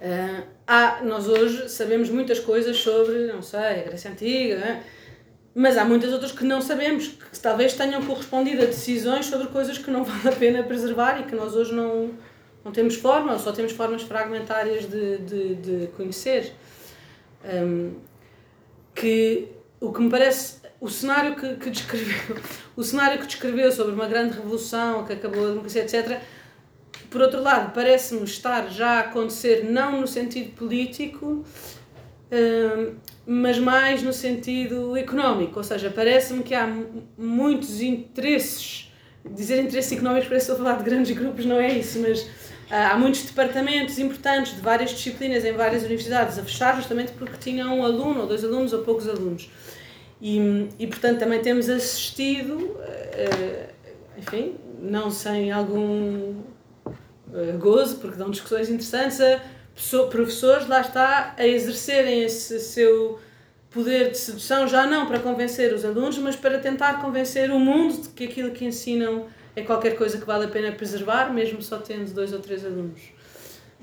uh, 0.01 0.47
há, 0.67 1.01
nós 1.03 1.27
hoje 1.27 1.69
sabemos 1.69 2.09
muitas 2.09 2.39
coisas 2.39 2.77
sobre, 2.77 3.27
não 3.27 3.41
sei, 3.41 3.81
a 3.81 3.83
Grécia 3.83 4.11
Antiga, 4.11 4.57
né? 4.57 4.83
mas 5.55 5.77
há 5.77 5.85
muitas 5.85 6.11
outras 6.11 6.31
que 6.31 6.43
não 6.43 6.61
sabemos, 6.61 7.07
que 7.07 7.39
talvez 7.39 7.73
tenham 7.73 8.03
correspondido 8.03 8.63
a 8.63 8.65
decisões 8.65 9.27
sobre 9.27 9.47
coisas 9.47 9.77
que 9.77 9.91
não 9.91 10.03
vale 10.05 10.29
a 10.29 10.31
pena 10.31 10.63
preservar 10.63 11.19
e 11.21 11.23
que 11.23 11.35
nós 11.35 11.55
hoje 11.55 11.73
não, 11.73 12.11
não 12.65 12.71
temos 12.71 12.95
forma, 12.95 13.33
ou 13.33 13.39
só 13.39 13.51
temos 13.51 13.71
formas 13.71 14.01
fragmentárias 14.01 14.89
de, 14.89 15.17
de, 15.19 15.55
de 15.55 15.87
conhecer. 15.95 16.53
Um, 17.45 17.95
que 18.95 19.49
o 19.79 19.91
que 19.91 20.01
me 20.01 20.09
parece 20.09 20.61
o 20.79 20.89
cenário 20.89 21.35
que, 21.35 21.55
que 21.55 21.69
descreveu 21.69 22.37
o 22.75 22.83
cenário 22.83 23.19
que 23.19 23.27
descreveu 23.27 23.71
sobre 23.71 23.93
uma 23.93 24.07
grande 24.07 24.35
revolução 24.35 25.05
que 25.05 25.13
acabou 25.13 25.45
a 25.45 25.49
democracia 25.49 25.83
etc 25.83 26.21
por 27.09 27.21
outro 27.21 27.41
lado 27.41 27.73
parece-me 27.73 28.23
estar 28.23 28.69
já 28.69 28.97
a 28.97 28.99
acontecer 29.01 29.65
não 29.69 30.01
no 30.01 30.07
sentido 30.07 30.51
político 30.55 31.43
um, 32.31 32.95
mas 33.25 33.59
mais 33.59 34.01
no 34.01 34.11
sentido 34.11 34.97
económico 34.97 35.57
ou 35.57 35.63
seja 35.63 35.89
parece-me 35.89 36.43
que 36.43 36.53
há 36.55 36.67
muitos 37.17 37.81
interesses 37.81 38.91
dizer 39.23 39.61
interesses 39.61 39.91
económicos 39.93 40.27
parece 40.27 40.47
que 40.47 40.51
estou 40.51 40.65
falar 40.65 40.77
de 40.77 40.83
grandes 40.83 41.15
grupos 41.15 41.45
não 41.45 41.59
é 41.59 41.71
isso 41.77 41.99
mas 41.99 42.27
ah, 42.75 42.93
há 42.93 42.97
muitos 42.97 43.21
departamentos 43.21 43.99
importantes 43.99 44.55
de 44.55 44.61
várias 44.61 44.89
disciplinas 44.89 45.45
em 45.45 45.51
várias 45.53 45.83
universidades 45.83 46.39
a 46.39 46.43
fechar 46.43 46.75
justamente 46.75 47.11
porque 47.11 47.37
tinham 47.37 47.77
um 47.77 47.85
aluno 47.85 48.21
ou 48.21 48.27
dois 48.27 48.43
alunos 48.43 48.73
ou 48.73 48.81
poucos 48.81 49.07
alunos. 49.07 49.47
E, 50.25 50.69
e 50.79 50.87
portanto, 50.87 51.19
também 51.19 51.41
temos 51.41 51.67
assistido, 51.69 52.77
ah, 52.79 53.69
enfim, 54.17 54.55
não 54.81 55.11
sem 55.11 55.51
algum 55.51 56.35
ah, 56.85 57.57
gozo, 57.57 57.97
porque 57.97 58.15
dão 58.15 58.31
discussões 58.31 58.69
interessantes, 58.69 59.19
a 59.19 59.41
professores, 60.09 60.65
lá 60.69 60.79
está, 60.79 61.35
a 61.37 61.45
exercerem 61.45 62.23
esse 62.23 62.57
seu 62.61 63.19
poder 63.69 64.11
de 64.11 64.17
sedução, 64.17 64.65
já 64.65 64.87
não 64.87 65.07
para 65.07 65.19
convencer 65.19 65.73
os 65.73 65.83
alunos, 65.83 66.17
mas 66.19 66.37
para 66.37 66.57
tentar 66.57 67.01
convencer 67.01 67.51
o 67.51 67.59
mundo 67.59 68.03
de 68.03 68.09
que 68.09 68.23
aquilo 68.23 68.51
que 68.51 68.63
ensinam 68.63 69.25
é 69.57 69.61
qualquer 69.61 69.97
coisa 69.97 70.17
que 70.17 70.25
vale 70.25 70.45
a 70.45 70.47
pena 70.47 70.71
preservar, 70.71 71.33
mesmo 71.33 71.61
só 71.61 71.79
tendo 71.79 72.09
dois 72.13 72.31
ou 72.31 72.39
três 72.39 72.63
alunos. 72.65 73.01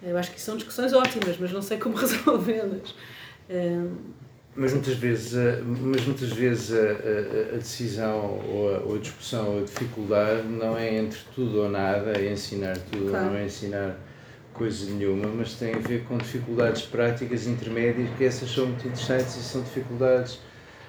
Eu 0.03 0.17
acho 0.17 0.31
que 0.31 0.41
são 0.41 0.57
discussões 0.57 0.95
ótimas, 0.95 1.37
mas 1.39 1.53
não 1.53 1.61
sei 1.61 1.77
como 1.77 1.97
resolvê-las. 2.01 2.95
Mas 4.61 4.75
muitas 4.75 4.95
vezes, 4.95 5.33
mas 5.65 6.05
muitas 6.05 6.29
vezes 6.29 6.71
a, 6.71 6.83
a, 6.83 7.55
a 7.55 7.57
decisão 7.57 8.43
ou 8.47 8.75
a, 8.75 8.79
ou 8.81 8.97
a, 8.97 8.99
discussão 8.99 9.55
ou 9.55 9.61
a 9.61 9.65
dificuldade 9.65 10.47
não 10.49 10.77
é 10.77 10.99
entre 10.99 11.19
tudo 11.35 11.63
ou 11.63 11.71
nada, 11.71 12.13
é 12.13 12.31
ensinar 12.31 12.77
tudo 12.77 13.09
claro. 13.09 13.25
ou 13.25 13.31
não 13.31 13.39
é 13.39 13.47
ensinar 13.47 13.97
coisa 14.53 14.85
nenhuma, 14.91 15.29
mas 15.29 15.55
tem 15.55 15.73
a 15.73 15.79
ver 15.79 16.05
com 16.05 16.19
dificuldades 16.19 16.83
práticas 16.83 17.47
intermédias, 17.47 18.11
que 18.19 18.25
essas 18.25 18.51
são 18.51 18.67
muito 18.67 18.87
interessantes 18.87 19.35
e 19.35 19.43
são 19.43 19.63
dificuldades, 19.63 20.39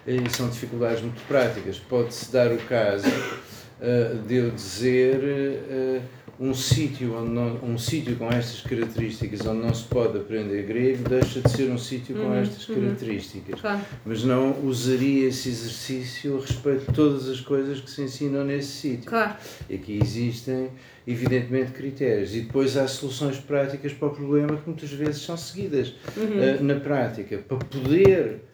e 0.06 0.30
são 0.30 0.50
dificuldades 0.50 1.02
muito 1.02 1.26
práticas. 1.26 1.80
Pode-se 1.80 2.30
dar 2.30 2.52
o 2.52 2.58
caso 2.58 3.08
uh, 3.08 4.18
de 4.28 4.36
eu 4.36 4.52
dizer 4.52 5.16
uh, 5.16 6.02
um 6.42 6.56
sítio 6.56 7.22
não, 7.24 7.60
um 7.62 7.78
sítio 7.78 8.16
com 8.16 8.28
estas 8.28 8.62
características 8.62 9.46
onde 9.46 9.62
não 9.62 9.72
se 9.72 9.84
pode 9.84 10.18
aprender 10.18 10.64
grego 10.64 11.08
deixa 11.08 11.40
de 11.40 11.48
ser 11.52 11.70
um 11.70 11.78
sítio 11.78 12.16
com 12.16 12.24
uhum, 12.24 12.34
estas 12.34 12.68
uhum. 12.68 12.82
características 12.82 13.62
claro. 13.62 13.82
mas 14.04 14.24
não 14.24 14.60
usaria 14.66 15.28
esse 15.28 15.50
exercício 15.50 16.38
a 16.38 16.42
respeito 16.42 16.88
de 16.88 16.94
todas 16.94 17.30
as 17.30 17.40
coisas 17.40 17.80
que 17.80 17.92
se 17.92 18.02
ensinam 18.02 18.44
nesse 18.44 18.70
sítio 18.70 19.06
claro. 19.06 19.36
e 19.70 19.76
aqui 19.76 20.00
existem 20.02 20.70
evidentemente 21.08 21.74
critérios 21.74 22.36
e 22.36 22.42
depois 22.42 22.76
há 22.76 22.88
soluções 22.88 23.38
práticas 23.38 23.94
para 23.94 24.08
o 24.08 24.12
problema 24.12 24.58
que 24.58 24.68
muitas 24.68 24.92
vezes 24.92 25.22
são 25.22 25.38
seguidas 25.38 25.94
uhum. 26.18 26.60
uh, 26.60 26.64
na 26.64 26.80
prática 26.80 27.38
para 27.38 27.58
poder 27.58 28.51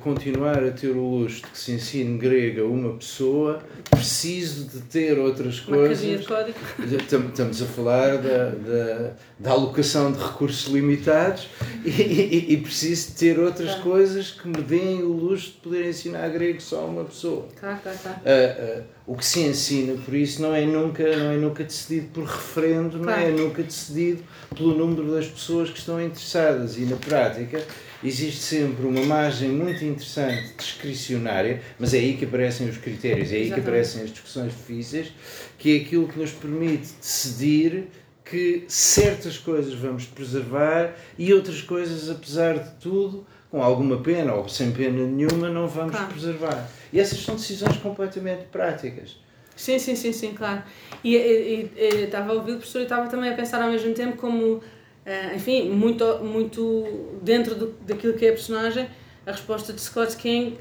continuar 0.00 0.62
a 0.62 0.70
ter 0.70 0.90
o 0.90 1.02
luxo 1.02 1.36
de 1.36 1.46
que 1.46 1.58
se 1.58 1.72
ensine 1.72 2.18
grego 2.18 2.60
a 2.60 2.64
uma 2.66 2.92
pessoa, 2.92 3.62
preciso 3.88 4.66
de 4.66 4.82
ter 4.82 5.18
outras 5.18 5.60
coisas. 5.60 6.02
Estamos 6.02 7.62
a 7.62 7.64
falar 7.64 8.18
da, 8.18 8.50
da, 8.50 9.12
da, 9.38 9.50
alocação 9.50 10.12
de 10.12 10.22
recursos 10.22 10.70
limitados 10.70 11.48
e, 11.86 11.88
e, 11.88 12.52
e 12.52 12.56
preciso 12.58 13.12
de 13.12 13.14
ter 13.14 13.38
outras 13.38 13.76
tá. 13.76 13.80
coisas 13.80 14.30
que 14.30 14.46
me 14.46 14.60
deem 14.60 15.02
o 15.02 15.12
luxo 15.12 15.52
de 15.52 15.58
poder 15.62 15.88
ensinar 15.88 16.28
grego 16.28 16.60
só 16.60 16.80
a 16.80 16.84
uma 16.84 17.04
pessoa. 17.04 17.48
Tá, 17.58 17.80
tá, 17.82 17.92
tá. 17.92 18.20
Uh, 18.26 18.80
uh, 18.80 18.84
o 19.06 19.16
que 19.16 19.24
se 19.24 19.40
ensina, 19.40 19.94
por 20.04 20.12
isso, 20.12 20.42
não 20.42 20.54
é 20.54 20.66
nunca, 20.66 21.16
não 21.16 21.32
é 21.32 21.36
nunca 21.36 21.64
decidido 21.64 22.08
por 22.12 22.24
referendo, 22.24 22.98
não 22.98 23.10
é 23.10 23.30
nunca 23.30 23.62
decidido 23.62 24.22
pelo 24.54 24.76
número 24.76 25.10
das 25.10 25.26
pessoas 25.26 25.70
que 25.70 25.78
estão 25.78 26.00
interessadas 26.00 26.76
e 26.76 26.82
na 26.82 26.96
prática 26.96 27.64
existe 28.02 28.40
sempre 28.40 28.86
uma 28.86 29.02
margem 29.04 29.50
muito 29.50 29.84
interessante 29.84 30.54
discricionária, 30.56 31.62
mas 31.78 31.94
é 31.94 31.98
aí 31.98 32.16
que 32.16 32.24
aparecem 32.24 32.68
os 32.68 32.78
critérios, 32.78 33.30
é 33.30 33.36
aí 33.36 33.42
Exatamente. 33.42 33.54
que 33.54 33.60
aparecem 33.60 34.02
as 34.02 34.10
discussões 34.10 34.52
difíceis, 34.52 35.12
que 35.58 35.78
é 35.78 35.82
aquilo 35.82 36.08
que 36.08 36.18
nos 36.18 36.32
permite 36.32 36.92
decidir 37.00 37.88
que 38.24 38.64
certas 38.68 39.36
coisas 39.36 39.74
vamos 39.74 40.06
preservar 40.06 40.94
e 41.18 41.32
outras 41.34 41.60
coisas, 41.60 42.08
apesar 42.08 42.58
de 42.58 42.70
tudo, 42.80 43.26
com 43.50 43.62
alguma 43.62 43.98
pena 43.98 44.32
ou 44.32 44.48
sem 44.48 44.72
pena 44.72 45.04
nenhuma, 45.04 45.50
não 45.50 45.68
vamos 45.68 45.94
claro. 45.94 46.12
preservar. 46.12 46.70
E 46.92 46.98
essas 46.98 47.18
são 47.20 47.34
decisões 47.34 47.76
completamente 47.76 48.44
práticas. 48.50 49.16
Sim, 49.54 49.78
sim, 49.78 49.94
sim, 49.94 50.12
sim, 50.12 50.32
claro. 50.32 50.62
E, 51.04 51.70
estava 51.76 52.32
a 52.32 52.34
ouvir 52.34 52.52
o 52.52 52.56
professor 52.56 52.80
e 52.80 52.84
estava 52.84 53.08
também 53.08 53.30
a 53.30 53.34
pensar 53.34 53.60
ao 53.60 53.70
mesmo 53.70 53.92
tempo 53.92 54.16
como 54.16 54.62
Uh, 55.04 55.34
enfim, 55.34 55.68
muito, 55.70 56.04
muito 56.18 57.18
dentro 57.22 57.54
do, 57.54 57.66
daquilo 57.86 58.14
que 58.14 58.24
é 58.24 58.28
a 58.28 58.32
personagem, 58.32 58.88
a 59.26 59.32
resposta 59.32 59.72
de 59.72 59.80
Scott 59.80 60.16
King 60.16 60.56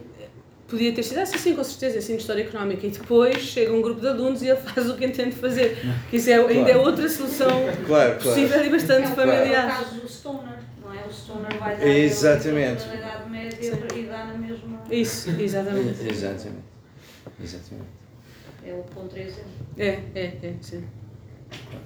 podia 0.72 0.94
ter 0.94 1.04
sido 1.04 1.20
assim, 1.20 1.38
sim, 1.38 1.56
com 1.56 1.64
certeza, 1.64 2.00
assim, 2.00 2.16
de 2.16 2.22
história 2.22 2.42
económica. 2.42 2.88
E 2.88 2.90
depois 2.90 3.38
chega 3.40 3.74
um 3.74 3.82
grupo 3.82 4.00
de 4.00 4.08
alunos 4.08 4.42
e 4.42 4.48
ele 4.48 4.60
faz 4.62 4.90
o 4.90 4.96
que 4.96 5.06
entende 5.06 5.36
fazer. 5.36 5.78
Que 6.10 6.16
isso 6.16 6.30
é, 6.30 6.38
claro. 6.38 6.50
ainda 6.50 6.72
é 6.72 6.78
outra 6.78 7.08
solução 7.10 7.50
claro, 7.86 8.16
possível 8.16 8.50
claro. 8.50 8.66
e 8.66 8.70
bastante 8.70 9.12
é, 9.12 9.16
familiar. 9.16 9.70
É 9.70 9.74
o 9.74 9.78
caso 9.78 9.96
do 9.96 10.08
Stoner, 10.08 10.60
não 10.82 10.94
é? 10.94 11.06
O 11.06 11.12
Stoner 11.12 11.58
vai 11.60 11.76
dar 11.76 11.88
exatamente. 11.88 12.88
na 12.88 12.96
Idade 12.96 13.30
Média 13.30 13.74
e 13.96 14.04
dá 14.04 14.26
na 14.26 14.34
mesma. 14.36 14.82
Isso, 14.90 15.30
exatamente. 15.38 16.02
exatamente. 16.10 16.72
Exatamente. 17.44 18.02
É 18.66 18.74
o 18.74 18.84
ponto 18.84 19.10
3 19.10 19.40
É, 19.78 19.88
é, 20.16 20.24
é, 20.44 20.54
sim. 20.62 20.84
eu 21.52 21.80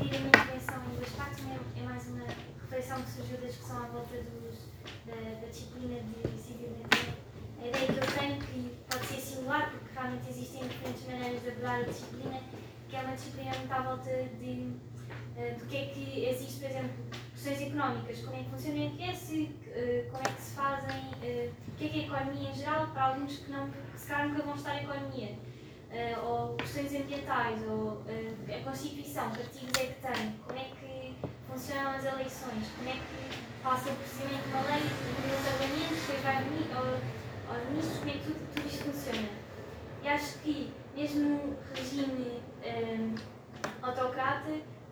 diria 0.00 0.20
uma 0.20 0.28
em 0.28 0.96
duas 0.96 1.10
partes, 1.10 1.44
né? 1.44 1.58
é 1.76 1.82
mais 1.82 2.08
uma 2.08 2.24
reflexão 2.62 3.02
que 3.02 3.10
surgiu 3.10 3.38
da 3.38 3.46
discussão 3.46 3.76
à 3.76 3.86
volta 3.88 4.16
dos, 4.16 4.58
da, 5.04 5.40
da, 5.40 5.46
disciplina 5.48 6.00
de 6.00 6.40
civilidade. 6.40 7.14
A 7.60 7.66
ideia 7.66 7.86
que 7.86 7.92
eu 7.92 8.18
tenho, 8.18 8.40
que 8.40 8.74
pode 8.90 9.06
ser 9.06 9.20
singular, 9.20 9.70
porque 9.70 9.94
realmente 9.94 10.30
existem 10.30 10.66
diferentes 10.66 11.06
maneiras 11.06 11.42
de 11.42 11.48
abordar 11.48 11.80
a 11.80 11.82
disciplina, 11.82 12.40
que 12.88 12.96
é 12.96 13.00
uma 13.00 13.14
disciplina 13.14 13.50
muito 13.58 13.72
à 13.72 13.82
volta 13.82 14.10
de, 14.10 14.72
uh, 15.36 15.58
do 15.58 15.66
que 15.66 15.76
é 15.76 15.86
que 15.86 16.24
existe, 16.26 16.60
por 16.60 16.70
exemplo, 16.70 16.90
questões 17.34 17.60
económicas, 17.60 18.20
como 18.20 18.36
é 18.36 18.42
que 18.42 18.50
funciona 18.50 18.76
o 18.76 18.82
INQS, 18.82 19.30
uh, 19.30 20.10
como 20.10 20.22
é 20.22 20.32
que 20.32 20.42
se 20.42 20.54
fazem, 20.54 21.00
uh, 21.00 21.52
o 21.68 21.76
que 21.76 21.84
é 21.84 21.88
que 21.88 21.98
é 21.98 22.02
a 22.02 22.06
economia 22.06 22.50
em 22.50 22.54
geral, 22.54 22.86
para 22.88 23.04
alguns 23.08 23.36
que, 23.36 23.50
não, 23.50 23.70
que 23.70 24.00
se 24.00 24.06
calhar 24.06 24.28
nunca 24.28 24.42
vão 24.42 24.54
estar 24.54 24.74
em 24.76 24.84
economia 24.84 25.51
uh, 25.92 26.26
ou 26.26 26.56
questões 26.56 26.94
ambientais, 26.94 27.62
ou 27.68 28.02
uh, 28.02 28.04
a 28.48 28.64
Constituição, 28.64 29.30
que 29.30 29.42
artigos 29.42 29.80
é 29.80 29.86
que 29.86 30.00
tem, 30.00 30.32
como 30.46 30.58
é 30.58 30.64
que 30.64 31.14
funcionam 31.48 31.92
as 31.92 32.04
eleições, 32.04 32.66
como 32.76 32.88
é 32.88 32.92
que 32.92 33.62
passa 33.62 33.90
o 33.90 33.96
procedimento 33.96 34.42
de 34.42 34.48
uma 34.48 34.62
lei 34.62 34.82
nos 34.82 35.48
parlamentos, 35.48 35.98
depois 36.00 36.22
vai 36.22 36.36
ao, 36.74 37.54
aos 37.54 37.68
ministros, 37.68 37.98
como 37.98 38.10
é 38.10 38.14
que 38.14 38.18
tudo, 38.20 38.54
tudo 38.54 38.66
isto 38.66 38.84
funciona. 38.84 39.28
E 40.02 40.08
acho 40.08 40.38
que, 40.38 40.72
mesmo 40.96 41.20
no 41.20 41.56
regime 41.74 42.42
um, 42.64 43.14
autocrata, 43.82 44.50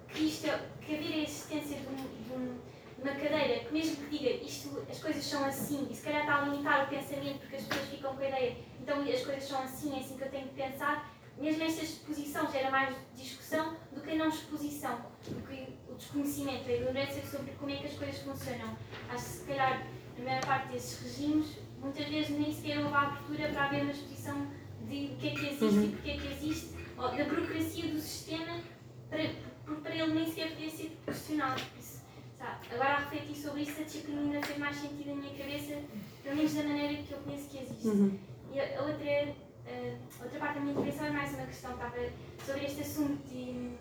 que, 0.08 0.24
isto, 0.24 0.46
é, 0.46 0.60
que 0.80 0.94
haver 0.94 1.12
a 1.12 1.22
existência 1.22 1.78
de, 1.78 1.86
um, 1.86 1.96
de, 1.96 2.32
um, 2.32 2.58
uma 3.02 3.12
cadeira 3.12 3.64
que, 3.64 3.72
mesmo 3.72 3.96
que 3.96 4.18
diga 4.18 4.30
isto, 4.44 4.84
as 4.88 4.98
coisas 4.98 5.24
são 5.24 5.44
assim, 5.44 5.88
e 5.90 5.94
se 5.94 6.02
calhar 6.02 6.20
está 6.20 6.42
a 6.42 6.44
limitar 6.46 6.84
o 6.84 6.88
pensamento, 6.88 7.38
porque 7.40 7.56
as 7.56 7.62
pessoas 7.64 7.88
ficam 7.88 8.14
com 8.14 8.22
a 8.22 8.28
ideia 8.28 8.56
então 8.82 9.02
as 9.02 9.22
coisas 9.22 9.44
são 9.44 9.62
assim, 9.62 9.94
é 9.94 10.00
assim 10.00 10.16
que 10.16 10.24
eu 10.24 10.30
tenho 10.30 10.48
que 10.48 10.54
pensar, 10.54 11.14
mesmo 11.38 11.62
esta 11.62 11.84
exposição 11.84 12.50
gera 12.50 12.70
mais 12.70 12.96
discussão 13.14 13.76
do 13.92 14.00
que 14.00 14.10
a 14.10 14.14
não 14.16 14.28
exposição, 14.28 15.00
porque 15.22 15.68
o 15.88 15.94
desconhecimento, 15.94 16.68
a 16.68 16.72
ignorância 16.72 17.22
sobre 17.24 17.52
como 17.52 17.70
é 17.70 17.76
que 17.76 17.86
as 17.86 17.94
coisas 17.94 18.18
funcionam. 18.18 18.76
Acho 19.08 19.24
que 19.24 19.30
se 19.30 19.44
calhar 19.44 19.86
a 20.18 20.22
maior 20.22 20.44
parte 20.44 20.72
desses 20.72 21.00
regimes 21.02 21.58
muitas 21.80 22.06
vezes 22.06 22.30
nem 22.30 22.52
sequer 22.52 22.78
houve 22.78 22.94
a 22.94 23.00
abertura 23.00 23.48
para 23.48 23.64
haver 23.64 23.82
uma 23.82 23.92
exposição 23.92 24.46
de 24.86 25.12
o 25.12 25.16
que 25.16 25.28
é 25.28 25.30
que 25.30 25.46
existe 25.46 25.64
uhum. 25.64 25.84
e 25.84 25.88
porque 25.92 26.10
é 26.10 26.16
que 26.16 26.26
existe, 26.26 26.74
ou 26.98 27.08
da 27.08 27.24
burocracia 27.24 27.88
do 27.88 28.00
sistema, 28.00 28.60
para, 29.08 29.30
para 29.82 29.94
ele 29.94 30.14
nem 30.14 30.26
sequer 30.26 30.50
poder 30.50 30.70
ser 30.70 30.98
questionado. 31.06 31.62
Sabe? 32.40 32.74
Agora 32.74 32.88
a 32.88 32.98
refletir 33.00 33.36
sobre 33.36 33.62
isso, 33.62 33.78
a 33.82 33.84
disciplina 33.84 34.22
ainda 34.22 34.46
fez 34.46 34.58
mais 34.58 34.76
sentido 34.76 35.08
na 35.08 35.14
minha 35.16 35.36
cabeça, 35.36 35.78
pelo 36.22 36.36
menos 36.36 36.54
da 36.54 36.62
maneira 36.62 37.02
que 37.02 37.12
eu 37.12 37.18
conheço 37.18 37.48
que 37.50 37.58
existe. 37.58 37.86
Uhum. 37.86 38.18
E 38.50 38.60
a 38.60 38.80
outra, 38.80 39.34
a 40.20 40.24
outra 40.24 40.38
parte 40.38 40.54
da 40.54 40.60
minha 40.60 40.72
intervenção 40.72 41.06
é 41.06 41.10
mais 41.10 41.34
uma 41.34 41.46
questão 41.46 41.76
para, 41.76 42.10
sobre 42.46 42.64
este 42.64 42.80
assunto 42.80 43.28
de, 43.28 43.76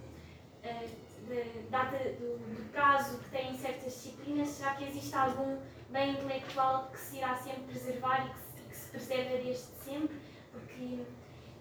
de 1.29 1.69
data 1.69 1.97
do, 1.97 2.37
do 2.37 2.71
prazo 2.73 3.19
que 3.19 3.29
têm 3.29 3.57
certas 3.57 3.93
disciplinas. 3.93 4.49
Será 4.49 4.75
que 4.75 4.83
existe 4.83 5.15
algum 5.15 5.57
bem 5.89 6.11
intelectual 6.11 6.89
que 6.91 6.99
se 6.99 7.17
irá 7.17 7.37
sempre 7.37 7.61
preservar 7.63 8.27
e 8.27 8.29
que 8.29 8.39
se, 8.39 8.67
que 8.67 8.75
se 8.75 8.89
preserva 8.89 9.37
desde 9.37 9.63
sempre? 9.85 10.17
Porque 10.51 10.99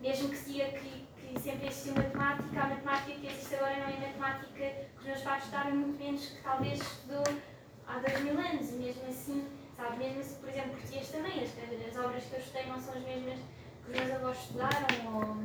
mesmo 0.00 0.30
que 0.30 0.36
se 0.36 0.52
diga 0.52 0.66
que, 0.72 1.07
que 1.28 1.40
sempre 1.40 1.66
existiu 1.68 1.94
matemática, 1.94 2.60
a 2.60 2.66
matemática 2.68 3.12
que 3.12 3.26
existe 3.26 3.55
agora 3.55 3.76
não 3.76 3.88
é 3.88 3.96
matemática 3.96 4.46
que 4.56 4.98
os 4.98 5.05
meus 5.05 5.20
pais 5.22 5.42
estudaram 5.44 5.70
muito 5.76 6.02
menos 6.02 6.26
que 6.26 6.42
talvez 6.42 6.80
estudou 6.80 7.24
há 7.86 7.98
dois 7.98 8.20
mil 8.20 8.38
anos, 8.38 8.70
e 8.70 8.76
mesmo 8.76 9.09
assim, 9.09 9.48
sabe, 9.76 9.96
mesmo 9.98 10.22
se, 10.22 10.34
por 10.36 10.48
exemplo, 10.48 10.70
português 10.70 11.09
também, 11.09 11.42
as, 11.42 11.50
as 11.88 12.05
obras 12.05 12.24
que 12.24 12.32
eu 12.34 12.40
estudei 12.40 12.66
não 12.66 12.80
são 12.80 12.94
as 12.94 13.02
mesmas 13.02 13.38
que 13.38 13.90
os 13.90 13.98
meus 13.98 14.10
avós 14.10 14.38
estudaram, 14.38 14.86
ou, 15.14 15.36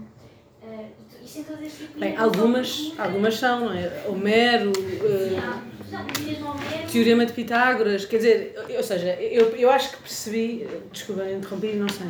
uh, 0.63 0.85
isto 1.23 1.39
em 1.39 1.43
todas 1.43 1.61
as 1.61 1.71
disciplinas. 1.71 1.99
Bem, 1.99 2.17
algumas, 2.17 2.93
algumas 2.97 3.35
são, 3.35 3.65
não 3.65 3.73
é? 3.73 4.05
Homero, 4.07 4.71
uh, 4.71 5.73
Teorema 6.91 7.25
de 7.25 7.33
Pitágoras, 7.33 8.05
quer 8.05 8.17
dizer, 8.17 8.55
ou 8.75 8.83
seja, 8.83 9.13
eu, 9.21 9.55
eu 9.55 9.69
acho 9.69 9.91
que 9.91 9.97
percebi, 9.97 10.67
desculpa, 10.91 11.29
interrompi, 11.29 11.73
não 11.73 11.87
sei. 11.89 12.07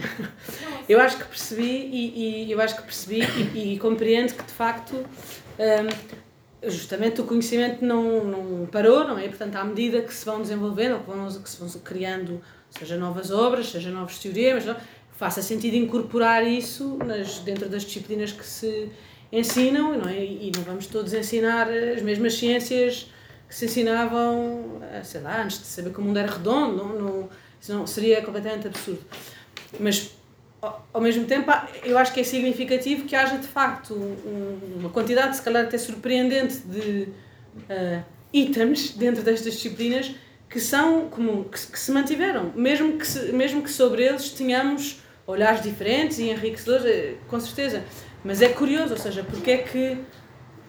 Eu 0.88 1.00
acho 1.00 1.18
que 1.18 1.26
percebi 1.26 1.90
e, 1.92 2.46
e 2.46 2.52
eu 2.52 2.62
acho 2.62 2.76
que 2.76 2.84
percebi 2.84 3.22
e, 3.54 3.74
e 3.74 3.80
compreendo 3.80 4.34
que 4.34 4.44
de 4.44 4.52
facto 4.52 4.96
um, 4.96 6.70
justamente 6.70 7.22
o 7.22 7.26
conhecimento 7.26 7.84
não, 7.84 8.24
não 8.24 8.66
parou, 8.68 9.06
não 9.06 9.18
é? 9.18 9.28
Portanto, 9.28 9.56
à 9.56 9.64
medida 9.64 10.02
que 10.02 10.14
se 10.14 10.26
vão 10.26 10.42
desenvolvendo, 10.42 11.00
que, 11.00 11.12
vão, 11.12 11.28
que 11.28 11.50
se 11.50 11.60
vão 11.60 11.70
criando, 11.82 12.42
seja 12.70 12.98
novas 12.98 13.32
obras, 13.32 13.70
seja 13.70 13.90
novos 13.92 14.18
teoremas, 14.20 14.66
não, 14.66 14.76
faça 15.16 15.42
sentido 15.42 15.76
incorporar 15.76 16.46
isso 16.46 16.98
nas, 16.98 17.40
dentro 17.40 17.70
das 17.70 17.84
disciplinas 17.84 18.32
que 18.32 18.46
se 18.46 18.90
ensinam, 19.32 19.98
não 19.98 20.10
é? 20.10 20.24
E 20.24 20.52
não 20.56 20.64
vamos 20.64 20.86
todos 20.88 21.14
ensinar 21.14 21.68
as 21.70 22.02
mesmas 22.02 22.36
ciências 22.36 23.10
que 23.48 23.56
se 23.56 23.66
ensinavam, 23.66 24.82
eh, 24.92 25.04
sei 25.04 25.22
lá, 25.22 25.44
antes 25.44 25.60
de 25.60 25.66
saber 25.66 25.92
que 25.92 26.00
o 26.00 26.04
mundo 26.04 26.18
era 26.18 26.32
redondo, 26.32 26.76
não, 26.76 27.00
não, 27.00 27.30
isso 27.62 27.74
não, 27.74 27.86
seria 27.86 28.22
completamente 28.22 28.68
absurdo. 28.68 29.02
Mas, 29.80 30.16
ao 30.62 31.02
mesmo 31.02 31.26
tempo, 31.26 31.52
eu 31.84 31.98
acho 31.98 32.14
que 32.14 32.20
é 32.20 32.24
significativo 32.24 33.06
que 33.06 33.16
haja, 33.16 33.38
de 33.38 33.48
facto, 33.48 33.94
um, 33.94 34.80
uma 34.80 34.90
quantidade, 34.90 35.36
se 35.36 35.42
calhar 35.42 35.66
até 35.66 35.78
surpreendente, 35.78 36.58
de 36.60 37.10
uh, 37.70 38.04
itens 38.32 38.92
dentro 38.92 39.24
destas 39.24 39.54
disciplinas 39.54 40.14
que 40.54 40.60
são 40.60 41.10
comum, 41.10 41.44
que, 41.44 41.66
que, 41.66 41.80
se 41.80 41.92
mantiveram, 41.92 42.54
mesmo 42.56 42.96
que, 42.96 43.08
se, 43.08 43.32
mesmo 43.32 43.64
que 43.64 43.72
sobre 43.72 44.04
eles 44.04 44.30
tenhamos 44.30 45.02
olhares 45.26 45.64
diferentes 45.64 46.20
e 46.20 46.30
enriquecedores, 46.30 46.86
eh, 46.86 47.16
com 47.28 47.40
certeza. 47.40 47.84
Mas 48.24 48.40
é 48.40 48.50
curioso, 48.50 48.94
ou 48.94 49.00
seja, 49.00 49.24
porque 49.24 49.50
é 49.50 49.58
que 49.58 49.94
uh, 49.94 50.06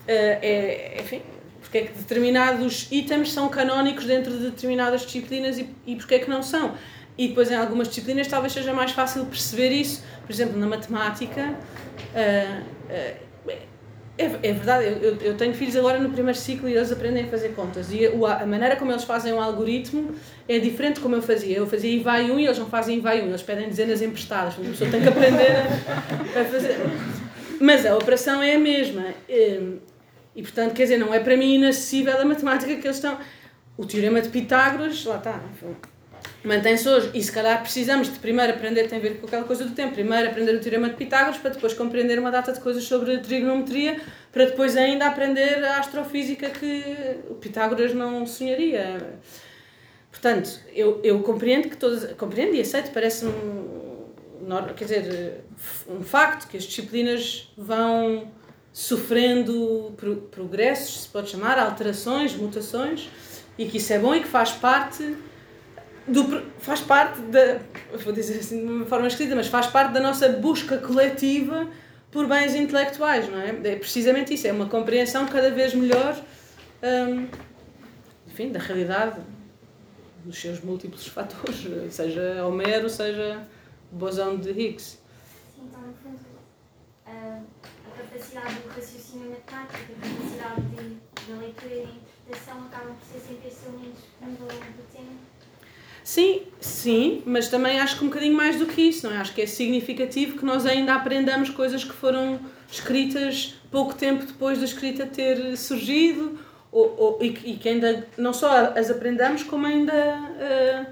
é, 0.09 0.97
enfim, 1.03 1.21
porque 1.61 1.77
é 1.77 1.83
que 1.83 1.99
determinados 1.99 2.89
itens 2.91 3.31
são 3.31 3.47
canónicos 3.51 4.07
dentro 4.07 4.33
de 4.33 4.51
determinadas 4.53 5.03
disciplinas 5.03 5.59
e, 5.59 5.69
e 5.87 5.97
porque 5.97 6.15
é 6.15 6.19
que 6.19 6.31
não 6.31 6.43
são. 6.43 6.75
E 7.19 7.29
depois 7.29 7.51
em 7.51 7.55
algumas 7.55 7.87
disciplinas 7.89 8.27
talvez 8.27 8.55
seja 8.55 8.73
mais 8.73 8.93
fácil 8.93 9.27
perceber 9.27 9.69
isso. 9.69 10.03
Por 10.25 10.33
exemplo, 10.33 10.59
na 10.59 10.67
matemática, 10.67 11.55
uh, 12.15 13.24
é, 14.17 14.25
é, 14.27 14.53
verdade, 14.53 14.85
eu, 14.85 15.17
eu 15.17 15.37
tenho 15.37 15.53
filhos 15.55 15.75
agora 15.75 15.99
no 15.99 16.11
primeiro 16.11 16.39
ciclo 16.39 16.69
e 16.69 16.75
eles 16.75 16.93
aprendem 16.93 17.25
a 17.25 17.27
fazer 17.27 17.49
contas. 17.49 17.89
E 17.91 18.07
a 18.07 18.47
maneira 18.47 18.77
como 18.77 18.93
eles 18.93 19.03
fazem 19.03 19.33
o 19.33 19.41
algoritmo 19.41 20.15
é 20.49 20.59
diferente 20.61 21.01
como 21.01 21.17
eu 21.17 21.23
fazia. 21.23 21.57
Eu 21.57 21.67
fazia 21.67 21.91
I 21.91 21.99
vai 21.99 22.31
1 22.31 22.35
um, 22.35 22.39
e 22.39 22.45
eles 22.45 22.59
não 22.59 22.67
fazem 22.67 22.99
I 22.99 23.01
vai 23.01 23.21
1, 23.21 23.25
um, 23.25 23.29
eles 23.29 23.43
pedem 23.43 23.69
dezenas 23.69 24.01
emprestadas. 24.01 24.55
A 24.55 24.61
pessoa 24.63 24.89
tem 24.89 25.03
que 25.03 25.09
aprender 25.09 25.51
a, 25.51 26.41
a 26.41 26.45
fazer. 26.45 26.77
Mas 27.61 27.85
a 27.85 27.97
operação 27.97 28.41
é 28.41 28.55
a 28.55 28.59
mesma. 28.59 29.07
E, 29.29 30.43
portanto, 30.43 30.75
quer 30.75 30.85
dizer, 30.85 30.99
não 30.99 31.13
é 31.13 31.19
para 31.19 31.37
mim 31.37 31.57
inacessível 31.57 32.17
a 32.21 32.25
matemática 32.25 32.73
que 32.77 32.87
eles 32.87 32.97
estão. 32.97 33.19
O 33.77 33.85
teorema 33.85 34.21
de 34.23 34.29
Pitágoras, 34.29 35.05
lá 35.05 35.17
está, 35.17 35.41
mantém-se 36.45 36.89
hoje. 36.89 37.11
E 37.15 37.23
se 37.23 37.33
calhar 37.33 37.61
precisamos 37.63 38.13
de 38.13 38.19
primeiro 38.19 38.53
aprender, 38.53 38.87
tem 38.87 38.99
a 38.99 39.01
ver 39.01 39.19
com 39.19 39.27
aquela 39.27 39.45
coisa 39.45 39.65
do 39.65 39.75
tempo, 39.75 39.95
primeiro 39.95 40.29
aprender 40.29 40.55
o 40.55 40.61
teorema 40.61 40.91
de 40.91 40.97
Pitágoras 40.97 41.39
para 41.39 41.51
depois 41.51 41.73
compreender 41.73 42.19
uma 42.19 42.31
data 42.31 42.53
de 42.53 42.61
coisas 42.61 42.85
sobre 42.85 43.19
trigonometria, 43.19 44.01
para 44.31 44.45
depois 44.45 44.77
ainda 44.77 45.07
aprender 45.07 45.65
a 45.65 45.79
astrofísica 45.79 46.51
que 46.51 46.85
o 47.31 47.35
Pitágoras 47.35 47.95
não 47.95 48.27
sonharia. 48.27 49.19
Portanto, 50.11 50.61
eu, 50.73 51.01
eu 51.03 51.21
compreendo 51.23 51.69
que 51.69 51.77
todas. 51.77 52.13
Compreendo 52.13 52.55
e 52.55 52.61
aceito, 52.61 52.93
parece-me. 52.93 53.33
Quer 54.77 54.85
dizer, 54.85 55.45
um 55.89 56.03
facto 56.03 56.49
que 56.49 56.57
as 56.59 56.65
disciplinas 56.65 57.51
vão 57.57 58.31
sofrendo 58.71 59.95
progressos, 60.31 61.03
se 61.03 61.09
pode 61.09 61.31
chamar, 61.31 61.59
alterações, 61.59 62.35
mutações, 62.35 63.09
e 63.57 63.65
que 63.65 63.79
isso 63.79 63.93
é 63.93 63.99
bom 63.99 64.15
e 64.15 64.21
que 64.21 64.29
faz 64.29 64.53
parte 64.53 65.17
do 66.07 66.43
faz 66.59 66.81
parte 66.81 67.21
da 67.23 67.61
vou 68.03 68.13
dizer 68.13 68.39
assim 68.39 68.67
de 68.67 68.73
uma 68.73 68.87
forma 68.87 69.07
escrita, 69.07 69.35
mas 69.35 69.47
faz 69.47 69.67
parte 69.67 69.93
da 69.93 70.01
nossa 70.01 70.29
busca 70.29 70.79
coletiva 70.79 71.69
por 72.11 72.27
bens 72.27 72.55
intelectuais, 72.55 73.29
não 73.29 73.41
é? 73.41 73.51
É 73.73 73.77
precisamente 73.77 74.35
isso, 74.35 74.47
é 74.47 74.53
uma 74.53 74.69
compreensão 74.69 75.27
cada 75.27 75.51
vez 75.51 75.75
melhor, 75.75 76.17
hum, 76.83 77.27
enfim, 78.27 78.53
da 78.53 78.61
realidade, 78.61 79.21
dos 80.25 80.39
seus 80.39 80.61
múltiplos 80.61 81.07
fatores, 81.09 81.67
seja 81.93 82.47
Homero, 82.47 82.89
seja 82.89 83.47
o 83.93 83.97
bosão 83.97 84.37
de 84.37 84.51
Higgs. 84.51 84.99
Sim, 85.55 85.63
então, 85.69 85.81
no 85.81 85.95
fundo, 85.95 86.19
uh 87.07 87.75
capacidade 88.15 88.55
do 88.61 88.69
raciocínio 88.69 89.31
matemático, 89.31 89.93
a 89.93 90.09
capacidade 90.09 90.63
de, 90.63 91.33
da 91.33 91.39
leitura 91.39 91.75
e 91.75 91.87
da 91.87 91.93
interpretação 91.93 92.67
acabam 92.67 92.95
por 92.97 93.07
ser 93.07 93.21
sempre 93.21 93.49
esses 93.49 93.67
elementos 93.67 94.03
ao 94.21 94.29
longo 94.29 94.47
do 94.47 94.93
tempo. 94.93 95.24
Sim, 96.05 96.43
sim, 96.61 97.23
mas 97.25 97.49
também 97.49 97.81
acho 97.81 97.99
que 97.99 98.05
um 98.05 98.09
bocadinho 98.09 98.37
mais 98.37 98.59
do 98.59 98.67
que 98.67 98.83
isso, 98.83 99.09
não 99.09 99.17
é? 99.17 99.21
Acho 99.21 99.35
que 99.35 99.41
é 99.41 99.47
significativo 99.47 100.37
que 100.37 100.45
nós 100.45 100.67
ainda 100.67 100.95
aprendamos 100.95 101.49
coisas 101.49 101.83
que 101.83 101.95
foram 101.95 102.39
escritas 102.71 103.55
pouco 103.71 103.95
tempo 103.95 104.27
depois 104.27 104.59
da 104.59 104.67
escrita 104.67 105.07
ter 105.07 105.57
surgido 105.57 106.39
ou, 106.71 106.95
ou, 106.99 107.19
e, 107.23 107.53
e, 107.53 107.57
que 107.57 107.71
ainda 107.71 108.07
não 108.19 108.35
só 108.35 108.75
as 108.77 108.91
aprendamos, 108.91 109.45
como 109.45 109.67
ainda 109.67 109.95
uh, 109.95 110.87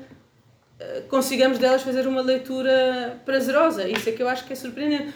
consigamos 1.09 1.59
delas 1.59 1.83
fazer 1.83 2.07
uma 2.07 2.23
leitura 2.23 3.21
prazerosa. 3.27 3.87
Isso 3.87 4.09
é 4.09 4.13
que 4.13 4.23
eu 4.23 4.29
acho 4.31 4.47
que 4.47 4.55
é 4.55 4.57
surpreendente 4.57 5.13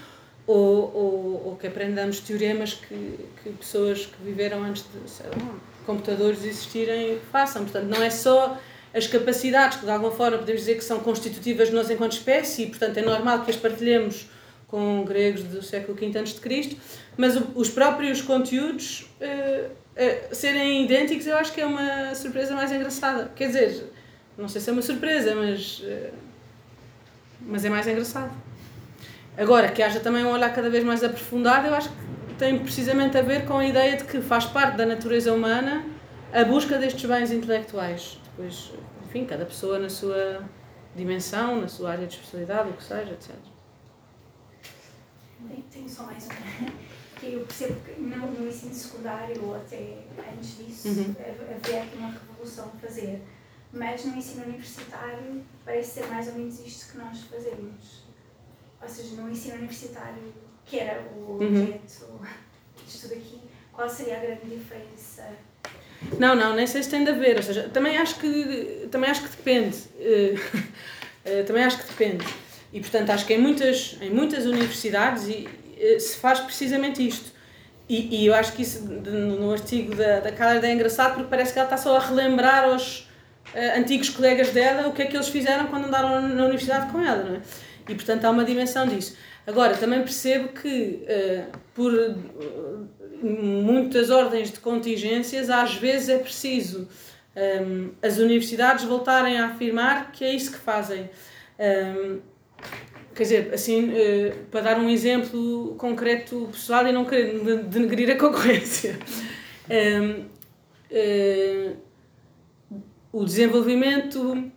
ou, 0.47 0.95
ou, 0.95 1.43
ou 1.47 1.57
que 1.57 1.67
aprendamos 1.67 2.21
teoremas 2.21 2.75
que, 2.75 3.19
que 3.43 3.51
pessoas 3.51 4.05
que 4.05 4.23
viveram 4.23 4.63
antes 4.63 4.83
de 4.83 5.23
lá, 5.25 5.55
computadores 5.87 6.45
existirem 6.45 7.19
façam. 7.33 7.63
Portanto, 7.63 7.87
não 7.87 8.03
é 8.03 8.11
só 8.11 8.59
as 8.97 9.07
capacidades 9.07 9.79
que 9.79 9.85
de 9.85 9.91
alguma 9.91 10.11
forma 10.11 10.39
podemos 10.39 10.63
dizer 10.63 10.77
que 10.77 10.85
são 10.85 11.01
constitutivas 11.01 11.69
de 11.69 11.75
nós 11.75 11.91
enquanto 11.91 12.13
espécie 12.13 12.63
e, 12.63 12.67
portanto, 12.67 12.97
é 12.97 13.03
normal 13.03 13.45
que 13.45 13.51
as 13.51 13.57
partilhemos 13.57 14.27
com 14.67 15.05
gregos 15.05 15.43
do 15.43 15.63
século 15.63 15.97
V 15.97 16.19
a.C., 16.19 16.77
mas 17.17 17.39
os 17.55 17.69
próprios 17.69 18.23
conteúdos 18.23 19.09
uh, 19.21 19.71
uh, 19.71 20.35
serem 20.35 20.85
idênticos 20.85 21.27
eu 21.27 21.37
acho 21.37 21.53
que 21.53 21.61
é 21.61 21.67
uma 21.67 22.15
surpresa 22.15 22.55
mais 22.55 22.73
engraçada. 22.73 23.31
Quer 23.37 23.49
dizer, 23.49 23.93
não 24.37 24.49
sei 24.49 24.61
se 24.61 24.71
é 24.71 24.73
uma 24.73 24.83
surpresa, 24.83 25.35
mas, 25.35 25.81
uh, 25.81 26.13
mas 27.43 27.65
é 27.65 27.69
mais 27.69 27.87
engraçado. 27.87 28.33
Agora, 29.37 29.69
que 29.69 29.83
haja 29.83 30.01
também 30.01 30.25
um 30.25 30.31
olhar 30.31 30.53
cada 30.55 30.71
vez 30.71 30.83
mais 30.83 31.05
aprofundado, 31.05 31.67
eu 31.67 31.75
acho 31.75 31.91
que 31.91 32.35
tem 32.39 32.59
precisamente 32.59 33.17
a 33.19 33.23
ver 33.23 33.45
com 33.45 33.59
a 33.59 33.67
ideia 33.67 33.97
de 33.97 34.05
que 34.05 34.23
faz 34.23 34.47
parte 34.47 34.77
da 34.77 34.87
natureza 34.87 35.33
humana 35.33 35.85
a 36.33 36.45
busca 36.45 36.79
destes 36.79 37.05
bens 37.05 37.31
intelectuais. 37.31 38.19
Depois, 38.37 38.73
enfim, 39.05 39.25
cada 39.25 39.47
pessoa 39.47 39.79
na 39.79 39.89
sua 39.89 40.45
dimensão, 40.95 41.61
na 41.61 41.69
sua 41.69 41.93
área 41.93 42.07
de 42.07 42.15
especialidade, 42.15 42.71
o 42.71 42.73
que 42.75 42.83
seja, 42.85 43.13
etc. 43.13 43.35
Tenho 45.73 45.89
só 45.89 46.05
mais 46.05 46.27
uma. 46.27 46.87
Que 47.19 47.33
eu 47.33 47.41
percebo 47.47 47.81
que 47.81 48.01
não 48.01 48.31
no 48.31 48.47
ensino 48.49 48.75
secundário 48.75 49.43
ou 49.43 49.57
até 49.57 50.05
antes 50.33 50.59
disso 50.59 50.89
uhum. 50.89 51.15
havia 51.19 51.83
aqui 51.83 51.97
uma 51.97 52.11
revolução 52.11 52.67
a 52.67 52.79
fazer. 52.79 53.23
Mas 53.73 54.05
no 54.05 54.17
ensino 54.17 54.45
universitário 54.45 55.43
parece 55.65 56.01
ser 56.01 56.07
mais 56.09 56.29
ou 56.29 56.35
menos 56.35 56.61
isto 56.61 56.93
que 56.93 56.99
nós 56.99 57.23
fazemos 57.23 58.07
ou 58.83 58.89
seja, 58.89 59.17
no 59.17 59.31
ensino 59.31 59.57
universitário 59.57 60.33
que 60.65 60.79
era 60.79 61.03
o 61.13 61.39
Uhum. 61.41 61.63
objeto 61.63 62.21
disto 62.85 63.07
aqui, 63.07 63.41
qual 63.73 63.89
seria 63.89 64.19
a 64.19 64.21
grande 64.21 64.47
diferença? 64.47 65.29
Não, 66.19 66.35
não, 66.35 66.55
nem 66.55 66.67
sei 66.67 66.83
se 66.83 66.91
tem 66.91 67.05
de 67.05 67.11
haver. 67.11 67.37
Ou 67.37 67.43
seja, 67.43 67.69
também 67.73 67.99
acho 67.99 68.17
que, 68.17 68.89
também 68.91 69.11
acho 69.11 69.23
que 69.23 69.29
depende. 69.29 69.77
Eh, 69.99 70.35
eh, 71.25 71.43
também 71.43 71.65
acho 71.65 71.79
que 71.79 71.89
depende. 71.89 72.25
E, 72.73 72.81
portanto, 72.81 73.11
acho 73.11 73.27
que 73.27 73.35
em 73.35 73.39
muitas, 73.39 73.97
em 74.01 74.11
muitas 74.11 74.45
universidades 74.45 75.29
eh, 75.29 75.99
se 75.99 76.17
faz 76.19 76.41
precisamente 76.41 77.07
isto. 77.07 77.35
E, 77.89 78.23
e 78.23 78.27
eu 78.27 78.35
acho 78.35 78.53
que 78.53 78.63
isso 78.63 78.85
no 78.85 79.53
artigo 79.53 79.95
da, 79.95 80.19
da 80.19 80.67
é 80.67 80.73
engraçado 80.73 81.15
porque 81.15 81.31
parece 81.31 81.53
que 81.53 81.59
ela 81.59 81.67
está 81.67 81.77
só 81.77 81.97
a 81.97 82.01
relembrar 82.01 82.65
aos 82.65 83.09
antigos 83.77 84.11
colegas 84.11 84.51
dela 84.51 84.89
o 84.89 84.93
que 84.93 85.03
é 85.03 85.07
que 85.07 85.17
eles 85.17 85.29
fizeram 85.29 85.69
quando 85.69 85.87
andaram 85.87 86.21
na 86.21 86.45
universidade 86.47 86.91
com 86.91 87.01
ela, 87.01 87.23
não 87.23 87.37
é? 87.37 87.41
E, 87.89 87.95
portanto, 87.95 88.25
há 88.25 88.31
uma 88.31 88.45
dimensão 88.45 88.89
disso. 88.89 89.17
Agora, 89.47 89.77
também 89.77 90.01
percebo 90.01 90.49
que, 90.49 91.07
por 91.73 91.93
muitas 93.23 94.11
ordens 94.11 94.51
de 94.53 94.61
contingências, 94.61 95.51
às 95.51 95.75
vezes 95.75 96.09
é 96.09 96.19
preciso 96.19 96.89
ehm, 97.35 97.91
as 98.03 98.19
universidades 98.19 98.85
voltarem 98.85 99.39
a 99.39 99.47
afirmar 99.49 100.13
que 100.13 100.25
é 100.25 100.35
isso 100.35 100.53
que 100.53 100.59
fazem. 100.59 101.09
Ehm, 101.59 102.19
quer 103.15 103.23
dizer, 103.23 103.55
assim, 103.55 103.93
eh, 103.95 104.35
para 104.51 104.61
dar 104.63 104.79
um 104.79 104.89
exemplo 104.91 105.75
concreto 105.79 106.49
pessoal 106.53 106.87
e 106.87 106.93
não 106.93 107.05
querer 107.05 107.39
de- 107.39 107.63
denegrir 107.65 108.11
a 108.11 108.17
concorrência. 108.17 108.99
Ehm, 109.69 110.25
eh, 110.91 111.73
o 113.13 113.25
desenvolvimento 113.25 114.51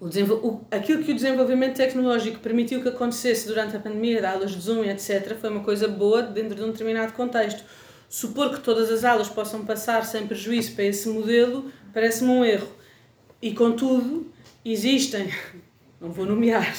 o 0.00 0.60
aquilo 0.70 1.04
que 1.04 1.12
o 1.12 1.14
desenvolvimento 1.14 1.76
tecnológico 1.76 2.38
permitiu 2.38 2.80
que 2.80 2.88
acontecesse 2.88 3.46
durante 3.46 3.76
a 3.76 3.80
pandemia, 3.80 4.20
de 4.20 4.26
aulas 4.26 4.52
de 4.52 4.60
Zoom, 4.60 4.82
etc., 4.84 5.36
foi 5.38 5.50
uma 5.50 5.62
coisa 5.62 5.86
boa 5.86 6.22
dentro 6.22 6.54
de 6.54 6.62
um 6.62 6.70
determinado 6.70 7.12
contexto. 7.12 7.62
Supor 8.08 8.50
que 8.50 8.60
todas 8.60 8.90
as 8.90 9.04
aulas 9.04 9.28
possam 9.28 9.64
passar 9.64 10.04
sem 10.04 10.26
prejuízo 10.26 10.74
para 10.74 10.84
esse 10.84 11.08
modelo 11.08 11.70
parece-me 11.92 12.30
um 12.30 12.44
erro. 12.44 12.68
E, 13.42 13.52
contudo, 13.52 14.32
existem, 14.64 15.30
não 16.00 16.10
vou 16.10 16.24
nomear, 16.24 16.74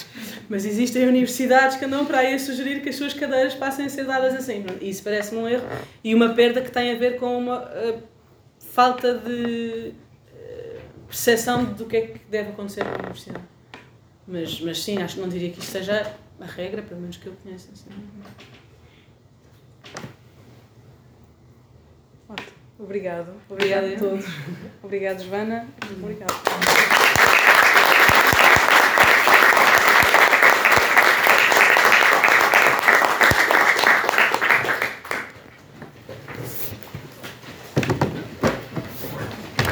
mas 0.48 0.64
existem 0.64 1.06
universidades 1.06 1.76
que 1.76 1.84
andam 1.84 2.04
para 2.04 2.18
aí 2.18 2.34
a 2.34 2.38
sugerir 2.38 2.82
que 2.82 2.88
as 2.88 2.96
suas 2.96 3.14
cadeiras 3.14 3.54
passem 3.54 3.86
a 3.86 3.88
ser 3.88 4.04
dadas 4.04 4.34
assim. 4.34 4.64
Isso 4.80 5.02
parece-me 5.02 5.40
um 5.40 5.48
erro 5.48 5.64
e 6.02 6.14
uma 6.14 6.30
perda 6.34 6.60
que 6.60 6.70
tem 6.70 6.92
a 6.92 6.98
ver 6.98 7.18
com 7.18 7.38
uma 7.38 7.70
eh, 7.72 7.98
falta 8.58 9.14
de 9.14 9.94
percepção 11.12 11.64
do 11.64 11.84
que 11.84 11.96
é 11.96 12.00
que 12.06 12.20
deve 12.30 12.50
acontecer 12.50 12.82
na 12.84 12.94
universidade. 12.94 13.44
Mas, 14.26 14.60
mas 14.62 14.82
sim, 14.82 14.96
acho 15.02 15.16
que 15.16 15.20
não 15.20 15.28
diria 15.28 15.50
que 15.50 15.60
isto 15.60 15.70
seja 15.70 16.14
a 16.40 16.46
regra, 16.46 16.80
pelo 16.80 17.00
menos 17.02 17.18
que 17.18 17.26
eu 17.26 17.34
conheça. 17.42 17.68
Assim. 17.72 17.90
Obrigado. 22.78 23.34
Obrigado 23.48 23.84
Obrigada, 23.84 23.94
a 23.94 23.98
todos. 23.98 24.24
Obrigado, 24.82 25.22
Joana. 25.22 25.68
Obrigado. 26.02 26.32